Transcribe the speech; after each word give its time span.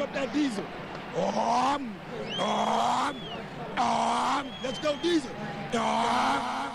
up 0.00 0.12
that 0.14 0.32
diesel. 0.32 0.64
Um, 1.16 1.94
um, 2.38 3.16
um, 3.76 4.52
let's 4.62 4.78
go 4.78 4.96
diesel. 5.02 5.30
Um. 5.74 6.70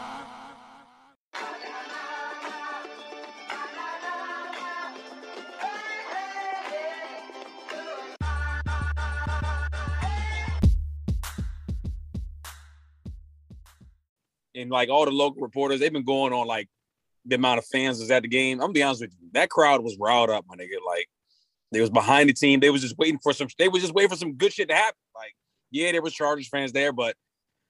and 14.55 14.71
like 14.71 14.89
all 14.89 15.05
the 15.05 15.11
local 15.11 15.41
reporters, 15.41 15.79
they've 15.79 15.91
been 15.91 16.05
going 16.05 16.33
on 16.33 16.47
like 16.47 16.69
the 17.25 17.35
amount 17.35 17.59
of 17.59 17.65
fans 17.65 17.99
was 17.99 18.09
at 18.11 18.23
the 18.23 18.27
game. 18.27 18.59
I'm 18.59 18.67
gonna 18.67 18.73
be 18.73 18.83
honest 18.83 19.01
with 19.01 19.11
you, 19.19 19.27
that 19.33 19.49
crowd 19.49 19.83
was 19.83 19.97
riled 19.99 20.29
up, 20.29 20.45
my 20.47 20.55
nigga. 20.55 20.77
Like 20.85 21.09
they 21.71 21.81
was 21.81 21.89
behind 21.89 22.29
the 22.29 22.33
team. 22.33 22.59
They 22.59 22.69
was 22.69 22.81
just 22.81 22.97
waiting 22.97 23.19
for 23.21 23.33
some. 23.33 23.47
They 23.57 23.67
was 23.67 23.81
just 23.81 23.93
waiting 23.93 24.09
for 24.09 24.15
some 24.15 24.33
good 24.33 24.53
shit 24.53 24.69
to 24.69 24.75
happen. 24.75 24.97
Like 25.15 25.33
yeah, 25.71 25.91
there 25.91 26.01
was 26.01 26.13
Chargers 26.13 26.47
fans 26.47 26.71
there, 26.71 26.91
but 26.93 27.15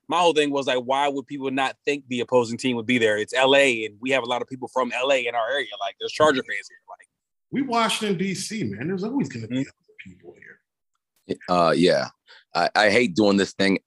my 0.08 0.20
whole 0.20 0.34
thing 0.34 0.52
was 0.52 0.68
like, 0.68 0.80
why 0.84 1.08
would 1.08 1.26
people 1.26 1.50
not 1.50 1.76
think 1.86 2.04
the 2.08 2.20
opposing 2.20 2.58
team 2.58 2.76
would 2.76 2.86
be 2.86 2.98
there? 3.00 3.18
It's 3.18 3.34
LA, 3.34 3.86
and 3.86 3.96
we 4.00 4.12
have 4.12 4.24
a 4.24 4.28
lot 4.28 4.42
of 4.42 4.48
people 4.48 4.68
from 4.68 4.90
LA 5.04 5.16
in 5.28 5.34
our 5.34 5.50
area. 5.50 5.68
Like 5.80 5.96
there's 6.00 6.12
Charger 6.12 6.44
fans 6.44 6.68
here. 6.70 6.78
Like 6.90 7.08
we 7.52 7.62
Washington 7.64 8.18
D.C. 8.18 8.64
man. 8.66 8.88
There's 8.88 9.04
always 9.04 9.30
gonna 9.30 9.48
be 9.48 9.58
Mhm. 9.58 9.68
other 9.68 9.96
people 10.04 10.36
here. 11.28 11.38
Uh, 11.50 11.72
yeah, 11.76 12.10
I, 12.54 12.70
I 12.76 12.90
hate 12.92 13.16
doing 13.16 13.38
this 13.38 13.54
thing. 13.54 13.80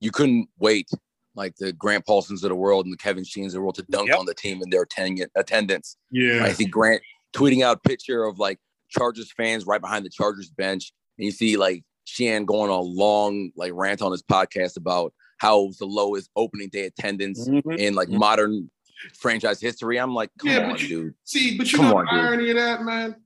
You 0.00 0.10
couldn't 0.10 0.48
wait 0.58 0.88
like 1.34 1.54
the 1.56 1.72
Grant 1.72 2.04
Paulsens 2.04 2.42
of 2.42 2.48
the 2.50 2.54
world 2.54 2.84
and 2.86 2.92
the 2.92 2.98
Kevin 2.98 3.24
Sheehans 3.24 3.46
of 3.48 3.52
the 3.52 3.60
world 3.62 3.74
to 3.76 3.82
dunk 3.90 4.08
Yep. 4.08 4.18
on 4.18 4.26
the 4.26 4.34
team 4.34 4.60
and 4.60 4.70
their 4.72 4.82
atten- 4.82 5.26
attendance. 5.34 5.96
Yeah, 6.10 6.44
I 6.44 6.52
see 6.52 6.64
Grant 6.66 7.02
tweeting 7.34 7.62
out 7.62 7.82
picture 7.82 8.24
of 8.24 8.38
like 8.38 8.58
Chargers 8.88 9.32
fans 9.32 9.66
right 9.66 9.80
behind 9.80 10.04
the 10.04 10.10
Chargers 10.10 10.50
bench, 10.50 10.92
and 11.18 11.24
you 11.24 11.30
see 11.32 11.56
like 11.56 11.84
Sheehan 12.04 12.44
going 12.44 12.70
on 12.70 12.78
a 12.78 12.82
long 12.82 13.50
like 13.56 13.72
rant 13.74 14.02
on 14.02 14.12
his 14.12 14.22
podcast 14.22 14.76
about 14.76 15.12
how 15.38 15.62
it 15.62 15.66
was 15.66 15.78
the 15.78 15.86
lowest 15.86 16.30
opening 16.36 16.68
day 16.68 16.86
attendance 16.86 17.46
Mhm. 17.48 17.78
in 17.78 17.94
like 17.94 18.08
Mhm. 18.08 18.18
modern 18.18 18.70
franchise 19.18 19.60
history. 19.60 19.98
I'm 19.98 20.14
like, 20.14 20.30
come 20.38 20.50
Yeah, 20.50 20.70
on, 20.70 20.78
you- 20.78 20.88
dude. 20.88 21.14
See, 21.24 21.58
but 21.58 21.70
you 21.70 21.78
Come 21.78 21.88
know 21.90 21.96
on, 21.98 22.06
the 22.06 22.36
dude. 22.38 22.56
of 22.56 22.62
that, 22.62 22.82
man. 22.82 23.16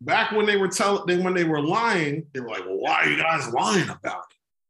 Back 0.00 0.32
when 0.32 0.46
they 0.46 0.56
were 0.56 0.68
telling, 0.68 1.04
then 1.06 1.24
when 1.24 1.34
they 1.34 1.44
were 1.44 1.60
lying, 1.60 2.26
they 2.32 2.40
were 2.40 2.48
like, 2.48 2.64
"Well, 2.64 2.78
why 2.78 3.02
are 3.04 3.08
you 3.10 3.16
guys 3.16 3.48
lying 3.52 3.88
about 3.88 4.24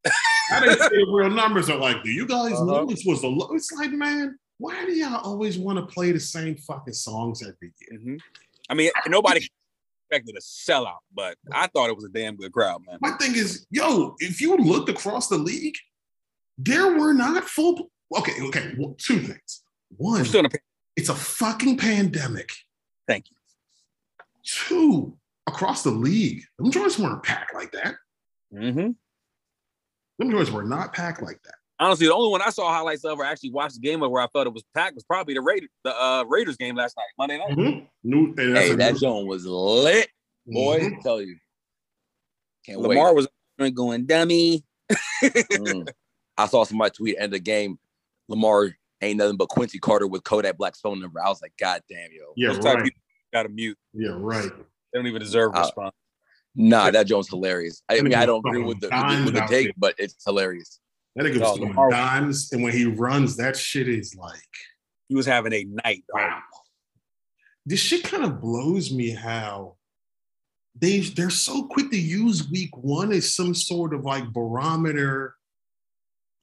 it?" 0.04 0.12
I 0.52 0.60
didn't 0.60 0.78
say 0.78 0.88
the 0.88 1.06
real 1.12 1.30
numbers. 1.30 1.66
They're 1.66 1.76
like, 1.76 2.02
"Do 2.02 2.10
you 2.10 2.26
guys 2.26 2.52
know 2.52 2.76
Uh-huh. 2.76 2.84
this 2.86 3.04
was 3.04 3.20
the?" 3.20 3.28
Low? 3.28 3.50
It's 3.54 3.70
like, 3.72 3.90
man, 3.90 4.38
why 4.56 4.84
do 4.86 4.92
y'all 4.92 5.20
always 5.22 5.58
want 5.58 5.78
to 5.78 5.86
play 5.94 6.12
the 6.12 6.20
same 6.20 6.56
fucking 6.56 6.94
songs 6.94 7.42
every 7.42 7.72
year? 7.80 8.00
Mhm. 8.00 8.20
I 8.70 8.74
mean, 8.74 8.90
nobody 9.06 9.46
expected 10.10 10.36
a 10.36 10.40
sellout, 10.40 10.98
but 11.14 11.36
I 11.52 11.66
thought 11.68 11.90
it 11.90 11.96
was 11.96 12.04
a 12.04 12.08
damn 12.08 12.36
good 12.36 12.52
crowd, 12.52 12.82
man. 12.86 12.98
My 13.00 13.12
thing 13.12 13.34
is, 13.34 13.66
yo, 13.70 14.14
if 14.18 14.40
you 14.40 14.56
looked 14.56 14.88
across 14.88 15.28
the 15.28 15.36
league, 15.36 15.76
there 16.56 16.98
were 16.98 17.12
not 17.12 17.44
full. 17.44 17.90
Okay, 18.16 18.32
okay, 18.42 18.74
well, 18.78 18.94
two 18.98 19.20
things. 19.20 19.62
One, 19.96 20.20
a 20.22 20.50
it's 20.96 21.08
a 21.08 21.14
fucking 21.14 21.78
pandemic. 21.78 22.50
Thank 23.06 23.30
you. 23.30 23.36
Two, 24.44 25.16
across 25.46 25.82
the 25.82 25.90
league, 25.90 26.42
them 26.58 26.70
joints 26.70 26.98
weren't 26.98 27.22
packed 27.22 27.54
like 27.54 27.72
that. 27.72 27.94
Mm-hmm. 28.52 28.90
Them 30.18 30.30
joints 30.30 30.50
were 30.50 30.64
not 30.64 30.92
packed 30.92 31.22
like 31.22 31.42
that. 31.44 31.54
Honestly, 31.80 32.06
the 32.08 32.14
only 32.14 32.30
one 32.30 32.42
I 32.42 32.50
saw 32.50 32.68
highlights 32.72 33.04
of 33.04 33.18
or 33.18 33.24
actually 33.24 33.50
watched 33.50 33.74
the 33.74 33.80
game 33.80 34.02
of 34.02 34.10
where 34.10 34.22
I 34.22 34.26
felt 34.28 34.46
it 34.48 34.52
was 34.52 34.64
packed 34.74 34.96
was 34.96 35.04
probably 35.04 35.34
the 35.34 35.40
Raiders, 35.40 35.68
the 35.84 35.94
uh, 35.94 36.24
Raiders 36.28 36.56
game 36.56 36.74
last 36.74 36.96
night, 36.96 37.06
Monday 37.16 37.38
night. 37.38 37.56
Mhm. 37.56 37.86
New, 38.02 38.34
and 38.36 38.56
that's 38.56 38.68
Hey, 38.68 38.74
that 38.74 38.92
new- 38.94 38.98
zone 38.98 39.26
was 39.26 39.46
lit, 39.46 40.08
boy. 40.46 40.80
Mhm. 40.80 40.98
I 40.98 41.02
tell 41.02 41.22
you, 41.22 41.36
can't 42.66 42.80
Lamar 42.80 43.14
wait. 43.14 43.26
was 43.58 43.70
going 43.72 44.06
dummy. 44.06 44.64
Mm. 45.22 45.88
I 46.36 46.46
saw 46.46 46.64
somebody 46.64 46.90
tweet 46.92 47.16
end 47.16 47.26
of 47.26 47.30
the 47.32 47.38
game. 47.40 47.78
Lamar 48.28 48.70
ain't 49.02 49.18
nothing 49.18 49.36
but 49.36 49.48
Quincy 49.48 49.78
Carter 49.78 50.06
with 50.06 50.22
Kodak 50.24 50.56
Black's 50.56 50.80
phone 50.80 51.00
number. 51.00 51.20
I 51.24 51.28
was 51.28 51.42
like, 51.42 51.52
God 51.58 51.82
damn, 51.88 52.10
yo. 52.12 52.32
Yeah, 52.36 52.48
Those 52.52 52.58
right. 52.64 52.90
got 53.32 53.42
to 53.44 53.48
mute. 53.48 53.76
Yeah, 53.92 54.10
right. 54.16 54.50
They 54.92 54.98
don't 54.98 55.06
even 55.06 55.20
deserve 55.20 55.52
a 55.54 55.58
Uh, 55.58 55.62
response. 55.62 55.94
Nah, 56.54 56.90
that 56.90 57.06
Jones 57.06 57.28
hilarious. 57.28 57.82
I 57.88 58.00
mean, 58.00 58.14
I 58.14 58.26
don't 58.26 58.44
agree 58.46 58.62
with 58.62 58.80
the 58.80 58.88
with 58.88 59.08
the, 59.18 59.22
with 59.26 59.34
the 59.34 59.46
take, 59.48 59.74
but 59.76 59.94
it's 59.98 60.16
hilarious. 60.24 60.80
That 61.18 61.26
nigga 61.26 61.40
was 61.40 61.56
throwing 61.58 61.70
Lamar- 61.70 61.90
dimes, 61.90 62.52
and 62.52 62.62
when 62.62 62.72
he 62.72 62.84
runs, 62.84 63.36
that 63.38 63.56
shit 63.56 63.88
is 63.88 64.14
like, 64.14 64.38
He 65.08 65.16
was 65.16 65.26
having 65.26 65.52
a 65.52 65.64
night. 65.84 66.04
wow. 66.14 66.40
This 67.66 67.80
shit 67.80 68.04
kind 68.04 68.24
of 68.24 68.40
blows 68.40 68.92
me 68.92 69.10
how 69.10 69.76
they 70.80 71.00
they're 71.00 71.28
so 71.28 71.64
quick 71.64 71.90
to 71.90 71.98
use 71.98 72.48
week 72.48 72.70
one 72.76 73.12
as 73.12 73.34
some 73.34 73.52
sort 73.54 73.94
of 73.94 74.04
like 74.04 74.32
barometer. 74.32 75.34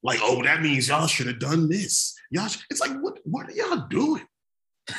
Like, 0.03 0.19
oh, 0.21 0.43
that 0.43 0.61
means 0.61 0.89
y'all 0.89 1.07
should 1.07 1.27
have 1.27 1.39
done 1.39 1.69
this. 1.69 2.13
Y'all, 2.29 2.47
sh-. 2.47 2.63
it's 2.69 2.81
like, 2.81 2.91
what 3.01 3.17
what 3.23 3.47
are 3.47 3.53
y'all 3.53 3.87
doing? 3.87 4.23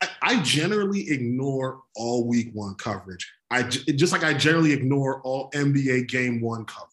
I, 0.00 0.08
I 0.22 0.42
generally 0.42 1.10
ignore 1.10 1.82
all 1.94 2.26
week 2.26 2.48
one 2.54 2.74
coverage. 2.76 3.30
I 3.50 3.62
just 3.62 4.12
like 4.12 4.24
I 4.24 4.32
generally 4.34 4.72
ignore 4.72 5.20
all 5.22 5.50
NBA 5.50 6.08
game 6.08 6.40
one 6.40 6.64
coverage. 6.64 6.92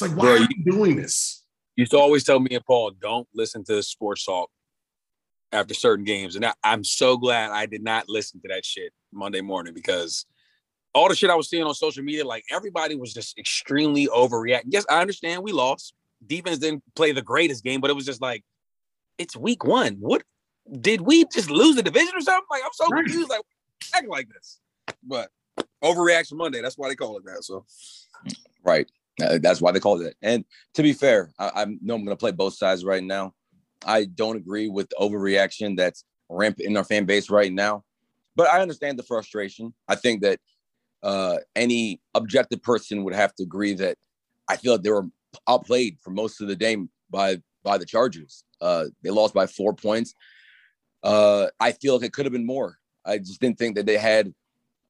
It's 0.00 0.02
like, 0.10 0.16
why 0.16 0.24
Bro, 0.26 0.32
are 0.34 0.38
you- 0.38 0.46
you 0.56 0.64
doing 0.72 0.96
this? 0.96 1.42
You 1.74 1.82
used 1.82 1.90
to 1.92 1.98
always 1.98 2.22
tell 2.22 2.38
me 2.38 2.54
and 2.54 2.64
Paul, 2.64 2.92
don't 2.92 3.26
listen 3.34 3.64
to 3.64 3.74
the 3.74 3.82
sports 3.82 4.24
talk 4.24 4.48
after 5.50 5.74
certain 5.74 6.04
games. 6.04 6.36
And 6.36 6.44
I, 6.46 6.54
I'm 6.62 6.84
so 6.84 7.16
glad 7.16 7.50
I 7.50 7.66
did 7.66 7.82
not 7.82 8.08
listen 8.08 8.40
to 8.42 8.48
that 8.48 8.64
shit 8.64 8.92
Monday 9.12 9.40
morning 9.40 9.74
because 9.74 10.24
all 10.94 11.08
the 11.08 11.16
shit 11.16 11.30
I 11.30 11.34
was 11.34 11.48
seeing 11.50 11.64
on 11.64 11.74
social 11.74 12.04
media, 12.04 12.24
like 12.24 12.44
everybody 12.50 12.94
was 12.94 13.12
just 13.12 13.36
extremely 13.38 14.06
overreacting. 14.06 14.66
Yes, 14.68 14.84
I 14.88 15.00
understand 15.00 15.42
we 15.42 15.50
lost. 15.52 15.94
Defense 16.24 16.58
didn't 16.58 16.82
play 16.94 17.10
the 17.12 17.22
greatest 17.22 17.64
game, 17.64 17.80
but 17.80 17.90
it 17.90 17.94
was 17.94 18.06
just 18.06 18.20
like, 18.22 18.44
it's 19.18 19.36
week 19.36 19.64
one. 19.64 19.96
What 19.98 20.22
did 20.80 21.00
we 21.00 21.24
just 21.32 21.50
lose 21.50 21.74
the 21.76 21.82
division 21.82 22.14
or 22.14 22.20
something? 22.20 22.46
Like, 22.50 22.62
I'm 22.64 22.70
so 22.72 22.88
Right. 22.88 23.04
confused. 23.04 23.30
Like, 23.30 23.40
acting 23.94 24.10
like 24.10 24.28
this. 24.28 24.60
But 25.02 25.30
overreaction 25.82 26.34
Monday, 26.34 26.60
that's 26.60 26.78
why 26.78 26.88
they 26.88 26.94
call 26.94 27.16
it 27.18 27.24
that. 27.24 27.42
So 27.42 27.64
Right. 28.62 28.88
Uh, 29.22 29.38
that's 29.42 29.60
why 29.60 29.72
they 29.72 29.80
call 29.80 30.00
it. 30.00 30.16
And 30.22 30.44
to 30.74 30.82
be 30.82 30.92
fair, 30.92 31.32
I, 31.38 31.50
I 31.54 31.64
know 31.64 31.94
I'm 31.94 32.04
going 32.04 32.08
to 32.08 32.16
play 32.16 32.32
both 32.32 32.54
sides 32.54 32.84
right 32.84 33.02
now. 33.02 33.34
I 33.84 34.04
don't 34.04 34.36
agree 34.36 34.68
with 34.68 34.88
the 34.88 34.96
overreaction 34.96 35.76
that's 35.76 36.04
rampant 36.28 36.68
in 36.68 36.76
our 36.76 36.84
fan 36.84 37.04
base 37.04 37.30
right 37.30 37.52
now, 37.52 37.84
but 38.36 38.52
I 38.52 38.60
understand 38.60 38.98
the 38.98 39.02
frustration. 39.02 39.72
I 39.88 39.94
think 39.94 40.22
that 40.22 40.40
uh, 41.02 41.38
any 41.54 42.00
objective 42.14 42.62
person 42.62 43.04
would 43.04 43.14
have 43.14 43.34
to 43.36 43.44
agree 43.44 43.74
that 43.74 43.96
I 44.48 44.56
feel 44.56 44.72
like 44.72 44.82
they 44.82 44.90
were 44.90 45.06
outplayed 45.48 45.98
for 46.02 46.10
most 46.10 46.40
of 46.40 46.48
the 46.48 46.56
game 46.56 46.90
by 47.10 47.38
by 47.62 47.78
the 47.78 47.84
Chargers. 47.84 48.44
Uh, 48.60 48.86
they 49.02 49.10
lost 49.10 49.34
by 49.34 49.46
four 49.46 49.74
points. 49.74 50.14
Uh, 51.02 51.46
I 51.60 51.72
feel 51.72 51.96
like 51.96 52.06
it 52.06 52.12
could 52.12 52.26
have 52.26 52.32
been 52.32 52.46
more. 52.46 52.78
I 53.04 53.18
just 53.18 53.40
didn't 53.40 53.58
think 53.58 53.76
that 53.76 53.86
they 53.86 53.98
had 53.98 54.32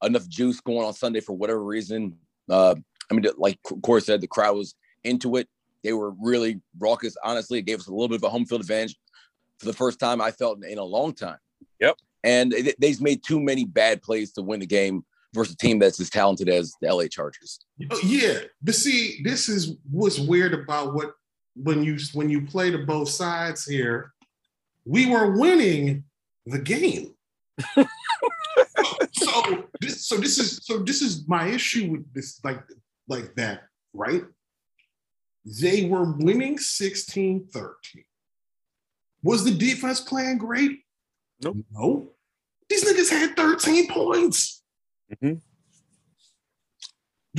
enough 0.03 0.27
juice 0.27 0.59
going 0.61 0.85
on 0.85 0.93
Sunday 0.93 1.19
for 1.19 1.33
whatever 1.33 1.63
reason. 1.63 2.17
Uh, 2.49 2.75
I 3.09 3.13
mean, 3.15 3.25
like 3.37 3.59
Corey 3.83 4.01
said, 4.01 4.21
the 4.21 4.27
crowd 4.27 4.55
was 4.55 4.75
into 5.03 5.35
it. 5.37 5.47
They 5.83 5.93
were 5.93 6.11
really 6.21 6.61
raucous. 6.77 7.15
Honestly, 7.23 7.59
it 7.59 7.63
gave 7.63 7.79
us 7.79 7.87
a 7.87 7.91
little 7.91 8.07
bit 8.07 8.17
of 8.17 8.23
a 8.23 8.29
home 8.29 8.45
field 8.45 8.61
advantage 8.61 8.97
for 9.59 9.65
the 9.65 9.73
first 9.73 9.99
time 9.99 10.21
I 10.21 10.31
felt 10.31 10.63
in 10.63 10.77
a 10.77 10.83
long 10.83 11.13
time. 11.13 11.37
Yep. 11.79 11.95
And 12.23 12.51
they, 12.51 12.73
they've 12.79 13.01
made 13.01 13.23
too 13.23 13.39
many 13.39 13.65
bad 13.65 14.01
plays 14.01 14.31
to 14.33 14.41
win 14.41 14.59
the 14.59 14.65
game 14.65 15.05
versus 15.33 15.53
a 15.53 15.57
team 15.57 15.79
that's 15.79 15.99
as 15.99 16.09
talented 16.09 16.49
as 16.49 16.73
the 16.81 16.93
LA 16.93 17.07
Chargers. 17.07 17.59
Oh, 17.91 17.99
yeah, 18.03 18.39
but 18.61 18.75
see, 18.75 19.21
this 19.23 19.47
is 19.47 19.75
what's 19.89 20.19
weird 20.19 20.53
about 20.53 20.93
what 20.93 21.13
when 21.55 21.83
you 21.83 21.97
when 22.13 22.29
you 22.29 22.45
play 22.45 22.71
to 22.71 22.79
both 22.79 23.09
sides 23.09 23.65
here. 23.65 24.13
We 24.85 25.05
were 25.05 25.37
winning 25.37 26.03
the 26.45 26.59
game. 26.59 27.13
so 29.11 29.67
this 29.81 30.07
so 30.07 30.17
this 30.17 30.39
is 30.39 30.61
so 30.63 30.79
this 30.79 31.01
is 31.01 31.27
my 31.27 31.47
issue 31.47 31.91
with 31.91 32.13
this 32.13 32.39
like 32.43 32.61
like 33.09 33.35
that, 33.35 33.63
right? 33.93 34.23
They 35.45 35.85
were 35.85 36.11
winning 36.17 36.57
16-13. 36.57 37.73
Was 39.23 39.43
the 39.43 39.51
defense 39.51 39.99
playing 39.99 40.37
great? 40.37 40.79
Nope. 41.43 41.57
No. 41.71 42.11
These 42.69 42.85
niggas 42.85 43.09
had 43.09 43.35
13 43.35 43.87
points. 43.89 44.63
Mm-hmm. 45.13 45.39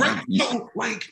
Right. 0.02 0.25
So, 0.37 0.70
like, 0.75 1.05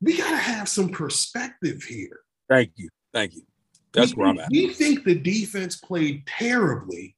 we 0.00 0.16
gotta 0.16 0.36
have 0.36 0.68
some 0.68 0.88
perspective 0.88 1.82
here. 1.82 2.20
thank 2.48 2.72
you. 2.76 2.88
Thank 3.12 3.34
you. 3.34 3.42
That's 3.92 4.14
we, 4.14 4.20
where 4.20 4.28
I'm 4.30 4.38
at. 4.38 4.48
We 4.50 4.72
think 4.72 5.04
the 5.04 5.16
defense 5.18 5.76
played 5.76 6.26
terribly. 6.26 7.16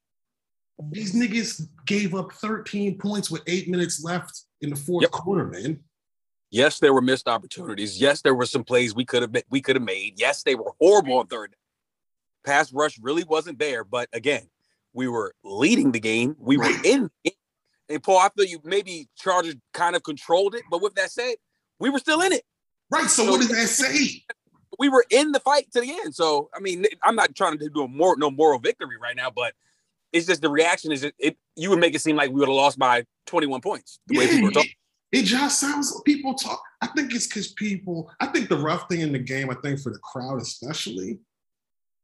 These 0.91 1.13
niggas 1.13 1.67
gave 1.85 2.15
up 2.15 2.31
13 2.33 2.97
points 2.97 3.29
with 3.29 3.43
eight 3.47 3.69
minutes 3.69 4.03
left 4.03 4.41
in 4.61 4.69
the 4.71 4.75
fourth 4.75 5.03
Yep. 5.03 5.11
quarter, 5.11 5.45
man. 5.45 5.79
Yes, 6.53 6.77
there 6.77 6.93
were 6.93 7.01
missed 7.01 7.27
opportunities. 7.27 7.99
Yes, 7.99 8.21
there 8.21 8.35
were 8.35 8.45
some 8.45 8.63
plays 8.63 8.93
we 8.93 9.05
could 9.05 9.23
have 9.23 9.35
we 9.49 9.59
could 9.59 9.75
have 9.75 9.83
made. 9.83 10.19
Yes, 10.19 10.43
they 10.43 10.53
were 10.53 10.71
horrible 10.79 11.17
on 11.17 11.25
third. 11.25 11.55
Pass 12.45 12.71
rush 12.71 12.99
really 13.01 13.23
wasn't 13.23 13.57
there, 13.57 13.83
but 13.83 14.07
again, 14.13 14.43
we 14.93 15.07
were 15.07 15.33
leading 15.43 15.93
the 15.93 15.99
game. 15.99 16.35
We 16.37 16.57
were 16.57 16.69
in. 16.85 17.09
it. 17.23 17.33
And 17.89 18.03
Paul, 18.03 18.19
I 18.19 18.29
feel 18.37 18.45
you 18.45 18.59
maybe 18.63 19.09
Chargers 19.17 19.55
kind 19.73 19.95
of 19.95 20.03
controlled 20.03 20.53
it, 20.53 20.61
but 20.69 20.79
with 20.83 20.93
that 20.93 21.09
said, 21.09 21.35
we 21.79 21.89
were 21.89 21.97
still 21.97 22.21
in 22.21 22.31
it. 22.31 22.43
Right. 22.91 23.09
So, 23.09 23.25
So- 23.25 23.31
what 23.31 23.41
does 23.41 23.49
that 23.49 23.67
say? 23.67 24.21
We 24.79 24.89
were 24.89 25.05
in 25.11 25.31
the 25.33 25.39
fight 25.39 25.71
to 25.73 25.81
the 25.81 25.91
end. 25.91 26.15
So 26.15 26.49
I 26.55 26.59
mean, 26.59 26.85
I'm 27.03 27.15
not 27.15 27.35
trying 27.35 27.57
to 27.59 27.69
do 27.69 27.83
a 27.83 27.87
more 27.87 28.15
no 28.17 28.29
moral 28.31 28.57
victory 28.59 28.97
right 29.01 29.15
now, 29.15 29.29
but 29.29 29.53
it's 30.11 30.25
just 30.27 30.41
the 30.41 30.49
reaction 30.49 30.91
is 30.91 31.03
it, 31.03 31.13
it 31.19 31.37
you 31.55 31.69
would 31.69 31.79
make 31.79 31.93
it 31.95 32.01
seem 32.01 32.15
like 32.15 32.29
we 32.29 32.39
would 32.39 32.47
have 32.49 32.55
lost 32.55 32.79
by 32.79 33.05
21 33.27 33.61
points. 33.61 33.99
The 34.07 34.17
way 34.17 34.27
people 34.27 34.45
were 34.45 34.51
talking. 34.51 34.71
It, 35.13 35.23
just 35.23 35.59
sounds 35.59 36.01
people 36.05 36.33
talk. 36.33 36.61
I 36.81 36.87
think 36.87 37.13
it's 37.13 37.27
because 37.27 37.53
people. 37.53 38.11
I 38.19 38.27
think 38.27 38.49
the 38.49 38.57
rough 38.57 38.89
thing 38.89 39.01
in 39.01 39.11
the 39.13 39.19
game, 39.19 39.49
I 39.49 39.55
think 39.55 39.79
for 39.79 39.91
the 39.91 39.99
crowd 39.99 40.41
especially, 40.41 41.19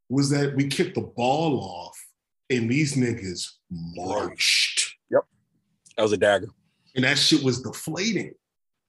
was 0.10 0.30
that 0.30 0.56
we 0.56 0.68
kicked 0.68 0.96
the 0.96 1.02
ball 1.02 1.60
off 1.60 1.98
and 2.50 2.70
these 2.70 2.96
niggas 2.96 3.48
marched, 3.70 4.96
Yep. 5.12 5.24
That 5.98 6.04
was 6.04 6.14
a 6.14 6.18
dagger. 6.18 6.50
and 6.96 7.04
that 7.04 7.18
shit 7.18 7.44
was 7.44 7.62
deflating. 7.62 8.34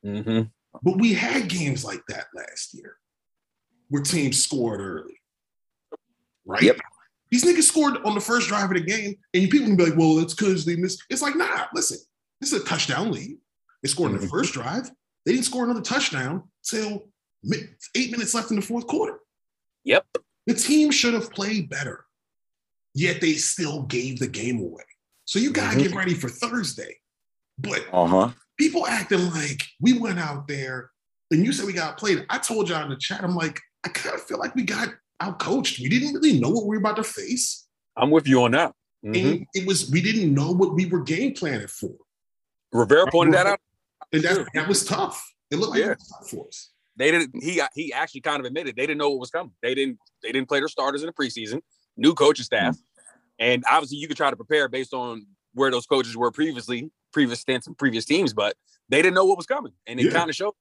Mm-hmm. 0.04 0.42
But 0.82 0.98
we 0.98 1.12
had 1.12 1.48
games 1.48 1.84
like 1.84 2.00
that 2.08 2.26
last 2.34 2.72
year, 2.74 2.96
where 3.88 4.02
teams 4.02 4.42
scored 4.42 4.80
early, 4.80 5.20
right? 6.46 6.62
Yep. 6.62 6.78
These 7.30 7.44
niggas 7.44 7.62
scored 7.64 7.98
on 8.04 8.14
the 8.14 8.20
first 8.20 8.48
drive 8.48 8.70
of 8.70 8.76
the 8.76 8.80
game, 8.80 9.16
and 9.34 9.50
people 9.50 9.66
can 9.66 9.76
be 9.76 9.84
like, 9.86 9.98
"Well, 9.98 10.18
it's 10.20 10.34
because 10.34 10.64
they 10.64 10.76
missed." 10.76 11.04
It's 11.10 11.22
like, 11.22 11.36
nah. 11.36 11.66
Listen, 11.74 11.98
this 12.40 12.52
is 12.52 12.62
a 12.62 12.64
touchdown 12.64 13.12
lead. 13.12 13.36
They 13.82 13.88
scored 13.88 14.12
in 14.12 14.18
the 14.20 14.26
Mhm. 14.26 14.30
first 14.30 14.52
drive. 14.52 14.90
They 15.24 15.32
didn't 15.32 15.46
score 15.46 15.64
another 15.64 15.80
touchdown 15.82 16.50
till 16.62 17.10
eight 17.94 18.10
minutes 18.10 18.34
left 18.34 18.50
in 18.50 18.56
the 18.56 18.62
fourth 18.62 18.86
quarter. 18.86 19.18
Yep. 19.84 20.06
The 20.46 20.54
team 20.54 20.90
should 20.90 21.14
have 21.14 21.30
played 21.30 21.70
better, 21.70 22.04
yet 22.94 23.20
they 23.20 23.34
still 23.34 23.82
gave 23.84 24.18
the 24.18 24.28
game 24.28 24.58
away. 24.60 24.84
So 25.24 25.38
you 25.38 25.52
gotta 25.52 25.78
Mhm. 25.78 25.82
get 25.84 25.94
ready 25.94 26.14
for 26.14 26.28
Thursday. 26.28 27.00
But 27.58 27.86
Uh 27.92 28.06
huh. 28.06 28.32
people 28.58 28.86
acting 28.86 29.30
like 29.30 29.62
we 29.80 29.92
went 29.94 30.18
out 30.18 30.48
there 30.48 30.90
and 31.30 31.44
you 31.44 31.52
said 31.52 31.66
we 31.66 31.72
got 31.72 31.98
played. 31.98 32.26
I 32.28 32.38
told 32.38 32.68
y'all 32.68 32.82
in 32.82 32.90
the 32.90 32.96
chat, 32.96 33.22
I'm 33.22 33.34
like, 33.36 33.60
I 33.84 33.88
kind 33.88 34.14
of 34.14 34.22
feel 34.26 34.38
like 34.38 34.54
we 34.54 34.62
got 34.64 34.94
out 35.20 35.38
coached. 35.38 35.78
We 35.78 35.88
didn't 35.88 36.14
really 36.14 36.38
know 36.40 36.50
what 36.50 36.66
we 36.66 36.76
were 36.76 36.80
about 36.80 36.96
to 36.96 37.04
face. 37.04 37.66
I'm 37.96 38.10
with 38.10 38.26
you 38.26 38.42
on 38.42 38.50
that. 38.52 38.74
Mhm. 39.04 39.16
And 39.38 39.46
it 39.54 39.66
was, 39.66 39.90
we 39.90 40.00
didn't 40.02 40.34
know 40.34 40.50
what 40.52 40.74
we 40.74 40.86
were 40.86 41.02
game 41.02 41.34
planning 41.34 41.68
for. 41.68 41.94
Rivera 42.72 43.10
pointed 43.10 43.34
that 43.34 43.46
out. 43.46 43.60
And 44.12 44.22
that, 44.22 44.46
that 44.54 44.68
was 44.68 44.84
tough. 44.84 45.32
It 45.50 45.56
looked 45.56 45.72
like 45.72 45.80
Yeah. 45.80 45.92
it 45.92 45.98
was 45.98 46.08
tough 46.08 46.30
for 46.30 46.48
us. 46.48 46.70
They 46.96 47.10
didn't. 47.10 47.42
He 47.42 47.62
he 47.74 47.92
actually 47.92 48.20
kind 48.20 48.40
of 48.40 48.46
admitted 48.46 48.76
they 48.76 48.82
didn't 48.86 48.98
know 48.98 49.10
what 49.10 49.20
was 49.20 49.30
coming. 49.30 49.52
They 49.62 49.74
didn't. 49.74 49.98
They 50.22 50.32
didn't 50.32 50.48
play 50.48 50.58
their 50.58 50.68
starters 50.68 51.02
in 51.02 51.06
the 51.06 51.12
preseason. 51.12 51.60
New 51.96 52.14
coaching 52.14 52.44
staff, 52.44 52.76
and 53.38 53.64
obviously 53.70 53.98
you 53.98 54.08
could 54.08 54.16
try 54.16 54.30
to 54.30 54.36
prepare 54.36 54.68
based 54.68 54.92
on 54.92 55.26
where 55.54 55.70
those 55.70 55.86
coaches 55.86 56.16
were 56.16 56.30
previously, 56.30 56.90
previous 57.12 57.40
stints 57.40 57.66
and 57.66 57.76
previous 57.78 58.04
teams, 58.04 58.32
but 58.34 58.54
they 58.88 59.00
didn't 59.02 59.14
know 59.14 59.24
what 59.24 59.36
was 59.36 59.46
coming, 59.46 59.72
and 59.86 59.98
it 60.00 60.06
Yeah. 60.06 60.12
kind 60.12 60.28
of 60.30 60.36
showed. 60.36 60.54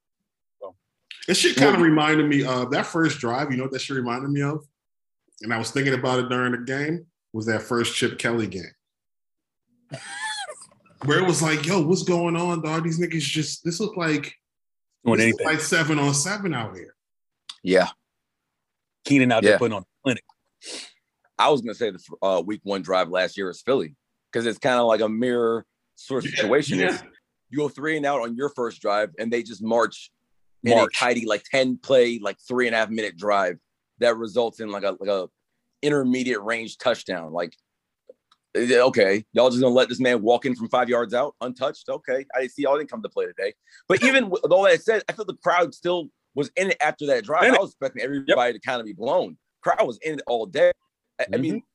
That 1.28 1.36
shit 1.36 1.56
kind 1.57 1.75
of 1.75 1.81
reminded 1.81 2.28
me 2.28 2.44
of 2.44 2.72
that 2.72 2.86
first 2.88 3.19
drive. 3.19 3.52
You 3.52 3.57
know 3.57 3.63
what 3.63 3.72
that 3.74 3.80
shit 3.80 3.95
reminded 3.95 4.30
me 4.31 4.42
of? 4.42 4.66
And 5.42 5.54
I 5.54 5.57
was 5.57 5.72
thinking 5.72 5.94
about 5.94 6.19
it 6.19 6.30
during 6.30 6.52
the 6.54 6.57
game, 6.60 7.06
was 7.34 7.45
that 7.48 7.62
first 7.62 7.95
Chip 7.95 8.18
Kelly 8.18 8.48
game. 8.48 8.72
Where 11.06 11.19
it 11.19 11.25
was 11.28 11.42
like, 11.42 11.66
yo, 11.66 11.81
what's 11.86 12.04
going 12.04 12.36
on, 12.36 12.62
dog? 12.62 12.84
These 12.84 13.00
niggas 13.00 13.22
just 13.22 13.63
this 13.63 13.80
look 13.80 13.96
like 13.96 14.34
Doing 15.06 15.18
this 15.19 15.31
look 15.31 15.42
anything. 15.42 15.46
like 15.46 15.60
seven 15.62 16.00
on 16.00 16.13
seven 16.13 16.54
out 16.54 16.75
here. 16.75 16.96
Yeah. 17.63 17.90
Keenan 19.06 19.31
out 19.31 19.44
Yeah. 19.44 19.51
there 19.51 19.60
putting 19.60 19.78
on 19.78 19.84
clinic. 20.04 20.24
I 21.38 21.50
was 21.50 21.62
gonna 21.62 21.74
say 21.75 21.92
the 21.92 22.00
uh, 22.22 22.42
week 22.46 22.60
one 22.63 22.81
drive 22.81 23.10
last 23.10 23.38
year 23.38 23.50
is 23.50 23.62
Philly 23.62 23.96
because 24.31 24.46
it's 24.46 24.60
kind 24.60 24.80
of 24.80 24.88
like 24.88 25.00
a 25.01 25.07
mirror 25.10 25.66
sort 25.96 26.25
of 26.25 26.31
situation. 26.31 26.80
Yeah. 26.80 26.90
Is 26.90 27.04
you 27.50 27.57
go 27.60 27.69
three 27.69 27.95
and 27.98 28.06
out 28.06 28.22
on 28.22 28.36
your 28.36 28.50
first 28.50 28.81
drive, 28.81 29.12
and 29.18 29.31
they 29.31 29.42
just 29.42 29.63
march, 29.63 30.12
in 30.63 30.78
a 30.78 30.88
tidy 30.94 31.25
like 31.25 31.44
ten 31.50 31.78
play, 31.78 32.19
like 32.22 32.38
three 32.45 32.68
and 32.68 32.75
a 32.75 32.80
half 32.80 32.90
minute 32.90 33.16
drive 33.18 33.57
that 34.00 34.18
results 34.18 34.60
in 34.60 34.69
like 34.69 34.84
a 34.84 34.98
like 35.00 35.10
a 35.10 35.30
intermediate 35.81 36.42
range 36.42 36.78
touchdown. 36.78 37.31
Like, 37.31 37.56
okay, 38.56 39.24
y'all 39.34 39.50
just 39.50 39.62
gonna 39.62 39.74
let 39.74 39.90
this 39.90 40.00
man 40.00 40.22
walk 40.22 40.46
in 40.46 40.56
from 40.56 40.69
five 40.69 40.90
yards 40.90 41.13
out 41.13 41.36
untouched? 41.42 41.90
Okay, 41.90 42.25
I 42.36 42.48
see 42.48 42.63
y'all 42.63 42.78
didn't 42.78 42.90
come 42.90 43.04
to 43.04 43.10
play 43.10 43.25
today. 43.25 43.54
But 43.88 44.04
even 44.04 44.30
with 44.30 44.51
all 44.51 44.63
that 44.63 44.81
said, 44.81 45.04
I 45.07 45.13
feel 45.13 45.25
the 45.25 45.36
crowd 45.36 45.74
still 45.74 46.10
was 46.36 46.51
in 46.56 46.72
it 46.72 46.78
after 46.81 47.06
that 47.07 47.24
drive. 47.24 47.54
I 47.54 47.57
was 47.57 47.72
expecting 47.72 48.01
everybody 48.01 48.54
to 48.54 48.60
kind 48.60 48.80
of 48.80 48.86
be 48.86 48.94
blown. 48.94 49.38
Crowd 49.62 49.86
was 49.86 49.98
in 50.00 50.16
it 50.16 50.24
all 50.28 50.46
day. 50.46 50.72
I, 51.19 51.25
I 51.34 51.38
mean, 51.38 51.56
mm-hmm. 51.56 51.66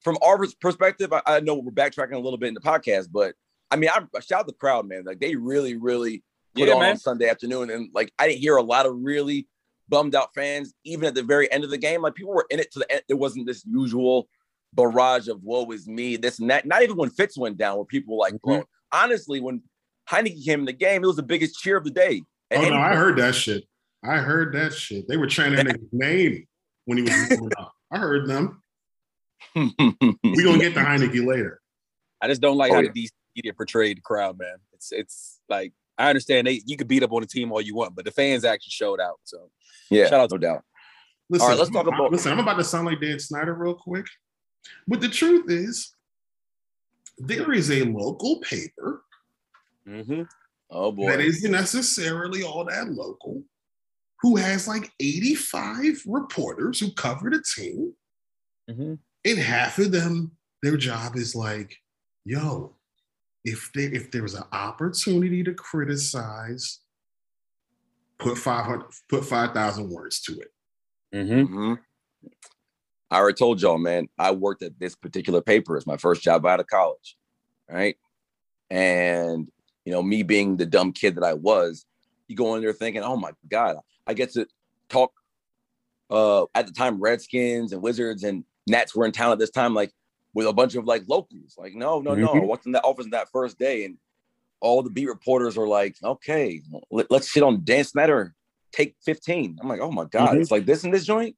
from 0.00 0.18
our 0.24 0.38
perspective, 0.60 1.12
I, 1.12 1.22
I 1.26 1.40
know 1.40 1.54
we're 1.54 1.72
backtracking 1.72 2.12
a 2.12 2.18
little 2.18 2.38
bit 2.38 2.48
in 2.48 2.54
the 2.54 2.60
podcast, 2.60 3.08
but 3.10 3.34
I 3.70 3.76
mean, 3.76 3.90
I, 3.90 4.00
I 4.14 4.20
shout 4.20 4.40
out 4.40 4.46
the 4.46 4.52
crowd, 4.52 4.86
man. 4.86 5.04
Like 5.04 5.20
they 5.20 5.34
really, 5.36 5.76
really 5.76 6.22
put 6.54 6.68
Yeah, 6.68 6.74
on 6.74 6.80
man. 6.80 6.90
on 6.92 6.98
Sunday 6.98 7.28
afternoon, 7.28 7.70
and 7.70 7.90
like 7.92 8.12
I 8.18 8.28
didn't 8.28 8.40
hear 8.40 8.56
a 8.56 8.62
lot 8.62 8.86
of 8.86 8.94
really 8.96 9.48
bummed 9.88 10.14
out 10.14 10.34
fans, 10.34 10.72
even 10.84 11.06
at 11.06 11.14
the 11.14 11.22
very 11.22 11.50
end 11.50 11.64
of 11.64 11.70
the 11.70 11.78
game. 11.78 12.02
Like 12.02 12.14
people 12.14 12.32
were 12.32 12.46
in 12.50 12.60
it 12.60 12.72
to 12.72 12.78
the 12.80 12.92
end. 12.92 13.02
It 13.08 13.14
wasn't 13.14 13.46
this 13.46 13.64
usual 13.66 14.28
barrage 14.74 15.28
of 15.28 15.42
"woe 15.42 15.70
is 15.70 15.86
me," 15.86 16.16
this 16.16 16.38
and 16.38 16.50
that. 16.50 16.66
Not 16.66 16.82
even 16.82 16.96
when 16.96 17.10
Fitz 17.10 17.36
went 17.38 17.56
down, 17.58 17.76
where 17.76 17.84
people 17.84 18.16
were 18.16 18.20
like 18.20 18.34
Mhm. 18.34 18.40
blown. 18.42 18.64
Honestly, 18.92 19.40
when 19.40 19.62
Heinicke 20.10 20.44
came 20.44 20.60
in 20.60 20.66
the 20.66 20.72
game, 20.72 21.02
it 21.02 21.06
was 21.06 21.16
the 21.16 21.22
biggest 21.22 21.58
cheer 21.60 21.76
of 21.76 21.84
the 21.84 21.90
day. 21.90 22.22
Oh 22.52 22.56
And 22.60 22.70
no, 22.70 22.76
I 22.80 22.94
heard 22.94 23.16
that 23.18 23.34
shit. 23.34 23.64
I 24.02 24.18
heard 24.18 24.52
that 24.54 24.72
shit. 24.74 25.08
They 25.08 25.16
were 25.16 25.26
chanting 25.26 25.66
his 25.66 25.76
name 25.92 26.46
when 26.84 26.98
he 26.98 27.02
was 27.04 27.12
moving 27.30 27.50
up. 27.58 27.72
I 27.90 27.98
heard 27.98 28.26
them. 28.28 28.62
We 29.54 29.72
gonna 30.44 30.58
get 30.58 30.74
to 30.74 30.80
Heinicke 30.80 31.24
later. 31.26 31.60
I 32.20 32.28
just 32.28 32.40
don't 32.40 32.56
like 32.56 32.70
Oh, 32.72 32.74
how 32.76 32.80
yeah. 32.80 32.90
the 32.92 33.02
DC 33.04 33.10
media 33.36 33.54
portrayed 33.54 33.98
the 33.98 34.02
crowd, 34.02 34.38
man. 34.38 34.56
It's 34.72 34.92
it's 34.92 35.40
like 35.48 35.72
I 35.98 36.08
understand 36.08 36.46
they 36.46 36.62
you 36.66 36.76
could 36.76 36.88
beat 36.88 37.02
up 37.02 37.12
on 37.12 37.20
the 37.20 37.26
team 37.26 37.52
all 37.52 37.60
you 37.60 37.74
want, 37.74 37.94
but 37.94 38.04
the 38.04 38.10
fans 38.10 38.44
actually 38.44 38.70
showed 38.70 39.00
out. 39.00 39.20
So 39.24 39.50
yeah, 39.90 40.06
Shout 40.08 40.20
out 40.20 40.30
to 40.30 40.34
no 40.36 40.38
doubt. 40.38 40.64
Listen, 41.30 41.44
All 41.44 41.48
right, 41.50 41.58
let's 41.58 41.70
talk 41.70 41.86
about- 41.86 42.12
Listen, 42.12 42.32
I'm 42.32 42.38
about 42.40 42.58
to 42.58 42.64
sound 42.64 42.86
like 42.86 43.00
Dan 43.00 43.18
Snyder 43.18 43.54
real 43.54 43.74
quick, 43.74 44.06
but 44.88 45.00
the 45.00 45.08
truth 45.08 45.50
is, 45.50 45.94
there 47.18 47.52
is 47.52 47.70
a 47.70 47.84
local 47.84 48.40
paper 48.40 49.04
Oh 50.70 50.90
boy. 50.92 51.10
that 51.10 51.20
isn't 51.20 51.50
necessarily 51.52 52.42
all 52.42 52.64
that 52.64 52.88
local, 52.90 53.42
who 54.22 54.36
has 54.36 54.66
like 54.66 54.90
85 55.00 56.02
reporters 56.06 56.80
who 56.80 56.92
cover 56.94 57.30
the 57.30 57.42
team, 57.54 57.94
Mhm. 58.68 58.98
and 59.24 59.38
half 59.38 59.78
of 59.78 59.92
them, 59.92 60.36
their 60.62 60.76
job 60.76 61.16
is 61.16 61.34
like, 61.34 61.76
yo, 62.24 62.74
if 63.44 63.70
they 63.74 63.84
if 63.84 64.10
there 64.10 64.22
was 64.22 64.34
an 64.34 64.44
opportunity 64.52 65.44
to 65.44 65.52
criticize, 65.54 66.80
put 68.18 68.38
500, 68.38 68.86
put 69.10 69.24
5,000 69.26 69.90
words 69.90 70.20
to 70.22 70.40
it. 70.40 70.54
Mm-hmm. 71.14 71.74
I 73.14 73.18
already 73.18 73.36
told 73.36 73.62
y'all, 73.62 73.78
man. 73.78 74.08
I 74.18 74.32
worked 74.32 74.64
at 74.64 74.76
this 74.80 74.96
particular 74.96 75.40
paper. 75.40 75.76
It's 75.76 75.86
my 75.86 75.96
first 75.96 76.20
job 76.20 76.44
out 76.44 76.58
of 76.58 76.66
college, 76.66 77.16
right? 77.70 77.96
And 78.70 79.46
you 79.84 79.92
know, 79.92 80.02
me 80.02 80.24
being 80.24 80.56
the 80.56 80.66
dumb 80.66 80.90
kid 80.92 81.14
that 81.14 81.22
I 81.22 81.34
was, 81.34 81.86
you 82.26 82.34
go 82.34 82.56
in 82.56 82.62
there 82.62 82.72
thinking, 82.72 83.04
"Oh 83.04 83.16
my 83.16 83.30
god, 83.48 83.76
I 84.04 84.14
get 84.14 84.32
to 84.32 84.48
talk." 84.88 85.12
Uh, 86.10 86.46
at 86.56 86.66
the 86.66 86.72
time, 86.72 87.00
Redskins 87.00 87.72
and 87.72 87.80
Wizards 87.80 88.24
and 88.24 88.44
Nats 88.66 88.96
were 88.96 89.06
in 89.06 89.12
town 89.12 89.30
at 89.30 89.38
this 89.38 89.50
time, 89.50 89.74
like 89.74 89.92
with 90.34 90.48
a 90.48 90.52
bunch 90.52 90.74
of 90.74 90.84
like 90.84 91.04
locals. 91.06 91.54
Like, 91.56 91.76
no, 91.76 92.00
no, 92.00 92.16
no. 92.16 92.32
I 92.32 92.38
Mhm. 92.40 92.46
walked 92.48 92.66
in 92.66 92.72
that 92.72 92.84
office 92.84 93.06
that 93.12 93.28
first 93.30 93.60
day, 93.60 93.84
and 93.84 93.96
all 94.60 94.82
the 94.82 94.90
beat 94.90 95.06
reporters 95.06 95.56
are 95.56 95.68
like, 95.68 95.94
"Okay, 96.02 96.62
let, 96.90 97.12
us 97.12 97.28
shit 97.28 97.44
on 97.44 97.62
Dan 97.62 97.84
Snyder. 97.84 98.34
Take 98.72 98.96
15." 99.04 99.58
I'm 99.62 99.68
like, 99.68 99.80
"Oh 99.80 99.92
my 99.92 100.06
god, 100.06 100.36
Mhm. 100.36 100.40
it's 100.40 100.50
like 100.50 100.66
this 100.66 100.82
in 100.82 100.90
this 100.90 101.04
joint." 101.06 101.36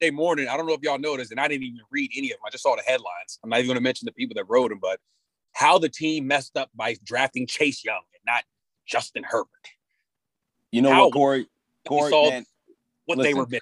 Day 0.00 0.10
morning, 0.10 0.46
I 0.48 0.56
don't 0.56 0.66
know 0.66 0.74
if 0.74 0.82
y'all 0.82 0.98
noticed, 0.98 1.32
and 1.32 1.40
I 1.40 1.48
didn't 1.48 1.64
even 1.64 1.80
read 1.90 2.10
any 2.16 2.30
of 2.30 2.36
them. 2.36 2.44
I 2.46 2.50
just 2.50 2.62
saw 2.62 2.76
the 2.76 2.82
headlines. 2.82 3.38
I'm 3.42 3.50
not 3.50 3.58
even 3.58 3.68
going 3.68 3.76
to 3.78 3.82
mention 3.82 4.06
the 4.06 4.12
people 4.12 4.34
that 4.36 4.44
wrote 4.48 4.68
them, 4.70 4.78
but 4.80 5.00
how 5.52 5.78
the 5.78 5.88
team 5.88 6.26
messed 6.26 6.56
up 6.56 6.70
by 6.74 6.96
drafting 7.04 7.46
Chase 7.46 7.84
Young 7.84 8.02
and 8.14 8.22
not 8.24 8.44
Justin 8.86 9.24
Herbert. 9.24 9.48
You 10.70 10.82
know 10.82 10.92
How- 10.92 11.04
what, 11.06 11.14
Corey? 11.14 11.46
Corey, 11.86 12.10
saw 12.10 12.28
man, 12.30 12.44
what 13.06 13.18
they 13.22 13.32
were 13.32 13.46
missing. 13.46 13.60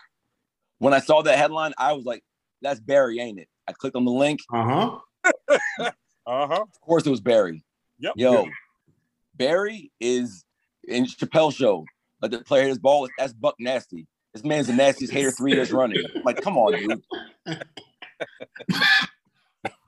when 0.79 0.93
I 0.93 0.99
saw 0.99 1.23
that 1.23 1.39
headline, 1.39 1.73
I 1.79 1.93
was 1.93 2.05
like, 2.05 2.25
that's 2.61 2.81
Barry, 2.81 3.21
ain't 3.21 3.39
it? 3.39 3.49
I 3.69 3.73
clicked 3.73 3.95
on 3.95 4.05
the 4.05 4.11
link. 4.11 4.41
Uh-huh. 4.53 4.99
Uh 6.29 6.49
huh. 6.49 6.63
Of 6.63 6.81
course, 6.81 7.07
it 7.07 7.11
was 7.11 7.21
Barry. 7.21 7.63
Yep. 8.01 8.15
Yo, 8.17 8.49
Barry 9.37 9.93
is 10.01 10.45
in 10.89 11.05
Chappelle 11.05 11.55
show. 11.55 11.85
Like 12.21 12.33
the 12.33 12.41
player 12.41 12.67
his 12.67 12.81
ball, 12.81 13.09
that's 13.17 13.33
Buck 13.33 13.55
Nasty. 13.61 14.09
This 14.37 14.45
man's 14.45 14.67
the 14.67 14.75
nastiest 14.75 15.15
hater 15.15 15.31
three 15.31 15.55
years 15.55 15.73
running. 15.73 16.05
I'm 16.15 16.23
like, 16.23 16.43
come 16.43 16.59
on, 16.59 16.73
dude. 16.75 17.03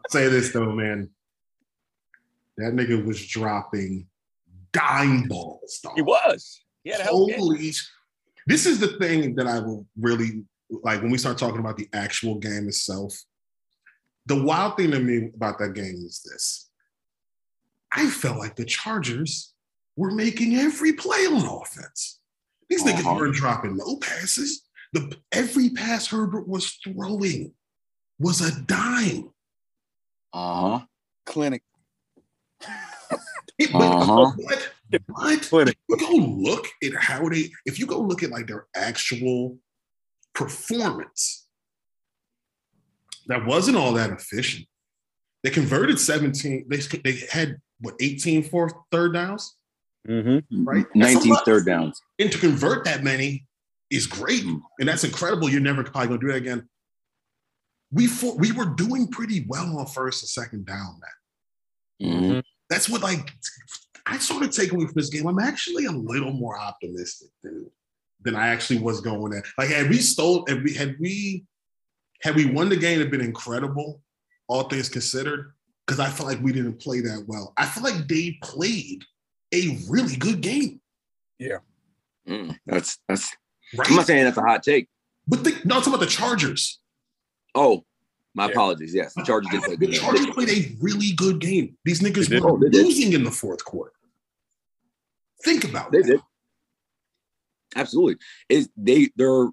say 0.09 0.29
this 0.29 0.55
though, 0.55 0.73
man. 0.73 1.11
That 2.57 2.73
nigga 2.73 3.05
was 3.05 3.27
dropping 3.27 4.07
dime 4.73 5.25
balls. 5.29 5.81
Dog. 5.83 5.97
He 5.97 6.01
was. 6.01 6.63
He 6.83 6.89
had 6.89 7.01
a 7.01 7.05
hell 7.05 7.25
of 7.25 7.29
a 7.29 7.33
game. 7.33 7.41
Holy! 7.41 7.73
This 8.47 8.65
is 8.65 8.81
the 8.81 8.97
thing 8.99 9.35
that 9.35 9.47
I 9.47 9.59
will 9.59 9.87
really 10.01 10.45
like 10.71 11.03
when 11.03 11.11
we 11.11 11.19
start 11.19 11.37
talking 11.37 11.61
about 11.61 11.77
the 11.77 11.91
actual 11.93 12.37
game 12.37 12.69
itself. 12.69 13.23
The 14.25 14.43
wild 14.43 14.79
thing 14.79 14.93
to 14.93 14.99
me 14.99 15.31
about 15.35 15.59
that 15.59 15.75
game 15.75 15.97
is 16.07 16.23
this: 16.25 16.71
I 17.93 18.09
felt 18.09 18.39
like 18.39 18.57
the 18.57 18.65
Chargers 18.65 19.53
were 19.95 20.11
making 20.11 20.57
every 20.57 20.95
play 20.95 21.27
on 21.27 21.45
offense. 21.45 22.18
These 22.69 22.85
niggas 22.85 23.01
Uh-huh. 23.01 23.15
weren't 23.15 23.35
dropping 23.35 23.77
no 23.77 23.97
passes. 23.97 24.63
The 24.93 25.17
every 25.33 25.71
pass 25.71 26.07
Herbert 26.09 26.49
was 26.49 26.71
throwing 26.85 27.55
was 28.19 28.41
a 28.41 28.61
dime. 28.63 29.31
Uh 30.33 30.79
huh. 30.79 30.87
Clinic. 31.27 31.63
It- 33.59 33.75
Uh-huh. 33.75 34.31
but, 34.49 34.73
but 35.09 35.43
Clinic. 35.43 35.77
if 35.89 36.01
you 36.01 36.07
go 36.07 36.15
look 36.15 36.67
at 36.85 36.95
how 36.95 37.29
they, 37.29 37.51
if 37.67 37.79
you 37.81 37.87
go 37.87 38.01
look 38.01 38.23
at 38.23 38.31
like 38.31 38.47
their 38.47 38.67
actual 38.77 39.59
performance, 40.33 41.49
that 43.27 43.45
wasn't 43.45 43.77
all 43.77 43.93
that 43.95 44.11
efficient. 44.11 44.67
They 45.43 45.51
converted 45.51 45.99
17, 45.99 46.67
they, 46.69 46.77
they 47.05 47.21
had 47.33 47.57
what 47.81 47.97
18 48.01 48.45
fourth 48.45 48.75
third 48.93 49.15
downs? 49.15 49.57
Mm-hmm. 50.07 50.65
Right. 50.65 50.87
That's 50.95 51.15
19 51.15 51.37
third 51.45 51.67
downs. 51.67 52.01
And 52.19 52.31
to 52.31 52.39
convert 52.39 52.85
that 52.85 53.03
many 53.03 53.47
is 53.91 54.07
great. 54.07 54.45
And 54.45 54.89
that's 54.89 55.05
incredible. 55.05 55.49
You're 55.49 55.61
never 55.61 55.83
probably 55.83 56.09
gonna 56.09 56.21
do 56.21 56.29
that 56.29 56.37
again. 56.37 56.69
We 57.91 58.07
for, 58.07 58.37
we 58.37 58.53
were 58.53 58.67
doing 58.67 59.09
pretty 59.09 59.47
well 59.49 59.79
on 59.79 59.87
first 59.87 60.23
and 60.23 60.29
second 60.29 60.67
down, 60.67 61.01
man. 62.01 62.23
Mhm. 62.23 62.43
That's 62.71 62.89
what 62.89 63.03
like 63.03 63.31
I 64.07 64.19
sort 64.19 64.43
of 64.43 64.51
take 64.51 64.73
away 64.73 64.85
from 64.85 64.95
this 64.95 65.11
game. 65.11 65.27
I'm 65.27 65.39
actually 65.39 65.87
a 65.87 65.93
little 65.93 66.33
more 66.33 66.59
optimistic 66.59 67.29
than 67.43 67.71
than 68.23 68.35
I 68.35 68.49
actually 68.49 68.81
was 68.81 69.01
going 69.01 69.33
at. 69.33 69.45
Like 69.57 69.71
had 69.71 69.89
we 69.89 69.99
stole, 69.99 70.45
had 70.49 70.63
we 70.65 70.75
had 70.75 70.97
we 70.99 71.45
had 72.23 72.35
we 72.35 72.47
won 72.47 72.69
the 72.69 72.77
game, 72.77 73.01
it'd 73.01 73.11
been 73.11 73.21
incredible, 73.21 74.03
all 74.49 74.65
things 74.65 74.89
considered. 74.89 75.53
Because 75.87 76.01
I 76.01 76.11
feel 76.11 76.27
like 76.27 76.43
we 76.43 76.53
didn't 76.53 76.81
play 76.81 77.01
that 77.01 77.25
well. 77.27 77.55
I 77.57 77.65
feel 77.65 77.83
like 77.83 78.07
they 78.09 78.39
played 78.43 79.03
a 79.55 79.79
really 79.89 80.17
good 80.17 80.41
game, 80.41 80.81
Mm, 82.29 82.59
That's 82.67 82.99
that's. 83.09 83.35
right? 83.75 83.89
I'm 83.89 83.97
not 83.97 84.07
saying 84.07 84.25
that's 84.25 84.37
a 84.37 84.43
hot 84.43 84.63
take. 84.63 84.89
but 85.27 85.41
think, 85.41 85.65
no, 85.65 85.77
I'm 85.77 85.81
talking 85.81 85.95
about 85.95 86.05
the 86.05 86.11
Chargers. 86.11 86.79
Oh, 87.55 87.85
my 88.35 88.45
Yeah. 88.47 88.51
apologies. 88.53 88.95
Yes, 88.95 89.15
the 89.15 89.23
Chargers 89.25 89.51
did 89.51 89.63
play 89.63 89.77
The 89.77 89.87
good. 89.87 90.01
game. 90.01 90.33
Played 90.35 90.51
a 90.51 90.77
really 90.81 91.13
good 91.13 91.41
game. 91.41 91.79
These 91.87 92.01
niggas 92.01 92.29
were 92.31 92.51
Oh, 92.51 92.55
losing 92.57 93.15
in 93.15 93.25
the 93.25 93.31
fourth 93.31 93.65
quarter. 93.65 93.93
Think 95.43 95.65
about 95.65 95.87
it. 95.87 95.93
They 95.93 96.03
that. 96.03 96.09
did. 96.19 96.21
Absolutely. 97.77 98.17
Is 98.49 98.69
they 98.77 99.09
their 99.17 99.49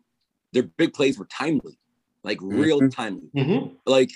their 0.54 0.64
big 0.64 0.94
plays 0.94 1.18
were 1.18 1.25
timely, 1.25 1.78
like 2.24 2.40
real 2.42 2.82
Mhm. 2.82 2.92
timely. 2.94 3.30
Mhm. 3.36 3.78
Like 3.86 4.12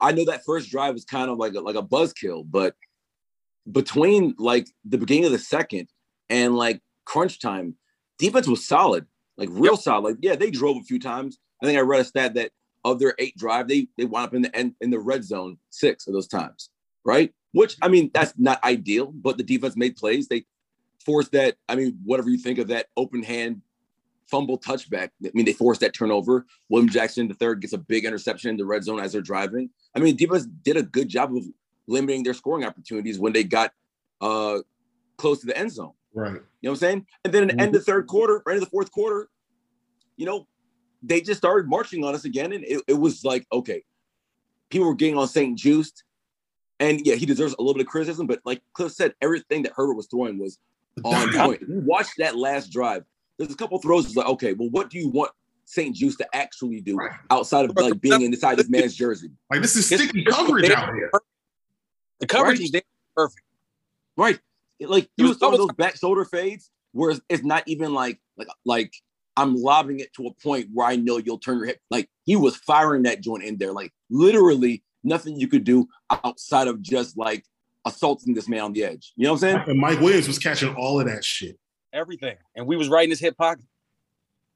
I 0.00 0.10
know 0.12 0.24
that 0.24 0.44
first 0.44 0.68
drive 0.70 0.94
was 0.94 1.04
kind 1.04 1.30
of 1.30 1.38
like 1.38 1.54
a, 1.54 1.60
like 1.60 1.76
a 1.76 1.82
buzzkill, 1.82 2.44
but 2.48 2.74
between 3.70 4.34
like 4.38 4.68
the 4.84 4.98
beginning 4.98 5.26
of 5.26 5.32
the 5.32 5.38
second 5.38 5.88
and 6.30 6.56
like 6.56 6.80
crunch 7.04 7.40
time, 7.40 7.76
defense 8.18 8.46
was 8.46 8.66
solid, 8.66 9.06
like 9.36 9.48
real 9.52 9.76
solid. 9.76 10.02
Like 10.02 10.16
yeah, 10.20 10.36
they 10.36 10.50
drove 10.50 10.76
a 10.78 10.84
few 10.84 10.98
times. 10.98 11.38
I 11.62 11.66
think 11.66 11.78
I 11.78 11.82
read 11.82 12.00
a 12.00 12.04
stat 12.04 12.34
that 12.34 12.50
of 12.84 12.98
their 12.98 13.14
eight 13.18 13.36
drive, 13.36 13.68
they 13.68 13.88
they 13.96 14.04
wound 14.04 14.26
up 14.26 14.34
in 14.34 14.42
the 14.42 14.56
end 14.56 14.74
in 14.80 14.90
the 14.90 14.98
red 14.98 15.24
zone 15.24 15.58
six 15.70 16.06
of 16.06 16.12
those 16.12 16.26
times, 16.26 16.70
right? 17.04 17.32
Which 17.52 17.76
I 17.82 17.88
mean, 17.88 18.10
that's 18.12 18.34
not 18.36 18.62
ideal, 18.64 19.12
but 19.12 19.36
the 19.36 19.44
defense 19.44 19.76
made 19.76 19.96
plays. 19.96 20.28
They 20.28 20.44
forced 21.04 21.32
that. 21.32 21.56
I 21.68 21.76
mean, 21.76 21.98
whatever 22.04 22.30
you 22.30 22.38
think 22.38 22.58
of 22.58 22.68
that 22.68 22.86
open 22.96 23.22
hand 23.22 23.62
fumble 24.32 24.58
touchback. 24.58 25.10
I 25.22 25.30
mean, 25.34 25.44
they 25.44 25.52
forced 25.52 25.82
that 25.82 25.92
turnover. 25.92 26.46
William 26.70 26.88
Jackson 26.88 27.28
the 27.28 27.34
third 27.34 27.60
gets 27.60 27.74
a 27.74 27.78
big 27.78 28.06
interception 28.06 28.48
in 28.48 28.56
the 28.56 28.64
red 28.64 28.82
zone 28.82 28.98
as 28.98 29.12
they're 29.12 29.20
driving. 29.20 29.68
I 29.94 29.98
mean, 29.98 30.16
defense 30.16 30.46
did 30.46 30.78
a 30.78 30.82
good 30.82 31.08
job 31.08 31.36
of 31.36 31.44
limiting 31.86 32.22
their 32.22 32.34
scoring 32.34 32.64
opportunities 32.64 33.18
when 33.18 33.32
they 33.32 33.44
got 33.44 33.72
uh 34.20 34.58
close 35.16 35.40
to 35.40 35.46
the 35.46 35.56
end 35.56 35.70
zone. 35.72 35.92
Right. 36.14 36.32
You 36.32 36.34
know 36.34 36.42
what 36.62 36.70
I'm 36.70 36.76
saying? 36.76 37.06
And 37.24 37.32
then 37.32 37.42
in 37.50 37.56
the 37.56 37.62
end 37.62 37.74
of 37.74 37.84
the 37.84 37.92
third 37.92 38.06
quarter, 38.06 38.42
right 38.44 38.54
in 38.56 38.60
the 38.60 38.66
fourth 38.70 38.90
quarter, 38.92 39.28
you 40.16 40.26
know, 40.26 40.46
they 41.02 41.20
just 41.20 41.38
started 41.38 41.68
marching 41.68 42.04
on 42.04 42.14
us 42.14 42.24
again. 42.24 42.52
And 42.52 42.64
it, 42.64 42.82
it 42.86 42.94
was 42.94 43.24
like, 43.24 43.46
okay, 43.52 43.82
people 44.70 44.86
were 44.86 44.94
getting 44.94 45.16
on 45.16 45.26
St. 45.28 45.58
Juste. 45.58 46.02
And 46.80 47.04
yeah, 47.06 47.14
he 47.14 47.26
deserves 47.26 47.54
a 47.58 47.62
little 47.62 47.74
bit 47.74 47.82
of 47.82 47.86
criticism, 47.86 48.26
but 48.26 48.40
like 48.44 48.60
Cliff 48.72 48.92
said, 48.92 49.14
everything 49.22 49.62
that 49.62 49.72
Herbert 49.76 49.94
was 49.94 50.06
throwing 50.06 50.38
was 50.38 50.58
on 51.04 51.32
point. 51.32 51.62
You 51.62 51.80
watch 51.86 52.08
that 52.18 52.36
last 52.36 52.72
drive. 52.72 53.04
There's 53.38 53.52
a 53.52 53.56
couple 53.56 53.78
throws. 53.78 54.06
It's 54.06 54.16
like, 54.16 54.26
okay, 54.26 54.52
well, 54.52 54.68
what 54.70 54.90
do 54.90 54.98
you 54.98 55.08
want 55.08 55.30
St. 55.64 55.94
Juste 55.96 56.18
to 56.18 56.26
actually 56.34 56.80
do 56.80 56.96
Right. 56.96 57.12
outside 57.30 57.64
of 57.64 57.76
like 57.76 58.00
being 58.00 58.22
inside 58.22 58.56
this 58.58 58.68
man's 58.68 58.94
jersey? 58.94 59.30
Like 59.50 59.62
this 59.62 59.76
is 59.76 59.86
sticky 59.86 60.24
coverage 60.24 60.70
out 60.70 60.92
here. 60.94 61.10
The 62.22 62.26
coverage 62.28 62.58
Right. 62.58 62.62
was 62.62 62.70
there. 62.70 62.82
Perfect. 63.16 63.44
Right. 64.16 64.38
Like 64.80 65.10
he 65.16 65.22
was 65.24 65.30
was 65.30 65.38
throwing 65.38 65.58
those 65.58 65.72
back 65.76 65.96
shoulder 65.96 66.24
fades 66.24 66.70
where 66.92 67.10
it's, 67.10 67.20
it's 67.28 67.42
not 67.42 67.64
even 67.66 67.92
like 67.92 68.20
like 68.36 68.48
like 68.64 68.94
I'm 69.36 69.56
lobbing 69.56 69.98
it 70.00 70.12
to 70.14 70.28
a 70.28 70.34
point 70.34 70.68
where 70.72 70.86
I 70.86 70.94
know 70.96 71.18
you'll 71.18 71.38
turn 71.38 71.58
your 71.58 71.66
hip. 71.66 71.80
Like 71.90 72.08
he 72.24 72.36
was 72.36 72.54
firing 72.56 73.02
that 73.04 73.20
joint 73.22 73.42
in 73.42 73.58
there. 73.58 73.72
Like 73.72 73.92
literally 74.08 74.84
nothing 75.02 75.38
you 75.38 75.48
could 75.48 75.64
do 75.64 75.88
outside 76.10 76.68
of 76.68 76.80
just 76.80 77.16
like 77.18 77.44
assaulting 77.84 78.34
this 78.34 78.48
man 78.48 78.60
on 78.60 78.72
the 78.72 78.84
edge. 78.84 79.12
You 79.16 79.24
know 79.24 79.32
what 79.32 79.42
I'm 79.42 79.54
saying? 79.56 79.64
And 79.66 79.78
Mike 79.80 80.00
Williams 80.00 80.28
was 80.28 80.38
catching 80.38 80.74
all 80.76 81.00
of 81.00 81.06
that 81.06 81.24
shit. 81.24 81.58
Everything. 81.92 82.36
And 82.54 82.66
we 82.68 82.76
was 82.76 82.88
right 82.88 83.02
in 83.04 83.10
his 83.10 83.18
hip 83.20 83.36
pocket. 83.36 83.64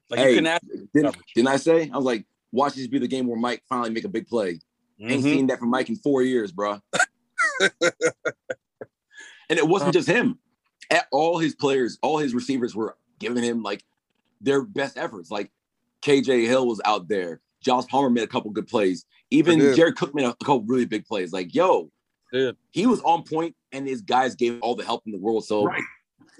Like 0.09 0.19
Hey, 0.21 0.29
you 0.29 0.35
couldn't 0.35 0.47
ask 0.47 0.63
Didn't, 0.93 1.17
didn't 1.35 1.47
I 1.49 1.57
say? 1.57 1.89
I 1.93 1.97
was 1.97 2.05
like, 2.05 2.25
watch 2.53 2.75
this 2.75 2.87
be 2.87 2.97
the 2.99 3.07
game 3.09 3.27
where 3.27 3.37
Mike 3.37 3.61
finally 3.67 3.89
make 3.89 4.05
a 4.05 4.09
big 4.09 4.25
play. 4.27 4.59
Ain't 5.01 5.21
Mhm. 5.21 5.23
seen 5.23 5.47
that 5.47 5.59
from 5.59 5.69
Mike 5.69 5.89
in 5.89 5.95
four 5.97 6.21
years, 6.23 6.51
bro. 6.53 6.79
and 9.49 9.57
it 9.59 9.67
wasn't 9.67 9.89
um, 9.89 9.93
just 9.93 10.07
him. 10.07 10.39
At 10.89 11.07
all 11.11 11.37
his 11.37 11.53
players, 11.55 11.97
all 12.01 12.17
his 12.17 12.33
receivers 12.33 12.75
were 12.75 12.95
giving 13.19 13.43
him 13.43 13.61
like 13.61 13.83
their 14.41 14.61
best 14.63 14.97
efforts. 14.97 15.29
Like 15.29 15.51
KJ 16.01 16.45
Hill 16.47 16.65
was 16.67 16.79
out 16.85 17.07
there. 17.07 17.41
Josh 17.61 17.85
Palmer 17.87 18.09
made 18.09 18.23
a 18.23 18.27
couple 18.27 18.51
good 18.51 18.67
plays. 18.67 19.05
Even. 19.31 19.59
Jared 19.75 19.97
Cook 19.97 20.15
made 20.15 20.23
a 20.25 20.33
couple 20.35 20.61
really 20.63 20.85
big 20.85 21.05
plays. 21.05 21.33
Like, 21.33 21.53
yo, 21.53 21.91
he 22.71 22.85
was 22.85 23.01
on 23.01 23.23
point 23.23 23.55
and 23.71 23.87
his 23.87 24.01
guys 24.01 24.35
gave 24.35 24.59
all 24.61 24.75
the 24.75 24.85
help 24.85 25.03
in 25.05 25.11
the 25.11 25.17
world. 25.17 25.43
So 25.45 25.65
Right. 25.65 25.81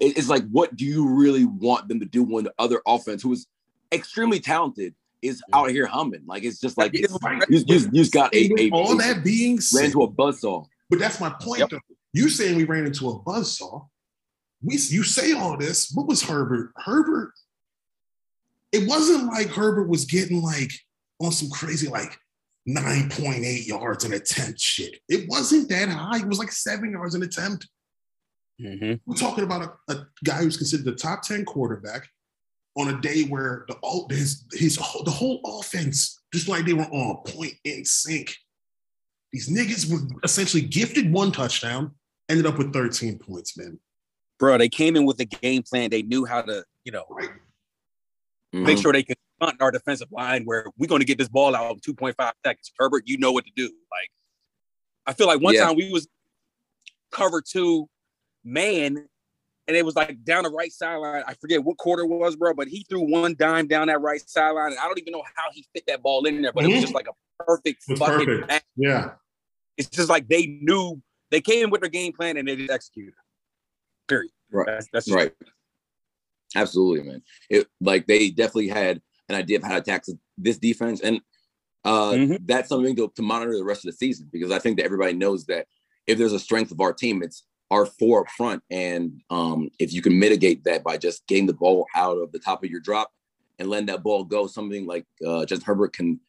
it's 0.00 0.28
like, 0.28 0.48
what 0.50 0.76
do 0.76 0.84
you 0.86 1.06
really 1.08 1.44
want 1.44 1.88
them 1.88 2.00
to 2.00 2.06
do 2.06 2.22
when 2.22 2.44
the 2.44 2.54
other 2.58 2.80
offense, 2.86 3.22
who 3.22 3.32
is 3.32 3.46
extremely 3.92 4.40
talented, 4.40 4.94
is 5.20 5.42
out 5.52 5.70
here 5.70 5.86
humming? 5.86 6.22
Like, 6.26 6.44
it's 6.44 6.60
just 6.60 6.78
like, 6.78 6.92
it's, 6.94 7.14
Right. 7.22 7.42
you, 7.50 7.58
you, 7.66 7.74
you 7.78 7.90
just 7.90 8.12
got 8.12 8.34
a, 8.34 8.50
a, 8.58 8.70
all 8.70 8.92
a- 8.94 8.96
that 9.02 9.24
being 9.24 9.56
ran 9.56 9.60
said, 9.62 9.84
into 9.86 10.02
a 10.02 10.08
buzzsaw. 10.10 10.66
But 10.90 10.98
that's 10.98 11.20
my 11.20 11.34
point. 11.40 11.60
Yep. 11.60 11.70
Though. 11.70 11.78
You 12.12 12.28
saying 12.28 12.56
we 12.56 12.64
ran 12.64 12.86
into 12.86 13.08
a 13.08 13.20
buzzsaw. 13.20 13.86
We 14.62 14.74
you 14.74 15.02
say 15.02 15.32
all 15.32 15.56
this. 15.56 15.90
What 15.94 16.06
was 16.06 16.22
Herbert? 16.22 16.72
Herbert. 16.76 17.32
It 18.72 18.88
wasn't 18.88 19.26
like 19.26 19.48
Herbert 19.48 19.88
was 19.88 20.04
getting 20.04 20.42
like 20.42 20.72
on 21.20 21.32
some 21.32 21.50
crazy 21.50 21.88
like 21.88 22.18
9.8 22.68 23.66
yards 23.66 24.04
an 24.04 24.12
attempt 24.12 24.60
shit. 24.60 24.98
It 25.08 25.28
wasn't 25.28 25.68
that 25.70 25.88
high. 25.88 26.18
It 26.18 26.28
was 26.28 26.38
like 26.38 26.52
seven 26.52 26.92
yards 26.92 27.14
an 27.14 27.22
attempt. 27.22 27.66
Mhm. 28.60 29.00
We're 29.06 29.14
talking 29.14 29.44
about 29.44 29.76
a, 29.88 29.92
a 29.92 30.06
guy 30.24 30.42
who's 30.42 30.56
considered 30.56 30.84
the 30.84 30.92
top 30.92 31.22
10 31.22 31.44
quarterback 31.44 32.08
on 32.76 32.88
a 32.88 33.00
day 33.00 33.22
where 33.24 33.64
the 33.68 33.74
all 33.82 34.08
his, 34.10 34.44
his 34.52 34.76
the 34.76 35.10
whole 35.10 35.40
offense, 35.44 36.20
just 36.32 36.48
like 36.48 36.64
they 36.66 36.74
were 36.74 36.82
on 36.84 37.22
point 37.24 37.54
in 37.64 37.84
sync. 37.84 38.34
These 39.32 39.48
niggas 39.50 39.90
were 39.90 40.06
essentially 40.24 40.62
gifted 40.62 41.12
one 41.12 41.32
touchdown, 41.32 41.94
ended 42.28 42.46
up 42.46 42.58
with 42.58 42.72
13 42.72 43.18
points, 43.18 43.56
man. 43.56 43.78
Bro, 44.38 44.58
they 44.58 44.68
came 44.68 44.96
in 44.96 45.04
with 45.04 45.20
a 45.20 45.24
game 45.24 45.62
plan. 45.62 45.90
They 45.90 46.02
knew 46.02 46.24
how 46.24 46.42
to, 46.42 46.64
you 46.84 46.92
know, 46.92 47.04
Right. 47.10 47.30
make 48.52 48.78
Mhm. 48.78 48.82
sure 48.82 48.92
they 48.92 49.02
could 49.02 49.16
stunt 49.36 49.60
our 49.60 49.70
defensive 49.70 50.10
line 50.10 50.44
where 50.44 50.66
we're 50.78 50.86
going 50.86 51.00
to 51.00 51.04
get 51.04 51.18
this 51.18 51.28
ball 51.28 51.54
out 51.54 51.72
in 51.74 51.80
2.5 51.80 52.34
seconds. 52.44 52.72
Herbert, 52.78 53.04
you 53.06 53.18
know 53.18 53.32
what 53.32 53.44
to 53.44 53.52
do. 53.54 53.66
Like, 53.90 54.10
I 55.06 55.12
feel 55.12 55.26
like 55.26 55.40
one 55.40 55.54
Yeah. 55.54 55.66
time 55.66 55.76
we 55.76 55.90
was 55.90 56.08
cover 57.10 57.42
two 57.42 57.88
man, 58.44 59.08
and 59.68 59.76
it 59.76 59.84
was 59.84 59.94
like 59.94 60.24
down 60.24 60.42
the 60.44 60.50
right 60.50 60.72
sideline. 60.72 61.22
I 61.26 61.34
forget 61.34 61.62
what 61.62 61.76
quarter 61.76 62.02
it 62.02 62.08
was, 62.08 62.34
bro, 62.34 62.54
but 62.54 62.66
he 62.68 62.84
threw 62.88 63.00
one 63.02 63.36
dime 63.38 63.68
down 63.68 63.88
that 63.88 64.00
right 64.00 64.20
sideline, 64.26 64.72
and 64.72 64.78
I 64.80 64.84
don't 64.84 64.98
even 64.98 65.12
know 65.12 65.22
how 65.36 65.44
he 65.52 65.64
fit 65.74 65.84
that 65.86 66.02
ball 66.02 66.24
in 66.24 66.40
there, 66.42 66.52
but 66.52 66.64
it 66.64 66.68
was 66.68 66.80
just 66.80 66.94
like 66.94 67.06
a 67.06 67.44
perfect 67.44 67.84
It 67.86 67.98
fucking 67.98 68.26
perfect. 68.26 68.48
pass. 68.48 68.62
Yeah. 68.76 69.10
It's 69.76 69.90
just 69.90 70.08
like 70.08 70.26
they 70.26 70.46
knew 70.46 71.00
they 71.30 71.40
came 71.42 71.64
in 71.64 71.70
with 71.70 71.82
their 71.82 71.90
game 71.90 72.12
plan 72.14 72.36
and 72.38 72.48
they 72.48 72.56
just 72.56 72.70
executed. 72.70 73.12
Period. 74.08 74.32
Right. 74.50 74.66
That's, 74.66 74.88
that's 74.92 75.06
just 75.06 75.14
Right. 75.16 75.32
Absolutely, 76.56 77.06
man. 77.06 77.22
It 77.50 77.68
like 77.80 78.06
they 78.06 78.30
definitely 78.30 78.68
had 78.68 79.02
an 79.28 79.36
idea 79.36 79.58
of 79.58 79.62
how 79.64 79.74
to 79.74 79.76
attack 79.80 80.04
this 80.38 80.56
defense, 80.58 81.02
and 81.02 81.20
uh, 81.84 82.12
Mhm. 82.12 82.38
that's 82.46 82.70
something 82.70 82.96
to, 82.96 83.12
to 83.14 83.22
monitor 83.22 83.56
the 83.56 83.64
rest 83.64 83.84
of 83.84 83.90
the 83.92 83.96
season 83.96 84.28
because 84.32 84.50
I 84.50 84.58
think 84.58 84.78
that 84.78 84.84
everybody 84.84 85.12
knows 85.12 85.44
that 85.46 85.66
if 86.06 86.16
there's 86.16 86.32
a 86.32 86.38
strength 86.40 86.72
of 86.72 86.80
our 86.80 86.92
team, 86.94 87.22
it's 87.22 87.44
our 87.70 87.86
four 87.86 88.22
up 88.22 88.30
front, 88.30 88.62
and 88.70 89.20
um, 89.30 89.70
if 89.78 89.92
you 89.92 90.02
can 90.02 90.18
mitigate 90.18 90.64
that 90.64 90.82
by 90.82 90.96
just 90.96 91.26
getting 91.26 91.46
the 91.46 91.54
ball 91.54 91.86
out 91.94 92.16
of 92.16 92.32
the 92.32 92.38
top 92.38 92.64
of 92.64 92.70
your 92.70 92.80
drop 92.80 93.12
and 93.58 93.68
letting 93.68 93.86
that 93.86 94.02
ball 94.02 94.24
go, 94.24 94.46
something 94.46 94.86
like 94.86 95.04
uh, 95.26 95.44
Justin 95.44 95.66
Herbert 95.66 95.92
can, 95.92 96.20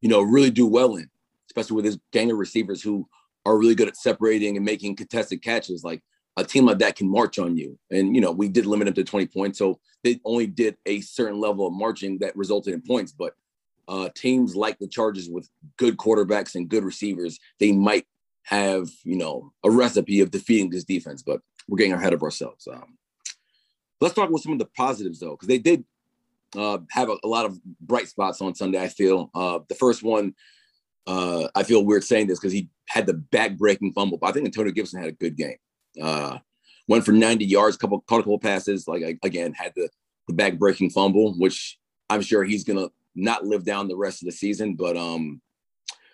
you 0.00 0.08
know, 0.08 0.20
really 0.20 0.50
do 0.50 0.66
well 0.66 0.96
in, 0.96 1.08
especially 1.48 1.76
with 1.76 1.84
his 1.84 1.98
gang 2.12 2.30
of 2.30 2.38
receivers 2.38 2.82
who 2.82 3.08
are 3.46 3.58
really 3.58 3.74
good 3.74 3.88
at 3.88 3.96
separating 3.96 4.56
and 4.56 4.64
making 4.64 4.96
contested 4.96 5.42
catches. 5.42 5.84
Like 5.84 6.02
a 6.36 6.44
team 6.44 6.66
like 6.66 6.78
that 6.78 6.96
can 6.96 7.08
march 7.08 7.38
on 7.38 7.56
you. 7.56 7.78
And 7.90 8.14
you 8.14 8.20
know, 8.20 8.32
we 8.32 8.48
did 8.48 8.66
limit 8.66 8.86
them 8.86 8.94
to 8.94 9.04
20 9.04 9.26
points, 9.28 9.58
so 9.58 9.78
they 10.02 10.20
only 10.24 10.46
did 10.46 10.76
a 10.86 11.00
certain 11.00 11.40
level 11.40 11.66
of 11.66 11.72
marching 11.72 12.18
that 12.18 12.36
resulted 12.36 12.74
in 12.74 12.82
points. 12.82 13.12
But 13.12 13.34
uh, 13.86 14.08
teams 14.14 14.56
like 14.56 14.78
the 14.78 14.88
Chargers 14.88 15.28
with 15.28 15.48
good 15.76 15.96
quarterbacks 15.96 16.54
and 16.54 16.68
good 16.68 16.84
receivers, 16.84 17.38
they 17.60 17.72
might 17.72 18.06
have 18.44 18.88
you 19.04 19.16
know 19.16 19.52
a 19.64 19.70
recipe 19.70 20.20
of 20.20 20.30
defeating 20.30 20.70
this 20.70 20.84
defense. 20.84 21.22
But 21.22 21.40
we're 21.68 21.78
getting 21.78 21.92
ahead 21.92 22.12
of 22.12 22.22
ourselves. 22.22 22.68
Um, 22.70 22.96
let's 24.00 24.14
talk 24.14 24.28
about 24.28 24.40
some 24.40 24.52
of 24.52 24.58
the 24.58 24.68
positives 24.76 25.20
though, 25.20 25.32
because 25.32 25.48
they 25.48 25.58
did 25.58 25.84
uh, 26.56 26.78
have 26.90 27.08
a, 27.08 27.16
a, 27.24 27.28
lot 27.28 27.46
of 27.46 27.58
bright 27.80 28.08
spots 28.08 28.40
on 28.40 28.54
Sunday. 28.54 28.80
I 28.80 28.88
feel 28.88 29.30
uh, 29.34 29.60
the 29.68 29.74
first 29.74 30.02
one. 30.02 30.34
Uh, 31.06 31.48
I 31.54 31.64
feel 31.64 31.84
weird 31.84 32.04
saying 32.04 32.28
this 32.28 32.38
because 32.38 32.52
he 32.52 32.70
had 32.88 33.06
the 33.06 33.14
back-breaking 33.14 33.92
fumble, 33.92 34.16
but 34.18 34.28
I 34.28 34.32
think 34.32 34.46
Antonio 34.46 34.72
Gibson 34.72 35.00
had 35.00 35.08
a 35.08 35.12
good 35.12 35.36
game. 35.36 35.56
Uh, 36.00 36.38
went 36.88 37.04
for 37.04 37.12
90 37.12 37.44
yards, 37.44 37.76
couple 37.76 38.00
caught 38.02 38.20
a 38.20 38.22
couple 38.22 38.38
passes. 38.38 38.88
Like 38.88 39.18
again, 39.22 39.52
had 39.52 39.72
the 39.74 39.88
the 40.28 40.34
back-breaking 40.34 40.90
fumble, 40.90 41.34
which 41.34 41.78
I'm 42.08 42.22
sure 42.22 42.44
he's 42.44 42.64
gonna 42.64 42.88
not 43.14 43.44
live 43.44 43.64
down 43.64 43.88
the 43.88 43.96
rest 43.96 44.22
of 44.22 44.26
the 44.26 44.32
season. 44.32 44.74
But 44.76 44.96
um, 44.96 45.40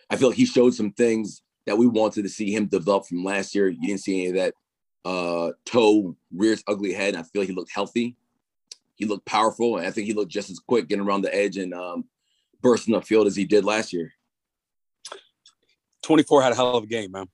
I 0.09 0.17
feel 0.17 0.29
like 0.29 0.39
he 0.39 0.47
showed 0.47 0.75
some 0.75 0.93
things 0.93 1.43
that 1.67 1.79
we 1.79 1.87
wanted 1.87 2.23
to 2.23 2.29
see 2.29 2.53
him 2.53 2.67
develop 2.67 3.07
from 3.07 3.25
last 3.25 3.55
year. 3.55 3.69
You 3.69 3.89
didn't 3.89 4.01
see 4.01 4.27
any 4.27 4.29
of 4.29 4.35
that 4.37 4.55
uh, 5.05 5.53
toe 5.65 6.17
rears 6.35 6.63
ugly 6.67 6.93
head. 6.93 7.17
I 7.17 7.23
feel 7.23 7.43
like 7.43 7.49
he 7.49 7.55
looked 7.55 7.73
healthy. 7.73 8.17
He 8.95 9.07
looked 9.07 9.25
powerful, 9.25 9.79
and 9.79 9.87
I 9.87 9.91
think 9.91 10.07
he 10.07 10.13
looked 10.13 10.33
just 10.33 10.51
as 10.51 10.59
quick 10.59 10.89
getting 10.89 11.05
around 11.05 11.23
the 11.23 11.35
edge 11.35 11.57
and 11.57 11.73
um, 11.73 12.05
bursting 12.61 12.95
the 12.95 13.01
field 13.01 13.27
as 13.27 13.37
he 13.37 13.45
did 13.45 13.65
last 13.65 13.93
year. 13.93 14.13
24 16.03 16.43
had 16.43 16.53
a 16.53 16.55
hell 16.55 16.77
of 16.77 16.85
a 16.85 16.87
game, 16.87 17.13
man. 17.13 17.27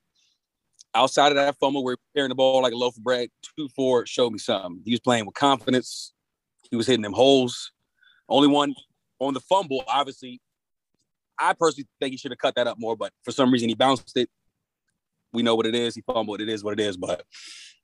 Outside 0.94 1.28
of 1.28 1.36
that 1.36 1.56
fumble 1.58 1.84
where 1.84 1.94
he 1.94 2.18
carrying 2.18 2.30
the 2.30 2.34
ball 2.34 2.62
like 2.62 2.72
a 2.72 2.76
loaf 2.76 2.96
of 2.96 3.04
bread, 3.04 3.28
2 3.58 3.68
4 3.74 4.06
showed 4.06 4.32
me 4.32 4.38
something. 4.38 4.80
He 4.84 4.92
was 4.92 5.00
playing 5.00 5.26
with 5.26 5.34
confidence. 5.34 6.12
He 6.70 6.76
was 6.76 6.86
hitting 6.86 7.02
them 7.02 7.12
holes. 7.12 7.72
Only 8.28 8.48
one 8.48 8.74
on 9.20 9.34
the 9.34 9.40
fumble, 9.40 9.84
obviously, 9.86 10.40
I 11.38 11.52
personally 11.52 11.86
think 12.00 12.12
he 12.12 12.16
should 12.16 12.32
have 12.32 12.38
cut 12.38 12.54
that 12.56 12.66
up 12.66 12.78
more, 12.78 12.96
but 12.96 13.12
for 13.24 13.32
some 13.32 13.50
reason 13.50 13.68
he 13.68 13.74
bounced 13.74 14.16
it. 14.16 14.28
We 15.32 15.42
know 15.42 15.54
what 15.54 15.66
it 15.66 15.74
is. 15.74 15.94
He 15.94 16.02
fumbled. 16.02 16.40
It 16.40 16.48
is 16.48 16.64
what 16.64 16.72
it 16.72 16.80
is. 16.80 16.96
But 16.96 17.24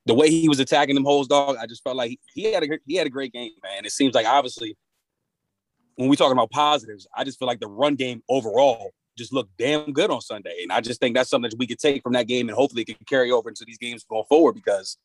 the 0.07 0.15
way 0.15 0.31
he 0.31 0.49
was 0.49 0.61
attacking 0.61 0.95
them 0.95 1.05
holes, 1.05 1.29
dog, 1.29 1.57
I 1.61 1.67
just 1.67 1.83
felt 1.83 1.97
like 1.97 2.11
he, 2.11 2.21
he 2.35 2.53
had 2.53 2.63
a 2.63 2.79
he 2.87 2.97
had 2.97 3.07
a 3.07 3.11
great 3.11 3.33
game, 3.33 3.53
man. 3.63 3.85
It 3.85 3.93
seems 3.93 4.15
like 4.15 4.27
obviously 4.27 4.77
when 5.97 6.09
we're 6.09 6.17
talking 6.17 6.33
about 6.33 6.51
positives, 6.51 7.07
I 7.15 7.25
just 7.25 7.39
feel 7.39 7.47
like 7.47 7.61
the 7.61 7.69
run 7.69 7.95
game 7.95 8.23
overall 8.29 8.93
just 9.19 9.33
looked 9.33 9.57
damn 9.59 9.93
good 9.93 10.11
on 10.11 10.21
Sunday, 10.21 10.63
and 10.63 10.73
I 10.73 10.81
just 10.81 11.01
think 11.01 11.15
that's 11.15 11.29
something 11.29 11.51
that 11.51 11.59
we 11.59 11.67
could 11.67 11.79
take 11.79 12.03
from 12.03 12.15
that 12.15 12.27
game 12.27 12.49
and 12.49 12.57
hopefully 12.57 12.83
it 12.83 12.87
can 12.87 12.97
carry 13.07 13.31
over 13.31 13.49
into 13.49 13.65
these 13.67 13.79
games 13.79 14.05
going 14.05 14.25
forward 14.29 14.55
because 14.55 14.97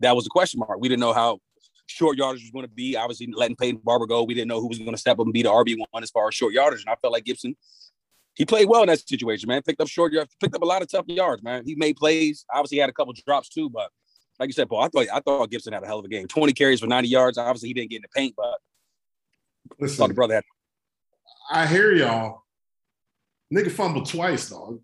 that 0.00 0.14
was 0.14 0.26
a 0.26 0.30
question 0.30 0.60
mark. 0.60 0.78
We 0.80 0.88
didn't 0.88 1.00
know 1.00 1.12
how 1.12 1.40
short 1.86 2.16
yardage 2.16 2.42
was 2.42 2.50
going 2.50 2.64
to 2.64 2.70
be. 2.70 2.96
Obviously, 2.96 3.28
letting 3.32 3.56
Peyton 3.56 3.80
Barber 3.82 4.06
go, 4.06 4.22
we 4.22 4.34
didn't 4.34 4.48
know 4.48 4.60
who 4.60 4.68
was 4.68 4.78
going 4.78 4.92
to 4.92 4.98
step 4.98 5.18
up 5.18 5.26
and 5.26 5.32
be 5.32 5.42
the 5.42 5.48
RB 5.48 5.76
one 5.90 6.02
as 6.02 6.10
far 6.10 6.28
as 6.28 6.34
short 6.34 6.52
yardage, 6.52 6.80
and 6.80 6.90
I 6.90 6.96
felt 6.96 7.12
like 7.12 7.24
Gibson 7.24 7.56
he 8.36 8.44
played 8.44 8.68
well 8.68 8.82
in 8.82 8.88
that 8.88 9.00
situation, 9.06 9.48
man. 9.48 9.62
Picked 9.62 9.80
up 9.80 9.88
short 9.88 10.12
yards, 10.12 10.34
picked 10.40 10.54
up 10.54 10.62
a 10.62 10.66
lot 10.66 10.82
of 10.82 10.90
tough 10.90 11.06
yards, 11.08 11.42
man. 11.42 11.64
He 11.64 11.74
made 11.74 11.96
plays. 11.96 12.44
Obviously, 12.52 12.76
he 12.76 12.80
had 12.80 12.90
a 12.90 12.92
couple 12.92 13.14
drops 13.26 13.48
too, 13.48 13.70
but 13.70 13.90
like 14.38 14.48
you 14.48 14.52
said, 14.52 14.68
Paul, 14.68 14.82
I 14.82 14.88
thought 14.88 15.06
I 15.12 15.20
thought 15.20 15.50
Gibson 15.50 15.72
had 15.72 15.82
a 15.82 15.86
hell 15.86 15.98
of 15.98 16.04
a 16.04 16.08
game. 16.08 16.28
20 16.28 16.52
carries 16.52 16.80
for 16.80 16.86
90 16.86 17.08
yards. 17.08 17.38
Obviously, 17.38 17.68
he 17.68 17.74
didn't 17.74 17.90
get 17.90 17.96
in 17.96 18.02
the 18.02 18.08
paint, 18.08 18.34
but 18.36 18.58
Listen, 19.80 19.96
thought 19.96 20.08
the 20.08 20.14
brother 20.14 20.34
had. 20.34 20.44
I 21.50 21.66
hear 21.66 21.92
y'all. 21.92 22.42
Nigga 23.54 23.70
fumbled 23.70 24.08
twice, 24.08 24.50
dog. 24.50 24.80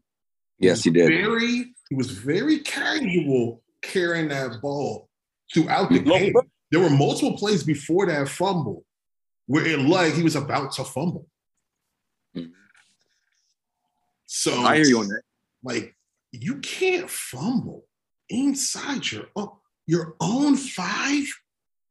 Yes, 0.59 0.85
he 0.85 0.91
did. 0.91 1.09
Very, 1.09 1.75
he 1.89 1.95
was 1.95 2.11
very 2.11 2.61
casual 2.61 3.63
carrying 3.83 4.29
that 4.29 4.63
ball 4.63 5.09
throughout 5.53 5.91
the 5.91 5.99
game. 5.99 6.35
There 6.71 6.81
were 6.81 6.91
multiple 6.91 7.37
plays 7.37 7.65
before 7.65 8.07
that 8.07 8.29
fumble 8.29 8.85
where 9.47 9.67
it 9.67 9.81
like 9.81 10.15
he 10.15 10.23
was 10.23 10.37
about 10.37 10.73
to 10.73 10.85
fumble. 10.85 11.27
Mm-hmm. 12.37 12.53
So 14.35 14.63
I 14.63 14.77
hear 14.77 14.87
you 14.87 14.99
on 15.01 15.09
that. 15.09 15.21
Like 15.63 15.95
you 16.33 16.57
can't 16.61 17.09
fumble 17.09 17.85
inside 18.31 19.13
your 19.13 19.27
oh, 19.37 19.59
your 19.87 20.17
own 20.21 20.57
five. 20.57 21.25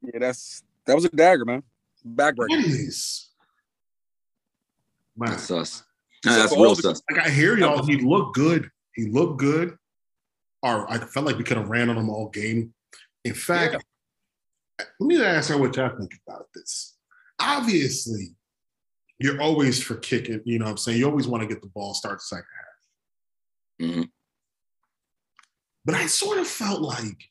Yeah, 0.02 0.18
that's 0.18 0.64
that 0.84 0.96
was 0.96 1.04
a 1.04 1.08
dagger, 1.08 1.44
man. 1.44 1.62
Backbreaker. 2.04 2.50
It 2.50 2.66
is. 2.66 3.30
Man. 5.16 5.30
That's 5.30 5.44
sus. 5.44 5.84
that's 6.24 6.56
real 6.56 6.74
sus. 6.74 7.00
Like 7.08 7.24
I 7.24 7.30
hear 7.30 7.56
y'all. 7.56 7.86
He 7.86 7.98
looked 7.98 8.34
good. 8.34 8.68
He 8.96 9.06
looked 9.06 9.38
good. 9.38 9.76
Or 10.64 10.90
I 10.90 10.98
felt 10.98 11.26
like 11.26 11.38
we 11.38 11.44
could 11.44 11.58
have 11.58 11.70
ran 11.70 11.90
on 11.90 11.96
him 11.96 12.10
all 12.10 12.28
game. 12.28 12.74
In 13.24 13.34
fact, 13.34 13.76
yeah. 14.80 14.86
let 14.98 15.06
me 15.06 15.22
ask 15.22 15.48
her 15.50 15.58
what 15.58 15.76
y'all 15.76 15.96
think 15.96 16.12
about 16.26 16.48
this. 16.52 16.96
Obviously, 17.40 18.34
you're 19.22 19.40
always 19.40 19.82
for 19.82 19.96
kicking. 19.96 20.40
You 20.44 20.58
know 20.58 20.64
what 20.66 20.72
I'm 20.72 20.76
saying? 20.78 20.98
You 20.98 21.06
always 21.08 21.28
want 21.28 21.42
to 21.42 21.48
get 21.48 21.62
the 21.62 21.68
ball 21.68 21.94
start 21.94 22.18
the 22.18 22.24
second 22.24 22.46
half. 22.56 23.88
Mm-hmm. 23.88 24.02
But 25.84 25.94
I 25.94 26.06
sort 26.06 26.38
of 26.38 26.46
felt 26.46 26.80
like 26.80 27.30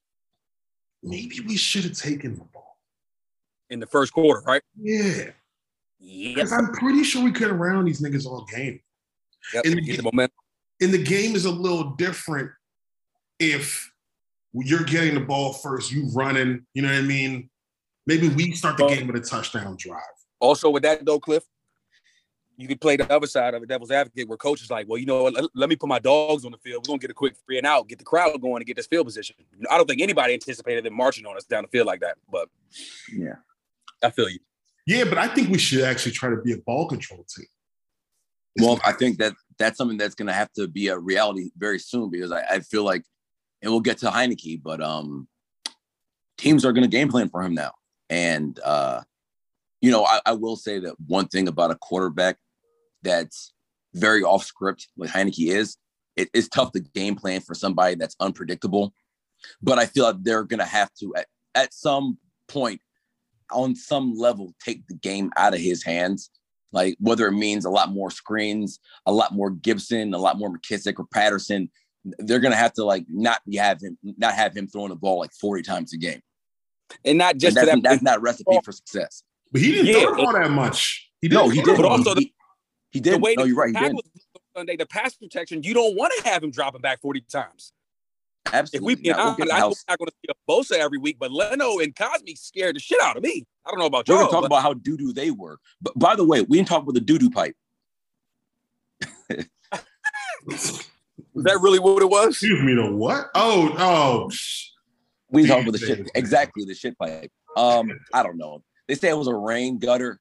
maybe 1.04 1.40
we 1.46 1.56
should 1.58 1.84
have 1.84 1.98
taken 1.98 2.36
the 2.36 2.44
ball 2.46 2.78
in 3.70 3.80
the 3.80 3.88
first 3.88 4.14
quarter, 4.14 4.42
right? 4.46 4.62
Yeah. 4.80 5.32
Because 6.00 6.52
I'm 6.52 6.72
pretty 6.74 7.04
sure 7.04 7.24
we 7.24 7.32
could 7.32 7.50
have 7.50 7.60
ran 7.60 7.84
these 7.86 8.02
niggas 8.02 8.26
all 8.26 8.46
game. 8.46 8.82
Yep. 9.54 9.66
And 9.66 9.76
the, 9.76 9.96
the 9.98 10.04
momentum. 10.04 10.36
And 10.82 10.94
the 10.94 11.04
game 11.04 11.36
is 11.36 11.46
a 11.46 11.52
little 11.52 11.92
different 11.92 12.52
if 13.40 13.92
you're 14.54 14.84
getting 14.84 15.16
the 15.16 15.22
ball 15.22 15.54
first, 15.54 15.92
you 15.92 16.10
running, 16.14 16.66
you 16.74 16.82
know 16.82 16.90
what 16.90 16.98
I 16.98 17.02
mean? 17.02 17.50
Maybe 18.06 18.30
we 18.30 18.52
start 18.54 18.78
the 18.78 18.88
game 18.88 19.08
with 19.08 19.16
a 19.16 19.22
touchdown 19.22 19.76
drive. 19.78 20.02
Also, 20.40 20.70
with 20.70 20.84
that 20.84 21.06
though, 21.06 21.20
Cliff, 21.20 21.44
you 22.58 22.68
could 22.68 22.80
play 22.80 22.96
the 22.96 23.12
other 23.12 23.28
side 23.28 23.54
of 23.54 23.62
the 23.62 23.68
devil's 23.68 23.92
advocate 23.92 24.28
where 24.28 24.38
coach 24.38 24.62
is 24.62 24.70
like, 24.70 24.88
well, 24.88 24.98
you 24.98 25.06
know 25.06 25.24
let, 25.24 25.46
let, 25.56 25.70
me 25.70 25.76
put 25.76 25.90
my 25.90 26.00
dogs 26.00 26.46
on 26.46 26.52
the 26.52 26.58
field. 26.58 26.86
We're 26.86 26.94
gonna 26.94 27.00
get 27.00 27.12
a 27.12 27.16
quick 27.16 27.36
free 27.46 27.58
and 27.58 27.66
out, 27.66 27.88
get 27.88 28.00
the 28.00 28.06
crowd 28.06 28.40
going 28.42 28.58
and 28.58 28.66
get 28.66 28.76
this 28.76 28.88
field 28.88 29.06
position. 29.06 29.36
I 29.70 29.78
don't 29.78 29.88
think 29.88 30.02
anybody 30.02 30.34
anticipated 30.34 30.84
them 30.86 30.94
marching 30.94 31.26
on 31.26 31.36
us 31.36 31.46
down 31.46 31.64
the 31.64 31.70
field 31.70 31.88
like 31.88 32.02
that. 32.02 32.18
But 32.32 32.50
yeah, 33.12 33.36
I 34.04 34.12
feel 34.12 34.30
you. 34.30 34.40
Yeah, 34.86 35.06
but 35.06 35.18
I 35.18 35.28
think 35.28 35.50
we 35.50 35.58
should 35.58 35.84
actually 35.84 36.12
try 36.12 36.30
to 36.30 36.38
be 36.38 36.54
a 36.54 36.58
ball 36.58 36.88
control 36.88 37.26
team. 37.36 37.46
well, 38.60 38.80
I 38.86 38.92
think 38.92 39.18
that 39.20 39.34
that's 39.58 39.78
something 39.78 39.98
that's 39.98 40.16
gonna 40.16 40.34
have 40.34 40.52
to 40.54 40.68
be 40.68 40.88
a 40.88 40.98
reality 40.98 41.52
very 41.58 41.80
soon 41.80 42.10
because 42.10 42.32
I, 42.32 42.42
I 42.42 42.60
feel 42.60 42.84
like 42.84 43.04
and 43.62 43.72
we'll 43.72 43.82
get 43.82 44.00
to 44.00 44.08
Heinicke, 44.08 44.62
but 44.62 44.82
um 44.82 45.28
teams 46.38 46.66
are 46.66 46.74
gonna 46.74 46.88
game 46.88 47.10
plan 47.10 47.30
for 47.30 47.42
him 47.42 47.54
now. 47.54 47.74
And 48.10 48.60
uh 48.60 49.02
you 49.82 49.92
know, 49.92 50.06
I, 50.06 50.22
I 50.26 50.32
will 50.34 50.56
say 50.56 50.80
that 50.80 50.96
one 51.08 51.28
thing 51.28 51.48
about 51.48 51.72
a 51.72 51.76
quarterback 51.76 52.38
that's 53.02 53.54
very 53.94 54.24
off 54.24 54.46
script, 54.46 54.88
like 54.96 55.10
Heinicke 55.10 55.52
is, 55.52 55.78
it 56.16 56.30
is 56.34 56.48
tough 56.48 56.72
to 56.74 56.80
game 56.80 57.16
plan 57.16 57.42
for 57.42 57.56
somebody 57.56 57.96
that's 57.96 58.16
unpredictable. 58.20 58.94
But 59.62 59.80
I 59.80 59.88
feel 59.88 60.06
like 60.06 60.22
they're 60.22 60.44
gonna 60.44 60.66
have 60.66 60.94
to 61.00 61.14
at, 61.16 61.26
at 61.56 61.74
some 61.74 62.18
point, 62.48 62.80
on 63.52 63.76
some 63.76 64.16
level, 64.16 64.54
take 64.64 64.88
the 64.88 64.94
game 64.94 65.32
out 65.36 65.54
of 65.54 65.60
his 65.60 65.84
hands. 65.84 66.30
Like 66.72 66.96
whether 67.00 67.28
it 67.28 67.34
means 67.34 67.66
a 67.66 67.70
lot 67.70 67.90
more 67.90 68.12
screens, 68.12 68.80
a 69.06 69.12
lot 69.12 69.34
more 69.34 69.50
Gibson, 69.50 70.14
a 70.14 70.18
lot 70.18 70.38
more 70.38 70.56
McKissic 70.56 71.00
or 71.00 71.06
Patterson, 71.12 71.70
they're 72.20 72.40
gonna 72.40 72.56
have 72.56 72.74
to 72.74 72.86
like 72.86 73.06
not 73.10 73.42
be 73.48 73.58
have 73.58 73.82
him 73.82 73.98
not 74.04 74.36
have 74.36 74.56
him 74.56 74.68
throwing 74.68 74.90
the 74.90 74.96
ball 74.96 75.20
like 75.20 75.34
40 75.34 75.64
times 75.64 75.94
a 75.94 75.98
game. 75.98 76.22
And 77.04 77.18
not 77.18 77.38
just 77.38 77.58
and 77.58 77.68
that's, 77.68 77.82
that, 77.82 77.84
that's 77.84 78.02
not 78.02 78.18
a 78.20 78.22
recipe 78.22 78.60
for 78.64 78.72
success. 78.72 79.24
But 79.52 79.62
he 79.62 79.72
didn't 79.72 79.88
yeah, 79.88 80.02
throw 80.02 80.26
all 80.26 80.34
that 80.34 80.52
much. 80.52 81.10
He 81.22 81.28
didn't 81.28 81.44
no, 81.44 81.50
he 81.50 81.62
did. 81.62 81.76
But 81.76 81.86
also, 81.86 82.16
the, 82.16 82.32
he 82.92 83.00
did. 83.00 83.16
The 83.16 83.20
way 83.20 83.36
no, 83.38 83.44
you're 83.44 83.56
right. 83.56 83.76
He 83.76 83.88
did. 83.88 83.96
Sunday, 84.56 84.76
the 84.76 84.86
pass 84.86 85.16
protection, 85.16 85.64
you 85.64 85.74
don't 85.74 85.96
want 85.96 86.14
to 86.18 86.30
have 86.30 86.44
him 86.44 86.52
dropping 86.52 86.82
back 86.82 87.00
40 87.02 87.22
times. 87.22 87.72
Absolutely. 88.52 88.94
If 88.94 89.00
we 89.00 89.04
be 89.04 89.12
honest, 89.12 89.40
I'm 89.40 89.48
not 89.90 90.00
going 90.00 90.08
to 90.08 90.14
see 90.24 90.30
a 90.30 90.34
Bosa 90.50 90.78
every 90.80 90.98
week, 90.98 91.18
but 91.20 91.32
Leno 91.32 91.80
and 91.80 91.96
Cosmi 91.96 92.38
scared 92.38 92.76
the 92.76 92.80
shit 92.80 93.00
out 93.02 93.16
of 93.16 93.24
me. 93.24 93.46
I 93.66 93.70
don't 93.70 93.80
know 93.80 93.86
about 93.86 94.08
you. 94.08 94.16
We're 94.16 94.22
going 94.22 94.30
to 94.30 94.36
talk 94.36 94.46
about 94.46 94.62
how 94.62 94.74
doo 94.74 94.98
doo 94.98 95.14
they 95.14 95.32
were. 95.32 95.58
But 95.82 95.98
by 95.98 96.16
the 96.16 96.26
way, 96.26 96.42
we 96.42 96.58
didn't 96.58 96.68
talk 96.68 96.84
about 96.84 96.96
the 96.96 97.02
doo 97.02 97.20
doo 97.20 97.30
pipe. 97.30 97.56
was 100.46 100.90
that 101.36 101.60
really 101.62 101.80
what 101.80 102.02
it 102.02 102.10
was? 102.10 102.30
Excuse 102.30 102.62
me, 102.64 102.74
the 102.74 102.92
what? 102.92 103.30
Oh, 103.36 103.76
oh. 103.78 104.30
We 105.30 105.48
talked 105.48 105.62
about 105.62 105.80
the 105.80 105.86
shit. 105.86 106.12
Exactly, 106.16 106.66
the 106.66 106.74
shit 106.74 106.98
pipe. 106.98 107.32
Um, 107.56 107.92
I 108.14 108.24
don't 108.24 108.38
know. 108.38 108.64
They 108.92 108.96
say 108.96 109.08
it 109.08 109.18
was 109.18 109.30
a 109.30 109.34
rain 109.34 109.80
gutter. 109.80 110.20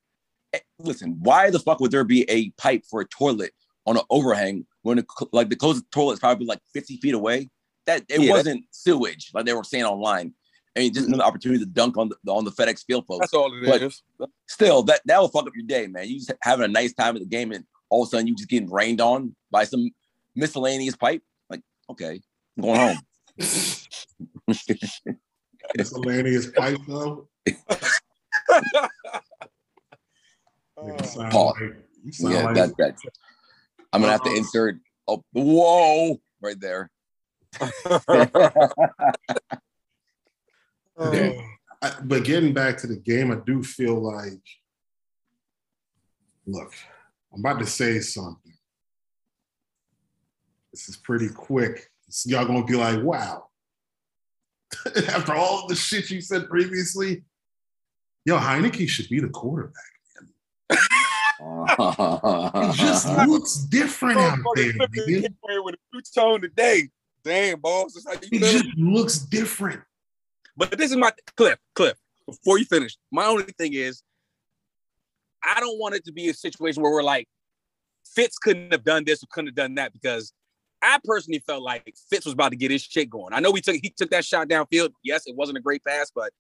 Eh, 0.53 0.61
listen, 0.79 1.17
why 1.19 1.51
the 1.51 1.59
fuck 1.59 1.81
would 1.81 1.91
there 1.91 2.05
be 2.05 2.25
a 2.31 2.51
pipe 2.51 2.85
for 2.89 3.01
a 3.01 3.05
toilet 3.05 3.51
on 3.85 3.97
an 3.97 4.05
overhang 4.11 4.65
when 4.83 5.01
it, 5.01 5.07
like 5.33 5.49
the 5.49 5.57
closest 5.57 5.91
toilet 5.91 6.13
is 6.13 6.19
probably 6.21 6.47
like 6.47 6.61
50 6.73 6.99
feet 6.99 7.15
away? 7.15 7.51
That 7.87 8.05
it 8.09 8.21
yeah, 8.21 8.31
wasn't 8.31 8.67
sewage 8.71 9.33
like 9.35 9.45
they 9.45 9.55
were 9.55 9.65
saying 9.65 9.87
online. 9.87 10.35
I 10.77 10.81
mean, 10.81 10.95
just 10.95 11.09
another 11.09 11.25
opportunity 11.25 11.59
to 11.65 11.67
dunk 11.69 11.97
on 11.97 12.11
the 12.11 12.31
on 12.31 12.45
the 12.45 12.53
FedEx 12.53 12.85
field, 12.85 13.09
folks. 13.09 13.25
That's 13.25 13.35
all 13.35 13.53
it 13.53 13.67
but 13.67 13.83
is. 13.83 14.05
Still, 14.47 14.85
that 14.85 15.01
that 15.07 15.21
will 15.21 15.27
fuck 15.27 15.49
up 15.49 15.53
your 15.57 15.67
day, 15.67 15.89
man. 15.89 16.07
You 16.07 16.21
just 16.21 16.31
having 16.41 16.65
a 16.65 16.69
nice 16.69 16.93
time 16.93 17.17
at 17.17 17.23
the 17.23 17.29
game, 17.29 17.51
and 17.51 17.65
all 17.89 18.05
of 18.05 18.07
a 18.07 18.11
sudden 18.11 18.29
you 18.29 18.37
just 18.37 18.49
getting 18.49 18.71
rained 18.71 19.01
on 19.01 19.35
by 19.51 19.65
some 19.65 19.91
miscellaneous 20.37 20.95
pipe. 20.95 21.25
Like, 21.49 21.63
okay, 21.91 22.21
I'm 22.57 22.63
going 22.63 22.79
home. 22.79 22.99
Miscellaneous 25.77 26.47
pipe 26.53 26.79
though. 26.87 27.29
You 30.83 30.97
oh. 30.99 31.03
sound 31.03 31.33
Paul. 31.33 31.57
like- 31.61 31.77
you 32.05 32.13
sound 32.13 32.35
Yeah, 32.35 32.43
like- 32.45 32.55
that 32.55 32.77
that. 32.79 32.99
I'm 33.93 34.01
gonna 34.01 34.13
have 34.13 34.23
to 34.25 34.35
insert. 34.35 34.77
Oh, 35.07 35.23
whoa, 35.33 36.21
right 36.41 36.59
there. 36.61 36.91
Yeah. 41.01 41.33
Oh. 41.35 41.41
I, 41.83 41.95
but 42.05 42.25
getting 42.25 42.53
back 42.53 42.77
to 42.79 42.87
the 42.87 42.97
game, 42.97 43.33
I 43.33 43.37
do 43.47 43.63
feel 43.63 43.95
like, 44.03 44.43
look, 46.47 46.75
I'm 47.33 47.41
about 47.41 47.59
to 47.61 47.67
say 47.67 48.01
something. 48.01 48.53
This 50.73 50.91
is 50.91 50.99
pretty 50.99 51.31
quick. 51.31 51.89
So 52.11 52.29
y'all 52.29 52.45
gonna 52.45 52.65
be 52.67 52.77
like, 52.77 53.03
wow. 53.03 53.47
After 55.09 55.35
all 55.35 55.67
the 55.69 55.75
shit 55.75 56.11
you 56.11 56.21
said 56.21 56.49
previously, 56.49 57.25
yo, 58.25 58.39
Heinicke 58.39 58.89
should 58.89 59.09
be 59.09 59.21
the 59.21 59.29
quarterback. 59.29 59.75
He 60.71 60.77
just 62.77 63.09
looks 63.29 63.57
different 63.57 64.19
out 64.19 64.39
there, 64.57 64.73
man. 64.75 65.25
with 65.65 65.75
a 65.75 65.79
two 65.93 66.01
tone 66.15 66.41
today. 66.43 66.89
Damn, 67.25 67.61
boss. 67.61 67.95
That's 67.95 68.07
how 68.07 68.13
you 68.13 68.29
He 68.31 68.39
feeling? 68.39 68.53
just 68.53 68.77
looks 68.79 69.19
different. 69.19 69.81
But 70.57 70.77
this 70.77 70.91
is 70.91 70.97
my 70.97 71.13
clip. 71.37 71.59
Clip 71.75 71.97
before 72.27 72.59
you 72.59 72.65
finish, 72.65 72.97
my 73.11 73.25
only 73.27 73.45
thing 73.59 73.75
is 73.75 74.03
I 75.43 75.61
don't 75.61 75.79
want 75.79 75.95
it 75.95 76.05
to 76.05 76.13
be 76.13 76.29
a 76.29 76.35
situation 76.35 76.83
where 76.83 76.93
we're 76.93 77.03
like, 77.03 77.27
Fitz 78.15 78.39
couldn't 78.39 78.73
have 78.73 78.85
done 78.85 79.05
this 79.05 79.23
or 79.23 79.27
couldn't 79.31 79.49
have 79.49 79.55
done 79.55 79.75
that 79.77 79.93
because 79.93 80.33
I 80.83 80.99
personally 81.05 81.43
felt 81.47 81.63
like 81.63 81.95
Fitz 82.11 82.25
was 82.27 82.35
about 82.35 82.51
to 82.51 82.57
get 82.57 82.71
his 82.71 82.83
shit 82.83 83.09
going. 83.11 83.33
I 83.33 83.41
know 83.41 83.51
we 83.51 83.61
took 83.61 83.77
he 83.77 83.93
took 83.97 84.11
that 84.11 84.25
shot 84.25 84.49
downfield. 84.49 84.91
Yes, 85.03 85.23
it 85.27 85.37
wasn't 85.37 85.59
a 85.59 85.61
great 85.61 85.85
pass, 85.85 86.11
but 86.15 86.31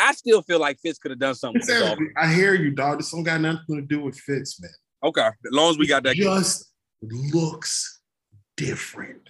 I 0.00 0.12
still 0.12 0.42
feel 0.42 0.58
like 0.58 0.78
Fitz 0.80 0.98
could 0.98 1.10
have 1.10 1.20
done 1.20 1.34
something. 1.34 1.62
I 2.16 2.32
hear 2.32 2.54
you, 2.54 2.70
dog. 2.70 2.98
This 2.98 3.10
don't 3.10 3.22
got 3.22 3.40
nothing 3.40 3.76
to 3.76 3.82
do 3.82 4.00
with 4.00 4.16
Fitz, 4.16 4.60
man. 4.60 4.70
Okay, 5.02 5.26
as 5.26 5.34
long 5.50 5.70
as 5.70 5.78
we 5.78 5.86
got 5.86 6.02
that. 6.04 6.16
just 6.16 6.72
looks 7.02 8.00
different. 8.56 9.28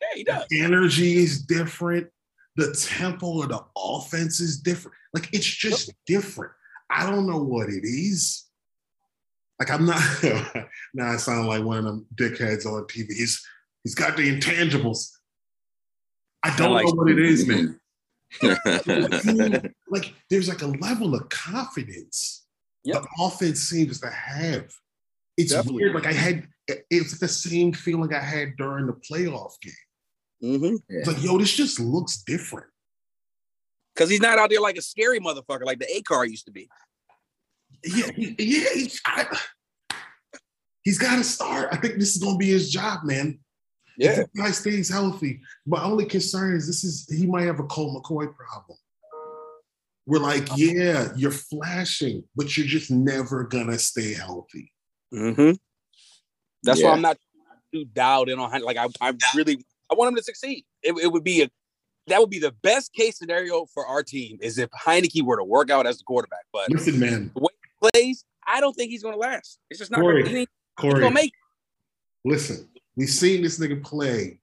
Yeah, 0.00 0.08
he 0.16 0.24
does. 0.24 0.44
The 0.48 0.62
energy 0.62 1.16
is 1.18 1.42
different. 1.42 2.08
The 2.56 2.74
tempo 2.74 3.42
of 3.42 3.48
the 3.48 3.64
offense 3.76 4.40
is 4.40 4.58
different. 4.60 4.96
Like 5.14 5.28
it's 5.32 5.46
just 5.46 5.92
different. 6.06 6.52
I 6.90 7.08
don't 7.08 7.26
know 7.26 7.42
what 7.42 7.68
it 7.68 7.84
is. 7.84 8.44
Like 9.58 9.70
I'm 9.70 9.86
not. 9.86 10.02
now 10.94 11.12
I 11.12 11.16
sound 11.16 11.48
like 11.48 11.64
one 11.64 11.78
of 11.78 11.84
them 11.84 12.06
dickheads 12.14 12.66
on 12.66 12.84
TV. 12.84 13.12
He's 13.12 13.44
he's 13.84 13.94
got 13.94 14.16
the 14.16 14.22
intangibles. 14.22 15.10
I 16.42 16.54
don't 16.56 16.72
like- 16.72 16.84
know 16.84 16.92
what 16.92 17.10
it 17.10 17.18
is, 17.20 17.46
man. 17.46 17.78
like 19.88 20.14
there's 20.30 20.48
like 20.48 20.62
a 20.62 20.66
level 20.66 21.14
of 21.14 21.28
confidence 21.28 22.42
Yep. 22.84 23.02
the 23.02 23.08
offense 23.24 23.60
seems 23.60 24.00
to 24.00 24.10
have. 24.10 24.72
It's 25.36 25.52
Definitely. 25.52 25.84
weird. 25.84 25.94
Like 25.94 26.06
I 26.06 26.12
had, 26.12 26.48
it's 26.90 27.18
the 27.18 27.28
same 27.28 27.72
feeling 27.72 28.12
I 28.12 28.20
had 28.20 28.56
during 28.56 28.86
the 28.86 28.92
playoff 28.92 29.52
game. 29.60 29.72
Mm-hmm. 30.42 30.76
It's 30.88 31.06
like, 31.06 31.22
yo, 31.22 31.38
this 31.38 31.52
just 31.52 31.78
looks 31.78 32.22
different. 32.24 32.66
Because 33.94 34.10
he's 34.10 34.20
not 34.20 34.38
out 34.38 34.50
there 34.50 34.60
like 34.60 34.76
a 34.76 34.82
scary 34.82 35.20
motherfucker 35.20 35.64
like 35.64 35.78
the 35.78 35.96
A 35.96 36.02
car 36.02 36.26
used 36.26 36.46
to 36.46 36.52
be. 36.52 36.68
Yeah, 37.84 38.10
he, 38.14 38.34
yeah. 38.38 38.68
He, 38.74 38.90
I, 39.06 39.26
he's 40.82 40.98
got 40.98 41.16
to 41.16 41.24
start. 41.24 41.68
I 41.72 41.76
think 41.76 41.98
this 41.98 42.16
is 42.16 42.22
gonna 42.22 42.38
be 42.38 42.48
his 42.48 42.70
job, 42.70 43.04
man. 43.04 43.38
If 44.10 44.32
the 44.32 44.42
guy 44.42 44.50
stays 44.50 44.88
healthy. 44.88 45.40
My 45.66 45.82
only 45.82 46.04
concern 46.04 46.56
is 46.56 46.66
this 46.66 46.84
is 46.84 47.06
he 47.08 47.26
might 47.26 47.44
have 47.44 47.60
a 47.60 47.64
Colt 47.64 48.02
McCoy 48.02 48.34
problem. 48.34 48.78
We're 50.06 50.18
like, 50.18 50.48
yeah, 50.56 51.12
you're 51.16 51.30
flashing, 51.30 52.24
but 52.34 52.56
you're 52.56 52.66
just 52.66 52.90
never 52.90 53.44
gonna 53.44 53.78
stay 53.78 54.14
healthy. 54.14 54.72
Mm-hmm. 55.14 55.52
That's 56.64 56.82
why 56.82 56.90
I'm 56.90 57.02
not 57.02 57.18
too 57.72 57.84
dialed 57.84 58.28
in 58.28 58.38
on 58.38 58.62
like 58.62 58.76
I, 58.76 58.88
I 59.00 59.14
really 59.34 59.64
I 59.90 59.94
want 59.94 60.08
him 60.08 60.16
to 60.16 60.22
succeed. 60.22 60.64
It, 60.82 60.94
it 60.98 61.12
would 61.12 61.24
be 61.24 61.42
a 61.42 61.50
that 62.08 62.20
would 62.20 62.30
be 62.30 62.38
the 62.38 62.52
best 62.62 62.92
case 62.92 63.18
scenario 63.18 63.66
for 63.66 63.86
our 63.86 64.02
team 64.02 64.38
is 64.40 64.58
if 64.58 64.70
Heinicke 64.70 65.22
were 65.22 65.36
to 65.36 65.44
work 65.44 65.70
out 65.70 65.86
as 65.86 65.98
the 65.98 66.04
quarterback. 66.04 66.46
But 66.52 66.70
Listen, 66.70 66.98
man, 66.98 67.32
plays, 67.80 68.24
I 68.46 68.60
don't 68.60 68.74
think 68.74 68.90
he's 68.90 69.02
going 69.02 69.14
to 69.14 69.20
last. 69.20 69.58
It's 69.70 69.78
just 69.78 69.90
not. 69.90 70.00
Corey, 70.00 70.22
Gonna, 70.22 70.38
he 70.38 70.48
Corey, 70.76 71.00
to 71.00 71.10
make. 71.10 71.32
listen, 72.24 72.68
we've 72.96 73.08
seen 73.08 73.42
this 73.42 73.58
nigga 73.58 73.82
play, 73.82 74.38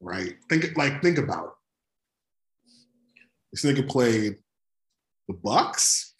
right? 0.00 0.34
Think 0.48 0.76
like 0.76 1.02
think 1.02 1.18
about 1.18 1.46
it. 1.46 1.50
This 3.52 3.64
nigga 3.64 3.88
played 3.88 4.36
the 5.28 5.34
Bucks. 5.34 6.14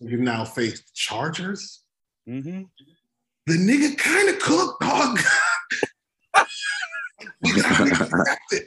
You 0.00 0.16
now 0.18 0.44
face 0.44 0.80
the 0.80 0.90
Chargers. 0.94 1.82
Mm-hmm. 2.28 2.62
The 3.46 3.54
nigga 3.54 3.96
kind 3.96 4.28
of 4.28 4.38
cooked, 4.38 4.80
dog. 4.80 5.18
we 7.42 7.52
gotta 7.60 7.84
respect 7.84 8.40
it. 8.52 8.64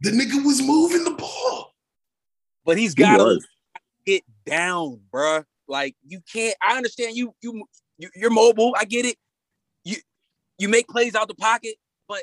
The 0.00 0.10
nigga 0.10 0.44
was 0.44 0.60
moving 0.62 1.04
the 1.04 1.12
ball. 1.12 1.72
But 2.64 2.78
he's 2.78 2.94
got 2.94 3.16
to 3.18 3.40
get 4.04 4.24
down, 4.44 5.00
bruh. 5.12 5.44
Like 5.68 5.94
you 6.06 6.20
can't. 6.32 6.56
I 6.66 6.76
understand 6.76 7.16
you. 7.16 7.34
You 7.40 7.64
you- 7.98 8.10
you're 8.14 8.30
mobile. 8.30 8.74
I 8.78 8.84
get 8.84 9.06
it. 9.06 9.16
You 10.58 10.68
make 10.68 10.88
plays 10.88 11.14
out 11.14 11.28
the 11.28 11.34
pocket, 11.34 11.74
but 12.08 12.22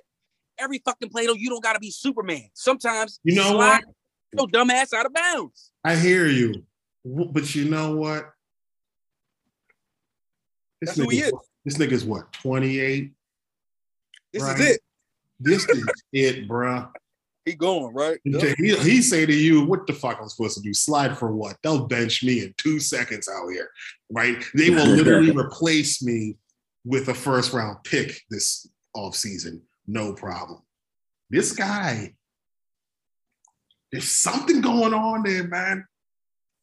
every 0.57 0.79
fucking 0.83 1.09
play 1.09 1.25
though, 1.27 1.33
you 1.33 1.49
don't 1.49 1.63
got 1.63 1.73
to 1.73 1.79
be 1.79 1.91
Superman. 1.91 2.49
Sometimes 2.53 3.19
You 3.23 3.35
know 3.35 3.51
slide 3.51 3.81
what? 4.33 4.49
your 4.53 4.65
dumbass 4.65 4.93
out 4.93 5.05
of 5.05 5.13
bounds. 5.13 5.71
I 5.83 5.95
hear 5.95 6.27
you, 6.27 6.65
but 7.05 7.53
you 7.53 7.65
know 7.65 7.95
what? 7.95 8.29
This 10.81 10.89
That's 10.89 10.99
who 10.99 11.09
he 11.09 11.21
nigga's- 11.21 11.27
is. 11.27 11.33
This 11.65 11.77
nigga's 11.77 12.03
what, 12.03 12.31
28? 12.33 13.13
This 14.33 14.43
Right. 14.43 14.59
is 14.59 14.65
it. 14.71 14.81
This 15.39 15.65
is 15.69 15.85
it, 16.11 16.47
bruh. 16.47 16.91
He 17.45 17.55
going 17.55 17.93
right. 17.93 18.17
He, 18.23 18.73
he 18.77 19.01
say 19.01 19.25
to 19.25 19.33
you, 19.33 19.65
what 19.65 19.85
the 19.85 19.91
fuck 19.91 20.17
I'm 20.21 20.29
supposed 20.29 20.55
to 20.55 20.61
do? 20.63 20.73
Slide 20.73 21.17
for 21.17 21.33
what? 21.35 21.57
They'll 21.61 21.87
bench 21.87 22.23
me 22.23 22.39
in 22.41 22.53
two 22.55 22.79
seconds 22.79 23.27
out 23.27 23.49
here, 23.49 23.69
right? 24.09 24.41
They 24.55 24.69
will 24.71 24.85
literally 24.85 25.31
replace 25.31 26.01
me 26.01 26.37
with 26.85 27.07
a 27.09 27.13
first 27.13 27.53
round 27.53 27.77
pick 27.83 28.21
this 28.29 28.67
offseason. 28.95 29.61
No 29.87 30.13
problem. 30.13 30.61
This 31.29 31.51
guy, 31.53 32.15
there's 33.91 34.11
something 34.11 34.61
going 34.61 34.93
on 34.93 35.23
there, 35.23 35.47
man. 35.47 35.85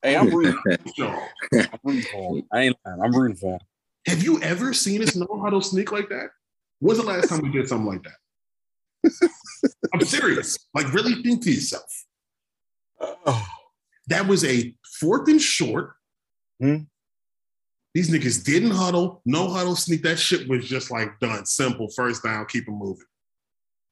Hey, 0.03 0.17
I'm 0.17 0.31
rooting. 0.31 0.59
Yo, 0.97 1.09
I'm 1.53 1.69
rooting 1.85 2.03
for 2.03 2.37
him. 2.37 2.45
I 2.53 2.61
ain't 2.63 2.77
lying. 2.85 3.01
I'm 3.03 3.13
rooting 3.13 3.37
for 3.37 3.55
him. 3.55 3.61
have 4.07 4.23
you 4.23 4.41
ever 4.43 4.73
seen 4.73 5.03
us 5.03 5.15
know 5.15 5.41
how 5.43 5.51
to 5.51 5.63
sneak 5.63 5.93
like 5.93 6.09
that? 6.09 6.31
When's 6.79 6.99
the 6.99 7.07
last 7.07 7.29
time 7.29 7.43
we 7.43 7.51
did 7.51 7.69
something 7.69 7.87
like 7.87 8.03
that? 8.05 9.31
I'm 9.95 10.01
serious. 10.03 10.59
Like, 10.75 10.93
really 10.93 11.23
think 11.23 11.43
to 11.45 11.53
yourself. 11.53 12.05
Oh. 13.01 13.47
That 14.09 14.27
was 14.27 14.45
a 14.45 14.75
fourth 14.99 15.29
and 15.29 15.41
short. 15.41 15.93
Hmm. 16.61 16.85
These 17.95 18.11
niggas 18.11 18.45
didn't 18.45 18.71
huddle, 18.71 19.21
no 19.25 19.49
huddle 19.49 19.75
sneak. 19.75 20.03
That 20.03 20.19
shit 20.19 20.49
was 20.49 20.69
just 20.69 20.91
like 20.91 21.19
done. 21.19 21.45
Simple, 21.45 21.89
first 21.97 22.23
down, 22.23 22.47
keep 22.47 22.69
it 22.69 22.71
moving. 22.71 23.05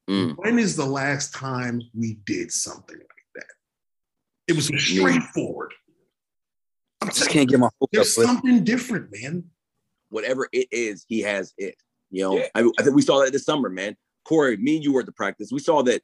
Mm. 0.08 0.36
When 0.36 0.58
is 0.58 0.76
the 0.76 0.84
last 0.86 1.34
time 1.34 1.82
we 1.94 2.18
did 2.24 2.52
something 2.52 2.96
like 2.96 3.24
that? 3.34 3.44
It 4.46 4.56
was 4.56 4.66
straightforward. 4.66 5.74
I'm 7.00 7.08
just 7.08 7.28
can't 7.28 7.48
get 7.48 7.58
my 7.60 7.66
up. 7.66 7.74
there's 7.92 8.14
something 8.14 8.64
different, 8.64 9.10
man. 9.12 9.44
Whatever 10.10 10.48
it 10.52 10.68
is, 10.70 11.04
he 11.08 11.20
has 11.20 11.52
it. 11.58 11.74
You 12.10 12.22
know, 12.22 12.36
Yeah. 12.38 12.46
I, 12.54 12.70
I 12.78 12.82
think 12.82 12.96
we 12.96 13.02
saw 13.02 13.22
that 13.22 13.32
this 13.32 13.44
summer, 13.44 13.68
man. 13.68 13.96
Corey, 14.24 14.56
me 14.56 14.76
and 14.76 14.84
you 14.84 14.92
were 14.92 15.00
at 15.00 15.06
the 15.06 15.12
practice. 15.12 15.50
We 15.52 15.58
saw 15.58 15.82
that 15.84 16.02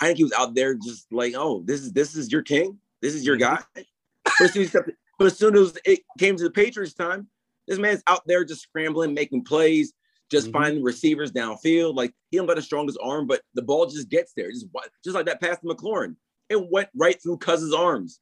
Heinicke 0.00 0.22
was 0.22 0.32
out 0.32 0.54
there 0.54 0.74
just 0.74 1.12
like, 1.12 1.34
oh, 1.36 1.62
this 1.66 1.80
is 1.80 1.92
this 1.92 2.14
is 2.16 2.30
your 2.32 2.42
king. 2.42 2.78
This 3.00 3.14
is 3.14 3.24
your 3.24 3.36
guy. 3.36 3.58
But 3.74 4.40
as 4.40 4.52
soon 4.52 4.62
he 4.62 4.68
stepped- 4.68 4.90
but 5.22 5.32
as, 5.32 5.38
soon 5.38 5.56
as 5.56 5.78
it 5.84 6.00
came 6.18 6.36
to 6.36 6.42
the 6.42 6.50
Patriots 6.50 6.94
time, 6.94 7.28
this 7.68 7.78
man's 7.78 8.02
out 8.08 8.22
there 8.26 8.44
just 8.44 8.62
scrambling, 8.62 9.14
making 9.14 9.44
plays, 9.44 9.92
just 10.32 10.48
Mhm. 10.48 10.52
finding 10.52 10.82
receivers 10.82 11.30
downfield. 11.30 11.94
Like 11.94 12.12
he 12.30 12.38
don't 12.38 12.46
got 12.46 12.56
the 12.56 12.62
strongest 12.62 12.98
arm, 13.00 13.28
but 13.28 13.42
the 13.54 13.62
ball 13.62 13.86
just 13.86 14.08
gets 14.08 14.32
there. 14.32 14.50
Just 14.50 14.66
just 15.04 15.14
like 15.14 15.26
that 15.26 15.40
pass 15.40 15.60
to 15.60 15.66
McLaurin. 15.66 16.16
It 16.48 16.68
went 16.70 16.88
right 16.96 17.22
through 17.22 17.38
Cousins' 17.38 17.72
arms. 17.72 18.20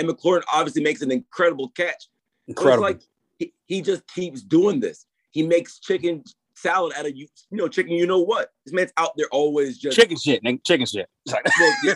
And 0.00 0.08
McLaurin 0.08 0.42
obviously 0.52 0.82
makes 0.82 1.02
an 1.02 1.12
incredible 1.12 1.68
catch. 1.70 2.08
Incredible. 2.48 2.84
It's 2.86 2.94
like 2.94 3.08
he, 3.38 3.54
he 3.66 3.80
just 3.80 4.04
keeps 4.08 4.42
doing 4.42 4.80
this. 4.80 5.06
He 5.30 5.46
makes 5.46 5.78
chicken 5.78 6.24
salad 6.60 6.92
out 6.96 7.06
of 7.06 7.16
you, 7.16 7.26
you 7.50 7.56
know, 7.58 7.68
chicken. 7.68 7.92
You 7.92 8.06
know 8.06 8.20
what? 8.20 8.50
This 8.64 8.74
man's 8.74 8.92
out 8.96 9.12
there 9.16 9.26
always 9.32 9.78
just. 9.78 9.96
chicken 9.96 10.16
shit, 10.16 10.42
nigga. 10.42 10.64
Chicken 10.64 10.86
shit. 10.86 11.08
Well, 11.26 11.40
yeah. 11.84 11.94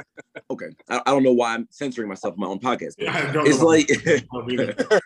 okay, 0.50 0.66
I, 0.88 1.02
I 1.06 1.10
don't 1.10 1.22
know 1.22 1.32
why 1.32 1.54
I'm 1.54 1.66
censoring 1.70 2.08
myself 2.08 2.34
in 2.34 2.40
my 2.40 2.46
own 2.46 2.60
podcast. 2.60 2.94
but 2.98 3.46
It's 3.46 3.62
like, 3.62 3.88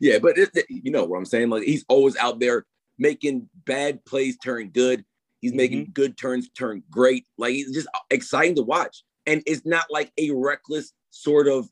yeah, 0.00 0.18
but 0.18 0.38
it, 0.38 0.50
it- 0.54 0.66
you 0.68 0.90
know 0.90 1.04
what 1.04 1.18
I'm 1.18 1.24
saying. 1.24 1.50
Like 1.50 1.64
he's 1.64 1.84
always 1.88 2.16
out 2.16 2.40
there 2.40 2.64
making 2.98 3.48
bad 3.64 4.04
plays 4.04 4.36
turn 4.38 4.70
good. 4.70 5.04
He's 5.40 5.50
mm-hmm. 5.50 5.56
making 5.58 5.90
good 5.92 6.16
turns, 6.16 6.48
turn 6.50 6.82
great. 6.90 7.26
Like 7.36 7.52
he's 7.52 7.72
just 7.72 7.88
exciting 8.10 8.56
to 8.56 8.62
watch. 8.62 9.04
And 9.26 9.42
it's 9.46 9.64
not 9.64 9.86
like 9.90 10.12
a 10.18 10.30
reckless 10.30 10.92
sort 11.10 11.48
of 11.48 11.68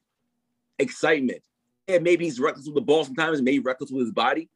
excitement. 0.78 1.42
Yeah, 1.88 1.98
maybe 1.98 2.24
he's 2.24 2.40
reckless 2.40 2.66
with 2.66 2.74
the 2.74 2.80
ball 2.80 3.04
sometimes, 3.04 3.42
maybe 3.42 3.58
reckless 3.58 3.90
with 3.90 4.06
his 4.06 4.12
body. 4.12 4.48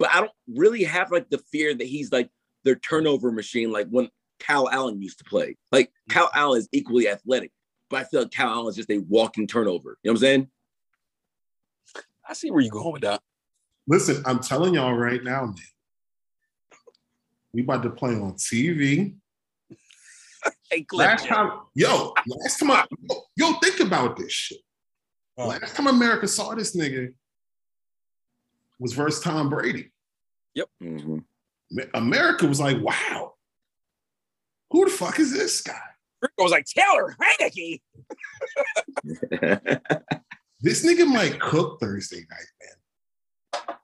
But 0.00 0.08
I 0.14 0.20
don't 0.20 0.32
really 0.48 0.82
have 0.84 1.12
like 1.12 1.28
the 1.28 1.38
fear 1.52 1.74
that 1.74 1.86
he's 1.86 2.10
like 2.10 2.30
their 2.64 2.74
turnover 2.74 3.30
machine, 3.30 3.70
like 3.70 3.86
when 3.90 4.08
Kyle 4.40 4.68
Allen 4.70 5.00
used 5.00 5.18
to 5.18 5.24
play. 5.24 5.56
Like 5.70 5.92
Kyle 6.08 6.30
Allen 6.34 6.58
is 6.58 6.68
equally 6.72 7.06
athletic, 7.06 7.52
but 7.90 8.00
I 8.00 8.04
feel 8.04 8.22
like 8.22 8.32
Kyle 8.32 8.48
Allen 8.48 8.70
is 8.70 8.76
just 8.76 8.90
a 8.90 8.98
walking 8.98 9.46
turnover. 9.46 9.98
You 10.02 10.08
know 10.08 10.12
what 10.12 10.20
I'm 10.20 10.22
saying? 10.22 10.48
I 12.26 12.32
see 12.32 12.50
where 12.50 12.62
you're 12.62 12.72
going 12.72 12.94
with 12.94 13.02
that. 13.02 13.20
Listen, 13.86 14.22
I'm 14.24 14.40
telling 14.40 14.74
y'all 14.74 14.94
right 14.94 15.22
now, 15.22 15.44
man. 15.44 15.54
We 17.52 17.62
about 17.62 17.82
to 17.82 17.90
play 17.90 18.14
on 18.14 18.32
TV. 18.34 19.14
Hey, 20.70 20.86
Last 20.92 21.26
time, 21.26 21.50
yo, 21.74 22.14
last 22.26 22.60
time 22.60 22.70
I 22.70 22.86
yo, 23.36 23.54
think 23.54 23.80
about 23.80 24.16
this 24.16 24.32
shit. 24.32 24.60
Oh. 25.36 25.48
Last 25.48 25.74
time 25.74 25.88
America 25.88 26.28
saw 26.28 26.54
this 26.54 26.76
nigga 26.76 27.12
was 28.80 28.92
versus 28.94 29.22
Tom 29.22 29.48
Brady. 29.48 29.92
Mhm. 30.82 31.24
America 31.94 32.46
was 32.46 32.58
like, 32.58 32.78
wow, 32.80 33.34
who 34.70 34.84
the 34.86 34.90
fuck 34.90 35.20
is 35.20 35.32
this 35.32 35.60
guy? 35.60 35.78
I 36.22 36.28
was 36.42 36.50
like 36.50 36.64
Taylor 36.66 37.14
Heinicke. 37.20 37.80
This 40.62 40.84
nigga 40.84 41.06
might 41.06 41.40
cook 41.40 41.80
Thursday 41.80 42.26
night, 42.30 43.64
man. 43.64 43.76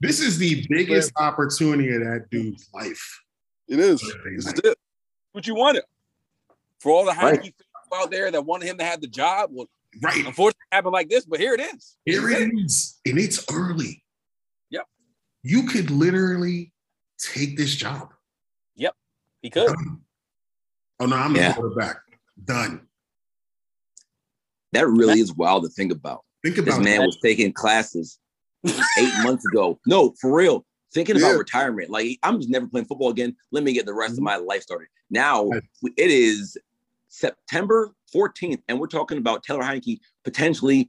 This 0.00 0.20
is 0.20 0.36
the 0.36 0.66
biggest 0.68 1.12
opportunity 1.16 1.94
of 1.94 2.02
that 2.02 2.26
dude's 2.30 2.68
life. 2.74 3.22
It 3.68 3.78
is. 3.78 4.02
Thursday 4.02 4.18
This 4.36 4.46
is 4.48 4.52
night. 4.52 4.60
it. 4.64 4.78
What 5.32 5.46
you 5.46 5.54
wanted. 5.54 5.84
For 6.80 6.92
all 6.92 7.06
the 7.06 7.12
Heinicke 7.12 7.22
Right. 7.22 7.40
fans 7.42 7.54
out 8.02 8.10
there 8.10 8.30
that 8.30 8.42
wanted 8.44 8.66
him 8.68 8.76
to 8.78 8.84
have 8.84 9.00
the 9.00 9.06
job, 9.06 9.48
well, 9.50 9.70
Right. 10.02 10.26
unfortunately, 10.26 10.60
it 10.70 10.74
happened 10.74 10.92
like 10.92 11.08
this, 11.08 11.24
but 11.24 11.40
here 11.40 11.54
it 11.54 11.60
is. 11.60 11.96
Here 12.04 12.28
it 12.28 12.52
is. 12.52 13.00
And 13.06 13.18
it's 13.18 13.42
early. 13.50 14.04
Yep. 15.42 15.52
You 15.52 15.68
could 15.68 15.90
literally 15.90 16.72
take 17.18 17.56
this 17.56 17.74
job. 17.74 18.12
Yep, 18.76 18.94
he 19.42 19.50
could. 19.50 19.66
Done. 19.68 20.00
Oh 21.00 21.06
no, 21.06 21.16
I'm 21.16 21.34
Yeah. 21.34 21.48
the 21.48 21.54
quarterback. 21.54 21.96
Done. 22.44 22.86
that 24.72 24.86
really 24.86 25.18
is 25.18 25.34
wild 25.34 25.64
to 25.64 25.68
think 25.68 25.90
about. 25.90 26.24
Think 26.44 26.56
about 26.56 26.76
This 26.76 26.84
man 26.84 27.00
that. 27.00 27.06
was 27.06 27.18
taking 27.24 27.52
classes 27.52 28.20
eight 28.64 29.12
months 29.24 29.44
ago. 29.52 29.80
No, 29.84 30.14
for 30.20 30.32
real. 30.32 30.64
Thinking 30.94 31.16
about 31.16 31.36
retirement. 31.36 31.90
Like, 31.90 32.18
I'm 32.22 32.38
just 32.38 32.50
never 32.50 32.68
playing 32.68 32.86
football 32.86 33.10
again. 33.10 33.36
Let 33.50 33.64
me 33.64 33.72
get 33.72 33.84
the 33.84 33.92
rest 33.94 34.14
Mhm. 34.14 34.18
of 34.18 34.22
my 34.24 34.36
life 34.36 34.62
started. 34.62 34.86
Now 35.10 35.48
Right. 35.48 35.62
it 35.96 36.10
is 36.12 36.56
September 37.08 37.92
14th, 38.14 38.62
and 38.68 38.78
we're 38.78 38.86
talking 38.86 39.18
about 39.18 39.42
Taylor 39.42 39.62
Heinicke 39.64 39.98
potentially 40.24 40.88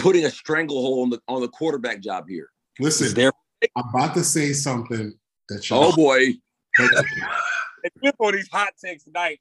putting 0.00 0.24
a 0.24 0.30
stranglehold 0.30 1.04
on 1.04 1.10
the 1.10 1.20
on 1.28 1.40
the 1.42 1.48
quarterback 1.48 2.00
job 2.00 2.28
here. 2.28 2.50
He's 2.78 2.84
Listen, 3.00 3.14
there. 3.14 3.32
I'm 3.76 3.88
about 3.94 4.14
to 4.14 4.24
say 4.24 4.52
something 4.52 5.12
that 5.48 5.68
y'all 5.70 5.84
Oh 5.92 5.96
boy. 5.96 6.34
They 6.78 7.90
flip 8.00 8.14
on 8.18 8.32
these 8.32 8.48
hot 8.48 8.72
takes 8.82 9.04
tonight. 9.04 9.40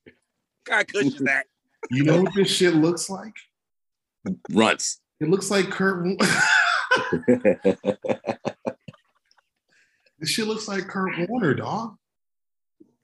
God 0.66 0.86
cushions 0.88 1.20
that. 1.20 1.46
you 1.92 2.04
know 2.04 2.22
what 2.24 2.34
this 2.36 2.50
shit 2.54 2.76
looks 2.76 3.10
like? 3.10 3.34
Runts. 4.52 5.00
It 5.22 5.30
looks 5.30 5.50
like 5.50 5.70
Kurt. 5.70 6.06
This 10.20 10.30
shit 10.30 10.48
looks 10.48 10.68
like 10.70 10.88
Kurt 10.88 11.12
Warner, 11.28 11.54
dog. 11.54 11.96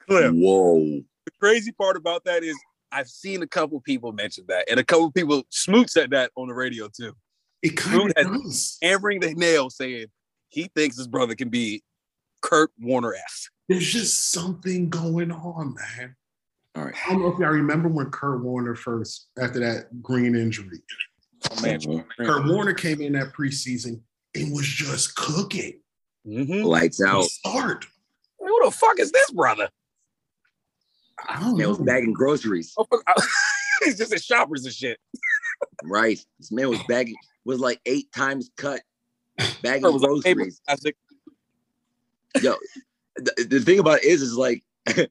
Cliff. 0.08 0.32
Whoa. 0.34 1.02
The 1.26 1.32
crazy 1.40 1.72
part 1.74 1.98
about 1.98 2.24
that 2.26 2.44
is 2.44 2.58
I've 2.94 3.10
seen 3.10 3.42
a 3.44 3.48
couple 3.48 3.80
people 3.82 4.14
mention 4.14 4.46
that, 4.48 4.70
and 4.70 4.80
a 4.80 4.84
couple 4.86 5.12
people 5.12 5.44
Smoot 5.50 5.90
said 5.90 6.12
that 6.12 6.32
on 6.38 6.48
the 6.48 6.54
radio 6.54 6.88
too, 6.88 7.14
It 7.62 7.76
kind 7.76 8.00
Dude 8.08 8.18
of 8.18 8.26
has- 8.32 8.42
does. 8.44 8.78
hammering 8.82 9.20
the 9.20 9.34
nail, 9.34 9.70
saying 9.70 10.06
he 10.50 10.70
thinks 10.76 10.98
his 10.98 11.08
brother 11.08 11.36
can 11.36 11.50
be 11.50 11.84
Kurt 12.42 12.72
Warner 12.80 13.14
esque. 13.16 13.52
There's 13.68 13.92
just 13.92 14.32
something 14.32 14.90
going 14.90 15.32
on, 15.32 15.76
man. 15.76 16.16
All 16.76 16.86
right. 16.86 16.96
I 17.08 17.12
don't 17.12 17.22
know 17.22 17.28
if 17.34 17.40
y'all 17.40 17.50
remember 17.50 17.88
when 17.90 18.10
Kurt 18.12 18.44
Warner 18.44 18.76
first, 18.76 19.28
after 19.40 19.60
that 19.60 20.02
green 20.02 20.36
injury, 20.36 20.82
Oh, 21.52 21.62
man. 21.62 21.80
Kurt 22.18 22.48
Warner 22.48 22.74
came 22.74 23.02
in 23.02 23.14
that 23.14 23.32
preseason 23.34 24.02
and 24.36 24.52
was 24.54 24.68
just 24.68 25.16
cooking. 25.16 25.80
Mhm. 26.28 26.66
Lights 26.66 27.02
out. 27.02 27.24
Start. 27.26 27.86
Who 28.40 28.66
the 28.66 28.72
fuck 28.72 29.00
is 29.00 29.12
this 29.12 29.32
brother? 29.32 29.70
I 31.28 31.40
don't 31.40 31.58
Man 31.58 31.64
know. 31.64 31.70
was 31.70 31.78
bagging 31.80 32.14
groceries. 32.14 32.74
Oh, 32.78 32.86
He's 33.84 33.98
just 33.98 34.14
at 34.14 34.22
shoppers 34.24 34.66
and 34.66 34.74
shit. 34.74 35.00
Right. 35.84 36.20
This 36.40 36.52
man 36.52 36.70
was 36.70 36.80
bagging 36.88 37.16
was 37.46 37.60
like 37.60 37.80
eight 37.86 38.12
times 38.12 38.52
cut, 38.58 38.82
bagging 39.62 39.86
It 39.86 39.94
was 39.94 40.02
like 40.02 40.10
groceries. 40.10 40.62
plastic. 40.66 40.96
Yo, 42.42 42.56
the, 43.16 43.48
the 43.50 43.60
thing 43.60 43.80
about 43.80 44.00
it 44.00 44.06
is, 44.06 44.22
is 44.22 44.36
like 44.36 44.64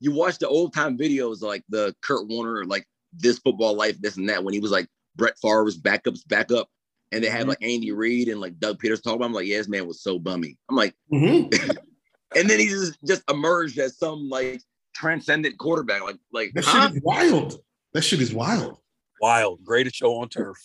you 0.00 0.12
watch 0.12 0.38
the 0.38 0.48
old 0.48 0.72
time 0.72 0.96
videos, 0.96 1.42
like 1.42 1.64
the 1.68 1.94
Kurt 2.02 2.28
Warner, 2.28 2.64
like 2.64 2.86
this 3.12 3.38
football 3.38 3.74
life, 3.74 4.00
this 4.00 4.16
and 4.16 4.28
that, 4.28 4.44
when 4.44 4.54
he 4.54 4.60
was 4.60 4.70
like 4.70 4.88
Brett 5.16 5.38
Favre's 5.40 5.78
backups, 5.78 6.26
backup, 6.26 6.68
and 7.12 7.22
they 7.24 7.28
had 7.28 7.48
like 7.48 7.62
Andy 7.62 7.92
Reid 7.92 8.28
and 8.28 8.40
like 8.40 8.58
Doug 8.58 8.78
Peters 8.78 9.00
talking 9.00 9.16
about. 9.16 9.26
him. 9.26 9.30
I'm 9.30 9.34
like, 9.34 9.46
yeah, 9.46 9.58
this 9.58 9.68
man 9.68 9.86
was 9.86 10.02
so 10.02 10.18
bummy. 10.18 10.56
I'm 10.68 10.76
like, 10.76 10.94
mm-hmm. 11.12 11.70
and 12.36 12.48
then 12.48 12.58
he 12.58 12.68
just 12.68 12.98
just 13.06 13.28
emerged 13.30 13.78
as 13.78 13.98
some 13.98 14.28
like 14.28 14.62
transcendent 14.94 15.58
quarterback, 15.58 16.02
like 16.02 16.18
like 16.32 16.52
That 16.54 16.64
huh? 16.64 16.88
shit 16.88 16.96
is 16.96 17.02
wild. 17.02 17.60
That 17.92 18.02
shit 18.02 18.22
is 18.22 18.32
wild. 18.32 18.78
Wild. 19.20 19.64
Greatest 19.64 19.96
show 19.96 20.14
on 20.20 20.28
turf. 20.28 20.56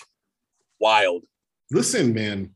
Wild. 0.80 1.24
Listen, 1.72 2.14
man. 2.14 2.55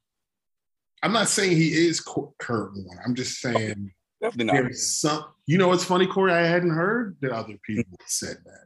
I'm 1.03 1.13
not 1.13 1.27
saying 1.29 1.55
he 1.55 1.69
is 1.87 1.99
Cu- 2.01 2.33
Kurt 2.39 2.71
Warner. 2.75 3.01
I'm 3.05 3.15
just 3.15 3.39
saying 3.39 3.91
Definitely 4.21 4.45
not. 4.45 4.53
there's 4.53 4.85
some. 4.99 5.25
You 5.45 5.57
know 5.57 5.69
what's 5.69 5.83
funny, 5.85 6.05
Corey? 6.07 6.33
I 6.33 6.41
hadn't 6.45 6.71
heard 6.71 7.15
that 7.21 7.31
other 7.31 7.55
people 7.65 7.97
said 8.05 8.37
that. 8.45 8.65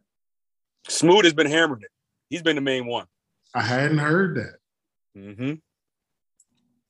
Smoot 0.91 1.25
has 1.25 1.33
been 1.33 1.47
hammering 1.47 1.83
it. 1.83 1.91
He's 2.29 2.41
been 2.41 2.55
the 2.55 2.61
main 2.61 2.87
one. 2.87 3.05
I 3.53 3.61
hadn't 3.61 3.99
heard 3.99 4.35
that. 4.37 5.19
Mm-hmm. 5.19 5.53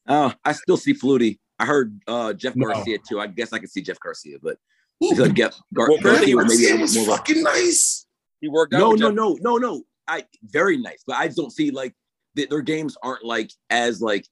Oh, 0.08 0.34
I 0.44 0.52
still 0.54 0.78
see 0.78 0.94
Flutie. 0.94 1.40
I 1.60 1.66
heard 1.66 2.00
uh 2.08 2.34
Jeff 2.34 2.56
No. 2.56 2.68
Garcia 2.68 2.98
too. 3.08 3.20
I 3.20 3.28
guess 3.28 3.54
I 3.54 3.60
can 3.60 3.68
see 3.68 3.82
Jeff 3.82 4.00
Garcia, 4.00 4.38
but 4.42 4.58
Ooh, 5.04 5.14
like 5.16 5.34
Jeff 5.34 5.56
Gar- 5.74 5.90
Well, 5.90 6.00
Garcia 6.02 6.36
was 6.36 6.46
maybe 6.48 6.66
a 6.66 6.68
Garcia 6.68 6.70
little 6.72 6.82
was 6.82 6.94
bit 6.96 7.08
more. 7.08 7.18
fucking 7.18 7.44
nice. 7.44 8.06
He 8.42 8.48
worked 8.48 8.74
out. 8.74 8.80
No, 8.80 8.90
with 8.92 9.00
no, 9.02 9.10
Jeff- 9.10 9.16
no, 9.16 9.38
no, 9.42 9.58
no. 9.58 9.84
I 10.08 10.26
very 10.44 10.78
nice, 10.78 11.04
but 11.06 11.16
I 11.18 11.28
just 11.28 11.38
don't 11.38 11.52
see 11.52 11.72
like 11.72 11.94
th- 12.36 12.50
their 12.50 12.62
games 12.62 12.98
aren't 13.04 13.24
like 13.24 13.52
as 13.70 14.02
like 14.02 14.26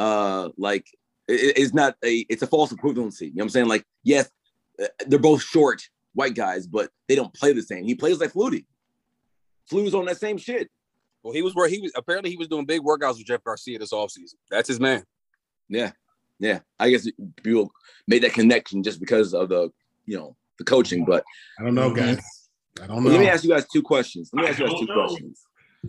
uh 0.00 0.48
like 0.56 0.86
it- 1.28 1.56
it's 1.58 1.74
not 1.74 1.94
a 2.04 2.24
it's 2.28 2.42
a 2.42 2.46
false 2.46 2.72
equivalency. 2.72 3.22
You 3.22 3.26
know 3.28 3.32
what 3.36 3.42
I'm 3.44 3.48
saying? 3.50 3.68
Like 3.68 3.84
yes, 4.02 4.30
uh, 4.82 4.86
they're 5.06 5.18
both 5.18 5.42
short 5.42 5.82
white 6.14 6.34
guys, 6.34 6.66
but 6.66 6.90
they 7.08 7.14
don't 7.14 7.32
play 7.34 7.52
the 7.52 7.62
same. 7.62 7.84
He 7.84 7.94
plays 7.94 8.18
like 8.20 8.32
Flutie. 8.32 8.64
Flu's 9.68 9.94
on 9.94 10.06
that 10.06 10.18
same 10.18 10.38
shit. 10.38 10.68
Well, 11.22 11.32
he 11.34 11.42
was 11.42 11.54
where 11.54 11.68
he 11.68 11.80
was. 11.80 11.92
Apparently, 11.94 12.30
he 12.30 12.36
was 12.36 12.48
doing 12.48 12.64
big 12.64 12.80
workouts 12.80 13.18
with 13.18 13.26
Jeff 13.26 13.44
Garcia 13.44 13.78
this 13.78 13.92
offseason. 13.92 14.34
That's 14.50 14.68
his 14.68 14.80
man. 14.80 15.04
Yeah, 15.68 15.92
yeah. 16.38 16.60
I 16.78 16.90
guess 16.90 17.06
people 17.42 17.70
made 18.08 18.22
that 18.24 18.32
connection 18.32 18.82
just 18.82 18.98
because 19.00 19.34
of 19.34 19.50
the 19.50 19.70
you 20.06 20.16
know 20.16 20.34
the 20.58 20.64
coaching, 20.64 21.04
but 21.04 21.22
I 21.58 21.62
don't 21.64 21.74
know, 21.74 21.90
Mhm. 21.90 21.96
guys. 21.96 22.18
I 22.82 22.86
don't 22.86 23.04
know. 23.04 23.10
let 23.10 23.20
me 23.20 23.28
ask 23.28 23.44
you 23.44 23.50
guys 23.50 23.66
two 23.72 23.82
questions. 23.82 24.30
Let 24.32 24.40
me 24.42 24.46
I 24.48 24.50
ask 24.50 24.58
you 24.60 24.66
guys 24.66 24.80
two 24.80 24.86
know. 24.86 25.06
questions. 25.06 25.42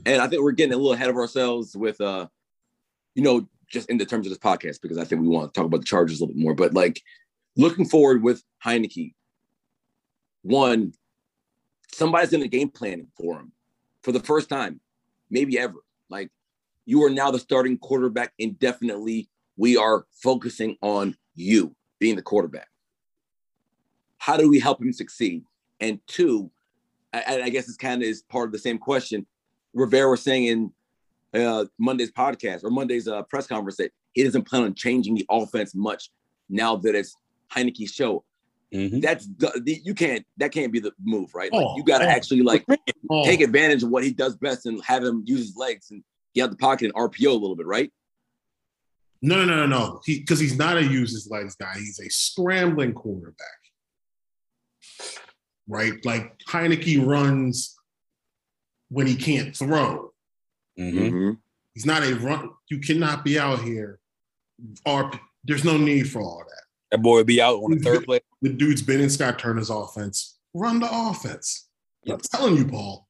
And 0.06 0.22
I 0.22 0.28
think 0.28 0.42
we're 0.44 0.52
getting 0.52 0.74
a 0.74 0.78
little 0.78 0.94
ahead 0.94 1.10
of 1.10 1.16
ourselves 1.16 1.76
with 1.76 2.00
uh, 2.02 2.28
you 3.16 3.24
know, 3.24 3.48
just 3.72 3.90
in 3.90 3.98
the 3.98 4.06
terms 4.06 4.28
of 4.28 4.32
this 4.32 4.40
podcast, 4.40 4.82
because 4.82 4.98
I 4.98 5.06
think 5.06 5.22
we 5.22 5.28
want 5.28 5.54
to 5.54 5.58
talk 5.58 5.66
about 5.66 5.82
the 5.82 5.86
Chargers 5.86 6.20
a 6.20 6.24
little 6.24 6.36
bit 6.36 6.44
more. 6.44 6.54
But 6.54 6.74
like 6.74 7.02
looking 7.56 7.86
forward 7.86 8.22
with 8.22 8.44
Heinicke, 8.64 9.14
one, 10.44 10.94
somebody's 11.92 12.34
in 12.34 12.42
the 12.42 12.48
game 12.48 12.70
planning 12.70 13.08
for 13.18 13.40
him 13.40 13.52
for 14.04 14.12
the 14.12 14.20
first 14.20 14.50
time, 14.50 14.80
maybe 15.30 15.58
ever. 15.58 15.80
Like 16.10 16.30
you 16.86 17.04
are 17.04 17.10
now 17.10 17.32
the 17.32 17.40
starting 17.40 17.78
quarterback 17.78 18.34
indefinitely. 18.38 19.30
We 19.58 19.78
are 19.78 20.06
focusing 20.12 20.78
on 20.82 21.16
you 21.36 21.76
being 22.00 22.16
the 22.16 22.22
quarterback. 22.22 22.68
How 24.18 24.38
do 24.38 24.50
we 24.50 24.60
help 24.60 24.82
him 24.82 24.94
succeed? 24.94 25.44
And 25.80 26.00
two, 26.08 26.52
I, 27.14 27.42
I 27.44 27.50
guess 27.50 27.68
it's 27.68 27.78
kind 27.78 28.02
of 28.02 28.08
is 28.08 28.24
part 28.24 28.48
of 28.48 28.52
the 28.52 28.60
same 28.60 28.78
question. 28.78 29.26
Rivera 29.74 30.10
was 30.10 30.22
saying 30.22 30.46
in 30.46 30.74
uh, 31.34 31.66
Monday's 31.80 32.12
podcast 32.12 32.64
or 32.64 32.70
Monday's 32.70 33.08
uh, 33.08 33.24
press 33.24 33.48
conference 33.48 33.78
that 33.78 33.92
he 34.14 34.24
doesn't 34.24 34.44
plan 34.44 34.64
on 34.64 34.74
changing 34.74 35.16
the 35.16 35.26
offense 35.30 35.74
much 35.74 36.10
now 36.50 36.76
that 36.78 36.96
it's 36.96 37.16
Heinicke's 37.54 37.92
show. 37.92 38.24
That's 39.02 39.28
the, 39.38 39.62
the, 39.64 39.82
you 39.84 39.94
can't 39.94 40.26
that 40.38 40.52
can't 40.54 40.72
be 40.72 40.80
the 40.80 40.94
move, 41.04 41.36
right? 41.36 41.52
Like 41.52 41.66
Oh, 41.66 41.76
you 41.76 41.84
got 41.84 41.98
to 42.00 42.06
oh. 42.06 42.10
actually 42.10 42.42
like 42.42 42.66
Oh, 43.10 43.26
take 43.26 43.42
advantage 43.42 43.84
of 43.84 43.90
what 43.90 44.04
he 44.04 44.14
does 44.14 44.38
best 44.38 44.66
and 44.66 44.82
have 44.86 45.04
him 45.04 45.24
use 45.26 45.42
his 45.42 45.58
legs 45.58 45.92
and 45.92 46.04
get 46.34 46.44
out 46.46 46.52
the 46.52 46.58
pocket 46.58 46.86
and 46.86 46.94
RPO 46.94 47.28
a 47.28 47.34
little 47.34 47.58
bit, 47.58 47.66
right? 47.66 47.92
no, 49.22 49.36
no, 49.36 49.46
no, 49.46 49.56
no, 49.56 49.66
no. 49.68 50.02
He 50.06 50.20
because 50.20 50.40
he's 50.40 50.58
not 50.58 50.78
a 50.78 50.84
use 50.84 51.12
his 51.12 51.30
legs 51.30 51.56
guy. 51.56 51.74
He's 51.76 52.00
a 52.00 52.10
scrambling 52.10 52.94
quarterback. 52.94 53.48
right? 55.68 55.94
Like 56.06 56.38
Heinicke 56.48 57.06
runs 57.06 57.76
when 58.90 59.08
he 59.08 59.16
can't 59.16 59.56
throw. 59.56 60.11
Mhm. 60.82 61.12
Mhm. 61.12 61.42
He's 61.74 61.86
not 61.86 62.04
a 62.04 62.14
run. 62.16 62.50
You 62.70 62.80
cannot 62.80 63.24
be 63.24 63.38
out 63.40 63.62
here. 63.62 64.00
Or 64.86 65.12
there's 65.44 65.64
no 65.64 65.78
need 65.78 66.10
for 66.10 66.22
all 66.22 66.44
that. 66.48 66.64
That 66.92 67.02
boy 67.02 67.16
would 67.18 67.28
be 67.28 67.42
out 67.42 67.62
on 67.64 67.72
the 67.72 67.80
third 67.80 68.04
play. 68.06 68.20
The 68.42 68.50
dude's 68.50 68.82
been 68.82 69.00
in 69.02 69.10
Scott 69.10 69.40
Turner's 69.40 69.70
offense. 69.70 70.38
Run 70.54 70.80
the 70.80 70.90
offense. 70.92 71.70
I'm 72.10 72.20
telling 72.20 72.58
you, 72.58 72.66
Paul. 72.68 73.08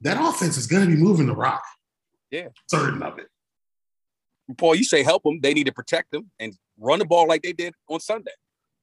That 0.00 0.18
offense 0.20 0.56
is 0.56 0.66
going 0.66 0.88
to 0.88 0.94
be 0.94 1.00
moving 1.00 1.26
the 1.26 1.34
rock. 1.36 1.62
Yeah. 2.30 2.48
certain 2.68 3.02
of 3.02 3.18
it. 3.20 3.28
Paul, 4.58 4.74
you 4.74 4.82
say 4.84 5.02
help 5.04 5.22
them. 5.22 5.40
They 5.40 5.54
need 5.54 5.66
to 5.66 5.72
protect 5.72 6.10
them 6.10 6.30
and 6.40 6.54
run 6.76 6.98
the 6.98 7.04
ball 7.04 7.26
like 7.28 7.42
they 7.42 7.52
did 7.52 7.72
on 7.88 8.00
Sunday. 8.00 8.32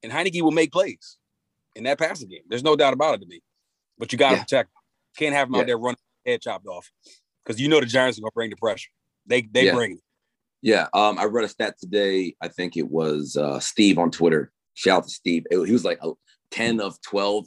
And 0.02 0.10
Heinicke 0.10 0.40
will 0.42 0.50
make 0.50 0.72
plays 0.72 1.18
in 1.76 1.84
that 1.84 1.98
passing 1.98 2.28
game. 2.30 2.42
There's 2.48 2.62
no 2.62 2.74
doubt 2.74 2.94
about 2.94 3.16
it 3.16 3.20
to 3.20 3.26
me. 3.26 3.42
But 3.98 4.10
you 4.12 4.18
got 4.18 4.30
to 4.30 4.36
Yeah. 4.36 4.42
protect. 4.42 4.70
Them. 4.72 4.82
Can't 5.18 5.34
have 5.34 5.48
them 5.48 5.54
Yeah. 5.56 5.60
out 5.60 5.66
there 5.66 5.78
running 5.78 5.98
head 6.26 6.40
chopped 6.40 6.66
off 6.66 6.90
because 7.44 7.60
you 7.60 7.68
know 7.68 7.80
the 7.80 7.86
Giants 7.86 8.18
are 8.18 8.22
going 8.22 8.30
to 8.30 8.34
bring 8.34 8.50
the 8.50 8.56
pressure. 8.56 8.90
They 9.26 9.42
they 9.42 9.66
Yeah. 9.66 9.74
bring 9.74 9.92
it. 9.92 9.98
Yeah, 10.62 10.88
um, 10.94 11.18
I 11.18 11.24
read 11.24 11.44
a 11.44 11.48
stat 11.48 11.76
today. 11.78 12.34
I 12.40 12.48
think 12.48 12.76
it 12.76 12.88
was 12.90 13.36
uh, 13.36 13.60
Steve 13.60 13.98
on 13.98 14.10
Twitter. 14.10 14.50
Shout 14.72 14.98
out 14.98 15.04
to 15.04 15.10
Steve. 15.10 15.44
It- 15.50 15.66
he 15.66 15.72
was 15.72 15.84
like 15.84 15.98
a 16.02 16.12
10 16.50 16.80
of 16.80 17.00
12 17.02 17.46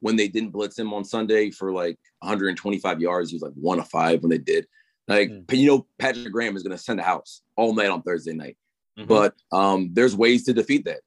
when 0.00 0.16
they 0.16 0.28
didn't 0.28 0.50
blitz 0.50 0.78
him 0.78 0.92
on 0.92 1.04
Sunday 1.04 1.50
for 1.50 1.72
like 1.72 1.98
125 2.20 3.00
yards. 3.00 3.30
He 3.30 3.34
was 3.36 3.42
like 3.42 3.52
one 3.54 3.80
of 3.80 3.88
five 3.88 4.22
when 4.22 4.30
they 4.30 4.38
did. 4.38 4.66
Like, 5.08 5.28
Mm. 5.30 5.52
you 5.58 5.66
know, 5.66 5.86
Patrick 5.98 6.32
Graham 6.32 6.56
is 6.56 6.62
going 6.62 6.76
to 6.76 6.82
send 6.82 7.00
a 7.00 7.02
house 7.02 7.42
all 7.56 7.74
night 7.74 7.90
on 7.90 8.02
Thursday 8.02 8.32
night. 8.32 8.56
Mhm. 8.98 9.08
But 9.08 9.34
um, 9.50 9.90
there's 9.92 10.14
ways 10.14 10.44
to 10.44 10.52
defeat 10.52 10.84
that. 10.84 11.00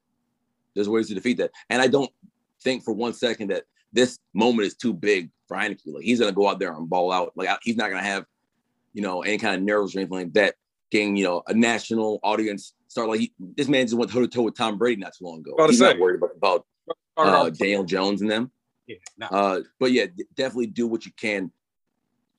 There's 0.74 0.90
ways 0.90 1.08
to 1.08 1.14
defeat 1.14 1.38
that. 1.38 1.52
And 1.70 1.82
I 1.82 1.88
don't 1.88 2.12
think 2.62 2.84
for 2.84 2.94
one 2.94 3.14
second 3.14 3.52
that 3.52 3.64
this 3.94 4.20
moment 4.34 4.68
is 4.68 4.76
too 4.76 4.94
big 4.94 5.30
for 5.30 5.35
Heinicke. 5.54 5.82
Like 5.86 6.04
he's 6.04 6.20
gonna 6.20 6.32
go 6.32 6.48
out 6.50 6.60
there 6.60 6.74
and 6.74 6.90
ball 6.90 7.12
out. 7.12 7.34
Like 7.36 7.50
he's 7.64 7.76
not 7.76 7.90
gonna 7.90 8.04
have, 8.04 8.26
you 8.94 9.02
know, 9.02 9.22
any 9.22 9.38
kind 9.38 9.56
of 9.56 9.62
nerves 9.62 9.96
or 9.96 10.00
anything 10.00 10.18
like 10.18 10.34
that. 10.34 10.56
Getting, 10.92 11.16
you 11.16 11.24
know, 11.24 11.44
a 11.48 11.54
national 11.54 12.20
audience 12.24 12.74
start 12.88 13.10
like 13.10 13.20
he, 13.20 13.34
this 13.40 13.68
man 13.68 13.86
just 13.86 13.98
went 13.98 14.12
toe 14.12 14.22
to 14.22 14.28
toe 14.28 14.44
with 14.44 14.56
Tom 14.56 14.78
Brady 14.78 15.02
not 15.02 15.14
too 15.18 15.26
long 15.26 15.40
ago. 15.40 15.54
About 15.54 15.70
He's 15.70 15.80
not 15.80 16.00
worried 16.00 16.22
about, 16.22 16.36
about 16.36 16.66
uh, 17.18 17.50
Daniel 17.50 17.84
Jones 17.84 18.22
and 18.22 18.30
them. 18.32 18.52
yeah, 18.88 18.98
nah. 19.18 19.28
Uh, 19.28 19.62
but 19.80 19.92
yeah, 19.92 20.06
definitely 20.36 20.68
do 20.68 20.88
what 20.88 21.06
you 21.06 21.12
can 21.20 21.52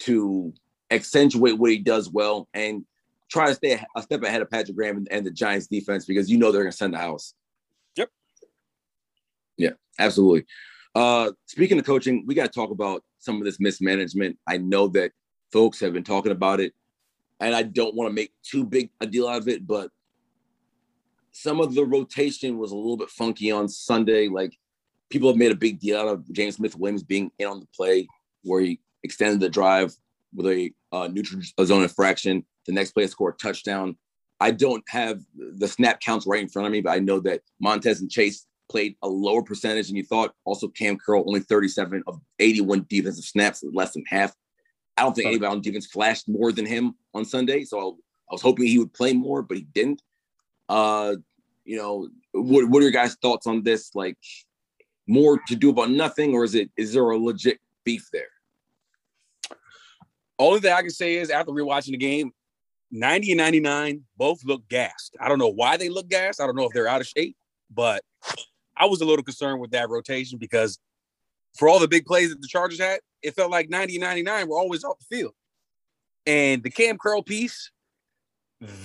to 0.01 0.55
accentuate 0.91 1.59
what 1.59 1.71
he 1.71 1.79
does 1.79 2.09
well 2.09 2.49
and 2.55 2.85
try 3.29 3.49
to 3.49 3.55
stay 3.55 3.73
a- 3.73 3.87
a 3.97 4.03
step 4.03 4.23
ahead 4.23 4.41
of 4.41 4.49
Patrick 4.49 4.77
Graham 4.77 4.97
and, 4.99 5.09
and 5.11 5.27
the 5.27 5.31
Giants 5.31 5.67
defense 5.67 6.05
because 6.05 6.31
you 6.31 6.39
know 6.39 6.53
they're 6.53 6.63
going 6.63 6.71
to 6.71 6.77
send 6.77 6.95
the 6.95 6.99
house. 6.99 7.35
Yep. 7.97 8.11
Yeah, 9.57 9.71
absolutely. 9.99 10.47
Uh, 10.97 11.31
speaking 11.45 11.79
of 11.79 11.85
coaching, 11.85 12.25
we 12.27 12.35
got 12.35 12.51
to 12.51 12.59
talk 12.59 12.71
about 12.71 13.05
some 13.19 13.37
of 13.37 13.45
this 13.45 13.61
mismanagement. 13.61 14.39
I 14.49 14.57
know 14.57 14.89
that 14.89 15.13
folks 15.53 15.79
have 15.81 15.93
been 15.93 16.03
talking 16.03 16.33
about 16.33 16.59
it, 16.59 16.73
and 17.39 17.55
I 17.55 17.65
don't 17.65 17.95
want 17.95 18.09
to 18.09 18.15
make 18.15 18.33
too 18.43 18.65
big 18.65 18.89
a 19.03 19.07
deal 19.07 19.29
out 19.29 19.43
of 19.43 19.47
it, 19.47 19.67
but 19.67 19.91
some 21.33 21.61
of 21.61 21.75
the 21.75 21.85
rotation 21.85 22.57
was 22.57 22.73
a 22.73 22.77
little 22.77 22.97
bit 22.97 23.11
funky 23.11 23.51
on 23.51 23.69
Sunday. 23.69 24.29
Like 24.29 24.57
people 25.11 25.29
have 25.29 25.37
made 25.37 25.53
a 25.53 25.57
big 25.57 25.81
deal 25.81 25.99
out 25.99 26.09
of 26.09 26.33
James 26.33 26.57
Smith 26.57 26.75
Williams 26.75 27.03
being 27.03 27.31
in 27.39 27.47
on 27.47 27.61
the 27.61 27.69
play 27.77 28.09
where 28.43 28.63
he 28.63 28.81
extended 29.03 29.41
the 29.41 29.51
drive 29.51 29.95
with 30.35 30.47
a 30.47 30.73
uh, 30.93 31.09
neutral 31.09 31.43
zone 31.63 31.83
infraction. 31.83 32.43
The 32.65 32.73
next 32.73 32.93
play 32.93 33.07
scored 33.07 33.35
a 33.35 33.37
touchdown. 33.37 33.99
I 34.41 34.51
don't 34.51 34.83
have 34.89 35.21
the 35.37 35.69
snap 35.69 36.01
counts 36.01 36.27
right 36.27 36.41
in 36.41 36.49
front 36.49 36.65
of 36.65 36.73
me, 36.73 36.81
but 36.81 36.93
I 36.93 37.01
know 37.01 37.21
that 37.21 37.43
Montez 37.61 38.01
and 38.01 38.11
Chase 38.11 38.47
played 38.69 38.97
a 39.03 39.09
lower 39.09 39.43
percentage 39.43 39.89
than 39.89 39.97
you 39.97 40.05
thought. 40.05 40.35
Also, 40.45 40.69
Cam 40.69 40.97
Curl 40.99 41.25
only 41.27 41.41
37 41.41 42.03
of 42.07 42.21
81 42.39 42.87
defensive 42.89 43.25
snaps, 43.25 43.65
less 43.73 43.93
than 43.93 44.05
half. 44.07 44.33
I 44.97 45.03
don't 45.03 45.15
think 45.15 45.29
anybody 45.29 45.53
on 45.53 45.61
defense 45.61 45.87
flashed 45.87 46.29
more 46.29 46.53
than 46.53 46.67
him 46.67 46.95
on 47.15 47.25
Sunday. 47.25 47.65
So 47.65 47.99
I 48.31 48.35
was 48.35 48.43
hoping 48.43 48.67
he 48.67 48.79
would 48.79 48.95
play 48.95 49.13
more, 49.13 49.43
but 49.43 49.57
he 49.57 49.65
didn't. 49.65 50.03
Uh, 50.69 51.17
you 51.65 51.77
know, 51.77 52.09
what, 52.33 52.69
what 52.69 52.81
are 52.81 52.83
your 52.83 52.93
guys' 52.93 53.17
thoughts 53.21 53.47
on 53.47 53.63
this? 53.63 53.95
Like, 53.95 54.17
more 55.07 55.39
to 55.49 55.57
do 55.57 55.71
about 55.71 55.91
nothing, 55.91 56.35
or 56.35 56.45
is 56.45 56.55
it 56.55 56.71
is 56.77 56.93
there 56.93 57.09
a 57.11 57.19
legit 57.19 57.59
beef 57.85 58.09
there? 58.13 58.29
Only 60.39 60.61
thing 60.61 60.73
I 60.73 60.81
can 60.81 60.91
say 60.91 61.17
is 61.17 61.31
after 61.31 61.53
rewatching 61.53 61.93
the 61.93 61.97
game, 61.97 62.33
90 62.91 63.33
and 63.33 63.39
99 63.39 64.03
both 64.17 64.45
look 64.45 64.69
gassed. 64.69 65.17
I 65.21 65.29
don't 65.29 65.39
know 65.39 65.53
why 65.53 65.77
they 65.77 65.89
look 65.89 66.09
gassed. 66.09 66.41
I 66.41 66.47
don't 66.47 66.57
know 66.57 66.65
if 66.65 66.73
they're 66.73 66.89
out 66.89 67.01
of 67.01 67.07
shape, 67.07 67.37
but 67.71 68.03
I 68.77 68.87
was 68.87 69.01
a 69.01 69.05
little 69.05 69.25
concerned 69.25 69.61
with 69.61 69.71
that 69.71 69.89
rotation 69.89 70.39
because 70.39 70.79
for 71.55 71.69
all 71.69 71.79
the 71.79 71.89
big 71.89 72.05
plays 72.05 72.31
that 72.31 72.41
the 72.41 72.49
Chargers 72.49 72.81
had, 72.81 73.01
it 73.23 73.35
felt 73.35 73.51
like 73.51 73.71
90 73.71 73.99
99 73.99 74.49
were 74.49 74.59
always 74.59 74.85
off 74.85 74.99
the 74.99 75.17
field. 75.17 75.33
And 76.27 76.63
the 76.63 76.71
Cam 76.71 76.99
Curl 76.99 77.23
piece, 77.23 77.71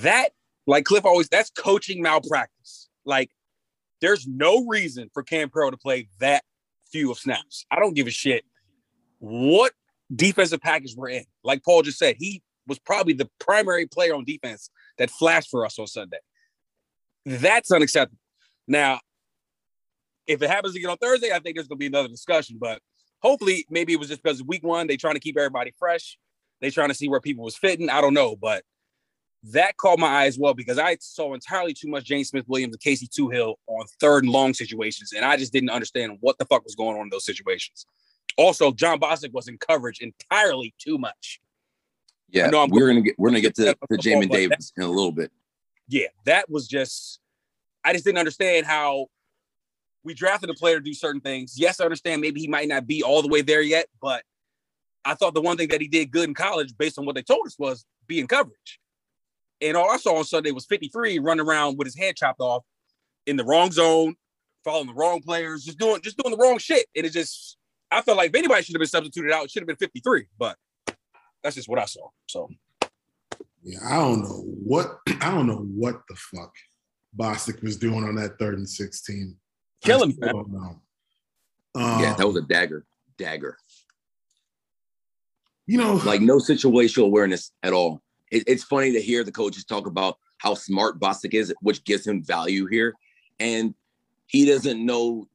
that, 0.02 0.30
like 0.68 0.86
Cliff 0.86 1.06
always, 1.06 1.28
that's 1.28 1.50
coaching 1.50 2.02
malpractice. 2.02 2.90
Like, 3.06 3.32
there's 4.00 4.28
no 4.28 4.66
reason 4.66 5.10
for 5.14 5.24
Cam 5.24 5.50
Curl 5.50 5.72
to 5.72 5.78
play 5.78 6.08
that 6.20 6.44
few 6.92 7.12
of 7.12 7.18
snaps. 7.18 7.66
I 7.72 7.80
don't 7.80 7.96
give 7.96 8.08
a 8.08 8.12
shit 8.12 8.44
what 9.20 9.74
defensive 10.14 10.62
package 10.62 10.96
we're 10.96 11.10
in. 11.10 11.24
Like 11.44 11.64
Paul 11.64 11.84
just 11.84 12.00
said, 12.00 12.16
he 12.18 12.42
was 12.68 12.80
probably 12.80 13.14
the 13.14 13.30
primary 13.40 13.86
player 13.86 14.16
on 14.16 14.26
defense 14.26 14.70
that 14.98 15.10
flashed 15.10 15.50
for 15.50 15.66
us 15.66 15.78
on 15.80 15.88
Sunday. 15.88 16.18
That's 17.26 17.72
unacceptable. 17.72 18.20
Now, 18.68 19.00
if 20.28 20.42
it 20.42 20.50
happens 20.50 20.76
again 20.76 20.90
on 20.90 20.98
Thursday, 20.98 21.32
I 21.32 21.40
think 21.40 21.56
there's 21.56 21.68
going 21.68 21.78
to 21.78 21.80
be 21.80 21.88
another 21.88 22.08
discussion. 22.08 22.58
But 22.60 22.82
hopefully, 23.22 23.66
maybe 23.70 23.94
it 23.94 24.00
was 24.00 24.10
just 24.10 24.24
because 24.24 24.44
week 24.44 24.64
one, 24.64 24.88
they 24.88 24.98
trying 24.98 25.16
to 25.16 25.20
keep 25.20 25.38
everybody 25.38 25.74
fresh. 25.78 26.18
They 26.60 26.70
trying 26.70 26.90
to 26.90 26.96
see 26.96 27.10
where 27.10 27.20
people 27.20 27.44
was 27.44 27.58
fitting. 27.58 27.90
I 27.90 28.02
don't 28.02 28.14
know, 28.14 28.36
but 28.36 28.64
that 29.52 29.78
caught 29.78 29.98
my 29.98 30.08
eye 30.08 30.26
as 30.28 30.38
well 30.38 30.54
because 30.54 30.78
I 30.78 30.98
saw 31.00 31.34
entirely 31.34 31.74
too 31.74 31.88
much 31.88 32.06
James 32.06 32.30
Smith 32.30 32.46
Williams 32.48 32.76
and 32.76 32.82
Casey 32.82 33.08
Toohill 33.08 33.56
on 33.68 33.86
third 34.00 34.24
and 34.24 34.32
long 34.32 34.54
situations, 34.54 35.14
and 35.14 35.26
I 35.26 35.38
just 35.38 35.52
didn't 35.52 35.72
understand 35.72 36.18
what 36.22 36.38
the 36.38 36.46
fuck 36.46 36.64
was 36.64 36.76
going 36.76 36.98
on 36.98 37.04
in 37.04 37.10
those 37.10 37.26
situations. 37.26 37.86
Also, 38.38 38.72
John 38.72 39.00
Bostic 39.00 39.34
was 39.34 39.48
in 39.48 39.58
coverage 39.58 40.00
entirely 40.00 40.74
too 40.78 40.98
much. 40.98 41.40
Yeah, 42.30 42.50
we're 42.70 42.88
gonna 42.88 43.02
get 43.02 43.16
we're 43.18 43.30
gonna 43.30 43.42
get 43.42 43.56
to, 43.56 43.76
to 43.92 43.98
Jamin 43.98 44.30
Davis 44.30 44.72
in 44.78 44.84
a 44.84 44.88
little 44.88 45.12
bit. 45.12 45.32
Yeah, 45.88 46.08
that 46.26 46.50
was 46.50 46.68
just 46.68 47.20
I 47.84 47.94
just 47.94 48.06
didn't 48.06 48.20
understand 48.20 48.68
how 48.68 49.08
we 50.04 50.14
drafted 50.14 50.50
a 50.50 50.54
player 50.54 50.80
to 50.80 50.84
do 50.84 50.94
certain 50.94 51.22
things. 51.22 51.56
Yes, 51.58 51.80
I 51.80 51.86
understand 51.86 52.22
maybe 52.22 52.42
he 52.42 52.48
might 52.48 52.68
not 52.68 52.88
be 52.88 53.04
all 53.04 53.22
the 53.22 53.28
way 53.28 53.42
there 53.42 53.62
yet, 53.62 53.88
but 54.02 54.24
I 55.06 55.16
thought 55.16 55.34
the 55.34 55.42
one 55.42 55.58
thing 55.58 55.70
that 55.70 55.82
he 55.82 55.88
did 55.88 56.12
good 56.12 56.28
in 56.28 56.34
college, 56.34 56.76
based 56.78 56.98
on 57.00 57.06
what 57.06 57.16
they 57.16 57.24
told 57.24 57.46
us, 57.48 57.58
was 57.58 57.86
be 58.08 58.20
in 58.20 58.28
coverage. 58.28 58.80
And 59.62 59.78
all 59.78 59.90
I 59.90 59.98
saw 59.98 60.18
on 60.18 60.24
Sunday 60.24 60.52
was 60.52 60.66
53 60.66 61.20
running 61.20 61.46
around 61.46 61.78
with 61.78 61.86
his 61.86 61.98
head 61.98 62.16
chopped 62.16 62.42
off 62.42 62.64
in 63.26 63.38
the 63.38 63.44
wrong 63.44 63.72
zone, 63.72 64.16
following 64.64 64.88
the 64.88 64.94
wrong 64.94 65.22
players, 65.22 65.64
just 65.64 65.78
doing 65.78 66.02
just 66.02 66.18
doing 66.18 66.36
the 66.36 66.44
wrong 66.44 66.58
shit. 66.58 66.88
And 66.96 67.06
it 67.06 67.12
just 67.12 67.58
I 67.92 68.02
felt 68.02 68.18
like 68.18 68.30
if 68.30 68.36
anybody 68.36 68.64
should 68.64 68.76
have 68.76 68.80
been 68.80 68.88
substituted 68.88 69.32
out, 69.32 69.46
it 69.46 69.52
should 69.52 69.62
have 69.62 69.68
been 69.68 69.76
53. 69.76 70.26
But 70.38 70.58
that's 71.44 71.56
just 71.56 71.70
what 71.70 71.80
I 71.80 71.86
saw. 71.86 72.10
So 72.28 72.50
Yeah, 73.64 73.80
I 73.88 73.98
don't 73.98 74.24
know 74.24 74.44
what 74.64 74.98
I 75.22 75.30
don't 75.32 75.48
know 75.48 75.68
what 75.76 76.02
the 76.10 76.16
fuck 76.16 76.54
Bostic 77.16 77.62
was 77.62 77.78
doing 77.78 78.04
on 78.04 78.16
that 78.16 78.40
third 78.40 78.56
and 78.56 78.70
sixteen. 78.70 79.36
Killing 79.82 80.12
I 80.12 80.14
me, 80.14 80.18
man. 80.20 80.34
don't 80.36 80.52
know. 80.52 80.82
Um, 81.74 82.02
yeah, 82.02 82.14
that 82.14 82.28
was 82.28 82.36
a 82.36 82.42
dagger, 82.42 82.86
dagger. 83.18 83.58
you 85.66 85.78
know, 85.78 85.96
Like 86.06 86.22
no 86.22 86.38
situational 86.38 87.06
awareness 87.06 87.52
at 87.64 87.74
all. 87.74 88.02
It, 88.32 88.44
it's 88.48 88.64
funny 88.64 88.92
to 88.92 89.02
hear 89.02 89.24
the 89.24 89.32
coaches 89.32 89.64
talk 89.66 89.88
about 89.88 90.18
how 90.38 90.54
smart 90.54 91.00
Bostic 91.00 91.34
is, 91.34 91.54
which 91.62 91.84
gives 91.84 92.06
him 92.06 92.24
value 92.24 92.66
here, 92.68 92.94
and 93.40 93.74
he 94.28 94.46
doesn't 94.46 94.86
know 94.86 95.28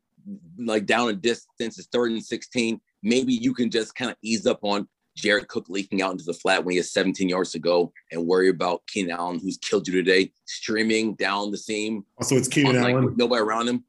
like 0.59 0.86
down 0.86 1.09
a 1.09 1.12
distance 1.12 1.78
it's 1.78 1.88
third 1.88 2.11
and 2.11 2.24
16. 2.24 2.80
Maybe 3.03 3.32
you 3.32 3.55
can 3.55 3.70
just 3.70 3.94
kind 3.94 4.11
of 4.11 4.16
ease 4.22 4.47
up 4.47 4.59
on 4.62 4.88
Jared 5.14 5.49
Cook 5.49 5.68
leaking 5.68 6.03
out 6.03 6.12
into 6.12 6.24
the 6.24 6.34
flat 6.34 6.64
when 6.64 6.72
he 6.72 6.76
has 6.78 6.90
17 6.92 7.28
yards 7.28 7.53
to 7.53 7.59
go 7.59 7.92
and 8.11 8.26
worry 8.26 8.49
about 8.49 8.86
Keenan 8.86 9.12
Allen, 9.16 9.38
who's 9.38 9.57
killed 9.59 9.86
you 9.88 9.94
today, 9.94 10.32
streaming 10.44 11.14
down 11.14 11.51
the 11.51 11.57
seam 11.57 12.05
also 12.18 12.34
it's 12.36 12.49
Keenan 12.49 12.76
on, 12.76 12.82
like, 12.82 12.94
Allen. 12.94 13.14
nobody 13.16 13.40
around 13.42 13.68
him. 13.68 13.84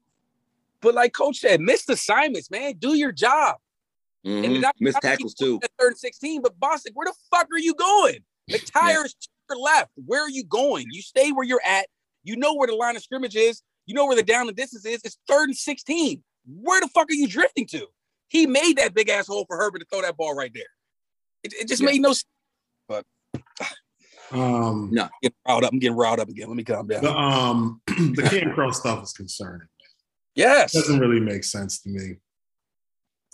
But 0.80 0.94
like 0.94 1.12
Coach 1.12 1.38
said, 1.38 1.60
missed 1.60 1.88
assignments, 1.90 2.50
man. 2.50 2.74
Do 2.78 2.94
your 2.94 3.12
job. 3.12 3.56
Mhm. 4.26 4.44
And 4.44 4.60
not- 4.60 4.76
Missed 4.80 4.94
not 4.96 5.02
tackles 5.02 5.34
too. 5.34 5.58
At 5.62 5.70
third 5.78 5.88
and 5.92 5.98
16, 5.98 6.42
but 6.42 6.58
Bostic, 6.58 6.90
where 6.94 7.06
the 7.06 7.14
fuck 7.30 7.48
are 7.52 7.58
you 7.58 7.74
going? 7.74 8.18
The 8.48 8.58
tire 8.58 9.04
is 9.04 9.12
to 9.14 9.28
your 9.50 9.58
left. 9.58 9.90
Where 10.06 10.22
are 10.22 10.30
you 10.30 10.42
going? 10.42 10.86
You 10.90 11.02
stay 11.02 11.32
where 11.32 11.44
you're 11.44 11.60
at. 11.66 11.86
You 12.24 12.34
know 12.36 12.54
where 12.54 12.66
the 12.66 12.74
line 12.74 12.96
of 12.96 13.02
scrimmage 13.02 13.36
is. 13.36 13.60
You 13.84 13.94
know 13.94 14.06
where 14.06 14.16
the 14.16 14.22
down 14.22 14.48
and 14.48 14.56
distance 14.56 14.86
is. 14.86 15.02
It's 15.04 15.18
third 15.28 15.50
and 15.50 15.56
16. 15.56 16.22
Where 16.46 16.80
the 16.80 16.88
fuck 16.88 17.10
are 17.10 17.14
you 17.14 17.28
drifting 17.28 17.66
to? 17.68 17.86
He 18.28 18.46
made 18.46 18.78
that 18.78 18.94
big 18.94 19.10
ass 19.10 19.26
hole 19.26 19.44
for 19.46 19.58
Herbert 19.58 19.80
to 19.80 19.84
throw 19.92 20.00
that 20.00 20.16
ball 20.16 20.34
right 20.34 20.50
there. 20.54 20.64
It, 21.42 21.52
it 21.60 21.68
just 21.68 21.82
Yeah. 21.82 21.86
made 21.90 22.00
no 22.00 22.14
sense. 22.14 22.24
But 22.88 23.04
Um, 24.30 24.90
No. 24.92 25.04
I'm 25.04 25.10
getting 25.22 25.36
riled 25.46 25.64
up. 25.64 25.72
I'm 25.72 25.78
getting 25.78 25.96
riled 25.96 26.20
up 26.20 26.28
again. 26.28 26.48
Let 26.48 26.56
me 26.56 26.64
calm 26.64 26.86
down. 26.86 27.02
the 27.02 27.14
um 27.14 27.80
the 27.86 28.26
Cam 28.30 28.54
Curl 28.54 28.72
stuff 28.72 29.02
is 29.04 29.12
concerning. 29.12 29.68
Yes. 30.38 30.72
Doesn't 30.72 30.98
really 31.00 31.20
make 31.20 31.44
sense 31.44 31.80
to 31.82 31.90
me. 31.90 32.16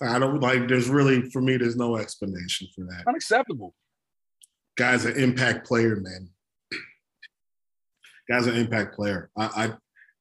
I 0.01 0.19
don't 0.19 0.41
like. 0.41 0.67
There's 0.67 0.89
really 0.89 1.29
for 1.31 1.41
me. 1.41 1.55
There's 1.57 1.77
no 1.77 1.95
explanation 1.97 2.67
for 2.75 2.83
that. 2.85 3.03
Unacceptable. 3.07 3.73
Guy's 4.77 5.05
an 5.05 5.15
impact 5.17 5.65
player, 5.65 5.95
man. 5.95 6.29
Guy's 8.29 8.47
an 8.47 8.55
impact 8.55 8.95
player. 8.95 9.29
I, 9.37 9.45
I 9.65 9.73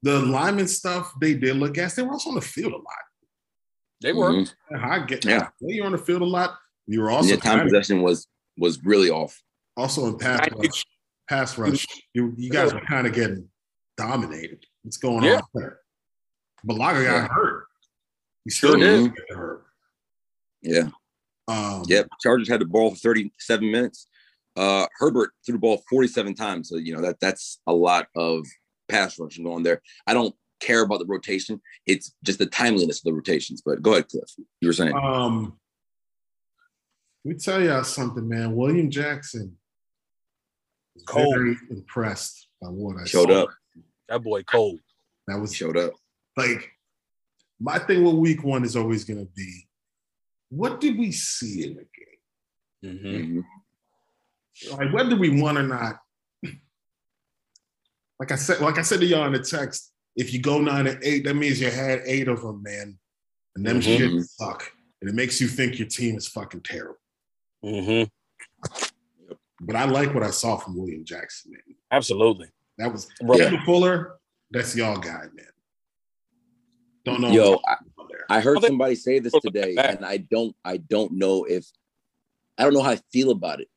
the 0.02 0.20
lineman 0.20 0.68
stuff 0.68 1.12
they 1.20 1.34
did 1.34 1.56
look 1.56 1.78
at. 1.78 1.94
They 1.96 2.02
were 2.02 2.12
also 2.12 2.28
on 2.30 2.34
the 2.36 2.40
field 2.42 2.72
a 2.72 2.76
lot. 2.76 2.84
They 4.02 4.12
were. 4.12 4.30
Mhm. 4.30 4.52
I 4.80 4.98
get 5.06 5.24
Yeah. 5.24 5.48
When 5.60 5.74
you're 5.74 5.86
on 5.86 5.92
the 5.92 5.98
field 5.98 6.22
a 6.22 6.26
lot, 6.26 6.56
you 6.86 7.00
were 7.00 7.10
also 7.10 7.30
Yeah, 7.30 7.36
time 7.36 7.58
kinda- 7.60 7.64
possession 7.72 8.02
was 8.02 8.28
was 8.58 8.80
really 8.84 9.10
off. 9.10 9.42
also 9.76 10.06
in 10.06 10.18
pass 10.18 10.40
I- 10.40 10.54
rush. 10.56 10.84
Pass 11.28 11.58
rush. 11.58 11.86
You 12.12 12.34
you 12.36 12.50
guys 12.50 12.72
were 12.74 12.82
kind 12.82 13.06
of 13.06 13.14
getting 13.14 13.48
dominated. 13.96 14.64
What's 14.82 14.98
going 14.98 15.24
Yeah. 15.24 15.36
on 15.40 15.42
there? 15.54 15.78
Balaga 16.66 17.04
got 17.04 17.30
hurt. 17.30 17.66
He 18.44 18.50
Sure 18.50 18.76
still 18.76 18.80
did. 19.04 19.14
get 19.14 19.36
hurt. 19.36 19.64
Yeah. 20.62 20.88
Um, 21.48 21.82
Yep. 21.86 22.08
Chargers 22.22 22.48
had 22.48 22.60
the 22.60 22.64
ball 22.66 22.90
for 22.90 22.96
37 22.96 23.70
minutes. 23.70 24.06
Uh, 24.56 24.86
Herbert 24.98 25.30
threw 25.44 25.54
the 25.54 25.58
ball 25.58 25.82
47 25.90 26.34
times. 26.34 26.68
So, 26.68 26.76
you 26.76 26.94
know, 26.94 27.02
that 27.02 27.20
that's 27.20 27.60
a 27.66 27.72
lot 27.72 28.06
of 28.16 28.46
pass 28.88 29.18
rushing 29.18 29.44
going 29.44 29.62
there. 29.62 29.82
I 30.06 30.14
don't 30.14 30.34
care 30.60 30.82
about 30.82 31.00
the 31.00 31.06
rotation. 31.06 31.60
It's 31.86 32.14
just 32.22 32.38
the 32.38 32.46
timeliness 32.46 32.98
of 33.00 33.04
the 33.04 33.12
rotations. 33.14 33.62
But 33.64 33.82
go 33.82 33.92
ahead, 33.92 34.08
Cliff. 34.08 34.30
You 34.60 34.68
were 34.68 34.72
saying. 34.72 34.94
Um, 34.94 35.58
let 37.24 37.32
me 37.34 37.38
tell 37.38 37.60
y'all 37.62 37.84
something, 37.84 38.28
man. 38.28 38.54
William 38.54 38.90
Jackson 38.90 39.56
was 40.94 41.02
Cold. 41.04 41.34
very 41.34 41.56
impressed 41.70 42.48
by 42.62 42.68
what 42.68 42.96
I 43.00 43.04
Showed 43.04 43.30
saw. 43.30 43.42
up. 43.44 43.48
That 44.08 44.22
boy 44.22 44.42
cold. 44.44 44.78
That 45.26 45.38
was 45.40 45.54
Showed 45.54 45.76
up. 45.76 45.92
Like 46.36 46.70
my 47.60 47.78
thing 47.78 48.04
with 48.04 48.14
week 48.14 48.42
one 48.44 48.64
is 48.64 48.76
always 48.76 49.04
going 49.04 49.20
to 49.24 49.30
be 49.34 49.66
what 50.50 50.80
did 50.80 50.98
we 50.98 51.10
see 51.12 51.64
in 51.64 51.74
the 51.76 51.86
game? 52.82 52.98
Mm-hmm. 53.00 53.38
Mhm. 53.40 54.78
Like 54.78 54.92
whether 54.92 55.16
we 55.16 55.40
won 55.40 55.58
or 55.58 55.62
not. 55.62 56.00
Like 58.20 58.30
I 58.30 58.36
said, 58.36 58.60
like 58.60 58.78
I 58.78 58.82
said 58.82 59.00
to 59.00 59.06
y'all 59.06 59.26
in 59.26 59.32
the 59.32 59.40
text, 59.40 59.92
if 60.14 60.32
you 60.32 60.40
go 60.40 60.60
nine 60.60 60.86
and 60.86 61.02
eight, 61.02 61.24
that 61.24 61.34
means 61.34 61.60
you 61.60 61.70
had 61.70 62.02
eight 62.06 62.28
of 62.28 62.42
them, 62.42 62.62
man. 62.62 62.96
And 63.56 63.66
them 63.66 63.80
Mhm. 63.80 63.82
shit 63.82 64.24
suck. 64.24 64.70
And 65.00 65.10
it 65.10 65.14
makes 65.14 65.40
you 65.40 65.48
think 65.48 65.78
your 65.78 65.88
team 65.88 66.16
is 66.16 66.28
fucking 66.28 66.62
terrible. 66.62 66.98
Mm-hmm. 67.64 68.08
But 69.60 69.76
I 69.76 69.84
like 69.86 70.14
what 70.14 70.22
I 70.22 70.30
saw 70.30 70.56
from 70.56 70.76
William 70.76 71.04
Jackson, 71.04 71.52
man. 71.52 71.76
Absolutely. 71.90 72.48
That 72.78 72.92
was 72.92 73.08
Bro, 73.20 73.38
Fuller. 73.64 74.18
That's 74.50 74.76
y'all 74.76 74.96
guy, 74.98 75.24
man. 75.34 75.46
Don't 77.04 77.20
know. 77.20 77.30
Yo, 77.30 77.60
I. 77.66 77.76
I 78.30 78.40
heard 78.40 78.56
Well, 78.56 78.68
somebody 78.68 78.94
say 78.94 79.18
this 79.18 79.34
today, 79.42 79.74
and 79.76 80.04
I 80.04 80.16
don't, 80.16 80.56
I 80.64 80.78
don't 80.78 81.12
know 81.12 81.44
if, 81.44 81.66
I 82.56 82.64
don't 82.64 82.72
know 82.72 82.82
how 82.82 82.92
I 82.92 83.00
feel 83.12 83.30
about 83.30 83.60
it. 83.60 83.68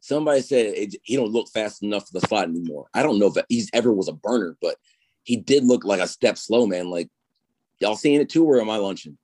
Somebody 0.00 0.42
said 0.42 0.66
it, 0.66 0.96
he 1.02 1.16
don't 1.16 1.30
look 1.32 1.48
fast 1.48 1.82
enough 1.82 2.06
for 2.08 2.20
the 2.20 2.26
slot 2.26 2.44
anymore. 2.44 2.86
I 2.92 3.02
don't 3.02 3.18
know 3.18 3.28
if 3.34 3.42
he's 3.48 3.70
ever 3.72 3.90
was 3.92 4.08
a 4.08 4.12
burner, 4.12 4.58
but 4.60 4.76
he 5.22 5.36
did 5.38 5.64
look 5.64 5.84
like 5.86 6.00
a 6.00 6.06
step 6.06 6.36
slow, 6.36 6.66
man. 6.66 6.90
Like 6.90 7.08
y'all 7.78 7.96
seeing 7.96 8.20
it 8.20 8.28
too, 8.28 8.44
or 8.44 8.60
am 8.60 8.68
I 8.68 8.76
lunching? 8.76 9.16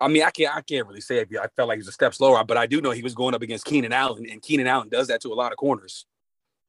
I 0.00 0.08
mean, 0.08 0.22
I 0.22 0.30
can't 0.30 0.56
I 0.56 0.62
can't 0.62 0.86
really 0.86 1.02
say 1.02 1.18
if 1.18 1.28
I 1.38 1.46
felt 1.54 1.68
like 1.68 1.76
he 1.76 1.80
was 1.80 1.88
a 1.88 1.92
step 1.92 2.14
slower, 2.14 2.42
but 2.44 2.56
I 2.56 2.64
do 2.66 2.80
know 2.80 2.92
he 2.92 3.02
was 3.02 3.14
going 3.14 3.34
up 3.34 3.42
against 3.42 3.66
Keenan 3.66 3.92
Allen, 3.92 4.24
and 4.30 4.40
Keenan 4.40 4.66
Allen 4.66 4.88
does 4.88 5.08
that 5.08 5.20
to 5.22 5.32
a 5.32 5.34
lot 5.34 5.52
of 5.52 5.58
corners. 5.58 6.06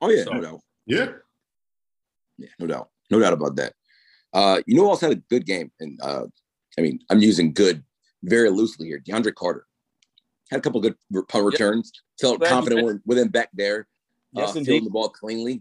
Oh 0.02 0.10
yeah, 0.10 0.26
So- 0.26 0.32
no 0.32 0.42
doubt. 0.42 0.62
yeah. 0.86 1.08
Yeah, 2.38 2.50
no 2.60 2.68
doubt, 2.68 2.90
no 3.10 3.20
doubt 3.20 3.34
about 3.34 3.56
that. 3.56 3.74
Uh, 4.38 4.62
you 4.68 4.76
know, 4.76 4.84
who 4.84 4.90
else 4.92 5.02
had 5.02 5.12
a 5.12 5.16
good 5.16 5.48
game, 5.48 5.72
and 5.80 6.00
uh, 6.04 6.26
I 6.78 6.82
mean, 6.82 7.00
I'm 7.10 7.22
using 7.22 7.54
good 7.54 7.84
very 8.22 8.52
loosely 8.52 8.86
here. 8.86 9.00
DeAndre 9.00 9.34
Carter 9.34 9.66
had 10.52 10.60
a 10.60 10.62
couple 10.62 10.80
good 10.80 10.96
punt 11.28 11.44
returns. 11.44 11.92
Felt 12.22 12.38
Glad 12.38 12.50
confident 12.50 13.02
with, 13.04 13.18
him 13.18 13.30
back 13.30 13.50
there. 13.56 13.88
Yes, 14.34 14.52
uh, 14.52 14.54
fielding 14.54 14.84
the 14.84 14.92
ball 14.92 15.10
cleanly. 15.10 15.60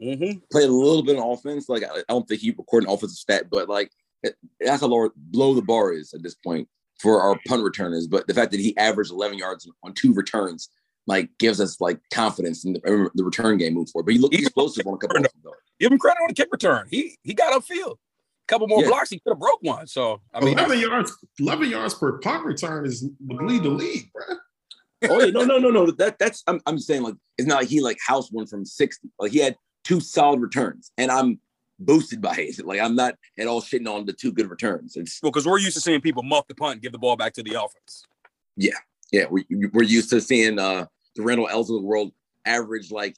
Mm-hmm. 0.00 0.38
Played 0.52 0.68
a 0.68 0.72
little 0.72 1.02
bit 1.02 1.18
of 1.18 1.24
offense. 1.24 1.68
Like 1.68 1.82
I, 1.82 1.98
I 1.98 2.02
don't 2.08 2.28
think 2.28 2.42
he 2.42 2.52
recorded 2.52 2.88
an 2.88 2.94
offensive 2.94 3.18
stat, 3.18 3.46
but 3.50 3.68
like 3.68 3.90
it, 4.22 4.36
that's 4.60 4.82
how 4.82 4.86
low, 4.86 5.10
low 5.32 5.54
the 5.54 5.62
bar 5.62 5.92
is 5.92 6.14
at 6.14 6.22
this 6.22 6.36
point 6.36 6.68
for 7.00 7.20
our 7.22 7.36
punt 7.48 7.64
returners. 7.64 8.06
But 8.06 8.28
the 8.28 8.34
fact 8.34 8.52
that 8.52 8.60
he 8.60 8.76
averaged 8.76 9.10
11 9.10 9.36
yards 9.36 9.68
on 9.82 9.94
two 9.94 10.12
returns 10.14 10.68
like 11.08 11.28
gives 11.38 11.60
us 11.60 11.80
like 11.80 11.98
confidence 12.12 12.64
in 12.64 12.74
the, 12.74 13.10
the 13.16 13.24
return 13.24 13.58
game 13.58 13.74
move 13.74 13.90
forward. 13.90 14.06
But 14.06 14.14
he 14.14 14.20
looked 14.20 14.36
explosive 14.36 14.86
on 14.86 14.94
a 14.94 14.98
couple 14.98 15.16
of 15.16 15.22
them, 15.24 15.32
though. 15.42 15.54
Give 15.80 15.90
him 15.90 15.98
credit 15.98 16.20
on 16.20 16.28
the 16.28 16.34
kick 16.34 16.48
return. 16.52 16.86
He 16.88 17.18
he 17.24 17.34
got 17.34 17.52
upfield. 17.52 17.96
A 18.52 18.54
couple 18.54 18.68
more 18.68 18.82
Yeah. 18.82 18.88
blocks, 18.88 19.08
he 19.08 19.18
could 19.18 19.30
have 19.30 19.38
broke 19.38 19.62
one. 19.62 19.86
So 19.86 20.20
I 20.34 20.40
mean, 20.44 20.58
11 20.58 20.78
yards, 20.78 21.16
11 21.38 21.70
yards 21.70 21.94
per 21.94 22.18
punt 22.18 22.44
return 22.44 22.84
is 22.84 23.08
would 23.26 23.46
lead 23.50 23.62
the 23.62 23.70
league, 23.70 24.10
bro. 24.12 24.36
Oh 25.08 25.20
yeah, 25.24 25.30
no, 25.30 25.44
no, 25.44 25.56
no, 25.58 25.70
no. 25.70 25.90
That 25.92 26.18
that's 26.18 26.42
I'm 26.46 26.60
I'm 26.66 26.78
saying 26.78 27.02
like 27.02 27.14
it's 27.38 27.48
not 27.48 27.60
like 27.60 27.68
he 27.68 27.80
like 27.80 27.96
house 28.06 28.30
one 28.30 28.46
from 28.46 28.66
60. 28.66 29.08
Like 29.18 29.32
he 29.32 29.38
had 29.38 29.56
two 29.84 30.00
solid 30.00 30.40
returns, 30.40 30.92
and 30.98 31.10
I'm 31.10 31.40
boosted 31.78 32.20
by 32.20 32.34
it. 32.36 32.64
Like 32.66 32.78
I'm 32.78 32.94
not 32.94 33.14
at 33.38 33.46
all 33.46 33.62
shitting 33.62 33.88
on 33.88 34.04
the 34.04 34.12
two 34.12 34.32
good 34.32 34.50
returns. 34.50 34.96
It's 34.96 35.18
well, 35.22 35.32
because 35.32 35.46
we're 35.46 35.58
used 35.58 35.74
to 35.76 35.80
seeing 35.80 36.02
people 36.02 36.22
muff 36.22 36.46
the 36.46 36.54
punt 36.54 36.74
and 36.74 36.82
give 36.82 36.92
the 36.92 36.98
ball 36.98 37.16
back 37.16 37.32
to 37.34 37.42
the 37.42 37.54
offense. 37.54 38.04
yeah, 38.56 38.72
yeah, 39.12 39.24
we, 39.30 39.46
we're 39.72 39.82
used 39.82 40.10
to 40.10 40.20
seeing 40.20 40.58
uh 40.58 40.84
the 41.16 41.22
Randall 41.22 41.48
Ells 41.48 41.70
of 41.70 41.80
the 41.80 41.86
world 41.86 42.12
average 42.44 42.92
like 42.92 43.16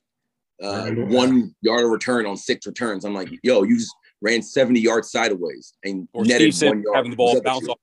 uh 0.62 0.90
one 0.92 1.54
yard 1.60 1.84
of 1.84 1.90
return 1.90 2.24
on 2.24 2.36
six 2.36 2.68
returns. 2.68 3.04
I'm 3.04 3.14
like, 3.14 3.30
yo, 3.42 3.64
you 3.64 3.76
just 3.76 3.94
ran 4.24 4.42
70 4.42 4.80
yards 4.80 5.10
sideways 5.12 5.74
and 5.84 6.08
Or 6.14 6.24
netted 6.24 6.54
Steve 6.54 6.70
one 6.70 6.82
yard. 6.82 6.96
having 6.96 7.10
the 7.10 7.16
ball 7.16 7.40
bounce 7.42 7.68
off. 7.68 7.78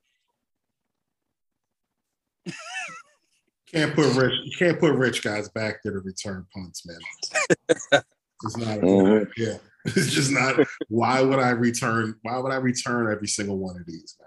Can't 3.72 3.94
put 3.96 4.14
rich. 4.16 4.34
You 4.44 4.52
can't 4.58 4.80
put 4.80 4.94
rich 4.96 5.24
guys 5.24 5.48
back 5.50 5.82
there 5.84 5.94
to 5.94 6.00
return 6.00 6.46
punts, 6.54 6.86
man. 6.86 8.02
It's 8.44 8.58
not. 8.58 8.80
A, 8.80 8.82
Mhm. 8.82 9.32
Yeah, 9.38 9.58
it's 9.86 10.12
just 10.12 10.32
not. 10.32 10.56
Why 10.90 11.22
would 11.22 11.38
I 11.38 11.52
return? 11.52 12.16
Why 12.24 12.40
would 12.40 12.52
I 12.52 12.56
return 12.56 13.12
every 13.12 13.28
single 13.28 13.60
one 13.60 13.78
of 13.80 13.86
these, 13.86 14.18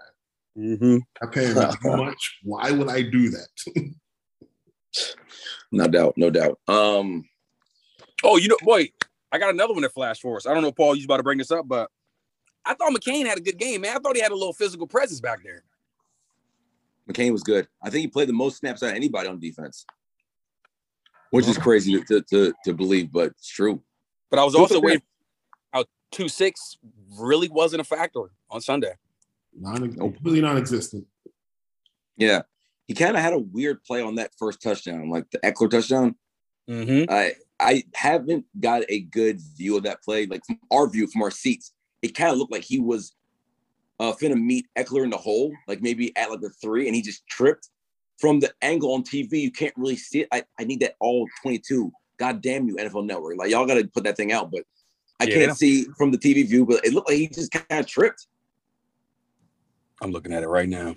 man? 0.55 0.77
Mm-hmm. 0.77 0.97
I 1.21 1.25
pay 1.29 1.47
him 1.47 1.55
too 1.83 1.97
much. 1.97 2.39
Why 2.43 2.71
would 2.71 2.87
I 2.87 3.01
do 3.01 3.29
that? 3.31 3.91
No 5.69 5.87
doubt, 5.89 6.13
no 6.15 6.29
doubt. 6.29 6.59
Um, 6.69 7.25
Oh, 8.23 8.37
you 8.37 8.47
know, 8.47 8.55
boy, 8.61 8.89
I 9.33 9.37
got 9.37 9.53
another 9.53 9.73
one 9.73 9.81
that 9.83 9.93
flashed 9.93 10.21
for 10.21 10.37
us. 10.37 10.47
I 10.47 10.53
don't 10.53 10.63
know, 10.63 10.71
Paul, 10.71 10.95
you 10.95 11.03
about 11.03 11.17
to 11.17 11.23
bring 11.23 11.37
this 11.37 11.51
up, 11.51 11.67
but 11.67 11.89
I 12.65 12.73
thought 12.73 12.91
McCain 12.91 13.25
had 13.25 13.37
a 13.37 13.41
good 13.41 13.57
game, 13.57 13.81
man. 13.81 13.95
I 13.95 13.99
thought 13.99 14.15
he 14.15 14.21
had 14.21 14.31
a 14.31 14.35
little 14.35 14.53
physical 14.53 14.87
presence 14.87 15.21
back 15.21 15.43
there. 15.43 15.63
McCain 17.09 17.31
was 17.31 17.43
good. 17.43 17.67
I 17.83 17.89
think 17.89 18.01
he 18.01 18.07
played 18.07 18.29
the 18.29 18.33
most 18.33 18.57
snaps 18.57 18.81
out 18.81 18.89
of 18.89 18.95
anybody 18.95 19.29
on 19.29 19.39
defense, 19.39 19.85
which 21.29 21.47
is 21.47 21.57
crazy 21.57 21.99
to, 21.99 22.03
to, 22.05 22.21
to, 22.21 22.53
to 22.65 22.73
believe, 22.73 23.11
but 23.11 23.27
it's 23.27 23.47
true. 23.47 23.83
But 24.31 24.39
I 24.39 24.43
was 24.43 24.55
also 24.55 24.75
the 24.75 24.81
waiting. 24.81 25.03
Out 25.73 25.87
two 26.11 26.27
six 26.27 26.77
really 27.19 27.47
wasn't 27.47 27.81
a 27.81 27.83
factor 27.83 28.31
on 28.49 28.61
Sunday. 28.61 28.93
Non, 29.57 29.93
completely 29.93 30.41
non-existent. 30.41 31.05
Yeah. 32.17 32.41
He 32.87 32.93
kind 32.93 33.15
of 33.15 33.21
had 33.21 33.33
a 33.33 33.39
weird 33.39 33.83
play 33.83 34.01
on 34.01 34.15
that 34.15 34.31
first 34.37 34.61
touchdown, 34.61 35.09
like 35.09 35.29
the 35.31 35.39
Ekeler 35.39 35.69
touchdown. 35.69 36.15
Mm-hmm. 36.69 37.11
I 37.11 37.33
I 37.59 37.83
haven't 37.93 38.45
got 38.59 38.83
a 38.89 39.01
good 39.01 39.39
view 39.55 39.77
of 39.77 39.83
that 39.83 40.03
play. 40.03 40.25
Like 40.25 40.41
from 40.45 40.59
our 40.71 40.89
view, 40.89 41.07
from 41.07 41.21
our 41.21 41.31
seats, 41.31 41.71
it 42.05 42.13
kind 42.15 42.31
of 42.31 42.37
looked 42.37 42.51
like 42.51 42.63
he 42.63 42.79
was 42.79 43.13
uh 43.99 44.13
finna 44.13 44.39
meet 44.39 44.67
Ekeler 44.77 45.03
in 45.03 45.09
the 45.09 45.17
hole, 45.17 45.51
like 45.67 45.81
maybe 45.81 46.15
at 46.15 46.29
like 46.29 46.41
the 46.41 46.49
three, 46.49 46.87
and 46.87 46.95
he 46.95 47.01
just 47.01 47.25
tripped. 47.27 47.69
From 48.17 48.39
the 48.39 48.53
angle 48.61 48.93
on 48.93 49.03
TV, 49.03 49.41
you 49.41 49.51
can't 49.51 49.73
really 49.75 49.97
see 49.97 50.21
it. 50.21 50.29
I, 50.31 50.43
I 50.57 50.63
need 50.63 50.79
that 50.79 50.95
all 51.01 51.27
22. 51.41 51.91
God 52.17 52.41
damn 52.41 52.65
you, 52.65 52.77
NFL 52.77 53.05
Network. 53.05 53.37
Like 53.37 53.49
y'all 53.51 53.65
gotta 53.65 53.85
put 53.93 54.05
that 54.05 54.15
thing 54.15 54.31
out, 54.31 54.51
but 54.51 54.63
I 55.19 55.25
Yeah. 55.25 55.33
can't 55.33 55.57
see 55.57 55.85
from 55.97 56.11
the 56.11 56.17
TV 56.17 56.47
view, 56.47 56.65
but 56.65 56.85
it 56.85 56.93
looked 56.93 57.09
like 57.09 57.17
he 57.17 57.27
just 57.27 57.51
kind 57.51 57.65
of 57.81 57.87
tripped. 57.87 58.27
I'm 60.01 60.11
looking 60.11 60.31
at 60.31 60.43
it 60.43 60.47
right 60.47 60.69
now. 60.69 60.95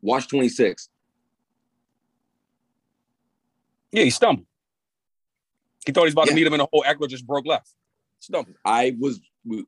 Watch 0.00 0.28
26. 0.28 0.88
Yeah, 3.92 4.04
he 4.04 4.10
stumbled. 4.10 4.46
He 5.84 5.92
thought 5.92 6.02
he 6.02 6.06
was 6.06 6.14
about 6.14 6.26
Yeah. 6.26 6.32
to 6.32 6.36
meet 6.36 6.46
him 6.46 6.54
in 6.54 6.60
a 6.60 6.66
hole. 6.72 6.82
Ekeler 6.86 7.08
just 7.08 7.26
broke 7.26 7.44
left. 7.46 7.74
Stumbled. 8.20 8.56
I 8.64 8.96
was 8.98 9.20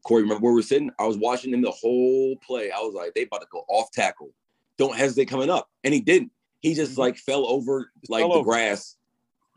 Corey. 0.04 0.22
Remember 0.22 0.42
where 0.44 0.52
we're 0.54 0.62
sitting? 0.62 0.90
I 0.98 1.06
was 1.06 1.16
watching 1.18 1.52
him 1.52 1.62
the 1.62 1.70
whole 1.70 2.36
play. 2.36 2.70
I 2.70 2.78
was 2.78 2.94
like, 2.94 3.14
they 3.14 3.22
about 3.22 3.40
to 3.40 3.46
go 3.50 3.64
off 3.68 3.90
tackle. 3.92 4.30
Don't 4.78 4.96
hesitate 4.96 5.26
coming 5.26 5.50
up, 5.50 5.68
and 5.84 5.92
he 5.94 6.00
didn't. 6.00 6.30
He 6.60 6.74
just 6.74 6.92
Mhm. 6.94 6.98
like 6.98 7.16
fell 7.16 7.46
over 7.46 7.90
like 8.08 8.20
fell 8.22 8.28
the 8.30 8.34
over. 8.36 8.50
grass. 8.50 8.96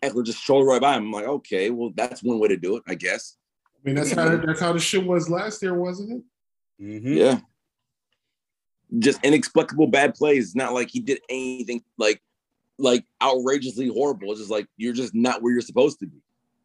Ekeler 0.03 0.23
just 0.25 0.39
shoulder 0.43 0.65
right 0.67 0.81
by 0.81 0.95
him. 0.95 1.05
I'm 1.05 1.11
like, 1.11 1.25
okay, 1.25 1.69
well, 1.71 1.91
that's 1.95 2.21
one 2.23 2.37
way 2.39 2.49
to 2.49 2.57
do 2.57 2.75
it, 2.77 2.83
I 2.87 2.93
guess. 2.95 3.35
I 3.75 3.79
mean, 3.83 3.95
that's 3.95 4.11
how 4.11 4.35
that's 4.37 4.59
how 4.59 4.73
the 4.73 4.79
shit 4.79 5.03
was 5.05 5.29
last 5.29 5.61
year, 5.63 5.73
wasn't 5.73 6.11
it? 6.79 6.83
Mm-hmm. 6.83 7.13
Yeah. 7.13 7.39
Just 8.99 9.19
inexplicable 9.23 9.87
bad 9.87 10.15
plays. 10.15 10.45
It's 10.45 10.55
not 10.55 10.73
like 10.73 10.89
he 10.89 10.99
did 10.99 11.19
anything 11.29 11.83
like 11.97 12.21
like 12.77 13.05
outrageously 13.21 13.87
horrible. 13.87 14.31
It's 14.31 14.39
just 14.39 14.51
like 14.51 14.67
you're 14.77 14.93
just 14.93 15.13
not 15.15 15.41
where 15.41 15.51
you're 15.51 15.61
supposed 15.61 15.99
to 15.99 16.05
be. 16.07 16.17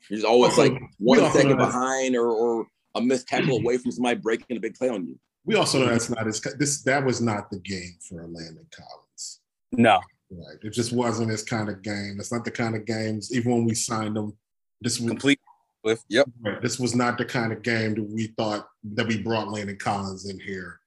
You're 0.09 0.19
just 0.19 0.27
always 0.27 0.57
like 0.59 0.73
one 0.99 1.21
also 1.21 1.33
second 1.39 1.57
know- 1.59 1.65
behind 1.67 2.15
or, 2.17 2.29
or 2.29 2.67
a 2.95 3.01
missed 3.01 3.29
tackle 3.29 3.57
away 3.59 3.79
from 3.79 3.91
somebody 3.93 4.19
breaking 4.21 4.57
a 4.57 4.61
big 4.61 4.75
play 4.75 4.89
on 4.89 5.07
you. 5.07 5.19
We 5.45 5.57
also 5.57 5.79
know 5.81 5.87
that's 5.87 6.11
not 6.11 6.27
his. 6.27 6.41
This 6.59 6.83
that 6.83 7.05
was 7.05 7.21
not 7.21 7.51
the 7.51 7.59
game 7.59 7.97
for 8.09 8.23
Landon 8.23 8.67
Collins. 8.71 9.41
No. 9.73 10.01
Right. 10.31 10.57
It 10.63 10.71
just 10.71 10.93
wasn't 10.93 11.31
his 11.31 11.43
kind 11.43 11.69
of 11.69 11.83
game. 11.83 12.17
It's 12.19 12.33
not 12.33 12.45
the 12.45 12.51
kind 12.51 12.75
of 12.75 12.87
games. 12.87 13.35
Even 13.35 13.53
when 13.53 13.65
we 13.65 13.75
signed 13.75 14.17
him, 14.17 14.33
this 14.81 14.99
was 15.01 15.09
Complete 15.11 15.41
with 15.83 16.05
yep. 16.09 16.29
This 16.63 16.79
was 16.79 16.95
not 16.95 17.19
the 17.19 17.25
kind 17.25 17.53
of 17.53 17.63
game 17.63 17.95
that 17.97 18.09
we 18.09 18.29
thought 18.39 18.69
that 18.95 19.07
we 19.07 19.21
brought 19.21 19.49
Landon 19.49 19.77
Collins 19.79 20.29
in 20.31 20.39
here 20.39 20.79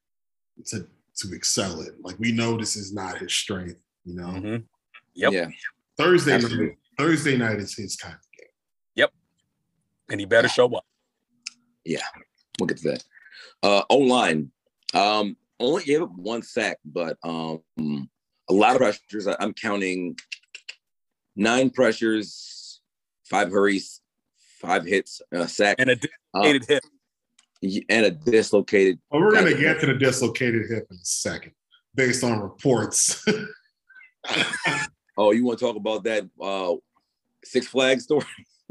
to 0.68 0.88
to 1.18 1.34
excel 1.34 1.82
in. 1.82 1.92
Like 2.02 2.18
we 2.20 2.32
know 2.32 2.58
this 2.58 2.76
is 2.76 2.94
not 2.94 3.18
his 3.18 3.34
strength. 3.34 3.80
You 4.06 4.16
know, 4.16 4.28
Mhm. 4.28 4.64
Yep. 5.16 5.34
Yeah. 5.34 5.48
Thursday 5.98 6.34
Absolutely. 6.34 6.66
night, 6.68 6.78
Thursday 6.98 7.38
night 7.38 7.58
is 7.60 7.76
his 7.76 7.96
kind 7.96 8.16
of 8.16 8.22
game. 8.38 8.50
Yep. 8.96 9.14
And 10.10 10.20
he 10.20 10.26
better 10.26 10.48
show 10.48 10.74
up. 10.76 10.86
Yeah, 11.86 12.00
we'll 12.60 12.68
get 12.68 12.78
to 12.80 12.90
that. 12.92 13.04
Uh, 13.64 13.84
O 13.90 13.98
line, 13.98 14.52
um, 14.94 15.38
only 15.60 15.84
gave 15.84 16.02
up 16.02 16.12
one 16.16 16.42
sack, 16.42 16.78
but 16.84 17.18
um, 17.24 17.60
a 18.50 18.54
lot 18.54 18.72
of 18.74 18.78
pressures. 18.80 19.28
I- 19.28 19.36
I'm 19.40 19.54
counting 19.54 20.18
nine 21.36 21.70
pressures, 21.70 22.82
five 23.24 23.52
hurries, 23.52 24.02
five 24.62 24.86
hits, 24.86 25.22
a 25.32 25.48
sack, 25.48 25.76
And 25.80 25.90
a 25.92 25.94
uh, 26.34 26.42
dislocated 26.42 26.66
hip. 26.68 26.84
and 27.90 28.06
a 28.06 28.12
dislocated. 28.12 29.00
But 29.12 29.22
we're 29.22 29.32
gonna 29.32 29.52
Got 29.52 29.60
it. 29.60 29.62
get 29.62 29.80
to 29.82 29.86
the 29.88 29.94
dislocated 29.94 30.68
hip 30.70 30.88
in 30.90 30.98
a 30.98 31.06
second, 31.06 31.54
based 31.94 32.24
on 32.24 32.40
reports. 32.42 33.24
Oh, 35.18 35.32
you 35.32 35.46
want 35.46 35.60
to 35.60 35.66
talk 35.66 35.78
about 35.78 36.04
that 36.04 36.28
uh, 36.42 36.74
Six 37.46 37.68
Flags 37.68 38.04
story? 38.04 38.26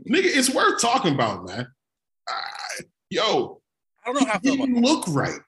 Nigga, 0.06 0.24
it's 0.26 0.50
worth 0.50 0.78
talking 0.78 1.14
about, 1.14 1.46
man. 1.46 1.68
Yo, 3.14 3.60
I 4.04 4.12
don't 4.12 4.20
know 4.20 4.26
how 4.26 4.40
He 4.42 4.56
didn't 4.56 4.82
look 4.82 5.04
right. 5.06 5.38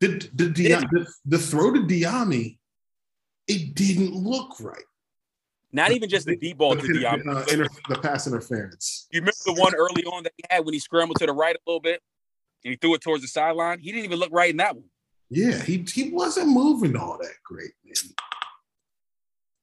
The 0.00 0.08
the, 0.32 0.46
the, 0.46 0.62
the, 0.90 1.06
the 1.26 1.38
throw 1.38 1.70
to 1.70 1.80
Dyami, 1.80 2.56
it 3.46 3.74
didn't 3.74 4.14
look 4.14 4.58
right. 4.58 4.82
Not 5.70 5.92
even 5.92 6.08
just 6.08 6.26
the 6.26 6.34
deep 6.34 6.56
ball 6.56 6.74
to 6.74 6.86
the, 6.86 7.00
Diablo. 7.00 7.36
uh, 7.36 7.44
inter- 7.50 7.68
the 7.90 7.96
pass 7.96 8.26
interference. 8.26 9.06
You 9.10 9.20
remember 9.20 9.36
the 9.44 9.52
one 9.52 9.74
early 9.74 10.02
on 10.04 10.22
that 10.22 10.32
he 10.38 10.44
had 10.48 10.64
when 10.64 10.72
he 10.72 10.80
scrambled 10.80 11.18
to 11.18 11.26
the 11.26 11.32
right 11.34 11.54
a 11.54 11.58
little 11.66 11.80
bit 11.80 12.00
and 12.64 12.70
he 12.70 12.76
threw 12.76 12.94
it 12.94 13.02
towards 13.02 13.22
the 13.22 13.28
sideline? 13.28 13.78
He 13.78 13.92
didn't 13.92 14.06
even 14.06 14.18
look 14.18 14.30
right 14.32 14.50
in 14.50 14.56
that 14.56 14.74
one. 14.74 14.84
Yeah, 15.28 15.62
he 15.62 15.84
he 15.92 16.10
wasn't 16.10 16.48
moving 16.48 16.96
all 16.96 17.18
that 17.18 17.34
great. 17.44 17.72
Man. 17.84 17.94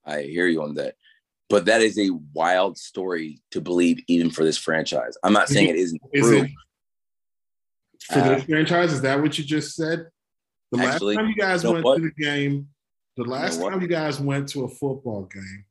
I 0.05 0.21
hear 0.21 0.45
you 0.45 0.61
on 0.61 0.75
that. 0.75 0.93
But 1.49 1.65
that 1.65 1.81
is 1.81 1.97
a 1.97 2.11
wild 2.33 2.77
story 2.77 3.41
to 3.49 3.61
believe, 3.61 3.99
even 4.07 4.29
for 4.29 4.43
this 4.43 4.57
franchise. 4.57 5.17
I'm 5.23 5.33
not 5.33 5.49
saying 5.49 5.69
it 5.69 5.75
isn't 5.75 5.99
Is 6.13 6.27
true. 6.27 6.43
it 6.43 6.51
for 8.09 8.19
Uh, 8.19 8.35
this 8.35 8.43
franchise? 8.45 8.93
Is 8.93 9.01
that 9.01 9.21
what 9.21 9.37
you 9.37 9.43
just 9.43 9.75
said? 9.75 10.07
The 10.71 10.79
Actually, 10.79 11.15
last 11.15 11.23
time 11.23 11.29
you 11.29 11.35
guys 11.35 11.63
you 11.63 11.69
know 11.69 11.73
went 11.73 11.85
what? 11.85 11.95
to 11.97 12.01
the 12.03 12.23
game, 12.23 12.67
the 13.17 13.23
last 13.23 13.59
what? 13.59 13.71
time 13.71 13.81
you 13.81 13.87
guys 13.87 14.19
went 14.19 14.47
to 14.49 14.65
a 14.65 14.67
football 14.67 15.23
game, 15.23 15.65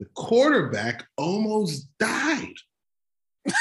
the 0.00 0.06
quarterback 0.14 1.06
almost 1.16 1.88
died. 1.98 2.54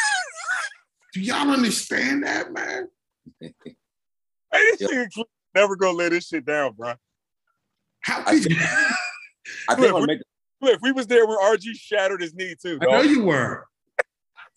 Do 1.14 1.22
y'all 1.22 1.52
understand 1.52 2.24
that, 2.24 2.52
man? 2.52 2.88
Hey, 3.40 3.54
this 4.52 4.82
nigga 4.82 5.26
never 5.56 5.76
gonna 5.76 5.98
let 5.98 6.12
this 6.12 6.28
shit 6.28 6.46
down, 6.46 6.74
bro. 6.74 6.94
How 8.02 8.22
I 8.26 8.40
could 8.40 8.52
you? 8.52 8.58
I 8.60 9.76
think 9.76 9.88
I'm 9.88 9.92
gonna 9.92 10.08
make 10.08 10.20
Look, 10.62 10.80
we 10.82 10.94
was 10.94 11.08
there 11.08 11.26
when 11.28 11.38
RG 11.40 11.76
shattered 11.76 12.22
his 12.22 12.34
knee 12.34 12.56
too. 12.62 12.80
I 12.82 12.86
know 12.86 13.02
you 13.02 13.26
were. 13.26 13.68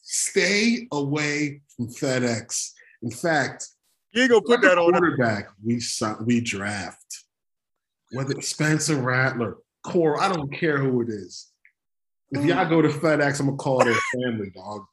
Stay 0.02 0.86
away 0.92 1.62
from 1.76 1.88
FedEx. 1.88 2.70
In 3.02 3.10
fact, 3.10 3.68
You 4.12 4.22
ain't 4.22 4.30
gonna 4.30 4.42
put 4.42 4.62
that 4.62 4.78
on. 4.78 4.94
him. 4.94 5.00
quarterback 5.00 5.48
we 5.64 5.80
we 6.24 6.40
draft, 6.40 7.24
whether 8.12 8.32
it's 8.32 8.48
Spencer 8.48 8.96
Rattler, 8.96 9.58
Core, 9.82 10.20
I 10.20 10.32
don't 10.32 10.52
care 10.52 10.78
who 10.78 11.02
it 11.02 11.08
is. 11.08 11.50
If 12.32 12.44
y'all 12.44 12.68
go 12.68 12.82
to 12.82 12.88
FedEx, 12.88 13.40
I'm 13.40 13.46
gonna 13.46 13.58
call 13.58 13.84
their 13.84 13.94
family, 14.14 14.50
dog. 14.50 14.84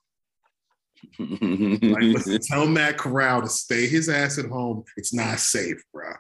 Like, 1.20 2.04
listen, 2.04 2.40
tell 2.48 2.66
Matt 2.68 2.98
Corral 2.98 3.42
to 3.42 3.50
stay 3.50 3.88
his 3.88 4.08
ass 4.08 4.38
at 4.38 4.46
home. 4.46 4.84
It's 4.98 5.14
not 5.14 5.40
safe, 5.40 5.84
bro. 5.92 6.14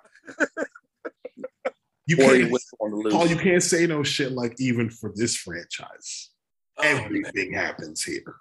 You 2.05 2.17
can't, 2.17 2.51
whistle 2.51 2.77
on 2.81 2.91
the 2.91 2.97
loose. 2.97 3.13
Paul. 3.13 3.27
You 3.27 3.38
can't 3.38 3.63
say 3.63 3.88
no 3.88 4.03
shit 4.03 4.34
like 4.34 4.55
even 4.59 4.89
for 4.89 5.13
this 5.15 5.38
franchise. 5.38 6.31
Oh, 6.77 6.84
man. 6.84 7.05
Everything 7.05 7.53
happens 7.53 8.03
here. 8.03 8.36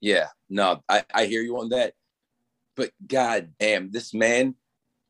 Yeah, 0.00 0.26
no, 0.48 0.82
I, 0.88 1.04
I 1.12 1.26
hear 1.26 1.42
you 1.42 1.58
on 1.58 1.70
that. 1.70 1.94
But 2.76 2.90
god 3.06 3.52
damn, 3.58 3.90
this 3.90 4.12
man 4.14 4.54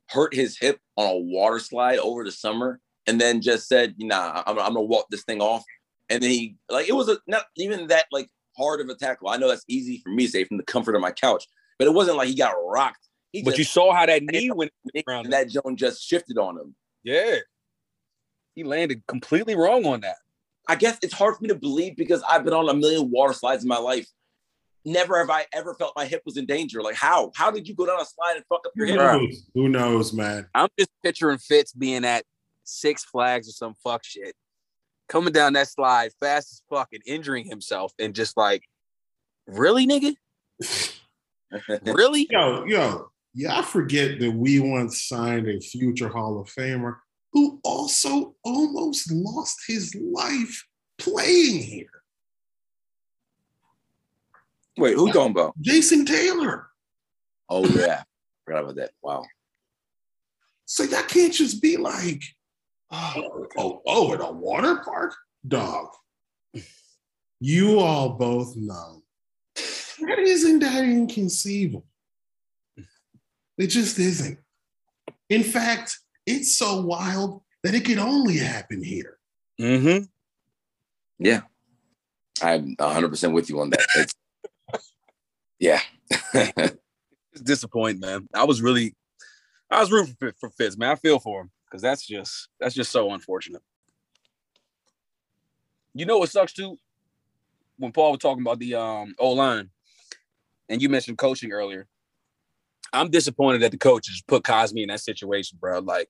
hurt 0.09 0.33
his 0.33 0.57
hip 0.57 0.79
on 0.95 1.07
a 1.07 1.17
water 1.17 1.59
slide 1.59 1.99
over 1.99 2.23
the 2.23 2.31
summer 2.31 2.79
and 3.05 3.19
then 3.19 3.41
just 3.41 3.67
said, 3.67 3.95
nah, 3.99 4.43
I'm, 4.45 4.57
I'm 4.57 4.73
gonna 4.73 4.81
walk 4.81 5.07
this 5.09 5.23
thing 5.23 5.41
off. 5.41 5.63
And 6.09 6.23
then 6.23 6.29
he 6.29 6.55
like 6.69 6.87
it 6.87 6.93
was 6.93 7.09
a 7.09 7.19
not 7.27 7.45
even 7.57 7.87
that 7.87 8.05
like 8.11 8.29
hard 8.57 8.79
of 8.81 8.89
a 8.89 8.95
tackle. 8.95 9.29
I 9.29 9.37
know 9.37 9.49
that's 9.49 9.65
easy 9.67 10.01
for 10.03 10.09
me 10.09 10.25
to 10.25 10.31
say 10.31 10.43
from 10.45 10.57
the 10.57 10.63
comfort 10.63 10.95
of 10.95 11.01
my 11.01 11.11
couch, 11.11 11.45
but 11.77 11.87
it 11.87 11.93
wasn't 11.93 12.17
like 12.17 12.29
he 12.29 12.35
got 12.35 12.55
rocked. 12.65 13.07
He 13.33 13.43
But 13.43 13.57
you 13.57 13.65
saw 13.65 13.93
how 13.93 14.05
that 14.05 14.23
knee 14.23 14.49
went 14.51 14.71
around. 15.07 15.25
and 15.25 15.33
that 15.33 15.49
Joan 15.49 15.75
just 15.75 16.01
shifted 16.01 16.37
on 16.37 16.57
him. 16.57 16.75
Yeah. 17.03 17.37
He 18.55 18.63
landed 18.63 19.05
completely 19.07 19.55
wrong 19.55 19.85
on 19.85 20.01
that. 20.01 20.15
I 20.67 20.75
guess 20.75 20.97
it's 21.01 21.13
hard 21.13 21.35
for 21.35 21.43
me 21.43 21.49
to 21.49 21.55
believe 21.55 21.95
because 21.95 22.23
I've 22.27 22.43
been 22.43 22.53
on 22.53 22.67
a 22.67 22.73
million 22.73 23.11
water 23.11 23.33
slides 23.33 23.63
in 23.63 23.69
my 23.69 23.77
life. 23.77 24.07
Never 24.87 25.17
have 25.17 25.29
I 25.29 25.45
ever 25.53 25.73
felt 25.73 25.91
my 25.97 26.05
hip 26.05 26.21
was 26.25 26.37
in 26.37 26.45
danger. 26.45 26.81
Like 26.81 26.95
how? 26.95 27.31
How 27.35 27.51
did 27.51 27.67
you 27.67 27.75
go 27.75 27.85
down 27.85 27.99
a 27.99 28.05
slide 28.05 28.37
and 28.37 28.45
fuck 28.47 28.61
up 28.65 28.71
your 28.73 28.87
hip? 28.87 28.97
Right. 28.97 29.21
knows? 29.21 29.43
Who 29.53 29.67
knows, 29.67 30.13
man? 30.13 30.47
I'm 30.55 30.69
just 30.79 30.89
picturing 31.03 31.39
Fitz 31.39 31.73
being 31.73 32.05
at 32.05 32.23
Six 32.63 33.03
Flags 33.03 33.49
or 33.49 33.51
some 33.51 33.73
fuck 33.83 34.05
shit, 34.05 34.33
coming 35.09 35.33
down 35.33 35.53
that 35.53 35.67
slide 35.67 36.11
fast 36.21 36.53
as 36.53 36.61
fuck 36.69 36.87
and 36.93 37.01
injuring 37.05 37.45
himself, 37.45 37.91
and 37.99 38.15
just 38.15 38.37
like, 38.37 38.63
really, 39.45 39.85
nigga, 39.85 40.15
really? 41.81 42.27
Yo, 42.31 42.63
yo, 42.63 43.11
y'all 43.33 43.63
forget 43.63 44.19
that 44.19 44.31
we 44.31 44.61
once 44.61 45.03
signed 45.03 45.49
a 45.49 45.59
future 45.59 46.07
Hall 46.07 46.39
of 46.39 46.47
Famer 46.47 46.95
who 47.33 47.59
also 47.63 48.35
almost 48.43 49.11
lost 49.11 49.59
his 49.67 49.93
life 49.95 50.65
playing 50.97 51.61
here. 51.61 51.96
Wait, 54.77 54.95
who 54.95 55.11
talking 55.11 55.31
about? 55.31 55.59
Jason 55.59 56.05
Taylor. 56.05 56.67
Oh 57.49 57.65
yeah, 57.65 58.03
forgot 58.45 58.63
about 58.63 58.75
that. 58.75 58.91
Wow. 59.01 59.25
So 60.65 60.83
y'all 60.83 61.01
can't 61.03 61.33
just 61.33 61.61
be 61.61 61.77
like, 61.77 62.21
oh, 62.91 63.47
oh, 63.57 63.81
oh, 63.85 64.13
at 64.13 64.21
a 64.21 64.31
water 64.31 64.81
park, 64.83 65.15
dog. 65.47 65.89
You 67.39 67.79
all 67.79 68.09
both 68.09 68.55
know 68.55 69.03
that 69.55 70.19
isn't 70.19 70.59
that 70.59 70.83
inconceivable. 70.83 71.85
It 73.57 73.67
just 73.67 73.97
isn't. 73.97 74.39
In 75.29 75.43
fact, 75.43 75.97
it's 76.25 76.55
so 76.55 76.81
wild 76.81 77.41
that 77.63 77.73
it 77.73 77.85
could 77.85 77.97
only 77.97 78.37
happen 78.37 78.83
here. 78.83 79.17
Mm-hmm. 79.59 80.05
Yeah, 81.19 81.41
I'm 82.41 82.75
100 82.77 83.09
percent 83.09 83.33
with 83.33 83.49
you 83.49 83.59
on 83.59 83.71
that. 83.71 83.85
It's, 83.95 84.13
yeah. 85.59 85.81
It's 87.37 87.43
disappointing, 87.43 87.99
man. 87.99 88.27
I 88.33 88.45
was 88.45 88.63
really, 88.63 88.95
I 89.69 89.79
was 89.79 89.91
rooting 89.91 90.15
for, 90.17 90.33
for 90.39 90.49
Fitz, 90.49 90.75
man. 90.75 90.89
I 90.89 90.95
feel 90.95 91.19
for 91.19 91.41
him 91.41 91.51
because 91.65 91.83
that's 91.83 92.03
just 92.03 92.49
that's 92.59 92.73
just 92.73 92.91
so 92.91 93.11
unfortunate. 93.11 93.61
You 95.93 96.07
know 96.07 96.17
what 96.17 96.31
sucks 96.31 96.53
too? 96.53 96.77
When 97.77 97.91
Paul 97.91 98.13
was 98.13 98.21
talking 98.21 98.41
about 98.41 98.57
the 98.57 98.73
um 98.73 99.13
O 99.19 99.33
line, 99.33 99.69
and 100.67 100.81
you 100.81 100.89
mentioned 100.89 101.19
coaching 101.19 101.51
earlier. 101.51 101.87
I'm 102.91 103.11
disappointed 103.11 103.61
that 103.61 103.71
the 103.71 103.77
coaches 103.77 104.23
put 104.27 104.41
Cosmi 104.41 104.81
in 104.81 104.87
that 104.87 105.01
situation, 105.01 105.59
bro. 105.61 105.77
Like, 105.79 106.09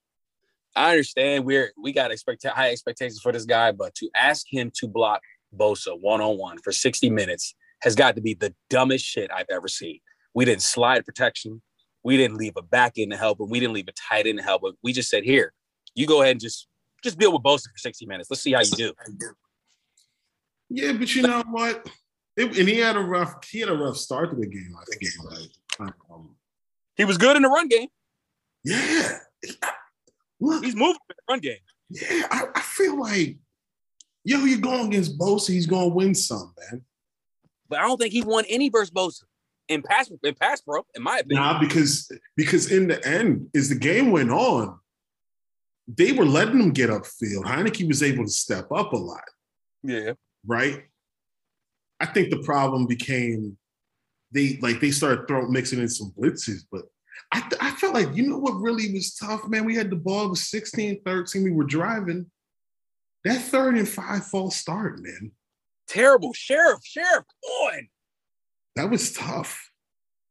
I 0.78 0.92
understand 0.92 1.44
we're 1.44 1.74
we 1.82 1.92
got 1.92 2.12
expect 2.12 2.46
high 2.46 2.72
expectations 2.72 3.20
for 3.20 3.34
this 3.34 3.46
guy, 3.46 3.74
but 3.74 3.94
to 3.96 4.10
ask 4.16 4.46
him 4.50 4.72
to 4.76 4.88
block 4.88 5.22
Bosa 5.54 6.00
one 6.00 6.22
on 6.22 6.38
one 6.38 6.58
for 6.60 6.72
60 6.72 7.10
minutes 7.10 7.54
has 7.82 7.96
got 7.96 8.16
to 8.16 8.22
be 8.22 8.34
the 8.34 8.54
dumbest 8.70 9.06
shit 9.06 9.30
I've 9.34 9.50
ever 9.50 9.68
seen. 9.68 10.00
We 10.34 10.46
didn't 10.46 10.62
slide 10.64 11.06
protection. 11.06 11.62
We 12.04 12.18
didn't 12.18 12.38
leave 12.38 12.54
a 12.58 12.62
back 12.62 12.94
end 12.98 13.12
to 13.12 13.18
help 13.18 13.40
him. 13.40 13.50
We 13.50 13.60
didn't 13.60 13.74
leave 13.74 13.88
a 13.88 13.94
tight 13.94 14.28
end 14.28 14.38
to 14.40 14.44
help 14.44 14.64
him. 14.64 14.74
We 14.84 14.94
just 14.94 15.10
said, 15.10 15.24
here, 15.24 15.54
you 15.96 16.08
go 16.08 16.22
ahead 16.22 16.32
and 16.34 16.42
just 16.42 16.68
just 17.04 17.20
deal 17.20 17.32
with 17.32 17.44
Bosa 17.44 17.64
for 17.72 17.78
60 17.78 18.06
minutes. 18.06 18.30
Let's 18.30 18.42
see 18.42 18.54
how 18.54 18.62
you 18.62 18.72
do. 18.72 18.94
Yeah, 20.70 20.94
but 20.94 21.14
you 21.16 21.22
know 21.22 21.44
what? 21.50 21.88
It, 22.36 22.58
and 22.58 22.68
he 22.68 22.78
had 22.80 22.96
a 22.96 23.00
rough 23.00 23.44
he 23.50 23.60
had 23.60 23.70
a 23.70 23.74
rough 23.74 23.98
start 23.98 24.30
to 24.32 24.36
the 24.36 24.48
game. 24.48 24.76
I 24.80 24.84
think. 24.86 25.50
Like, 25.80 25.94
um, 26.12 26.36
He 26.96 27.06
was 27.06 27.18
good 27.18 27.36
in 27.36 27.42
the 27.44 27.50
run 27.50 27.68
game. 27.68 27.88
yeah. 28.64 29.18
Look, 30.40 30.64
He's 30.64 30.76
moving 30.76 30.98
in 31.10 31.16
the 31.18 31.32
run 31.34 31.40
game. 31.40 31.58
yeah, 31.90 32.28
I, 32.30 32.44
I 32.56 32.62
feel 32.62 33.00
like 33.00 33.38
yo, 34.24 34.40
you're 34.44 34.60
going 34.60 34.88
against 34.88 35.18
Bosa, 35.18 35.50
he's 35.54 35.68
gonna 35.68 35.88
win 35.88 36.14
some, 36.14 36.54
man. 36.72 36.84
But 37.70 37.80
I 37.80 37.84
don't 37.84 37.98
think 38.00 38.14
he 38.14 38.22
won 38.22 38.46
any 38.50 38.70
versus 38.70 38.92
Bosa. 38.92 39.24
in 39.68 39.82
pass 39.84 40.10
in 40.24 40.34
pass 40.36 40.62
pro, 40.62 40.86
in 40.96 41.04
my 41.04 41.18
opinion. 41.20 41.44
Nah, 41.44 41.60
because 41.60 42.10
because 42.36 42.72
in 42.72 42.88
the 42.88 43.06
end, 43.08 43.50
as 43.56 43.70
the 43.70 43.76
game 43.76 44.12
went 44.12 44.32
on, 44.32 44.80
they 45.88 46.12
were 46.14 46.26
letting 46.26 46.60
them 46.60 46.72
get 46.72 46.90
upfield. 46.90 47.44
Heinicke 47.46 47.88
was 47.88 48.04
able 48.04 48.24
to 48.26 48.30
step 48.32 48.72
up 48.72 48.94
a 48.94 48.98
lot, 48.98 49.24
Yeah. 49.84 50.14
right? 50.46 50.84
I 52.00 52.06
think 52.06 52.30
the 52.30 52.40
problem 52.44 52.86
became 52.88 53.58
they 54.32 54.58
like 54.62 54.80
they 54.82 54.92
started 54.92 55.28
throwing 55.28 55.52
mixing 55.52 55.80
in 55.80 55.90
some 55.90 56.12
blitzes, 56.18 56.62
but 56.72 56.84
I, 57.32 57.42
th- 57.42 57.62
I 57.62 57.72
felt 57.72 57.94
like 57.94 58.16
you 58.16 58.24
know 58.30 58.38
what 58.38 58.62
really 58.62 58.94
was 58.94 59.16
tough, 59.16 59.48
man. 59.48 59.66
We 59.66 59.76
had 59.76 59.90
the 59.90 59.96
ball 59.96 60.26
it 60.26 60.30
was 60.30 60.48
16, 60.50 61.02
13. 61.04 61.44
We 61.44 61.52
were 61.52 61.64
driving. 61.66 62.30
That 63.26 63.42
third 63.42 63.76
and 63.78 63.88
five 63.90 64.26
false 64.28 64.56
start, 64.56 65.02
man. 65.02 65.32
Terrible. 65.88 66.34
Scherff, 66.34 66.84
Scherff, 66.84 67.24
come 67.24 67.52
on. 67.52 67.88
That 68.76 68.90
was 68.90 69.14
tough. 69.14 69.72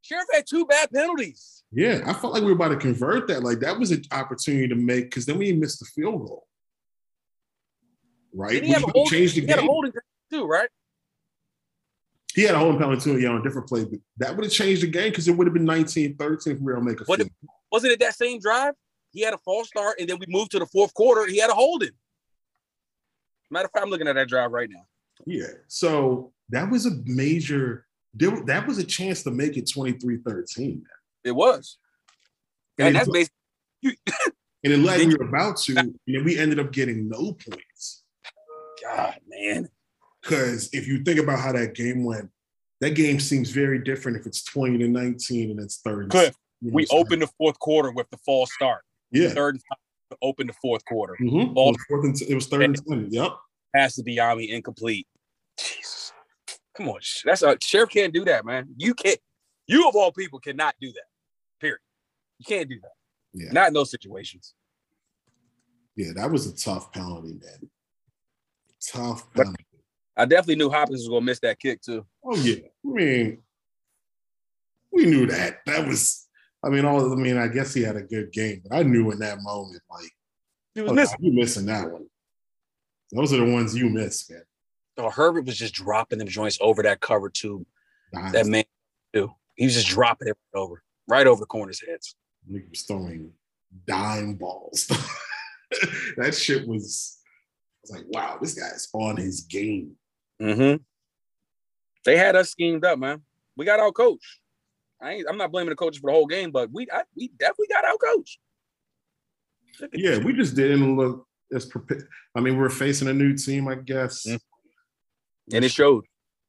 Scherff 0.03 0.27
had 0.33 0.47
two 0.47 0.67
bad 0.67 0.91
penalties. 0.93 1.65
Yeah, 1.73 2.01
I 2.07 2.13
felt 2.13 2.33
like 2.33 2.43
we 2.43 2.49
were 2.49 2.55
about 2.55 2.69
to 2.69 2.77
convert 2.77 3.27
that. 3.29 3.43
Like 3.43 3.61
that 3.61 3.79
was 3.79 3.91
an 3.91 4.03
opportunity 4.13 4.69
to 4.69 4.77
make 4.77 5.05
because 5.05 5.27
then 5.27 5.39
we 5.39 5.53
missed 5.53 5.81
the 5.81 5.87
field 5.87 6.27
goal. 6.27 6.47
Right? 8.35 8.53
Did 8.53 8.65
he 8.65 8.73
have 8.73 8.85
a 8.85 9.05
changed 9.07 9.37
the 9.37 9.41
he 9.41 9.47
had 9.47 9.59
a 9.59 9.63
game. 9.63 9.69
holding 9.69 9.93
too, 10.31 10.47
right? 10.47 10.69
He 12.35 12.43
had 12.43 12.55
a 12.55 12.59
holding 12.59 12.79
penalty 12.79 13.03
too, 13.03 13.19
yeah, 13.19 13.31
on 13.31 13.41
a 13.41 13.43
different 13.43 13.67
play, 13.67 13.85
but 13.85 13.99
that 14.19 14.37
would 14.37 14.45
have 14.45 14.53
changed 14.53 14.83
the 14.83 14.87
game 14.87 15.11
because 15.11 15.27
it 15.27 15.33
would 15.33 15.47
have 15.47 15.55
been 15.55 15.65
19 15.65 16.17
13 16.17 16.53
if 16.53 16.61
we 16.61 16.73
were 16.73 16.81
make 16.81 17.01
a 17.01 17.05
What 17.05 17.19
field. 17.19 17.31
Wasn't 17.73 17.93
it 17.93 18.01
that 18.01 18.15
same 18.15 18.39
drive? 18.39 18.75
He 19.11 19.23
had 19.23 19.33
a 19.33 19.39
false 19.39 19.69
start, 19.69 19.97
and 19.99 20.09
then 20.09 20.19
we 20.19 20.27
moved 20.29 20.51
to 20.51 20.59
the 20.59 20.67
fourth 20.67 20.93
quarter. 20.93 21.27
He 21.27 21.39
had 21.39 21.51
a 21.51 21.55
holding. 21.55 21.91
Matter 23.51 23.67
of 23.67 23.73
fact, 23.73 23.85
I'm 23.85 23.91
looking 23.91 24.09
at 24.09 24.15
that 24.15 24.29
drive 24.29 24.51
right 24.51 24.69
now. 24.71 24.85
Yeah. 25.27 25.47
So 25.69 26.33
that 26.51 26.71
was 26.71 26.87
a 26.87 26.91
major, 27.05 27.87
that 28.15 28.65
was 28.67 28.79
a 28.79 28.85
chance 28.85 29.23
to 29.25 29.31
make 29.31 29.57
it 29.57 29.69
23 29.71 30.19
13. 30.27 30.85
It 31.25 31.33
was. 31.33 31.79
And, 32.79 32.89
And, 32.89 32.97
that's 32.97 33.09
it, 33.09 33.13
basically 33.13 33.33
and 34.65 34.73
it 34.73 34.79
like 34.79 34.99
we 35.07 35.15
were 35.17 35.29
about 35.29 35.57
to, 35.59 35.77
and 35.77 35.99
then 36.07 36.25
we 36.25 36.39
ended 36.39 36.59
up 36.59 36.73
getting 36.73 37.09
no 37.09 37.33
points. 37.33 38.05
God, 38.83 39.19
man. 39.29 39.69
Because 40.23 40.69
if 40.73 40.87
you 40.89 41.03
think 41.05 41.19
about 41.21 41.39
how 41.41 41.53
that 41.53 41.75
game 41.75 42.05
went, 42.05 42.31
that 42.81 42.91
game 42.91 43.19
seems 43.21 43.51
very 43.51 43.79
different 43.83 44.19
if 44.19 44.27
it's 44.27 44.43
20 44.45 44.79
to 44.79 44.89
19 44.89 45.51
and 45.51 45.61
it's 45.61 45.79
30. 45.79 46.09
Cliff, 46.09 46.35
You 46.61 46.71
know 46.71 46.75
We 46.75 46.83
what 46.83 46.83
I'm 46.83 46.87
saying? 46.89 47.01
opened 47.07 47.23
the 47.23 47.27
fourth 47.39 47.59
quarter 47.59 47.91
with 47.91 48.09
the 48.11 48.19
false 48.19 48.53
start. 48.53 48.83
Yeah. 49.13 49.29
Third 49.31 49.55
and 49.57 49.63
to 50.11 50.17
open 50.23 50.47
the 50.47 50.53
fourth 50.53 50.85
quarter. 50.85 51.17
Mhm. 51.21 51.55
Ball- 51.55 51.71
It 51.71 51.73
was 51.79 51.85
fourth 51.89 52.05
and 52.05 52.17
t- 52.17 52.27
it 52.29 52.35
was 52.35 52.47
third 52.49 52.63
and 52.63 52.87
10. 52.87 53.09
Yep. 53.11 53.33
Pass 53.75 53.95
to 53.97 54.03
Dyami 54.03 54.49
incomplete. 54.51 55.07
Come 56.77 56.89
on. 56.89 57.01
That's 57.25 57.43
a 57.43 57.57
Scherff 57.57 57.91
can't 57.91 58.13
do 58.13 58.25
that, 58.27 58.45
man. 58.45 58.69
You 58.77 58.95
can't 58.95 59.19
you 59.67 59.89
of 59.89 59.97
all 59.97 60.13
people 60.13 60.39
cannot 60.39 60.75
do 60.81 60.93
that. 60.93 61.07
Period. 61.61 61.79
You 62.39 62.45
can't 62.45 62.69
do 62.69 62.81
that. 62.81 62.93
Yeah. 63.33 63.53
Not 63.53 63.69
in 63.69 63.75
those 63.75 63.91
situations. 63.91 64.55
Yeah, 65.97 66.13
that 66.17 66.31
was 66.31 66.47
a 66.47 66.57
tough 66.57 66.93
penalty, 66.93 67.33
man. 67.33 67.71
Tough 68.87 69.33
penalty. 69.33 69.65
I 70.17 70.25
definitely 70.25 70.57
knew 70.57 70.71
Hopkins 70.71 71.01
was 71.01 71.09
gonna 71.09 71.23
miss 71.23 71.41
that 71.41 71.59
kick 71.59 71.83
too. 71.83 72.07
Oh 72.25 72.37
yeah. 72.37 72.57
I 72.85 72.89
mean, 72.89 73.43
we 74.93 75.07
knew 75.07 75.27
that. 75.27 75.59
That 75.67 75.87
was. 75.87 76.27
I 76.63 76.69
mean, 76.69 76.85
all. 76.85 77.13
I 77.13 77.17
mean, 77.17 77.37
I 77.37 77.49
guess 77.49 77.75
he 77.75 77.83
had 77.83 77.97
a 77.97 78.03
good 78.03 78.33
game, 78.33 78.63
but 78.67 78.77
I 78.77 78.83
knew 78.83 79.11
in 79.11 79.19
that 79.21 79.39
moment, 79.43 79.83
like, 79.91 80.11
He 80.75 80.81
was 80.81 80.93
oh, 80.93 80.95
missing. 80.95 81.19
you 81.21 81.33
missing 81.33 81.67
that 81.67 81.91
one. 81.91 82.07
Those 83.13 83.33
are 83.33 83.45
the 83.45 83.53
ones 83.53 83.77
you 83.77 83.89
miss, 83.89 84.29
man. 84.31 84.43
Oh, 84.99 85.11
Herbert 85.11 85.47
was 85.47 85.59
just 85.59 85.75
dropping 85.75 86.19
them 86.19 86.29
joints 86.29 86.59
over 86.61 86.83
that 86.83 87.01
cover 87.01 87.29
too. 87.29 87.67
Nah, 88.13 88.31
That 88.31 88.47
man 88.47 88.65
too. 89.15 89.31
He 89.57 89.65
was 89.65 89.75
just 89.75 89.89
dropping 89.89 90.29
it 90.29 90.37
right 90.53 90.61
over, 90.61 90.83
right 91.09 91.27
over 91.27 91.41
the 91.41 91.47
corners' 91.47 91.83
heads. 91.87 92.15
Nigga 92.51 92.71
was 92.71 92.83
throwing 92.83 93.33
dime 93.87 94.35
balls. 94.35 94.87
that 96.17 96.35
shit 96.35 96.67
was. 96.67 97.19
I 97.19 97.79
was 97.83 97.91
like, 97.93 98.05
wow, 98.09 98.39
this 98.41 98.55
guy's 98.55 98.89
on 98.93 99.17
his 99.17 99.43
game. 99.43 99.93
Mm-hmm. 100.41 100.83
They 102.05 102.17
had 102.17 102.37
us 102.37 102.51
schemed 102.51 102.85
up, 102.85 102.99
man. 102.99 103.23
We 103.57 103.65
got 103.65 103.81
our 103.81 103.93
coach. 103.93 104.41
I 105.01 105.13
ain't, 105.13 105.27
I'm 105.29 105.37
not 105.37 105.53
blaming 105.53 105.71
the 105.71 105.77
coaches 105.77 106.01
for 106.01 106.11
the 106.11 106.15
whole 106.15 106.27
game, 106.27 106.51
but 106.51 106.71
we 106.73 106.87
I, 106.91 107.03
we 107.17 107.29
definitely 107.39 107.69
got 107.69 107.85
our 107.85 107.97
coach. 107.97 108.39
Yeah, 109.93 110.19
we 110.19 110.33
just 110.33 110.57
didn't 110.57 110.97
look 110.97 111.27
as 111.55 111.67
prepared. 111.67 112.09
I 112.35 112.41
mean, 112.41 112.57
we're 112.57 112.71
facing 112.71 113.09
a 113.09 113.13
new 113.13 113.37
team, 113.37 113.69
I 113.69 113.75
guess. 113.75 114.27
Mm. 114.27 114.41
And 115.53 115.65
it 115.65 115.71
showed. 115.71 116.05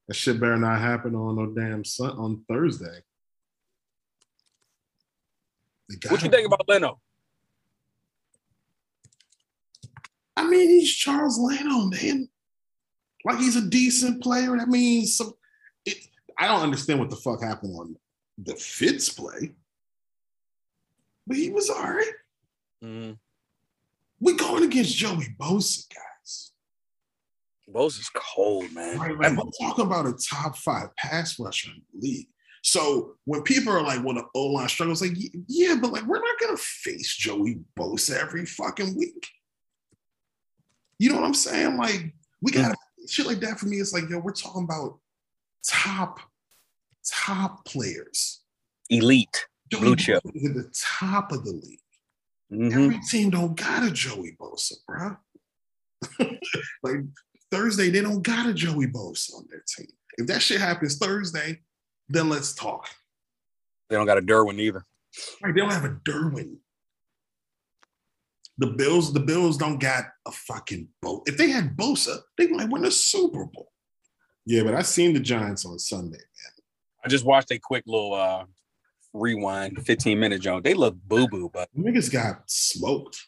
That 0.08 0.16
shit 0.16 0.40
better 0.40 0.58
not 0.58 0.80
happen 0.80 1.16
on 1.16 1.36
no 1.36 1.48
damn 1.48 1.84
sun 1.84 2.12
on 2.12 2.44
Thursday. 2.48 3.02
What 6.10 6.24
you 6.24 6.30
think 6.30 6.48
about 6.48 6.68
Leno? 6.68 7.00
I 10.36 10.48
mean, 10.48 10.70
he's 10.70 10.94
Charles 10.94 11.40
Leno, 11.40 11.86
man. 11.88 12.30
Like 13.26 13.40
he's 13.40 13.56
a 13.56 13.68
decent 13.68 14.22
player. 14.22 14.56
That 14.58 14.70
means 14.70 15.18
some. 15.18 15.34
It, 15.86 15.98
I 16.38 16.48
don't 16.48 16.62
understand 16.62 17.00
what 17.00 17.10
the 17.10 17.16
fuck 17.16 17.42
happened 17.42 17.76
on 17.78 17.98
the 18.38 18.56
Fitz 18.56 19.10
play, 19.10 19.54
but 21.26 21.38
he 21.38 21.50
was 21.50 21.70
all 21.70 21.82
right. 21.82 22.12
Mm-hmm. 22.84 23.14
We 24.20 24.34
going 24.36 24.64
against 24.64 24.96
Joey 24.96 25.28
Bosa, 25.40 25.90
guys. 25.94 26.07
Bose 27.68 27.98
is 28.00 28.10
cold, 28.14 28.72
man. 28.74 28.98
Right, 28.98 29.18
like, 29.18 29.38
we're 29.38 29.52
talking 29.60 29.86
about 29.86 30.06
a 30.06 30.14
top 30.14 30.58
five 30.58 30.96
pass 30.96 31.40
rusher 31.40 31.72
in 31.72 31.82
the 31.94 32.08
league. 32.08 32.28
So 32.64 33.16
when 33.26 33.44
people 33.44 33.72
are 33.74 33.82
like, 33.84 34.04
"Well, 34.04 34.16
the 34.16 34.26
O 34.36 34.48
line 34.48 34.70
struggles," 34.70 35.02
like, 35.02 35.14
yeah, 35.48 35.76
but 35.76 35.92
like, 35.92 36.06
we're 36.06 36.20
not 36.20 36.40
gonna 36.40 36.58
face 36.58 37.16
Joey 37.16 37.60
Bosa 37.78 38.18
every 38.18 38.46
fucking 38.46 38.96
week. 38.98 39.28
You 41.00 41.10
know 41.10 41.16
what 41.16 41.26
I'm 41.26 41.34
saying? 41.34 41.78
Like, 41.78 42.14
we 42.42 42.52
got 42.52 42.70
to 42.72 43.08
shit 43.08 43.26
like 43.26 43.40
that. 43.42 43.60
For 43.60 43.68
me, 43.68 43.78
it's 43.78 43.94
like, 43.94 44.10
yo, 44.10 44.20
we're 44.20 44.32
talking 44.32 44.64
about 44.64 45.00
top, 45.66 46.20
top 47.06 47.66
players. 47.66 48.42
Elite. 48.90 49.48
Joey 49.72 49.82
Blue 49.82 49.96
chip. 49.96 50.26
At 50.26 50.34
the 50.34 50.72
top 51.00 51.32
of 51.32 51.44
the 51.44 51.52
league. 51.52 51.80
Mhm. 52.52 52.72
Every 52.74 53.00
team 53.10 53.30
don't 53.30 53.56
got 53.56 53.84
a 53.84 53.92
Joey 53.92 54.38
Bosa, 54.40 54.74
bro. 54.88 55.18
like 56.84 57.02
Thursday, 57.52 57.90
they 57.90 58.02
don't 58.02 58.22
got 58.22 58.48
a 58.48 58.54
Joey 58.54 58.88
Bosa 58.88 59.36
on 59.36 59.46
their 59.50 59.64
team. 59.68 59.88
If 60.18 60.28
that 60.28 60.42
shit 60.42 60.60
happens 60.60 60.98
Thursday, 60.98 61.62
then 62.10 62.30
let's 62.30 62.54
talk. 62.54 62.90
They 63.90 63.96
don't 63.96 64.06
got 64.06 64.18
a 64.18 64.22
Derwin 64.22 64.60
either. 64.60 64.84
Right? 65.42 65.54
They 65.54 65.62
don't 65.62 65.72
have 65.72 65.86
a 65.86 66.00
Derwin. 66.04 66.58
The 68.58 68.68
Bills, 68.68 69.14
the 69.14 69.20
Bills 69.20 69.56
don't 69.58 69.80
got 69.80 70.06
a 70.26 70.32
fucking 70.32 70.88
boat. 71.02 71.24
If 71.28 71.38
they 71.38 71.50
had 71.50 71.78
Bosa, 71.78 72.18
they 72.38 72.48
might 72.48 72.70
win 72.70 72.86
a 72.86 72.92
Super 72.92 73.46
Bowl. 73.46 73.72
Yeah, 74.46 74.64
but 74.64 74.74
I 74.74 74.82
seen 74.82 75.14
the 75.14 75.20
Giants 75.20 75.66
on 75.66 75.78
Sunday. 75.78 76.18
Man. 76.18 76.52
I 77.06 77.08
just 77.08 77.26
watched 77.26 77.52
a 77.52 77.60
quick 77.60 77.84
little 77.86 78.14
uh 78.14 78.46
rewind, 79.14 79.86
15 79.86 80.20
minute 80.20 80.42
joint. 80.42 80.64
They 80.64 80.74
look 80.74 80.96
boo 81.06 81.28
boo, 81.28 81.52
but 81.54 81.70
Niggas 81.78 82.12
got 82.12 82.42
smoked. 82.48 83.28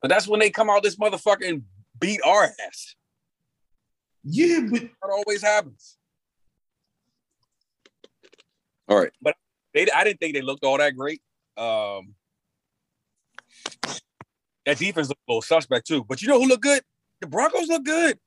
but 0.00 0.08
that's 0.08 0.26
when 0.26 0.40
they 0.40 0.50
come 0.50 0.70
out 0.70 0.82
this 0.82 0.96
motherfucker 0.96 1.48
and 1.48 1.62
beat 2.00 2.20
our 2.24 2.44
ass. 2.44 2.94
Yeah, 4.24 4.60
but 4.70 4.80
That 4.80 5.10
always 5.10 5.42
happens. 5.42 5.96
All 8.88 8.98
right. 8.98 9.12
But 9.20 9.34
they 9.74 9.90
I 9.90 10.04
didn't 10.04 10.20
think 10.20 10.34
they 10.34 10.42
looked 10.42 10.64
all 10.64 10.78
that 10.78 10.96
great. 10.96 11.20
Um 11.56 12.14
that 14.64 14.78
defense 14.78 15.08
looked 15.08 15.20
a 15.28 15.30
little 15.32 15.42
suspect 15.42 15.86
too. 15.86 16.04
But 16.04 16.22
you 16.22 16.28
know 16.28 16.40
who 16.40 16.48
looked 16.48 16.62
good? 16.62 16.82
The 17.20 17.26
Broncos 17.26 17.68
look 17.68 17.84
good. 17.84 18.18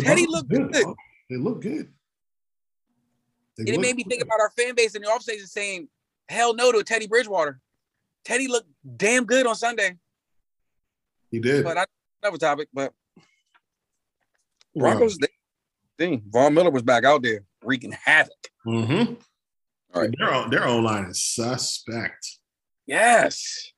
Teddy 0.00 0.26
looked 0.26 0.48
good, 0.48 0.72
good. 0.72 0.86
They 1.30 1.36
look 1.36 1.60
good. 1.60 1.92
They 3.56 3.62
And 3.62 3.68
it 3.68 3.80
made 3.80 3.96
me 3.96 4.02
think 4.04 4.20
good. 4.20 4.26
about 4.26 4.40
our 4.40 4.50
fan 4.50 4.74
base 4.74 4.94
in 4.94 5.02
the 5.02 5.08
offseason 5.08 5.46
saying, 5.46 5.88
hell 6.28 6.54
no 6.54 6.72
to 6.72 6.82
Teddy 6.82 7.06
Bridgewater. 7.06 7.60
Teddy 8.24 8.48
looked 8.48 8.68
damn 8.96 9.24
good 9.24 9.46
on 9.46 9.54
Sunday. 9.54 9.96
He 11.30 11.38
did. 11.40 11.64
But 11.64 11.78
I 11.78 11.84
another 12.22 12.38
topic, 12.38 12.68
but 12.72 12.92
Broncos 14.76 15.16
they, 15.18 15.28
thing. 15.98 16.22
Von 16.28 16.54
Miller 16.54 16.70
was 16.70 16.82
back 16.82 17.04
out 17.04 17.22
there 17.22 17.44
wreaking 17.62 17.92
havoc. 18.04 18.32
mhm. 18.66 19.16
All 19.94 20.02
right. 20.02 20.10
Their 20.18 20.48
their 20.50 20.66
O 20.68 20.78
line 20.80 21.04
is 21.04 21.24
suspect. 21.24 22.38
Yes. 22.86 23.70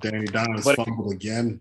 Danny 0.00 0.26
Dimes 0.26 0.64
But- 0.64 0.76
fumbled 0.76 1.12
again. 1.12 1.60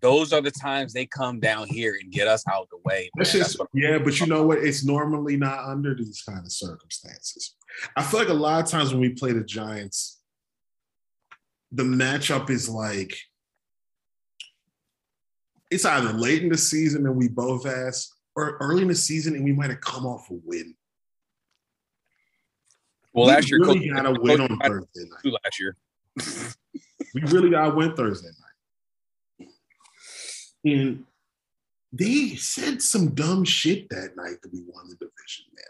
Those 0.00 0.32
are 0.32 0.40
the 0.40 0.52
times 0.52 0.92
they 0.92 1.06
come 1.06 1.40
down 1.40 1.66
here 1.66 1.98
and 2.00 2.12
get 2.12 2.28
us 2.28 2.44
out 2.48 2.68
the 2.70 2.76
way. 2.84 3.10
man. 3.16 3.24
That's 3.24 3.32
That's 3.32 3.54
just 3.56 3.62
yeah, 3.74 3.98
but 3.98 4.20
you 4.20 4.26
know 4.26 4.44
what? 4.46 4.58
It's 4.58 4.84
normally 4.84 5.36
not 5.36 5.64
under 5.64 5.92
these 5.92 6.22
kind 6.22 6.38
of 6.38 6.52
circumstances. 6.52 7.56
I 7.96 8.04
feel 8.04 8.20
like 8.20 8.28
a 8.28 8.34
lot 8.34 8.62
of 8.62 8.70
times 8.70 8.92
when 8.92 9.00
we 9.00 9.08
play 9.10 9.32
the 9.32 9.42
Giants, 9.42 10.20
the 11.72 11.82
matchup 11.82 12.48
is 12.48 12.68
like 12.68 13.18
it's 15.70 15.84
either 15.84 16.12
late 16.12 16.42
in 16.42 16.48
the 16.48 16.58
season 16.58 17.06
and 17.06 17.16
we 17.16 17.28
both 17.28 17.66
ass, 17.66 18.12
or 18.34 18.56
early 18.60 18.82
in 18.82 18.88
the 18.88 18.94
season 18.94 19.34
and 19.34 19.44
we 19.44 19.52
might 19.52 19.70
have 19.70 19.80
come 19.80 20.06
off 20.06 20.30
a 20.30 20.34
win. 20.44 20.74
Well, 23.12 23.26
we 23.26 23.32
last 23.32 23.50
year, 23.50 23.60
really 23.60 23.88
gotta 23.88 24.18
win 24.20 24.40
on 24.40 24.58
Thursday 24.58 25.08
night. 25.08 25.38
last 25.44 25.60
year. 25.60 25.76
We 27.14 27.22
really 27.22 27.48
gotta 27.48 27.74
win 27.74 27.94
Thursday 27.96 28.28
night. 29.38 29.48
And 30.64 31.04
they 31.92 32.34
said 32.36 32.82
some 32.82 33.14
dumb 33.14 33.44
shit 33.44 33.88
that 33.88 34.14
night 34.14 34.42
that 34.42 34.52
we 34.52 34.60
won 34.66 34.88
the 34.88 34.94
division, 34.94 35.46
man. 35.54 35.64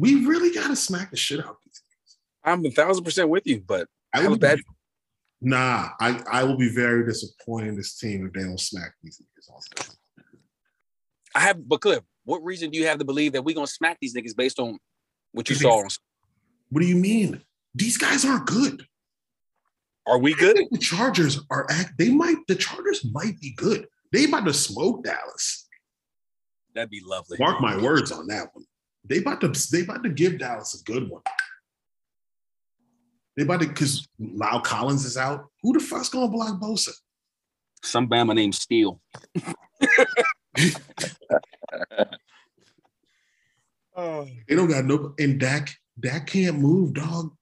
We 0.00 0.26
really 0.26 0.52
gotta 0.52 0.74
smack 0.74 1.10
the 1.10 1.16
shit 1.16 1.38
out 1.38 1.50
of 1.50 1.56
these. 1.64 1.80
Games. 1.80 2.18
I'm 2.44 2.64
a 2.66 2.70
thousand 2.70 3.04
percent 3.04 3.28
with 3.28 3.46
you, 3.46 3.62
but 3.64 3.88
I 4.12 4.18
I 4.18 4.22
have 4.22 4.26
a 4.26 4.30
would 4.30 4.40
bad. 4.40 4.58
Nah, 5.40 5.90
I, 6.00 6.20
I 6.30 6.44
will 6.44 6.56
be 6.56 6.68
very 6.68 7.04
disappointed 7.06 7.68
in 7.68 7.76
this 7.76 7.96
team 7.96 8.26
if 8.26 8.32
they 8.32 8.42
don't 8.42 8.58
smack 8.58 8.94
these 9.02 9.20
niggas 9.22 9.52
on 9.54 9.60
Thursday. 9.76 9.94
I 11.34 11.40
have, 11.40 11.68
but 11.68 11.80
Cliff, 11.80 12.02
what 12.24 12.42
reason 12.42 12.70
do 12.70 12.78
you 12.78 12.86
have 12.86 12.98
to 12.98 13.04
believe 13.04 13.32
that 13.32 13.44
we're 13.44 13.54
gonna 13.54 13.66
smack 13.66 13.98
these 14.00 14.14
niggas 14.14 14.36
based 14.36 14.58
on 14.58 14.78
what 15.32 15.48
you 15.48 15.54
saw? 15.54 15.78
On, 15.80 15.88
What 16.70 16.80
do 16.80 16.86
you 16.86 16.96
mean? 16.96 17.42
These 17.74 17.98
guys 17.98 18.24
aren't 18.24 18.46
good. 18.46 18.84
are 20.06 20.18
we 20.18 20.34
I 20.34 20.38
good? 20.38 20.56
think 20.56 20.72
the 20.72 20.78
Chargers 20.78 21.40
are 21.50 21.66
act. 21.70 21.92
They 21.98 22.10
might. 22.10 22.36
The 22.48 22.56
Chargers 22.56 23.04
might 23.12 23.38
be 23.40 23.52
good. 23.56 23.86
They 24.10 24.24
about 24.24 24.46
to 24.46 24.54
smoke 24.54 25.04
Dallas. 25.04 25.68
That'd 26.74 26.90
be 26.90 27.02
lovely. 27.04 27.36
Mark 27.38 27.60
my 27.60 27.76
words 27.80 28.10
on 28.10 28.26
that 28.28 28.48
one. 28.54 28.64
They 29.04 29.18
about 29.18 29.40
to. 29.42 29.52
They 29.70 29.82
about 29.82 30.02
to 30.02 30.10
give 30.10 30.38
Dallas 30.38 30.80
a 30.80 30.84
good 30.90 31.08
one. 31.08 31.22
They 33.38 33.44
about 33.44 33.60
to 33.60 33.68
because 33.68 34.08
La'el 34.20 34.64
Collins 34.64 35.04
is 35.04 35.16
out. 35.16 35.46
Who 35.62 35.72
the 35.72 35.78
fuck's 35.78 36.08
gonna 36.08 36.26
block 36.26 36.60
Bosa? 36.60 36.90
Some 37.84 38.08
Bama 38.08 38.34
named 38.34 38.56
Steele. 38.56 39.00
oh. 43.96 44.26
They 44.48 44.56
don't 44.56 44.68
got 44.68 44.86
no. 44.86 45.14
And 45.20 45.38
Dak. 45.38 45.72
Dak 46.00 46.26
can't 46.26 46.58
move, 46.58 46.94
dog. 46.94 47.32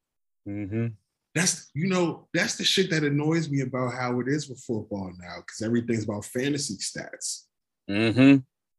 Mm-hmm. 0.46 0.88
That's 1.34 1.70
you 1.72 1.88
know 1.88 2.28
that's 2.34 2.56
the 2.56 2.64
shit 2.64 2.90
that 2.90 3.02
annoys 3.02 3.48
me 3.48 3.62
about 3.62 3.94
how 3.94 4.20
it 4.20 4.28
is 4.28 4.50
with 4.50 4.60
football 4.60 5.14
now 5.18 5.36
because 5.38 5.62
everything's 5.62 6.04
about 6.04 6.26
fantasy 6.26 6.74
stats. 6.74 7.44
Mm-hmm. 7.88 8.36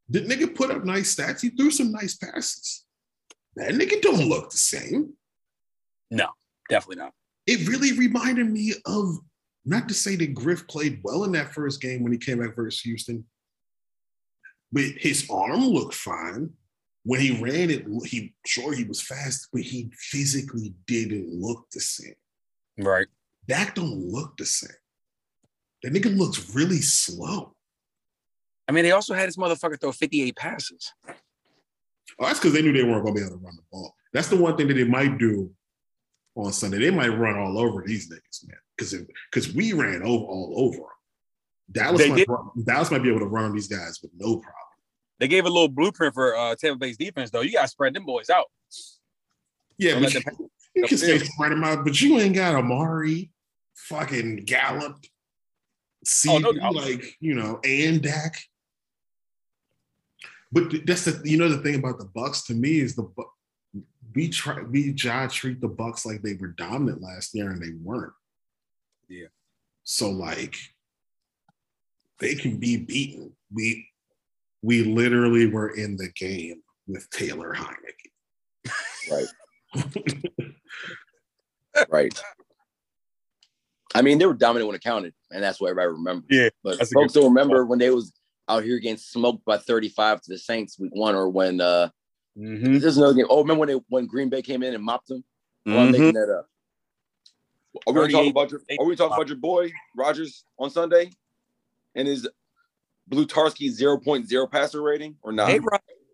The 0.08 0.20
nigga 0.20 0.54
put 0.54 0.70
up 0.70 0.84
nice 0.84 1.16
stats. 1.16 1.40
He 1.40 1.50
threw 1.50 1.72
some 1.72 1.90
nice 1.90 2.16
passes. 2.16 2.84
That 3.56 3.72
nigga 3.72 4.00
don't 4.02 4.28
look 4.28 4.50
the 4.50 4.56
same. 4.56 5.14
Definitely 6.68 7.02
not. 7.02 7.12
It 7.46 7.66
really 7.68 7.92
reminded 7.92 8.50
me 8.50 8.74
of 8.86 9.18
not 9.64 9.88
to 9.88 9.94
say 9.94 10.16
that 10.16 10.34
Griff 10.34 10.66
played 10.68 11.00
well 11.02 11.24
in 11.24 11.32
that 11.32 11.52
first 11.52 11.80
game 11.80 12.02
when 12.02 12.12
he 12.12 12.18
came 12.18 12.40
back 12.40 12.54
versus 12.54 12.80
Houston, 12.82 13.24
but 14.72 14.84
his 14.98 15.28
arm 15.30 15.60
looked 15.60 15.94
fine. 15.94 16.50
When 17.04 17.20
he 17.20 17.42
ran 17.42 17.70
it, 17.70 17.86
he 18.04 18.34
sure 18.44 18.74
he 18.74 18.84
was 18.84 19.00
fast, 19.00 19.48
but 19.52 19.62
he 19.62 19.90
physically 19.94 20.74
didn't 20.86 21.28
look 21.32 21.66
the 21.72 21.80
same. 21.80 22.14
Right. 22.78 23.06
Dak 23.46 23.74
don't 23.74 23.98
look 23.98 24.36
the 24.36 24.44
same. 24.44 24.70
That 25.82 25.92
nigga 25.92 26.14
looks 26.14 26.54
really 26.54 26.82
slow. 26.82 27.54
I 28.68 28.72
mean, 28.72 28.84
they 28.84 28.92
also 28.92 29.14
had 29.14 29.28
this 29.28 29.36
motherfucker 29.36 29.80
throw 29.80 29.92
58 29.92 30.36
passes. 30.36 30.92
Oh, 31.08 32.26
that's 32.26 32.38
because 32.38 32.52
they 32.52 32.62
knew 32.62 32.72
they 32.72 32.82
weren't 32.84 33.04
gonna 33.04 33.14
be 33.14 33.22
able 33.22 33.38
to 33.38 33.44
run 33.44 33.56
the 33.56 33.62
ball. 33.70 33.94
That's 34.12 34.28
the 34.28 34.36
one 34.36 34.56
thing 34.56 34.68
that 34.68 34.74
they 34.74 34.84
might 34.84 35.18
do 35.18 35.50
on 36.38 36.52
Sunday. 36.52 36.78
They 36.78 36.90
might 36.90 37.08
run 37.08 37.38
all 37.38 37.58
over 37.58 37.82
these 37.86 38.10
niggas, 38.10 38.46
man. 38.48 38.56
Because 38.76 38.94
because 39.32 39.54
we 39.54 39.72
ran 39.72 40.02
over 40.02 40.24
all 40.24 40.54
over 40.56 40.76
them. 40.76 40.86
Dallas 41.70 42.00
They 42.00 42.08
might, 42.08 42.16
did. 42.16 42.64
Dallas 42.64 42.90
might 42.90 43.02
be 43.02 43.10
able 43.10 43.20
to 43.20 43.26
run 43.26 43.46
on 43.46 43.54
these 43.54 43.68
guys 43.68 43.98
with 44.02 44.12
no 44.16 44.36
problem. 44.36 44.54
They 45.18 45.28
gave 45.28 45.44
a 45.44 45.48
little 45.48 45.68
blueprint 45.68 46.14
for 46.14 46.36
uh, 46.36 46.54
Tampa 46.54 46.78
Bay's 46.78 46.96
defense, 46.96 47.30
though. 47.30 47.40
You 47.40 47.52
got 47.52 47.62
to 47.62 47.68
spread 47.68 47.94
them 47.94 48.06
boys 48.06 48.30
out. 48.30 48.46
Yeah, 49.76 49.92
Don't 49.94 50.02
but 50.04 50.14
you, 50.14 50.20
them- 50.20 50.50
you 50.74 50.82
can 50.86 50.98
say 50.98 51.18
spread 51.18 51.52
them 51.52 51.64
out, 51.64 51.84
but 51.84 52.00
you 52.00 52.18
ain't 52.18 52.34
got 52.36 52.54
Amari, 52.54 53.30
fucking 53.74 54.44
Gallup, 54.44 54.96
see, 56.04 56.30
Oh, 56.30 56.38
no 56.38 56.50
like 56.70 57.16
you 57.20 57.34
know, 57.34 57.60
and 57.64 58.00
Dak. 58.00 58.38
But 60.52 60.86
that's 60.86 61.04
the 61.04 61.20
you 61.28 61.36
know 61.36 61.48
the 61.48 61.58
thing 61.58 61.74
about 61.74 61.98
the 61.98 62.06
Bucks 62.06 62.44
to 62.44 62.54
me 62.54 62.78
is 62.78 62.94
the 62.94 63.12
we 64.14 64.28
try 64.28 64.62
we 64.62 64.92
try 64.92 65.26
treat 65.26 65.60
the 65.60 65.68
Bucks 65.68 66.06
like 66.06 66.22
they 66.22 66.34
were 66.34 66.48
dominant 66.48 67.02
last 67.02 67.34
year 67.34 67.50
and 67.50 67.62
they 67.62 67.72
weren't. 67.82 68.12
Yeah. 69.08 69.26
So 69.84 70.10
like 70.10 70.56
they 72.18 72.34
can 72.34 72.58
be 72.58 72.76
beaten. 72.76 73.32
We 73.52 73.88
we 74.62 74.84
literally 74.84 75.46
were 75.46 75.70
in 75.70 75.96
the 75.96 76.10
game 76.14 76.62
with 76.86 77.08
Taylor 77.10 77.54
Heinicke. 77.54 78.72
Right. 79.10 79.26
right. 81.90 82.22
I 83.94 84.02
mean, 84.02 84.18
they 84.18 84.26
were 84.26 84.34
dominant 84.34 84.66
when 84.66 84.76
it 84.76 84.82
counted, 84.82 85.14
and 85.30 85.42
that's 85.42 85.60
what 85.60 85.70
everybody 85.70 85.92
remembers. 85.92 86.26
Yeah, 86.30 86.48
But 86.62 86.78
folks 86.88 87.14
don't 87.14 87.24
remember 87.24 87.64
when 87.64 87.78
they 87.78 87.90
was 87.90 88.12
out 88.48 88.64
here 88.64 88.78
getting 88.78 88.96
smoked 88.96 89.44
by 89.44 89.58
35 89.58 90.22
to 90.22 90.32
the 90.32 90.38
Saints 90.38 90.78
week 90.78 90.94
one, 90.94 91.14
or 91.14 91.28
when 91.28 91.60
uh 91.60 91.90
Mm-hmm. 92.38 92.78
there's 92.78 92.96
another 92.96 93.14
game. 93.14 93.26
Oh, 93.28 93.40
remember 93.40 93.60
when 93.60 93.68
they 93.68 93.80
when 93.88 94.06
Green 94.06 94.28
Bay 94.28 94.42
came 94.42 94.62
in 94.62 94.74
and 94.74 94.82
mopped 94.84 95.08
them? 95.08 95.24
Or 95.66 95.72
I'm 95.72 95.88
Mhm. 95.88 95.92
making 95.92 96.12
that 96.14 96.38
up. 96.38 96.48
Are 97.86 97.92
we 97.92 98.00
gonna 98.00 98.12
talk 98.12 98.20
38 98.20 98.30
about 98.30 98.50
your 98.50 98.60
are 98.80 98.86
we 98.86 98.96
gonna 98.96 99.14
about 99.14 99.28
your 99.28 99.36
boy 99.38 99.70
Rodgers 99.96 100.44
on 100.58 100.70
Sunday 100.70 101.10
and 101.94 102.08
his 102.08 102.28
Blutarsky 103.10 103.70
0.0 103.70 104.46
passer 104.50 104.82
rating 104.82 105.16
or 105.22 105.32
not? 105.32 105.48
Hey, 105.48 105.60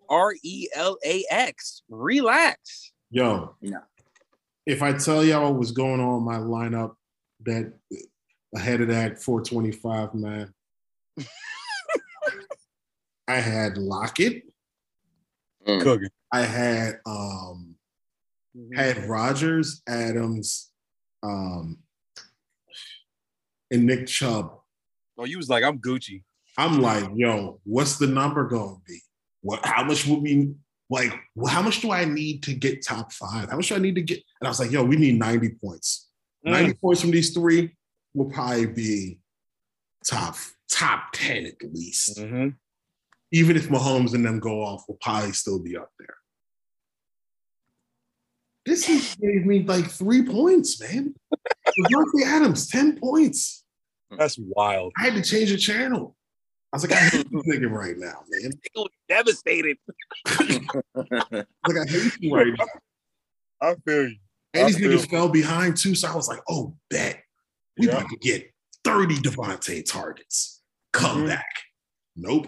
R 0.09 0.35
E 0.43 0.69
L 0.75 0.97
A 1.05 1.25
X. 1.31 1.83
Relax. 1.89 2.93
Yo, 3.11 3.55
No. 3.61 3.81
if 4.67 4.83
I 4.83 4.93
tell 4.95 5.25
y'all 5.25 5.51
what 5.51 5.59
was 5.59 5.73
going 5.73 6.01
on 6.01 6.19
in 6.19 6.25
my 6.25 6.39
lineup 6.39 6.97
that 7.45 7.73
ahead 8.55 8.81
of 8.81 8.89
that 8.89 9.23
425, 9.23 10.15
man, 10.15 10.53
I 13.29 13.37
had 13.41 13.79
Lockett, 13.79 14.43
Mm. 15.67 15.83
Cooking. 15.83 16.09
I 16.33 16.43
had 16.43 17.01
um 17.07 17.77
had 18.75 19.09
Rodgers, 19.09 19.83
Adams, 19.89 20.71
um, 21.23 21.79
and 23.71 23.87
Nick 23.87 24.07
Chubb. 24.07 24.53
Oh, 25.19 25.25
you 25.25 25.37
was 25.37 25.49
like, 25.49 25.65
I'm 25.65 25.79
Gucci. 25.79 26.23
I'm 26.57 26.81
like, 26.81 27.05
yo, 27.15 27.61
what's 27.65 27.99
the 27.99 28.07
number 28.07 28.47
going 28.47 28.77
to 28.77 28.81
be? 28.87 29.01
What? 29.41 29.65
How 29.65 29.85
much 29.85 30.07
would 30.07 30.23
we 30.23 30.55
like? 30.89 31.13
How 31.49 31.63
much 31.63 31.81
do 31.81 31.91
I 31.91 32.05
need 32.05 32.43
to 32.45 32.55
get 32.55 32.85
top 32.85 33.13
five? 33.13 33.51
How 33.51 33.57
much 33.57 33.69
do 33.69 33.75
I 33.75 33.79
need 33.79 33.97
to 33.97 34.03
get? 34.03 34.23
And 34.41 34.47
I 34.47 34.51
was 34.51 34.61
like, 34.61 34.71
yo, 34.71 34.85
we 34.85 34.97
need 34.97 35.19
90 35.19 35.51
points. 35.63 36.09
90 36.45 36.75
points 36.75 37.01
from 37.01 37.11
these 37.11 37.33
three 37.33 37.75
will 38.13 38.31
probably 38.31 38.67
be 38.67 39.19
top 40.07 40.37
top 40.71 41.07
10 41.13 41.47
at 41.47 41.55
least. 41.73 42.19
Mm-hmm. 42.19 42.51
Even 43.35 43.57
if 43.57 43.69
Mahomes 43.69 44.15
and 44.15 44.25
them 44.25 44.39
go 44.39 44.63
off, 44.63 44.85
will 44.87 44.97
probably 45.01 45.33
still 45.33 45.59
be 45.59 45.77
up 45.77 45.91
there. 45.99 46.15
This 48.65 48.89
is- 48.89 49.17
gave 49.17 49.45
me 49.45 49.63
like 49.65 49.91
three 49.91 50.23
points, 50.25 50.81
man. 50.81 51.15
Davante 51.67 52.25
Adams, 52.25 52.69
10 52.69 53.01
points. 53.01 53.65
That's 54.17 54.39
wild. 54.39 54.93
I 54.97 55.05
had 55.11 55.15
to 55.15 55.23
change 55.29 55.51
the 55.51 55.57
channel. 55.59 56.17
I 56.73 56.77
was 56.77 56.85
like, 56.89 56.93
I 56.93 57.01
hate 57.09 57.27
this 57.31 57.43
nigga 57.47 57.69
right 57.69 57.99
now, 57.99 58.23
man. 58.29 58.53
It 58.63 58.71
was 58.77 58.89
devastated. 59.09 59.79
Like, 60.95 61.77
I 61.77 61.91
hate 61.91 62.13
you 62.21 62.35
right 62.35 62.55
now. 62.57 62.67
I 63.61 63.75
feel 63.85 64.09
you. 64.11 64.17
And 64.55 64.69
these 64.69 64.77
I 64.77 64.79
feel- 64.79 64.91
niggas 64.93 65.11
fell 65.11 65.29
behind 65.29 65.77
too. 65.77 65.97
So 65.97 66.09
I 66.09 66.15
was 66.15 66.29
like, 66.29 66.41
oh, 66.49 66.77
bet. 66.89 67.21
We 67.79 67.89
Yeah. 67.89 67.97
about 67.99 68.09
to 68.11 68.17
get 68.19 68.49
30 68.85 69.17
Davante 69.17 69.85
targets. 69.85 70.63
Come 70.93 71.25
Mhm. 71.25 71.29
back. 71.29 71.53
Nope. 72.15 72.47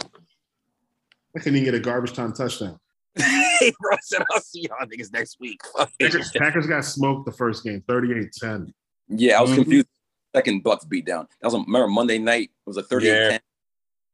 I 1.37 1.39
couldn't 1.39 1.57
even 1.57 1.65
get 1.67 1.75
a 1.75 1.81
garbage 1.81 2.15
time 2.15 2.33
touchdown. 2.33 2.79
hey, 3.17 3.73
bro, 3.81 3.93
I 3.93 3.99
said 4.03 4.23
I'll 4.33 4.41
see 4.41 4.63
y'all 4.69 4.87
niggas 4.87 5.13
next 5.13 5.37
week. 5.39 5.61
Packers, 6.01 6.31
Packers 6.33 6.67
got 6.67 6.85
smoked 6.85 7.27
the 7.27 7.33
first 7.33 7.63
game, 7.65 7.83
38-10. 7.89 8.73
Yeah, 9.09 9.39
I 9.39 9.43
was 9.43 9.51
Mhm. 9.53 9.55
confused. 9.57 9.87
Second 10.35 10.63
Bucks 10.63 10.85
beat 10.85 11.07
down. 11.07 11.27
That 11.41 11.47
was 11.47 11.55
a, 11.55 11.59
remember 11.59 11.89
Monday 11.89 12.19
night. 12.19 12.51
It 12.51 12.67
was 12.67 12.77
a 12.77 12.83
38 12.83 13.09
Yeah. 13.11 13.29
10. 13.31 13.41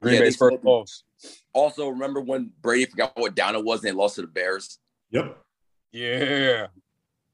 Green 0.02 0.14
Yeah, 0.14 0.20
Bay's 0.20 0.36
first 0.36 0.62
loss. 0.64 1.04
Also, 1.52 1.88
remember 1.88 2.20
when 2.20 2.50
Brady 2.60 2.86
forgot 2.86 3.12
what 3.16 3.34
down 3.34 3.54
it 3.56 3.64
was 3.64 3.80
and 3.80 3.88
they 3.88 3.92
lost 3.92 4.16
to 4.16 4.22
the 4.22 4.26
Bears? 4.28 4.78
Yep. 5.10 5.36
Yeah. 5.92 6.66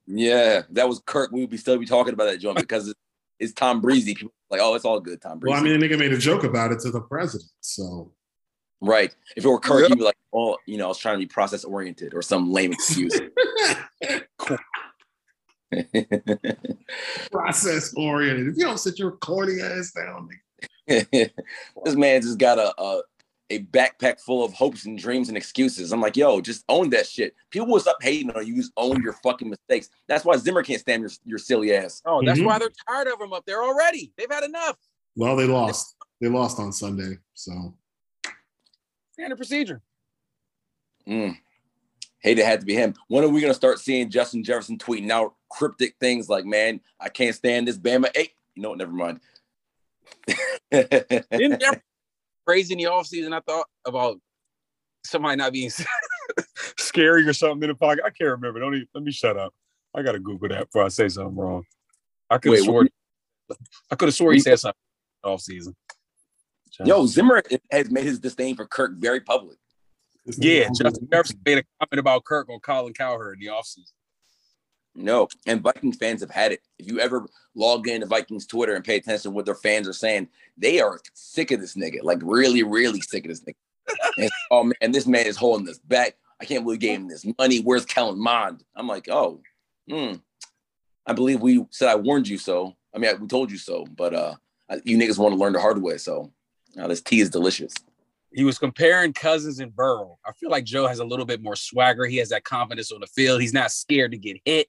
Yeah, 0.07 0.63
that 0.71 0.89
was 0.89 1.01
Kirk. 1.05 1.33
We 1.33 1.41
would 1.41 1.51
be 1.51 1.57
still 1.59 1.77
be 1.79 1.87
talking 1.87 2.15
about 2.15 2.27
that 2.27 2.39
joint 2.39 2.57
because 2.61 2.89
it's, 2.89 3.01
it's 3.39 3.53
Tom 3.53 3.81
Breezy. 3.81 4.15
People 4.15 4.33
like, 4.51 4.61
oh, 4.63 4.75
it's 4.75 4.85
all 4.87 5.01
good, 5.01 5.21
Tom 5.21 5.39
Breezy. 5.39 5.53
Well, 5.53 5.61
I 5.61 5.65
mean, 5.65 5.79
the 5.81 5.87
nigga 5.89 5.99
made 5.99 6.13
a 6.13 6.19
joke 6.19 6.45
about 6.45 6.73
it 6.73 6.81
to 6.81 6.91
the 6.91 7.01
president. 7.03 7.51
So 7.61 8.13
right. 8.81 9.15
If 9.37 9.45
it 9.45 9.49
were 9.49 9.61
Kirk, 9.61 9.83
Yeah. 9.83 9.89
he'd 9.89 9.99
be 9.99 10.05
like, 10.05 10.17
oh, 10.33 10.57
you 10.67 10.79
know, 10.79 10.87
I 10.87 10.89
was 10.89 10.99
trying 10.99 11.17
to 11.17 11.19
be 11.19 11.27
process 11.27 11.65
oriented 11.65 12.15
or 12.15 12.23
some 12.23 12.51
lame 12.53 12.73
excuse. 12.73 13.19
process 17.31 17.95
oriented. 17.97 18.49
If 18.49 18.57
you 18.57 18.65
don't 18.65 18.79
sit 18.79 18.99
your 18.99 19.13
corny 19.13 19.61
ass 19.61 19.93
down, 19.93 20.29
this 20.87 21.95
man 21.95 22.23
just 22.23 22.39
got 22.39 22.59
a, 22.59 22.75
a 22.81 23.03
a 23.51 23.61
backpack 23.61 24.21
full 24.21 24.45
of 24.45 24.53
hopes 24.53 24.85
and 24.85 24.99
dreams 24.99 25.29
and 25.29 25.37
excuses. 25.37 25.91
I'm 25.91 26.03
like, 26.03 26.19
yo, 26.19 26.43
just 26.43 26.65
own 26.69 26.91
that 26.91 27.07
shit. 27.07 27.35
People 27.51 27.69
will 27.69 27.81
stop 27.81 27.97
hating 28.03 28.31
on 28.33 28.47
you. 28.47 28.57
Just 28.57 28.73
own 28.77 29.03
your 29.03 29.15
fucking 29.15 29.49
mistakes. 29.49 29.89
That's 30.07 30.23
why 30.23 30.37
Zimmer 30.37 30.63
can't 30.63 30.81
stand 30.81 31.01
your, 31.01 31.11
your 31.25 31.39
silly 31.39 31.75
ass. 31.75 32.03
Oh, 32.05 32.23
that's 32.23 32.39
Mhm. 32.41 32.45
why 32.45 32.59
they're 32.59 32.69
tired 32.87 33.09
of 33.09 33.19
him 33.19 33.33
up 33.33 33.47
there 33.47 33.63
already. 33.63 34.13
They've 34.19 34.31
had 34.31 34.45
enough. 34.45 34.77
Well, 35.17 35.35
they 35.35 35.47
lost. 35.47 35.97
They 36.21 36.29
lost 36.29 36.59
on 36.61 36.75
Sunday. 36.75 37.17
So 37.33 37.75
Standard 39.19 39.37
procedure. 39.37 39.83
Mm. 41.09 41.37
Hate 42.21 42.39
it 42.39 42.47
had 42.47 42.61
to 42.61 42.67
be 42.67 42.75
him. 42.75 42.95
When 43.09 43.25
are 43.25 43.29
we 43.29 43.41
gonna 43.41 43.53
start 43.53 43.81
seeing 43.81 44.11
Justin 44.11 44.45
Jefferson 44.45 44.79
tweeting 44.79 45.11
out 45.11 45.35
cryptic 45.51 45.97
things 45.99 46.29
like, 46.29 46.45
"Man, 46.45 46.81
I 47.01 47.09
can't 47.09 47.35
stand 47.35 47.67
this 47.67 47.77
Bama." 47.77 48.11
Hey, 48.15 48.35
you 48.55 48.63
know 48.63 48.69
what? 48.69 48.79
Never 48.79 48.93
mind. 48.93 49.19
Didn't 50.71 51.65
crazy 52.47 52.75
in 52.75 52.79
the 52.79 52.85
offseason, 52.85 53.33
I 53.33 53.41
thought 53.41 53.67
about 53.85 54.21
somebody 55.05 55.37
not 55.37 55.53
being 55.53 55.71
scary 56.79 57.27
or 57.27 57.33
something 57.33 57.65
in 57.65 57.71
the 57.71 57.75
pocket. 57.75 58.05
I 58.07 58.11
can't 58.11 58.31
remember. 58.31 58.61
Don't 58.61 58.75
even, 58.77 58.89
let 58.95 59.03
me 59.03 59.11
shut 59.11 59.37
up. 59.37 59.53
I 59.97 60.03
gotta 60.03 60.21
Google 60.21 60.49
that 60.51 60.67
before 60.67 60.85
I 60.85 60.89
say 60.89 61.09
something 61.09 61.35
wrong. 61.35 61.65
I 62.31 62.39
could 62.39 62.53
have 62.53 62.65
sworn 62.65 62.89
I 63.91 63.97
could 63.97 64.07
have 64.07 64.15
sworn 64.15 64.35
he 64.35 64.41
said 64.41 64.61
something 64.61 64.79
off 65.25 65.41
season. 65.41 65.75
Yo, 66.85 67.07
Zimmer 67.07 67.43
has 67.71 67.91
made 67.91 68.05
his 68.05 68.21
disdain 68.21 68.57
for 68.57 68.67
Kirk 68.67 68.93
very 68.97 69.21
public. 69.21 69.59
Yeah, 70.37 70.69
Justin 70.69 71.09
Jefferson 71.11 71.41
made 71.45 71.59
a 71.59 71.65
comment 71.81 72.01
about 72.01 72.25
Kirk 72.25 72.49
on 72.51 72.61
Colin 72.61 72.93
Cowherd 72.93 73.39
in 73.41 73.47
the 73.47 73.53
offseason. 73.53 73.93
No, 74.95 75.29
and 75.47 75.63
Vikings 75.63 75.97
fans 75.97 76.21
have 76.21 76.31
had 76.31 76.53
it. 76.53 76.61
If 76.79 76.89
you 76.89 77.01
ever 77.01 77.27
log 77.55 77.89
into 77.89 78.07
Vikings 78.07 78.47
Twitter 78.47 78.75
and 78.75 78.85
pay 78.85 78.97
attention 78.97 79.23
to 79.23 79.31
what 79.31 79.45
their 79.45 79.55
fans 79.55 79.89
are 79.89 79.93
saying, 79.93 80.29
they 80.57 80.81
are 80.81 81.01
sick 81.15 81.51
of 81.51 81.61
this 81.61 81.77
nigga. 81.77 82.03
Like 82.03 82.19
really, 82.23 82.63
really 82.63 83.01
sick 83.01 83.25
of 83.25 83.29
this 83.29 83.41
nigga. 83.41 83.55
And, 84.19 84.31
oh 84.51 84.65
man, 84.65 84.93
this 84.93 85.07
man 85.07 85.27
is 85.27 85.37
holding 85.37 85.69
us 85.69 85.79
back. 85.79 86.17
I 86.41 86.45
can't 86.45 86.65
believe 86.65 86.81
we 86.81 86.87
gave 86.87 87.01
him 87.01 87.09
this 87.09 87.27
money. 87.39 87.61
Where's 87.61 87.87
Kellen 87.87 88.19
Mond? 88.19 88.63
I'm 88.77 88.87
like, 88.87 89.09
oh, 89.09 89.41
hmm. 89.89 90.15
I 91.07 91.13
believe 91.15 91.41
we 91.41 91.65
said 91.71 91.89
I 91.89 91.97
warned 91.97 92.29
you 92.29 92.39
so. 92.39 92.77
I 92.95 92.99
mean, 92.99 93.11
I, 93.11 93.15
we 93.15 93.27
told 93.29 93.51
you 93.51 93.59
so, 93.59 93.87
but 93.97 94.15
uh, 94.15 94.35
you 94.85 94.99
niggas 94.99 95.19
want 95.19 95.33
to 95.33 95.39
learn 95.39 95.55
the 95.55 95.61
hard 95.61 95.81
way. 95.81 95.97
So 95.97 96.33
now 96.79 96.87
this 96.87 97.03
tea 97.03 97.21
is 97.21 97.29
delicious. 97.29 97.75
He 98.33 98.45
was 98.45 98.59
comparing 98.59 99.13
Cousins 99.13 99.59
and 99.59 99.75
Burrow. 99.75 100.19
I 100.25 100.33
feel 100.33 100.49
like 100.49 100.65
Joe 100.65 100.87
has 100.87 101.01
a 101.01 101.05
little 101.05 101.25
bit 101.25 101.43
more 101.43 101.57
swagger. 101.57 102.07
He 102.07 102.19
has 102.19 102.29
that 102.29 102.45
confidence 102.45 102.93
on 102.93 103.01
the 103.01 103.07
field. 103.09 103.41
He's 103.41 103.53
not 103.53 103.73
scared 103.73 104.13
to 104.13 104.19
get 104.19 104.41
hit. 104.45 104.69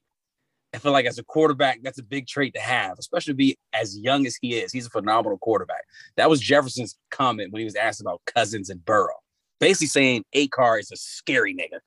I 0.74 0.78
feel 0.78 0.92
like 0.92 1.06
as 1.06 1.18
a 1.18 1.24
quarterback, 1.24 1.80
that's 1.82 1.98
a 1.98 2.02
big 2.02 2.26
trait 2.26 2.54
to 2.54 2.60
have, 2.60 2.98
especially 2.98 3.32
to 3.32 3.36
be 3.36 3.58
as 3.72 3.96
young 3.98 4.26
as 4.26 4.36
he 4.40 4.54
is. 4.54 4.72
He's 4.72 4.86
a 4.86 4.90
phenomenal 4.90 5.38
quarterback. 5.38 5.84
That 6.16 6.28
was 6.28 6.40
Jefferson's 6.40 6.96
comment 7.10 7.52
when 7.52 7.60
he 7.60 7.64
was 7.64 7.76
asked 7.76 8.00
about 8.00 8.22
Cousins 8.26 8.70
and 8.70 8.84
Burrow, 8.84 9.18
basically 9.60 9.88
saying 9.88 10.24
Acar 10.34 10.80
is 10.80 10.90
a 10.90 10.96
scary 10.96 11.54
nigga. 11.54 11.78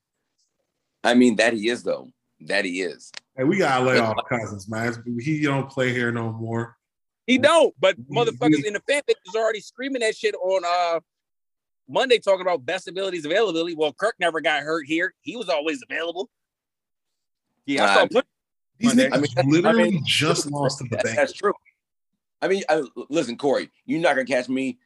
I 1.04 1.16
mean, 1.16 1.36
that 1.38 1.54
he 1.54 1.68
is 1.68 1.84
though. 1.84 2.08
That 2.42 2.66
he 2.66 2.82
is. 2.82 3.12
Hey, 3.36 3.44
we 3.46 3.58
gotta 3.58 3.84
lay 3.84 4.00
off 4.00 4.16
Cousins, 4.30 4.70
man. 4.70 5.04
He 5.20 5.42
don't 5.42 5.70
play 5.70 5.92
here 5.92 6.12
no 6.12 6.32
more. 6.32 6.78
He 7.28 7.38
don't, 7.38 7.74
but 7.80 7.96
motherfuckers 8.10 8.66
in 8.66 8.74
the 8.74 8.82
fan 8.88 9.02
base 9.08 9.16
is 9.28 9.36
already 9.36 9.62
screaming 9.62 10.02
that 10.02 10.16
shit 10.16 10.36
on 10.36 10.64
uh 10.66 11.00
Monday, 11.88 12.18
talking 12.20 12.42
about 12.42 12.66
best 12.66 12.88
abilities 12.88 13.26
availability. 13.26 13.76
Well, 13.76 13.94
Kirk 13.94 14.16
never 14.20 14.40
got 14.42 14.62
hurt 14.64 14.86
here. 14.88 15.14
He 15.22 15.36
was 15.36 15.50
always 15.50 15.82
available. 15.90 16.30
Yeah, 17.66 17.86
I 17.86 17.94
saw 17.94 18.08
plenty. 18.08 18.28
These 18.80 18.94
niggas 18.94 18.96
I 18.96 19.00
mean, 19.00 19.10
that's- 19.10 19.38
I 19.38 19.42
literally 19.48 19.92
mean, 19.92 20.04
just 20.06 20.50
lost 20.52 20.80
to 20.80 20.84
the 20.86 20.96
That- 20.98 21.06
Bengals. 21.06 21.16
That's 21.16 21.34
true. 21.34 21.54
I 22.42 22.48
mean, 22.50 22.64
I, 22.68 22.84
listen, 23.10 23.38
Corey, 23.38 23.70
you're 23.86 24.02
not 24.02 24.16
gonna 24.16 24.26
catch 24.26 24.50
me 24.50 24.80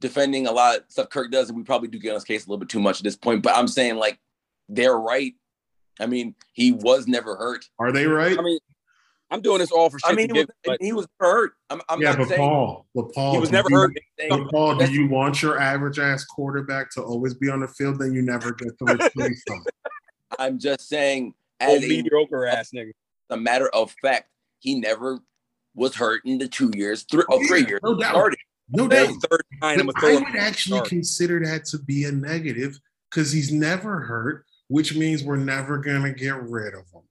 defending 0.00 0.46
a 0.46 0.52
lot 0.52 0.78
of 0.78 0.84
stuff 0.88 1.08
Kirk 1.10 1.30
does, 1.30 1.48
and 1.48 1.56
we 1.56 1.64
probably 1.64 1.88
do 1.88 1.98
get 1.98 2.10
on 2.10 2.14
his 2.16 2.24
case 2.24 2.44
a 2.44 2.48
little 2.48 2.58
bit 2.58 2.68
too 2.68 2.80
much 2.80 2.98
at 3.00 3.04
this 3.04 3.16
point. 3.16 3.42
But 3.42 3.56
I'm 3.56 3.68
saying, 3.68 3.96
like, 3.96 4.18
they're 4.68 4.98
right. 4.98 5.34
I 5.98 6.06
mean, 6.06 6.34
he 6.52 6.72
was 6.72 7.06
never 7.06 7.36
hurt. 7.36 7.64
Are 7.78 7.92
they 7.92 8.06
right? 8.06 8.38
I 8.38 8.42
mean, 8.42 8.58
I'm 9.30 9.40
doing 9.40 9.58
this 9.58 9.70
all 9.70 9.88
for 9.90 9.98
shit 9.98 10.10
I 10.10 10.14
mean, 10.14 10.28
to 10.28 10.34
he 10.34 10.40
was, 10.40 10.46
give, 10.46 10.54
but 10.64 10.82
he 10.82 10.92
was 10.92 11.06
hurt. 11.20 11.52
I'm, 11.70 11.80
I'm 11.88 12.00
yeah, 12.00 12.10
not 12.10 12.18
but 12.18 12.28
saying 12.28 12.40
Paul, 12.40 12.86
but 12.94 13.12
Paul, 13.12 13.32
he 13.34 13.38
was 13.38 13.48
do 13.50 13.52
never 13.56 13.68
you- 13.70 13.76
hurt. 13.76 13.92
But 14.28 14.50
Paul, 14.50 14.76
do 14.76 14.92
you 14.92 15.08
want 15.08 15.40
your 15.42 15.58
average 15.60 15.98
ass 15.98 16.24
quarterback 16.24 16.90
to 16.92 17.02
always 17.02 17.34
be 17.34 17.48
on 17.48 17.60
the 17.60 17.68
field? 17.68 17.98
Then 18.00 18.12
you 18.12 18.22
never 18.22 18.52
get 18.52 18.76
to 18.78 18.84
replace 18.84 19.42
him. 19.48 19.64
I'm 20.38 20.58
just 20.58 20.88
saying, 20.88 21.34
as 21.60 21.82
a, 21.84 21.88
mediocre 21.88 22.46
ass 22.46 22.70
nigga. 22.74 22.92
a 23.30 23.36
matter 23.36 23.68
of 23.70 23.94
fact, 24.02 24.28
he 24.58 24.78
never 24.78 25.18
was 25.74 25.94
hurt 25.94 26.22
in 26.24 26.38
the 26.38 26.48
two 26.48 26.70
years, 26.74 27.04
three, 27.10 27.24
oh, 27.30 27.38
three 27.46 27.62
Yeah, 27.62 27.68
years. 27.68 27.80
no 27.84 27.96
doubt. 27.98 28.10
Started. 28.10 28.38
No 28.72 28.86
doubt. 28.88 29.08
third 29.28 29.42
line, 29.62 29.80
I'm 29.80 29.86
But 29.86 30.04
I 30.04 30.14
would 30.14 30.36
actually 30.36 30.78
Sorry. 30.78 30.88
consider 30.88 31.44
that 31.44 31.64
to 31.66 31.78
be 31.78 32.04
a 32.04 32.12
negative 32.12 32.78
because 33.10 33.32
he's 33.32 33.50
never 33.52 34.00
hurt, 34.00 34.44
which 34.68 34.94
means 34.94 35.24
we're 35.24 35.36
never 35.36 35.78
gonna 35.78 36.12
get 36.12 36.40
rid 36.42 36.74
of 36.74 36.84
him. 36.92 37.02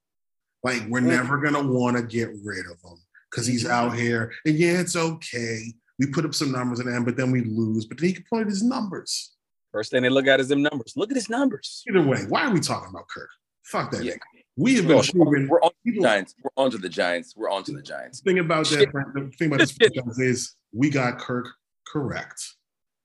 Like 0.64 0.84
we're 0.90 1.00
never 1.00 1.38
gonna 1.38 1.66
want 1.66 1.98
to 1.98 2.04
get 2.04 2.30
rid 2.44 2.66
of 2.66 2.78
him 2.84 2.98
because 3.30 3.46
he's 3.48 3.64
mm-hmm. 3.64 3.74
out 3.74 3.96
here. 3.96 4.32
And 4.46 4.56
yeah, 4.56 4.80
it's 4.80 4.96
okay. 4.96 5.74
We 5.98 6.08
put 6.08 6.26
up 6.26 6.34
some 6.34 6.52
numbers 6.52 6.80
in 6.80 6.88
the 6.88 6.96
end, 6.96 7.06
but 7.06 7.18
then 7.18 7.32
we 7.32 7.44
lose. 7.44 7.86
But 7.86 7.98
then 7.98 8.08
he 8.08 8.14
can 8.14 8.26
point 8.30 8.44
at 8.44 8.50
his 8.50 8.64
numbers. 8.64 9.36
First 9.72 9.92
thing 9.92 10.02
they 10.02 10.10
look 10.10 10.28
at 10.28 10.40
is 10.40 10.48
them 10.48 10.64
numbers. 10.64 10.94
Look 10.96 11.12
at 11.12 11.16
his 11.16 11.30
numbers. 11.30 11.84
Either 11.88 12.02
way, 12.02 12.22
why 12.28 12.46
are 12.46 12.52
we 12.52 12.60
talking 12.60 12.90
about 12.90 13.08
Kirk? 13.08 13.30
Fuck 13.64 13.92
that. 13.92 14.04
Yeah. 14.04 14.14
nigga. 14.14 14.20
We 14.58 14.76
have 14.76 14.88
been 14.88 14.98
Well, 14.98 15.06
proving. 15.06 15.48
We're 15.48 15.62
on 15.62 15.72
the 15.86 16.00
Giants. 16.02 16.36
We're 16.44 16.64
on 16.64 16.72
to 16.72 16.78
the 16.78 16.90
Giants. 16.90 17.34
We're 17.38 17.50
on 17.50 17.64
to 17.64 17.72
the 17.72 17.82
Giants. 17.82 18.20
The 18.20 18.32
thing 18.32 18.40
about 18.40 18.66
that, 18.68 18.92
the 19.14 19.32
thing 19.38 19.48
about 19.48 19.60
this 19.60 19.72
franchise 19.78 20.20
is 20.20 20.56
we 20.74 20.90
got 20.90 21.20
Kirk 21.20 21.48
correct. 21.88 22.42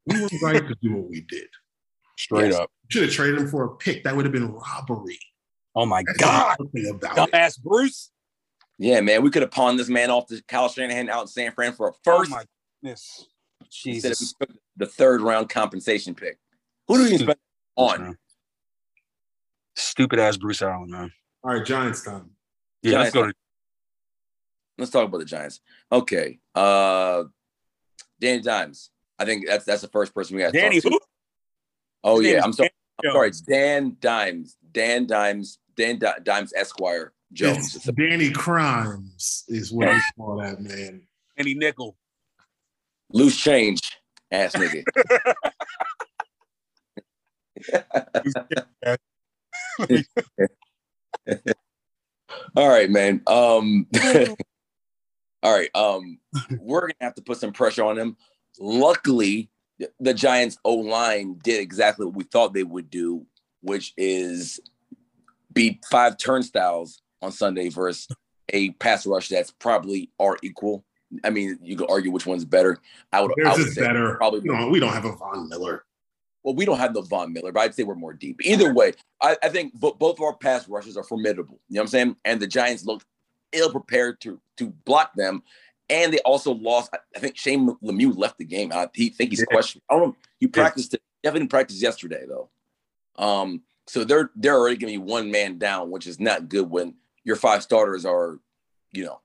We 0.07 0.21
were 0.21 0.29
right 0.43 0.67
to 0.67 0.75
do 0.83 0.95
what 0.97 1.09
we 1.09 1.21
did. 1.21 1.47
Straight 2.19 2.51
Yes. 2.51 2.57
up. 2.57 2.71
Should 2.89 3.05
have 3.05 3.13
traded 3.13 3.41
him 3.41 3.49
for 3.49 3.65
a 3.65 3.77
pick. 3.77 4.05
That 4.05 4.17
would 4.17 4.25
have 4.25 4.33
been 4.33 4.53
robbery. 4.53 5.19
Oh 5.75 5.87
my 5.87 6.03
That's 6.07 6.19
God. 6.19 6.57
the 6.59 6.67
thing. 6.69 6.99
Dumbass 6.99 7.61
Bruce. 7.61 8.11
Yeah, 8.79 9.01
man, 9.01 9.23
we 9.23 9.31
could 9.31 9.43
have 9.43 9.51
pawned 9.51 9.79
this 9.79 9.89
man 9.89 10.11
off 10.11 10.27
to 10.29 10.43
Kyle 10.49 10.69
Shanahan 10.69 11.09
out 11.09 11.23
in 11.23 11.27
San 11.29 11.53
Fran 11.53 11.73
for 11.73 11.89
a 11.89 11.93
first. 11.93 12.07
Oh 12.07 12.19
first 12.19 12.31
my 12.31 12.45
goodness. 12.83 13.27
instead 13.85 14.13
of 14.13 14.19
Jesus. 14.19 14.35
the 14.77 14.87
third 14.87 15.21
round 15.21 15.49
compensation 15.49 16.15
pick. 16.15 16.39
Who 16.89 16.99
do 16.99 17.05
you 17.09 17.15
expect 17.15 17.41
on? 17.77 18.17
Stupid 19.77 20.19
ass 20.19 20.37
Bruce 20.37 20.63
Allen, 20.63 20.91
man. 20.91 21.13
All 21.43 21.55
right, 21.55 21.65
Giants 21.65 22.03
time. 22.03 22.31
Yeah, 22.83 22.99
let's 22.99 23.13
go 23.13 23.27
to 23.27 23.33
Let's 24.77 24.91
talk 24.91 25.07
about 25.07 25.19
the 25.19 25.25
Giants. 25.25 25.61
Okay. 25.93 26.39
Uh 26.55 27.25
Danny 28.21 28.43
Dimes. 28.43 28.91
I 29.19 29.25
think 29.25 29.47
that's 29.47 29.65
that's 29.65 29.83
the 29.83 29.89
first 29.89 30.15
person 30.15 30.37
we 30.37 30.43
got 30.43 30.53
to 30.53 30.59
Danny. 30.61 30.81
talk 30.81 30.91
to. 30.93 30.99
Who? 30.99 31.01
Oh 32.03 32.21
His 32.21 32.33
yeah, 32.33 32.45
I'm 32.45 32.53
sorry. 32.53 32.71
I'm 33.05 33.13
sorry. 33.13 33.29
It's 33.29 33.41
Dan 33.41 33.97
Dimes. 34.01 34.57
Dan 34.73 35.07
Dimes. 35.07 35.59
Dan 35.77 35.99
Di- 35.99 36.19
Dimes 36.23 36.53
Esquire 36.57 37.13
Jones. 37.33 37.75
It's 37.77 37.85
Danny 37.87 38.31
Crimes 38.31 39.45
is 39.49 39.73
what 39.73 39.89
we 39.93 40.01
call 40.17 40.37
that 40.39 40.61
man. 40.61 41.03
Danny 41.37 41.55
Nickel. 41.55 41.97
Loose 43.13 43.37
change, 43.37 43.81
ass 44.33 44.55
nigga. 44.55 44.83
All 52.57 52.69
right, 52.69 52.91
man. 52.91 53.23
Um, 53.27 53.87
all 55.43 55.53
right. 55.53 55.71
Um, 55.75 56.19
we're 56.59 56.81
gonna 56.83 56.95
have 57.01 57.15
to 57.15 57.23
put 57.23 57.39
some 57.39 57.53
pressure 57.53 57.85
on 57.85 57.99
him. 57.99 58.17
Luckily, 58.59 59.51
the- 59.79 59.91
the 60.01 60.15
Giants 60.15 60.59
O 60.65 60.75
line 60.75 61.39
did 61.43 61.61
exactly 61.61 62.07
what 62.07 62.15
we 62.15 62.25
thought 62.25 62.55
they 62.55 62.63
would 62.65 62.91
do, 62.91 63.27
which 63.61 63.93
is 63.97 64.61
beat 65.55 65.85
five 65.91 66.17
turnstiles 66.19 67.01
on 67.23 67.33
Sunday 67.33 67.69
versus 67.69 68.09
a 68.53 68.71
pass 68.73 69.07
rush 69.07 69.29
that's 69.29 69.51
probably 69.53 70.11
are 70.21 70.37
equal. 70.43 70.85
I 71.25 71.31
mean, 71.31 71.59
you 71.63 71.77
could 71.77 71.91
argue 71.91 72.11
which 72.11 72.27
one's 72.27 72.45
better. 72.45 72.79
I 73.13 73.21
would, 73.23 73.33
I 73.47 73.53
would 73.53 73.69
is 73.69 73.75
say 73.75 73.83
better. 73.83 74.17
probably 74.17 74.41
know, 74.43 74.69
we 74.69 74.81
don't 74.81 74.93
have 74.93 75.05
a 75.05 75.13
Von 75.17 75.49
Miller. 75.49 75.85
well, 76.43 76.55
we 76.55 76.65
don't 76.65 76.79
have 76.79 76.93
the 76.93 77.03
Von 77.03 77.33
Miller, 77.33 77.53
but 77.53 77.61
I'd 77.61 77.75
say 77.75 77.85
we're 77.85 77.95
more 77.95 78.13
deep. 78.13 78.41
Either 78.45 78.75
way, 78.75 78.93
I, 79.23 79.37
I 79.43 79.49
think 79.49 79.73
bo- 79.75 79.93
both 79.95 80.19
of 80.19 80.25
our 80.25 80.37
pass 80.37 80.69
rushes 80.69 80.97
are 80.97 81.05
formidable. 81.05 81.61
You 81.69 81.77
know 81.77 81.83
what 81.83 81.85
I'm 81.85 81.89
saying? 81.89 82.17
And 82.25 82.41
the 82.41 82.47
Giants 82.49 82.85
looked 82.85 83.07
ill 83.53 83.71
prepared 83.71 84.21
to 84.23 84.41
to 84.59 84.71
block 84.85 85.15
them. 85.15 85.43
And 85.89 86.13
they 86.13 86.19
also 86.21 86.53
lost. 86.53 86.91
I- 87.15 87.19
think 87.21 87.37
Shane 87.37 87.77
Lemieux 87.83 88.17
left 88.17 88.39
the 88.39 88.45
game. 88.45 88.73
I 88.73 88.89
he 88.95 89.11
think 89.11 89.31
he's 89.31 89.41
Yeah. 89.41 89.45
questioned. 89.55 89.83
I 89.89 89.95
don't 89.95 90.09
know. 90.09 90.17
He 90.41 90.49
practiced. 90.49 90.97
Definitely 91.23 91.49
practiced 91.49 91.81
yesterday 91.81 92.25
though. 92.29 92.51
Um, 93.17 93.63
so 93.87 94.05
they're 94.05 94.31
they're 94.37 94.57
already 94.57 94.77
giving 94.77 94.95
you 94.95 95.01
one 95.01 95.31
man 95.31 95.59
down, 95.59 95.91
which 95.91 96.07
is 96.07 96.19
not 96.19 96.49
good 96.49 96.71
when 96.71 96.95
your 97.25 97.37
five 97.37 97.63
starters 97.63 98.05
are, 98.05 98.39
you 98.93 99.05
know. 99.05 99.21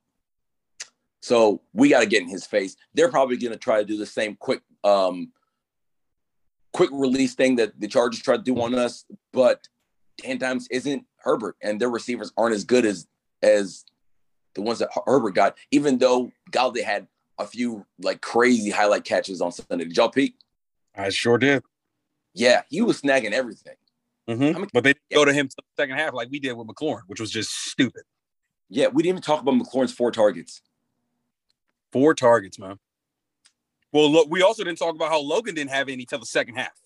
So 1.21 1.61
we 1.73 1.89
got 1.89 1.99
to 1.99 2.05
get 2.05 2.21
in 2.21 2.29
his 2.29 2.45
face. 2.45 2.75
They're 2.93 3.09
probably 3.09 3.37
going 3.37 3.51
to 3.51 3.59
try 3.59 3.79
to 3.79 3.85
do 3.85 3.97
the 3.97 4.05
same 4.05 4.35
quick 4.35 4.61
um 4.83 5.31
quick 6.73 6.89
release 6.93 7.35
thing 7.35 7.55
that 7.57 7.79
the 7.79 7.87
Chargers 7.87 8.21
tried 8.21 8.37
to 8.37 8.43
do 8.43 8.61
on 8.61 8.75
us, 8.75 9.05
but 9.33 9.67
Dan 10.21 10.37
Dimes 10.37 10.67
isn't 10.69 11.05
Herbert, 11.17 11.55
and 11.61 11.79
their 11.79 11.89
receivers 11.89 12.31
aren't 12.37 12.55
as 12.55 12.63
good 12.63 12.85
as 12.85 13.07
as 13.41 13.85
the 14.55 14.61
ones 14.61 14.79
that 14.79 14.89
Herbert 15.05 15.35
got. 15.35 15.57
Even 15.71 15.97
though 15.97 16.31
Golladay 16.51 16.83
had 16.83 17.07
a 17.39 17.47
few 17.47 17.85
like 18.01 18.21
crazy 18.21 18.69
highlight 18.69 19.05
catches 19.05 19.41
on 19.41 19.51
Sunday. 19.51 19.85
Did 19.85 19.97
y'all 19.97 20.09
peek? 20.09 20.35
I 20.95 21.09
sure 21.09 21.37
did. 21.37 21.63
Yeah, 22.33 22.61
he 22.69 22.81
was 22.81 23.01
snagging 23.01 23.31
everything. 23.31 23.75
Mhm. 24.29 24.69
But 24.73 24.83
they 24.83 24.93
didn't 24.93 25.09
go 25.11 25.25
to 25.25 25.33
him 25.33 25.47
till 25.47 25.63
the 25.75 25.81
second 25.81 25.97
half 25.97 26.13
like 26.13 26.29
we 26.29 26.39
did 26.39 26.53
with 26.53 26.67
McLaurin, 26.67 27.01
which 27.07 27.19
was 27.19 27.31
just 27.31 27.51
stupid. 27.51 28.03
Yeah, 28.69 28.87
we 28.87 29.01
didn't 29.01 29.13
even 29.17 29.21
talk 29.23 29.41
about 29.41 29.55
McLaurin's 29.55 29.93
four 29.93 30.11
targets. 30.11 30.61
Four 31.91 32.13
targets, 32.13 32.59
man. 32.59 32.77
Well, 33.91 34.11
look, 34.11 34.29
we 34.29 34.43
also 34.43 34.63
didn't 34.63 34.77
talk 34.77 34.93
about 34.93 35.09
how 35.09 35.19
Logan 35.19 35.55
didn't 35.55 35.71
have 35.71 35.89
any 35.89 36.05
till 36.05 36.19
the 36.19 36.27
second 36.27 36.55
half. 36.55 36.79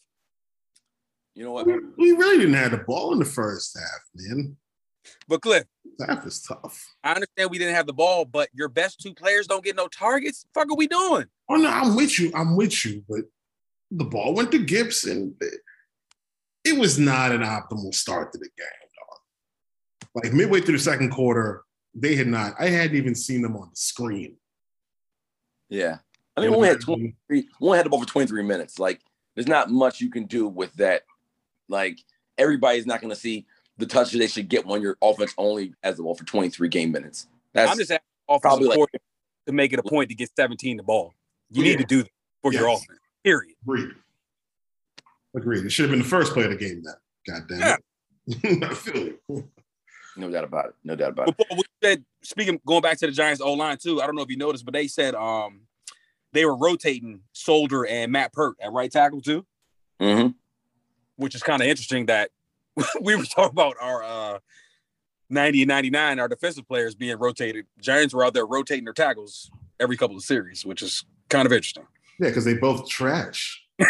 You 1.36 1.44
know 1.44 1.52
what? 1.52 1.66
We, 1.66 1.74
we 1.98 2.12
really 2.14 2.38
didn't 2.38 2.54
have 2.54 2.72
the 2.72 2.78
ball 2.78 3.12
in 3.12 3.20
the 3.20 3.26
first 3.26 3.78
half, 3.78 4.02
man. 4.16 4.56
But 5.28 5.42
Cliff, 5.42 5.66
That 5.98 6.24
was 6.24 6.42
tough. 6.42 6.96
I 7.04 7.10
understand 7.14 7.50
we 7.50 7.58
didn't 7.58 7.76
have 7.76 7.88
the 7.88 7.94
ball, 7.94 8.24
but 8.24 8.48
your 8.54 8.70
best 8.70 9.02
two 9.02 9.14
players 9.14 9.48
don't 9.48 9.64
get 9.66 9.76
no 9.76 9.88
targets. 9.90 10.46
Fuck, 10.54 10.72
are 10.72 10.78
we 10.78 10.88
doing? 10.88 11.26
Oh 11.50 11.56
no, 11.56 11.68
I'm 11.70 11.96
with 11.98 12.18
you. 12.18 12.32
I'm 12.34 12.56
with 12.56 12.86
you. 12.86 13.04
But 13.10 13.26
the 13.92 14.06
ball 14.06 14.34
went 14.34 14.52
to 14.52 14.60
Gibson. 14.60 15.36
It, 16.64 16.74
it 16.74 16.80
was 16.80 16.98
not 17.00 17.32
an 17.32 17.42
optimal 17.42 17.94
start 17.94 18.32
to 18.34 18.38
the 18.38 18.50
game, 18.58 18.68
dog. 18.98 20.10
Like 20.24 20.34
midway 20.34 20.62
through 20.62 20.78
the 20.78 20.84
second 20.84 21.12
quarter, 21.12 21.64
they 21.96 22.16
had 22.16 22.28
not. 22.28 22.54
I 22.60 22.68
hadn't 22.68 22.96
even 22.98 23.16
seen 23.16 23.42
them 23.42 23.56
on 23.56 23.70
the 23.70 23.76
screen. 23.76 24.38
Yeah. 25.70 25.98
I 26.36 26.42
mean, 26.42 26.52
we 26.52 26.56
only 26.58 26.70
had 26.70 26.82
23, 26.82 27.14
we 27.30 27.48
only 27.62 27.78
had 27.78 27.86
the 27.86 27.90
ball 27.90 28.00
for 28.02 28.08
23 28.08 28.44
minutes. 28.44 28.80
Like, 28.80 29.02
there's 29.36 29.48
not 29.48 29.70
much 29.70 30.02
you 30.02 30.10
can 30.10 30.26
do 30.26 30.48
with 30.48 30.74
that. 30.76 31.04
Like, 31.70 32.00
everybody's 32.38 32.86
not 32.86 33.02
going 33.02 33.14
to 33.14 33.20
see 33.20 33.46
the 33.78 33.86
touches 33.86 34.20
they 34.20 34.28
should 34.28 34.50
get 34.50 34.66
when 34.66 34.82
your 34.82 34.98
offense 35.02 35.34
only 35.38 35.74
has 35.84 35.98
the 35.98 36.04
ball 36.04 36.16
for 36.16 36.26
23 36.26 36.70
game 36.70 36.92
minutes. 36.92 37.28
That's 37.54 37.72
I'm 37.72 37.78
just 37.78 37.92
asking 37.92 38.04
offensive 38.28 38.42
probably 38.42 38.68
like- 38.68 38.76
coordinator 38.78 39.04
to 39.48 39.54
make 39.54 39.74
it 39.74 39.80
a 39.80 39.84
point 39.84 40.10
to 40.10 40.16
get 40.16 40.30
17 40.36 40.78
the 40.78 40.84
ball. 40.84 41.14
You 41.52 41.64
Yeah. 41.64 41.72
need 41.72 41.80
to 41.80 41.86
do 41.86 42.04
that 42.04 42.12
for 42.42 42.54
your 42.54 42.68
offense. 42.68 43.00
Period. 43.24 43.56
Agreed. 43.64 43.92
Agreed. 45.36 45.66
It 45.66 45.72
should 45.72 45.84
have 45.84 45.92
been 45.92 46.00
the 46.00 46.06
first 46.06 46.34
play 46.34 46.44
of 46.44 46.52
the 46.52 46.56
game. 46.58 46.84
Then, 46.84 46.96
God 47.28 47.48
damn 47.50 47.78
it. 48.28 48.64
I 48.64 48.74
feel 48.74 49.14
you. 49.30 49.50
no 50.16 50.30
doubt 50.30 50.44
about 50.44 50.66
it. 50.68 50.74
No 50.84 50.96
doubt 50.96 51.12
about 51.12 51.30
it. 51.30 51.36
But 51.38 51.48
Paul, 51.48 51.58
we 51.58 51.64
said, 51.84 52.06
speaking 52.22 52.60
going 52.66 52.82
back 52.82 52.98
to 53.00 53.08
the 53.08 53.12
Giants 53.12 53.42
O 53.42 53.54
line 53.54 53.78
too. 53.78 54.02
I 54.02 54.06
don't 54.06 54.16
know 54.16 54.22
if 54.22 54.30
you 54.30 54.38
noticed, 54.38 54.66
but 54.66 54.74
they 54.74 54.88
said 54.88 55.16
um 55.16 55.62
they 56.32 56.46
were 56.46 56.56
rotating 56.56 57.22
Solder 57.34 57.86
and 57.86 58.12
Matt 58.12 58.34
Peart 58.34 58.56
at 58.62 58.72
right 58.72 58.92
tackle 58.92 59.22
too, 59.22 59.46
hmm 60.00 60.28
which 61.16 61.36
is 61.36 61.44
kind 61.44 61.62
of 61.62 61.68
interesting 61.68 62.08
that 62.08 62.32
we 63.02 63.16
were 63.16 63.24
talking 63.24 63.52
about 63.52 63.76
our 63.80 64.04
uh 64.04 64.40
90 65.30 65.64
and 65.64 65.70
99, 65.70 66.20
our 66.20 66.28
defensive 66.28 66.68
players 66.68 66.96
being 66.96 67.18
rotated. 67.18 67.66
Giants 67.82 68.14
were 68.14 68.24
out 68.26 68.34
there 68.34 68.46
rotating 68.46 68.84
their 68.84 68.94
tackles 68.94 69.50
every 69.80 69.98
couple 69.98 70.16
of 70.16 70.24
series, 70.24 70.66
which 70.66 70.82
is 70.82 71.06
kind 71.30 71.46
of 71.46 71.52
interesting. 71.54 71.86
Yeah, 72.20 72.30
because 72.30 72.46
they 72.46 72.54
both 72.56 72.88
trash. 72.88 73.63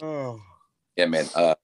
Oh, 0.00 0.40
Yeah, 0.96 1.06
man. 1.06 1.26
Uh, 1.34 1.54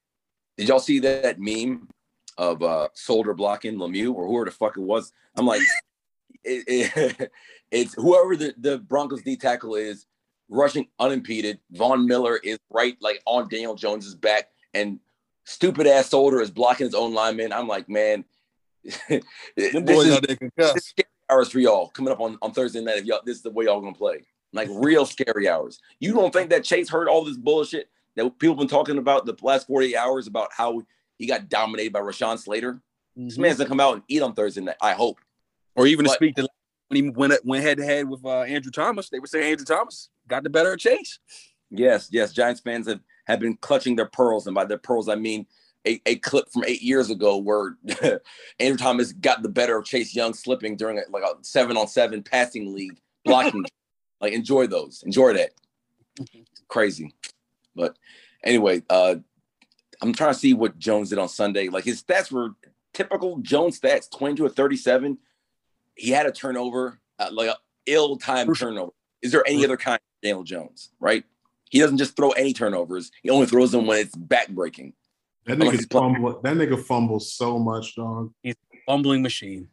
did 0.57 0.69
y'all 0.69 0.79
see 0.79 0.99
that 1.01 1.39
meme 1.41 1.89
of 2.37 2.63
uh, 2.63 2.89
Solder 2.95 3.35
blocking 3.35 3.77
Lemieux 3.77 4.15
or 4.15 4.27
whoever 4.27 4.45
the 4.45 4.51
fuck 4.51 4.77
it 4.77 4.81
was? 4.83 5.13
I'm 5.37 5.47
like, 5.47 5.63
it, 6.45 6.65
it- 6.97 7.33
it's 7.71 7.95
whoever 7.95 8.37
the, 8.37 8.55
the 8.59 8.79
Broncos 8.79 9.23
D 9.23 9.37
tackle 9.37 9.75
is 9.75 10.07
rushing 10.49 10.89
unimpeded. 10.99 11.59
Von 11.73 12.07
Miller 12.07 12.37
is 12.37 12.59
right 12.71 12.97
like 13.01 13.23
on 13.27 13.49
Daniel 13.49 13.75
Jones's 13.75 14.15
back, 14.15 14.49
and 14.75 15.01
stupid 15.45 15.87
ass 15.87 16.11
Solder 16.11 16.41
is 16.41 16.51
blocking 16.51 16.87
his 16.87 16.95
own 16.95 17.13
lineman. 17.13 17.53
I'm 17.53 17.69
like, 17.69 17.89
man, 17.89 18.25
this 18.85 19.23
boys 19.83 20.07
is 20.07 20.21
this 20.75 20.77
is 20.77 20.89
scary 20.89 21.07
hours 21.31 21.51
for 21.51 21.59
y'all 21.59 21.89
coming 21.91 22.13
up 22.13 22.21
on, 22.21 22.39
on 22.41 22.53
Thursday 22.53 22.81
night. 22.83 22.99
If 22.99 23.05
y'all 23.05 23.21
this 23.25 23.37
is 23.37 23.43
the 23.43 23.51
way 23.51 23.67
y'all 23.67 23.81
gonna 23.81 23.95
play, 23.95 24.25
like 24.53 24.69
real 24.71 25.05
scary 25.07 25.49
hours. 25.49 25.79
You 26.01 26.15
don't 26.15 26.33
think 26.33 26.51
that 26.51 26.65
Chase 26.65 26.89
heard 26.89 27.09
all 27.09 27.25
this 27.25 27.37
bullshit 27.37 27.91
that 28.17 28.39
people 28.39 28.57
been 28.57 28.69
talking 28.69 28.99
about 28.99 29.27
the 29.27 29.37
last 29.43 29.67
48 29.67 29.97
hours 29.97 30.27
about 30.27 30.51
how 30.57 30.83
he 31.19 31.27
got 31.27 31.49
dominated 31.49 31.93
by 31.93 32.01
Rashawn 32.01 32.39
Slater? 32.39 32.81
This 33.17 33.39
man's 33.39 33.59
gonna 33.59 33.69
come 33.69 33.81
out 33.81 33.95
and 33.95 34.03
eat 34.09 34.23
on 34.23 34.35
Thursday 34.35 34.61
night. 34.61 34.77
I 34.81 34.93
hope. 34.93 35.19
or 35.75 35.87
even 35.87 36.05
to 36.05 36.11
speak 36.13 36.37
to 36.37 36.49
when 36.89 37.05
he 37.05 37.11
went 37.11 37.45
went 37.45 37.65
head 37.65 37.79
to 37.79 37.85
head 37.85 38.09
with 38.09 38.25
uh, 38.25 38.43
Andrew 38.43 38.71
Thomas, 38.71 39.09
they 39.11 39.19
were 39.19 39.27
saying 39.27 39.51
Andrew 39.51 39.65
Thomas 39.65 40.09
got 40.27 40.43
the 40.45 40.51
better 40.51 40.73
of 40.73 40.79
Chase. 40.79 41.19
Yes, 41.71 42.09
yes. 42.11 42.33
Giants 42.33 42.61
fans 42.61 42.87
have, 42.89 43.01
have 43.27 43.41
been 43.41 43.57
clutching 43.57 43.97
their 43.97 44.07
pearls, 44.07 44.47
and 44.47 44.55
by 44.55 44.65
their 44.65 44.79
pearls 44.79 45.09
I 45.09 45.17
mean 45.17 45.47
a, 45.87 46.01
a 46.07 46.17
clip 46.17 46.51
from 46.53 46.65
eight 46.67 46.83
years 46.83 47.11
ago 47.11 47.39
where 47.39 47.77
Andrew 48.61 48.79
Thomas 48.79 49.13
got 49.13 49.43
the 49.43 49.49
better 49.49 49.77
of 49.77 49.85
Chase 49.85 50.15
Young 50.15 50.35
slipping 50.35 50.77
during 50.77 50.99
a, 50.99 51.03
like 51.11 51.25
a 51.25 51.35
seven 51.43 51.77
on 51.77 51.89
seven 51.89 52.23
passing 52.23 52.75
league 52.75 52.99
blocking. 53.25 53.65
Like 54.21 54.33
enjoy 54.33 54.67
those, 54.67 55.03
enjoy 55.05 55.35
that. 55.35 55.51
Crazy, 56.69 57.15
but 57.77 57.97
anyway, 58.45 58.83
uh, 58.91 59.17
I'm 60.03 60.13
trying 60.13 60.33
to 60.33 60.39
see 60.39 60.55
what 60.55 60.79
Jones 60.79 61.11
did 61.11 61.19
on 61.19 61.29
Sunday. 61.29 61.69
Like 61.69 61.85
his 61.85 62.03
stats 62.03 62.31
were 62.31 62.51
typical 62.93 63.39
Jones 63.39 63.81
stats: 63.81 64.11
22 64.11 64.45
to 64.45 64.49
37. 64.51 65.19
He 65.95 66.11
had 66.11 66.27
a 66.27 66.33
turnover, 66.33 67.01
uh, 67.19 67.31
like 67.33 67.49
a 67.51 67.57
ill-timed 67.87 68.57
turnover. 68.59 68.93
Is 69.23 69.33
there 69.33 69.43
any 69.47 69.65
other 69.65 69.77
kind 69.77 69.97
of 69.97 70.01
Daniel 70.23 70.45
Jones? 70.45 70.91
Right? 71.01 71.25
He 71.71 71.79
doesn't 71.81 71.99
just 71.99 72.17
throw 72.17 72.31
any 72.31 72.53
turnovers. 72.53 73.11
He 73.23 73.31
only 73.31 73.47
throws 73.47 73.73
them 73.73 73.87
when 73.87 73.99
it's 73.99 74.15
back-breaking. 74.15 74.95
That 75.47 75.59
nigga 75.59 75.91
fumble. 75.91 76.41
That 76.43 76.57
nigga 76.57 76.83
fumbles 76.83 77.33
so 77.33 77.59
much, 77.59 77.95
dog. 77.97 78.33
He's 78.43 78.55
a 78.73 78.77
fumbling 78.87 79.23
machine. 79.23 79.69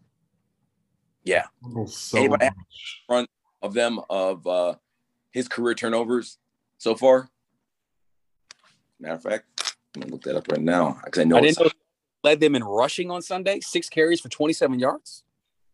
Fumbles 1.61 1.97
so 1.97 2.17
Anybody- 2.19 2.45
much. 2.45 3.27
Of 3.65 3.73
them, 3.73 3.99
of 4.09 4.45
uh, 4.45 4.75
his 5.31 5.47
career 5.47 5.73
turnovers 5.73 6.37
so 6.77 6.95
far. 6.95 7.29
Matter 8.99 9.15
of 9.15 9.23
fact, 9.23 9.75
I'm 9.95 10.01
gonna 10.01 10.11
look 10.13 10.23
that 10.23 10.35
up 10.35 10.47
right 10.49 10.61
now 10.61 10.99
because 11.03 11.21
I 11.21 11.23
know. 11.25 11.37
I 11.37 11.41
didn't 11.41 11.59
know 11.59 11.69
led 12.25 12.39
them 12.39 12.55
in 12.55 12.63
rushing 12.63 13.11
on 13.11 13.21
Sunday, 13.21 13.59
six 13.61 13.87
carries 13.87 14.19
for 14.19 14.29
27 14.29 14.79
yards. 14.79 15.23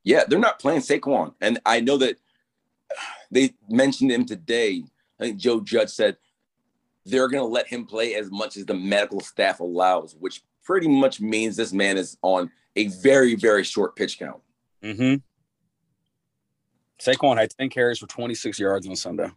Yeah, 0.03 0.25
they're 0.27 0.37
not 0.37 0.59
playing 0.59 0.81
Saquon. 0.81 1.33
And 1.39 1.59
I 1.65 1.79
know 1.79 1.97
that 1.97 2.17
they 3.31 3.53
mentioned 3.69 4.11
him 4.11 4.25
today. 4.25 4.83
I 5.19 5.23
think 5.23 5.37
Joe 5.37 5.61
Judge 5.61 5.89
said 5.89 6.17
they're 7.05 7.29
to 7.29 7.43
let 7.43 7.67
him 7.67 7.85
play 7.85 8.15
as 8.15 8.29
much 8.29 8.57
as 8.57 8.65
the 8.65 8.73
medical 8.73 9.21
staff 9.21 9.61
allows, 9.61 10.15
which 10.19 10.43
pretty 10.63 10.87
much 10.87 11.21
means 11.21 11.55
this 11.55 11.71
man 11.71 11.97
is 11.97 12.17
on 12.21 12.51
a 12.75 12.87
very, 12.87 13.35
very 13.35 13.63
short 13.63 13.95
pitch 13.95 14.19
count. 14.19 14.41
Mm-hmm. 14.83 15.15
Saquon 17.01 17.37
had 17.37 17.49
10 17.57 17.69
carries 17.69 17.97
for 17.99 18.07
26 18.07 18.59
yards 18.59 18.87
on 18.87 18.95
Sunday. 18.95 19.29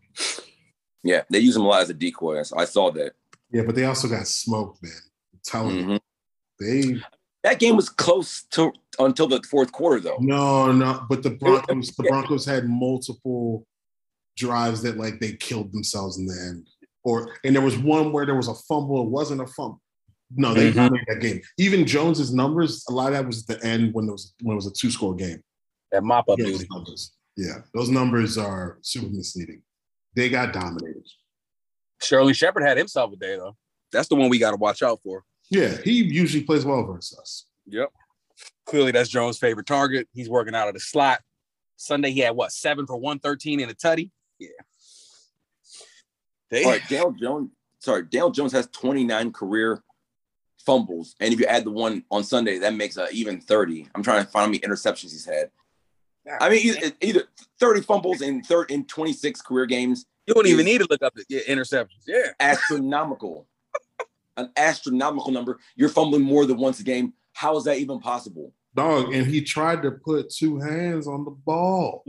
Yeah, 1.03 1.23
they 1.31 1.39
use 1.39 1.57
him 1.57 1.63
a 1.63 1.69
lot 1.69 1.83
as 1.83 1.91
a 1.91 1.95
decoy. 1.95 2.39
I 2.57 2.65
saw- 2.65 2.91
that. 2.91 3.13
Yeah, 3.51 3.63
but 3.63 3.75
they 3.75 3.85
also 3.85 4.09
got 4.09 4.27
smoked, 4.27 4.83
man. 4.83 4.93
I'm 5.33 5.41
telling 5.45 5.77
you, 5.77 5.85
Mhm. 5.87 6.01
they 6.61 7.03
That 7.43 7.59
game 7.61 7.77
was 7.77 7.89
close 7.91 8.45
to 8.53 8.73
until 8.99 9.27
the 9.29 9.43
fourth 9.43 9.71
quarter, 9.73 10.01
though. 10.01 10.17
no, 10.21 10.73
no. 10.73 11.05
But 11.09 11.23
the 11.23 11.31
Broncos, 11.31 11.91
the 11.93 12.05
Broncos 12.05 12.45
had 12.47 12.69
multiple 12.69 13.67
drives 14.37 14.83
that 14.83 14.97
like 14.97 15.21
they 15.21 15.35
killed 15.35 15.73
themselves 15.73 16.19
in 16.19 16.27
the 16.27 16.35
end. 16.49 16.67
Or 17.03 17.37
and 17.45 17.55
there 17.55 17.63
was 17.63 17.77
one 17.79 18.13
where 18.13 18.25
there 18.27 18.35
was 18.35 18.49
a 18.49 18.55
fumble. 18.55 19.03
It 19.03 19.11
wasn't 19.11 19.41
a 19.43 19.47
fumble. 19.47 19.81
No, 20.35 20.55
they 20.55 20.71
Mhm. 20.73 20.75
dominated 20.75 21.07
that 21.09 21.21
game. 21.21 21.43
Even 21.59 21.87
Jones's 21.87 22.33
numbers, 22.33 22.83
a 22.89 22.93
lot 22.93 23.09
of 23.09 23.13
that 23.13 23.27
was 23.27 23.49
at 23.49 23.61
the 23.61 23.67
end 23.67 23.93
when 23.95 24.07
there 24.07 24.13
was 24.15 24.33
when 24.43 24.53
it 24.55 24.57
was 24.57 24.67
a 24.67 24.73
two 24.73 24.91
score 24.91 25.15
game. 25.15 25.43
That 25.93 26.03
mop 26.03 26.29
up 26.31 26.39
Yeah, 26.39 26.57
numbers. 26.71 27.13
Yeah, 27.37 27.59
those 27.73 27.91
numbers 27.91 28.39
are 28.39 28.79
super 28.83 29.09
misleading. 29.09 29.63
They 30.15 30.29
got 30.29 30.53
dominated. 30.53 31.05
Sterling 32.01 32.35
Shepard 32.35 32.63
had 32.63 32.79
himself 32.79 33.13
a 33.13 33.17
day, 33.17 33.37
though. 33.37 33.57
That's 33.93 34.09
the 34.09 34.17
one 34.17 34.29
we 34.29 34.39
got 34.39 34.53
to 34.53 34.57
watch 34.57 34.83
out 34.83 35.01
for. 35.03 35.25
Yeah, 35.51 35.77
he 35.83 36.03
usually 36.03 36.45
plays 36.45 36.65
well 36.65 36.85
versus 36.85 37.19
us. 37.19 37.47
Yep. 37.67 37.91
Clearly, 38.67 38.93
that's 38.93 39.09
Jones' 39.09 39.39
favorite 39.39 39.67
target. 39.67 40.09
He's 40.13 40.29
working 40.29 40.55
out 40.55 40.69
of 40.69 40.75
the 40.75 40.81
slot. 40.81 41.21
Sunday, 41.77 42.11
he 42.11 42.21
had 42.21 42.37
what, 42.37 42.53
seven 42.53 42.87
for 42.87 42.97
113 42.97 43.61
in 43.61 43.69
a 43.69 43.75
tutty? 43.75 44.11
Yeah. 44.39 44.49
They, 46.51 46.65
All 46.65 46.71
right, 46.71 46.89
Dale 46.89 47.13
Jones. 47.13 47.51
Sorry, 47.79 48.05
Dale 48.05 48.31
Jones 48.31 48.53
has 48.53 48.67
29 48.69 49.33
career 49.33 49.83
fumbles, 50.65 51.15
and 51.21 51.35
if 51.35 51.41
you 51.41 51.47
add 51.47 51.65
the 51.65 51.71
one 51.71 52.05
on 52.11 52.25
Sunday, 52.25 52.59
that 52.59 52.75
makes 52.75 52.97
uh, 52.97 53.07
even 53.13 53.41
30. 53.41 53.89
I'm 53.95 54.03
trying 54.03 54.25
to 54.25 54.31
find 54.31 54.45
how 54.45 54.47
many 54.47 54.59
interceptions 54.61 55.13
he's 55.13 55.27
had. 55.27 55.51
I 56.41 56.49
mean, 56.49 56.61
either, 56.67 56.91
either 57.01 57.23
30 57.61 57.83
fumbles 57.83 58.21
in 58.23 58.43
third 58.43 58.71
in 58.71 58.85
26 58.87 59.43
career 59.43 59.67
games, 59.67 60.07
you 60.27 60.35
don't 60.35 60.47
even 60.47 60.65
need 60.65 60.79
to 60.79 60.87
look 60.89 61.03
up 61.03 61.15
the 61.15 61.41
interceptions. 61.47 62.05
Yeah. 62.07 62.29
astronomical, 62.41 63.47
an 64.37 64.51
astronomical 64.57 65.33
number. 65.33 65.59
You're 65.77 65.91
fumbling 65.91 66.23
more 66.23 66.47
than 66.47 66.57
once 66.57 66.81
a 66.81 66.83
game. 66.85 67.13
How 67.35 67.57
is 67.57 67.65
that 67.65 67.79
even 67.79 68.01
possible? 68.01 68.53
Dog, 68.75 69.13
and 69.15 69.27
he 69.27 69.43
tried 69.43 69.83
to 69.83 69.91
put 69.93 70.31
two 70.31 70.59
hands 70.59 71.07
on 71.07 71.25
the 71.25 71.31
ball. 71.31 72.05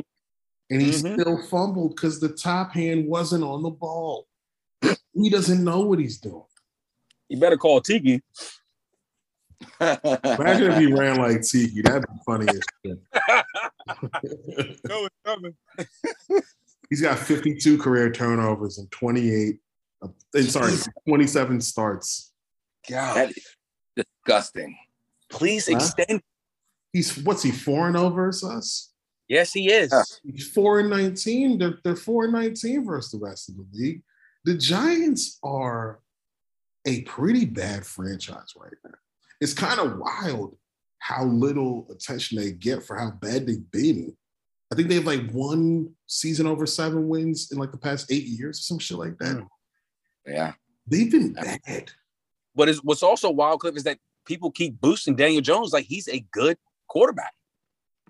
And 0.72 0.82
he 0.82 0.90
Mhm. 0.90 1.22
still 1.22 1.42
fumbled 1.44 1.96
because 1.96 2.20
the 2.20 2.30
top 2.30 2.72
hand 2.72 3.08
wasn't 3.08 3.44
on 3.44 3.62
the 3.62 3.70
ball. 3.70 4.28
he 5.14 5.30
doesn't 5.30 5.64
know 5.64 5.82
what 5.82 6.00
he's 6.00 6.18
doing. 6.18 6.44
You 7.30 7.38
better 7.40 7.58
call 7.58 7.82
Tiki. 7.82 8.22
Imagine 9.80 10.72
if 10.72 10.78
he 10.80 10.92
ran 10.94 11.18
like 11.18 11.42
Tiki. 11.42 11.82
That'd 11.82 12.04
be 12.04 12.20
funny 12.26 12.48
as 12.50 12.60
shit. 12.86 13.00
no, 14.90 15.06
it's 15.06 15.16
coming. 15.26 15.56
He's 16.90 17.02
got 17.02 17.18
52 17.20 17.78
career 17.78 18.12
turnovers 18.12 18.78
and 18.78 18.90
28. 18.92 19.58
Uh, 20.02 20.08
and 20.34 20.46
sorry, 20.46 20.74
27 21.08 21.62
starts. 21.62 22.32
God, 22.90 23.16
That 23.16 23.30
is 23.32 23.46
disgusting. 23.96 24.78
please 25.30 25.68
Huh? 25.68 25.76
extend. 25.76 26.22
He's 26.94 27.18
what's 27.24 27.44
he 27.44 27.52
four 27.52 27.88
and 27.88 27.98
over 27.98 28.30
us? 28.30 28.92
Yes, 29.28 29.52
he 29.52 29.72
is. 29.72 29.92
Yeah. 29.92 30.32
He's 30.32 30.48
four 30.50 30.80
and 30.80 30.90
19. 30.90 31.58
They're, 31.58 31.80
they're 31.84 31.96
four 31.96 32.26
and 32.26 32.34
19 32.34 32.86
versus 32.86 33.12
the 33.12 33.18
rest 33.26 33.50
of 33.50 33.56
the 33.58 33.66
league. 33.74 34.02
The 34.46 34.56
Giants 34.56 35.40
are 35.44 36.00
a 36.86 37.02
pretty 37.02 37.46
bad 37.46 37.84
franchise 37.86 38.54
right 38.56 38.74
now. 38.84 38.92
It's 39.42 39.54
kind 39.54 39.80
of 39.80 39.98
wild 39.98 40.58
how 41.00 41.26
little 41.26 41.88
attention 41.92 42.38
they 42.38 42.52
get 42.52 42.84
for 42.84 42.98
how 42.98 43.12
bad 43.12 43.46
they've 43.46 43.72
been. 43.72 44.16
I 44.72 44.76
think 44.76 44.90
they 44.90 44.96
have 44.96 45.06
like 45.06 45.30
one 45.32 45.94
season 46.08 46.48
over 46.48 46.66
seven 46.66 47.08
wins 47.08 47.52
in 47.52 47.60
like 47.60 47.72
the 47.72 47.78
past 47.78 48.12
eight 48.12 48.26
years 48.26 48.60
or 48.60 48.64
some 48.64 48.80
shit 48.80 48.98
like 48.98 49.18
that. 49.20 49.38
Mm. 49.38 49.48
Yeah. 50.26 50.54
They've 50.88 51.12
been 51.12 51.34
bad. 51.34 51.92
But 52.56 52.70
is 52.70 52.84
what's 52.84 53.04
also 53.04 53.30
wild, 53.30 53.60
Cliff, 53.60 53.76
is 53.76 53.84
that 53.84 54.00
people 54.26 54.50
keep 54.52 54.80
boosting 54.80 55.16
Daniel 55.16 55.42
Jones 55.42 55.74
like 55.74 55.86
he's 55.86 56.08
a 56.08 56.26
good 56.32 56.58
quarterback, 56.88 57.34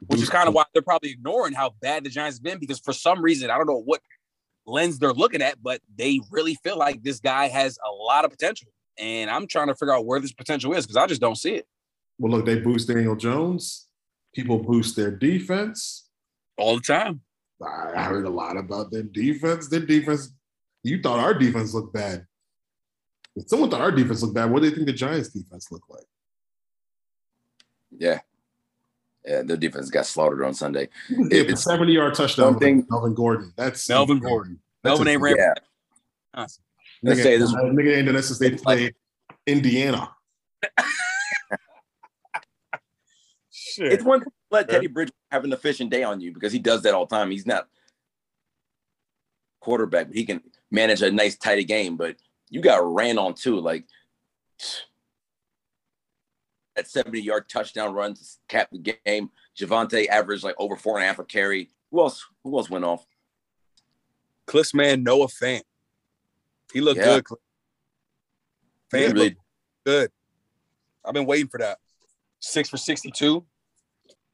which 0.08 0.22
is 0.22 0.30
kind 0.30 0.48
of 0.48 0.54
why 0.54 0.64
they're 0.74 0.82
probably 0.82 1.12
ignoring 1.12 1.54
how 1.54 1.74
bad 1.82 2.04
the 2.04 2.10
Giants 2.10 2.38
have 2.38 2.44
been 2.44 2.60
because 2.60 2.80
for 2.80 2.94
some 2.94 3.22
reason 3.22 3.50
I 3.50 3.58
don't 3.58 3.68
know 3.68 3.82
what 3.82 4.02
lens 4.66 5.00
they're 5.00 5.14
looking 5.14 5.42
at, 5.42 5.62
but 5.62 5.82
they 5.96 6.20
really 6.32 6.56
feel 6.64 6.78
like 6.78 7.04
this 7.04 7.20
guy 7.20 7.48
has 7.48 7.78
a 7.86 7.92
lot 7.92 8.26
of 8.26 8.32
potential, 8.32 8.70
and 8.98 9.30
I'm 9.30 9.48
trying 9.48 9.68
to 9.68 9.76
figure 9.76 9.94
out 9.94 10.06
where 10.06 10.20
this 10.20 10.34
potential 10.34 10.74
is 10.74 10.86
because 10.86 10.98
I 10.98 11.08
just 11.08 11.22
don't 11.22 11.36
see 11.38 11.56
it 11.56 11.68
Well, 12.20 12.32
look, 12.32 12.46
they 12.46 12.60
boost 12.60 12.88
Daniel 12.88 13.16
Jones. 13.16 13.88
People 14.34 14.60
boost 14.60 14.96
their 14.96 15.12
defense. 15.12 16.08
all 16.58 16.76
the 16.76 16.82
time. 16.82 17.22
I 17.62 17.94
I 17.96 18.04
heard 18.04 18.26
a 18.26 18.30
lot 18.30 18.58
about 18.58 18.92
their 18.92 19.04
defense. 19.04 19.68
Their 19.70 19.80
defense, 19.86 20.32
you 20.84 21.02
thought 21.02 21.20
our 21.20 21.34
defense 21.34 21.74
looked 21.74 21.94
bad. 21.94 22.26
If 23.36 23.48
someone 23.50 23.70
thought 23.70 23.82
our 23.82 23.92
defense 23.92 24.22
looked 24.22 24.36
bad, 24.36 24.50
what 24.52 24.62
do 24.62 24.70
they 24.70 24.76
think 24.76 24.88
the 24.88 24.94
Giants 24.94 25.30
defense 25.30 25.72
looked 25.72 25.90
like? 25.90 26.06
Yeah. 27.98 28.20
Yeah, 29.26 29.42
their 29.42 29.58
defense 29.58 29.90
got 29.90 30.06
slaughtered 30.06 30.44
on 30.44 30.54
Sunday. 30.54 30.90
Yeah, 31.10 31.40
It's- 31.42 31.64
70 31.64 31.94
yard 31.94 32.14
touchdown 32.14 32.54
one 32.56 32.78
with 32.78 32.90
Melvin 32.90 33.14
Gordon. 33.16 33.54
That's 33.56 33.90
Melvin. 33.90 34.20
Gordon. 34.20 34.60
Melvin 34.84 35.08
ain't 35.08 35.16
insane. 35.22 35.38
ran. 35.38 35.56
Yeah. 35.56 36.42
Awesome. 36.44 36.64
Let's 37.04 37.20
Nigga, 37.20 37.24
say 37.24 37.38
this- 37.38 37.54
uh, 37.54 37.58
nigga 37.64 37.98
ain't 37.98 38.06
done 38.06 38.16
that 38.16 38.24
since 38.24 38.40
they 38.40 38.48
It's 38.48 38.62
played 38.62 38.96
Indiana. 39.46 40.12
Shit. 43.52 43.94
It's 43.94 44.04
one 44.04 44.20
thing 44.20 44.30
to 44.30 44.34
let 44.52 44.70
Teddy 44.70 44.88
Bridge 44.88 45.12
have 45.32 45.44
an 45.44 45.54
efficient 45.54 45.90
day 45.90 46.04
on 46.04 46.20
you 46.20 46.34
because 46.34 46.54
he 46.54 46.60
does 46.60 46.84
that 46.84 46.94
all 46.94 47.06
the 47.06 47.16
time. 47.16 47.32
He's 47.32 47.46
not 47.46 47.68
quarterback, 49.60 50.08
but 50.08 50.16
he 50.16 50.26
can 50.26 50.42
manage 50.72 51.02
a 51.02 51.12
nice 51.12 51.38
tight 51.38 51.66
game. 51.68 51.98
But 51.98 52.18
you 52.50 52.62
got 52.62 52.94
ran 52.94 53.18
on 53.18 53.34
too. 53.34 53.60
Like 53.60 53.86
that 56.76 56.88
70 56.88 57.22
yard 57.22 57.50
touchdown 57.50 57.94
run 57.94 58.14
to 58.14 58.22
cap 58.48 58.70
the 58.72 58.96
game. 59.06 59.30
Javonte 59.58 60.08
averaged 60.08 60.44
like 60.44 60.56
over 60.58 60.76
four 60.76 60.98
and 60.98 61.04
a 61.04 61.08
half 61.08 61.20
a 61.20 61.24
carry. 61.24 61.70
Who 61.92 62.02
else? 62.02 62.26
Who 62.44 62.58
else 62.58 62.70
went 62.70 62.86
off? 62.86 63.06
Cliff's 64.48 64.74
man 64.74 65.04
Noah 65.04 65.28
Fant. 65.28 65.64
He 66.76 66.82
looked 66.82 66.98
Yeah. 67.00 67.22
good. 67.22 67.38
Really 68.92 69.38
good. 69.86 70.12
I've 71.06 71.14
been 71.14 71.26
waiting 71.26 71.48
for 71.48 71.58
that. 71.60 71.80
Six 72.42 72.70
for 72.70 72.76
sixty-two. 72.78 73.46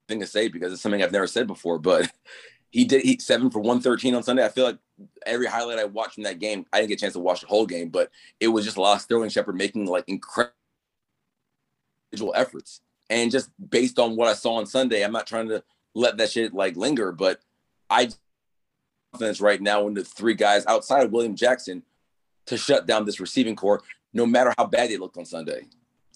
thing 0.07 0.19
to 0.19 0.25
say 0.25 0.47
because 0.47 0.73
it's 0.73 0.81
something 0.81 1.03
I've 1.03 1.11
never 1.11 1.27
said 1.27 1.45
before, 1.45 1.77
but 1.77 2.11
he 2.71 2.83
did 2.83 3.03
he 3.03 3.19
seven 3.19 3.51
for 3.51 3.59
113 3.59 4.15
on 4.15 4.23
Sunday. 4.23 4.43
I 4.43 4.49
feel 4.49 4.65
like 4.65 4.79
every 5.25 5.45
highlight 5.45 5.77
I 5.77 5.85
watched 5.85 6.15
from 6.15 6.23
that 6.23 6.39
game, 6.39 6.65
I 6.73 6.79
didn't 6.79 6.89
get 6.89 6.95
a 6.97 7.01
chance 7.01 7.13
to 7.13 7.19
watch 7.19 7.41
the 7.41 7.47
whole 7.47 7.67
game, 7.67 7.89
but 7.89 8.09
it 8.39 8.47
was 8.47 8.65
just 8.65 8.77
a 8.77 8.81
lot 8.81 8.95
of 8.95 9.01
Sterling 9.01 9.29
Shepard 9.29 9.55
making 9.55 9.85
like 9.85 10.05
incredible 10.07 10.55
individual 12.11 12.33
efforts. 12.35 12.81
And 13.11 13.29
just 13.29 13.51
based 13.69 13.99
on 13.99 14.15
what 14.15 14.27
I 14.29 14.33
saw 14.33 14.55
on 14.55 14.65
Sunday, 14.65 15.03
I'm 15.03 15.11
not 15.11 15.27
trying 15.27 15.47
to 15.49 15.63
let 15.93 16.17
that 16.17 16.31
shit 16.31 16.53
like 16.55 16.75
linger, 16.75 17.11
but 17.11 17.39
I 17.87 18.09
confidence 19.13 19.39
right 19.41 19.61
now 19.61 19.87
in 19.87 19.93
the 19.93 20.03
three 20.03 20.33
guys 20.33 20.65
outside 20.65 21.03
of 21.05 21.11
William 21.11 21.35
Jackson 21.35 21.83
to 22.51 22.57
shut 22.57 22.85
down 22.85 23.05
this 23.05 23.21
receiving 23.21 23.55
core, 23.55 23.81
no 24.13 24.25
matter 24.25 24.53
how 24.57 24.65
bad 24.65 24.89
they 24.89 24.97
looked 24.97 25.17
on 25.17 25.25
Sunday. 25.25 25.67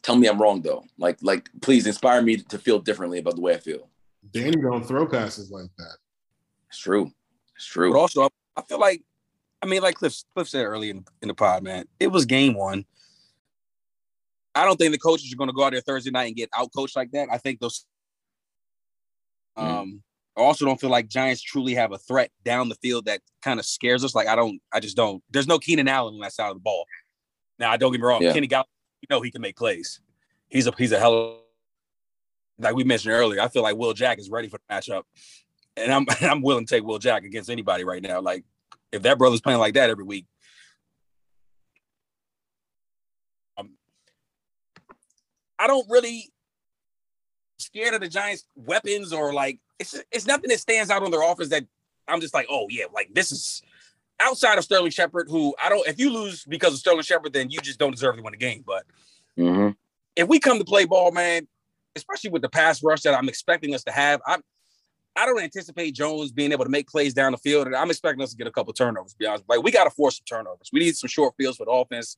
Tell 0.01 0.17
me 0.17 0.27
I'm 0.27 0.39
wrong 0.39 0.61
though. 0.61 0.83
Like, 0.97 1.17
like 1.21 1.49
please 1.61 1.87
inspire 1.87 2.21
me 2.21 2.37
to 2.37 2.59
feel 2.59 2.77
differently 2.77 3.19
about 3.19 3.35
the 3.35 3.41
way 3.41 3.53
I 3.53 3.57
feel. 3.57 3.89
Danny 4.31 4.51
don't 4.61 4.85
throw 4.85 5.07
passes 5.07 5.49
like 5.49 5.69
that. 5.77 5.97
It's 6.69 6.77
true. 6.77 7.09
It's 7.55 7.65
true. 7.65 7.93
But 7.93 7.99
also, 7.99 8.29
I 8.57 8.61
feel 8.63 8.79
like, 8.79 9.01
I 9.61 9.65
mean, 9.65 9.81
like 9.81 9.95
Cliff, 9.95 10.13
Cliff 10.35 10.49
said 10.49 10.65
earlier 10.65 10.91
in, 10.91 11.05
in 11.21 11.29
the 11.29 11.33
pod, 11.33 11.63
man, 11.63 11.85
it 11.99 12.07
was 12.07 12.25
game 12.25 12.53
one. 12.53 12.85
I 14.53 14.65
don't 14.65 14.77
think 14.77 14.91
the 14.91 14.97
coaches 14.97 15.31
are 15.31 15.37
going 15.37 15.49
to 15.49 15.53
go 15.53 15.63
out 15.63 15.71
there 15.71 15.81
Thursday 15.81 16.11
night 16.11 16.27
and 16.27 16.35
get 16.35 16.49
out 16.55 16.69
coached 16.75 16.97
like 16.97 17.11
that. 17.11 17.29
I 17.31 17.37
think 17.37 17.61
those. 17.61 17.85
Um, 19.55 20.01
I 20.37 20.41
also 20.41 20.65
don't 20.65 20.79
feel 20.79 20.89
like 20.89 21.07
Giants 21.07 21.41
truly 21.41 21.75
have 21.75 21.91
a 21.93 21.97
threat 21.97 22.29
down 22.43 22.67
the 22.69 22.75
field 22.75 23.05
that 23.05 23.21
kind 23.41 23.59
of 23.59 23.65
scares 23.65 24.03
us. 24.03 24.13
Like 24.13 24.27
I 24.27 24.35
don't, 24.35 24.61
I 24.73 24.79
just 24.79 24.97
don't. 24.97 25.23
There's 25.29 25.47
no 25.47 25.59
Keenan 25.59 25.87
Allen 25.87 26.15
on 26.15 26.19
that 26.21 26.33
side 26.33 26.49
of 26.49 26.55
the 26.55 26.61
ball. 26.61 26.85
Now, 27.57 27.71
I 27.71 27.77
don't 27.77 27.91
get 27.91 28.01
me 28.01 28.07
wrong, 28.07 28.21
Yeah. 28.21 28.33
Kenny 28.33 28.47
Golladay, 28.47 28.65
you 29.01 29.07
know 29.09 29.21
he 29.21 29.31
can 29.31 29.41
make 29.41 29.55
plays. 29.55 30.01
He's 30.49 30.67
a 30.67 30.73
he's 30.77 30.91
a 30.91 30.99
hell 30.99 31.13
of 31.13 31.35
like 32.59 32.75
we 32.75 32.83
mentioned 32.83 33.13
earlier. 33.13 33.41
I 33.41 33.47
feel 33.47 33.63
like 33.63 33.75
Will 33.75 33.93
Jack 33.93 34.19
is 34.19 34.29
ready 34.29 34.47
for 34.47 34.57
the 34.57 34.75
matchup, 34.75 35.03
and 35.77 35.91
I'm 35.91 36.05
I'm 36.21 36.41
willing 36.41 36.65
to 36.65 36.75
take 36.75 36.83
Will 36.83 36.99
Jack 36.99 37.23
against 37.23 37.49
anybody 37.49 37.83
right 37.83 38.01
now. 38.01 38.21
Like 38.21 38.43
if 38.91 39.03
that 39.03 39.17
brother's 39.17 39.41
playing 39.41 39.59
like 39.59 39.73
that 39.75 39.89
every 39.89 40.03
week, 40.03 40.25
um, 43.57 43.71
I 45.59 45.67
don't 45.67 45.89
really 45.89 46.31
scared 47.57 47.93
of 47.93 48.01
the 48.01 48.07
Giants' 48.09 48.45
weapons 48.55 49.13
or 49.13 49.33
like 49.33 49.59
it's 49.79 50.01
it's 50.11 50.25
nothing 50.25 50.49
that 50.49 50.59
stands 50.59 50.89
out 50.89 51.03
on 51.03 51.11
their 51.11 51.23
offense 51.23 51.49
that 51.49 51.65
I'm 52.07 52.21
just 52.21 52.33
like, 52.33 52.47
oh 52.49 52.67
yeah, 52.69 52.85
like 52.93 53.13
this 53.13 53.31
is 53.31 53.61
outside 54.21 54.57
of 54.57 54.63
Sterling 54.63 54.91
Shepard, 54.91 55.27
who 55.29 55.55
I 55.63 55.69
don't. 55.69 55.87
If 55.87 55.99
you 55.99 56.11
lose 56.11 56.45
because 56.45 56.73
of 56.73 56.79
Sterling 56.79 57.03
Shepard, 57.03 57.33
then 57.33 57.49
you 57.49 57.59
just 57.59 57.79
don't 57.79 57.91
deserve 57.91 58.15
to 58.17 58.21
win 58.21 58.31
the 58.31 58.37
game. 58.37 58.63
But 58.65 58.85
hmm 59.37 59.69
if 60.15 60.27
we 60.27 60.39
come 60.39 60.59
to 60.59 60.65
play 60.65 60.85
ball, 60.85 61.11
man, 61.11 61.47
especially 61.95 62.29
with 62.29 62.41
the 62.41 62.49
pass 62.49 62.81
rush 62.81 63.01
that 63.01 63.13
I'm 63.13 63.27
expecting 63.27 63.75
us 63.75 63.83
to 63.83 63.91
have, 63.91 64.21
I'm 64.25 64.41
I 65.17 65.25
don't 65.25 65.41
anticipate 65.41 65.95
Jones 65.95 66.31
being 66.31 66.51
able 66.51 66.65
to 66.65 66.69
make 66.69 66.87
plays 66.87 67.13
down 67.13 67.31
the 67.31 67.37
field, 67.37 67.67
and 67.67 67.75
I'm 67.75 67.89
expecting 67.89 68.21
us 68.21 68.31
to 68.31 68.37
get 68.37 68.47
a 68.47 68.51
couple 68.51 68.73
turnovers. 68.73 69.13
To 69.13 69.17
be 69.17 69.25
honest, 69.25 69.45
like 69.47 69.63
we 69.63 69.71
got 69.71 69.85
to 69.85 69.89
force 69.89 70.17
some 70.17 70.25
turnovers. 70.25 70.69
We 70.73 70.81
need 70.81 70.95
some 70.95 71.07
short 71.07 71.35
fields 71.37 71.57
for 71.57 71.65
the 71.65 71.71
offense. 71.71 72.17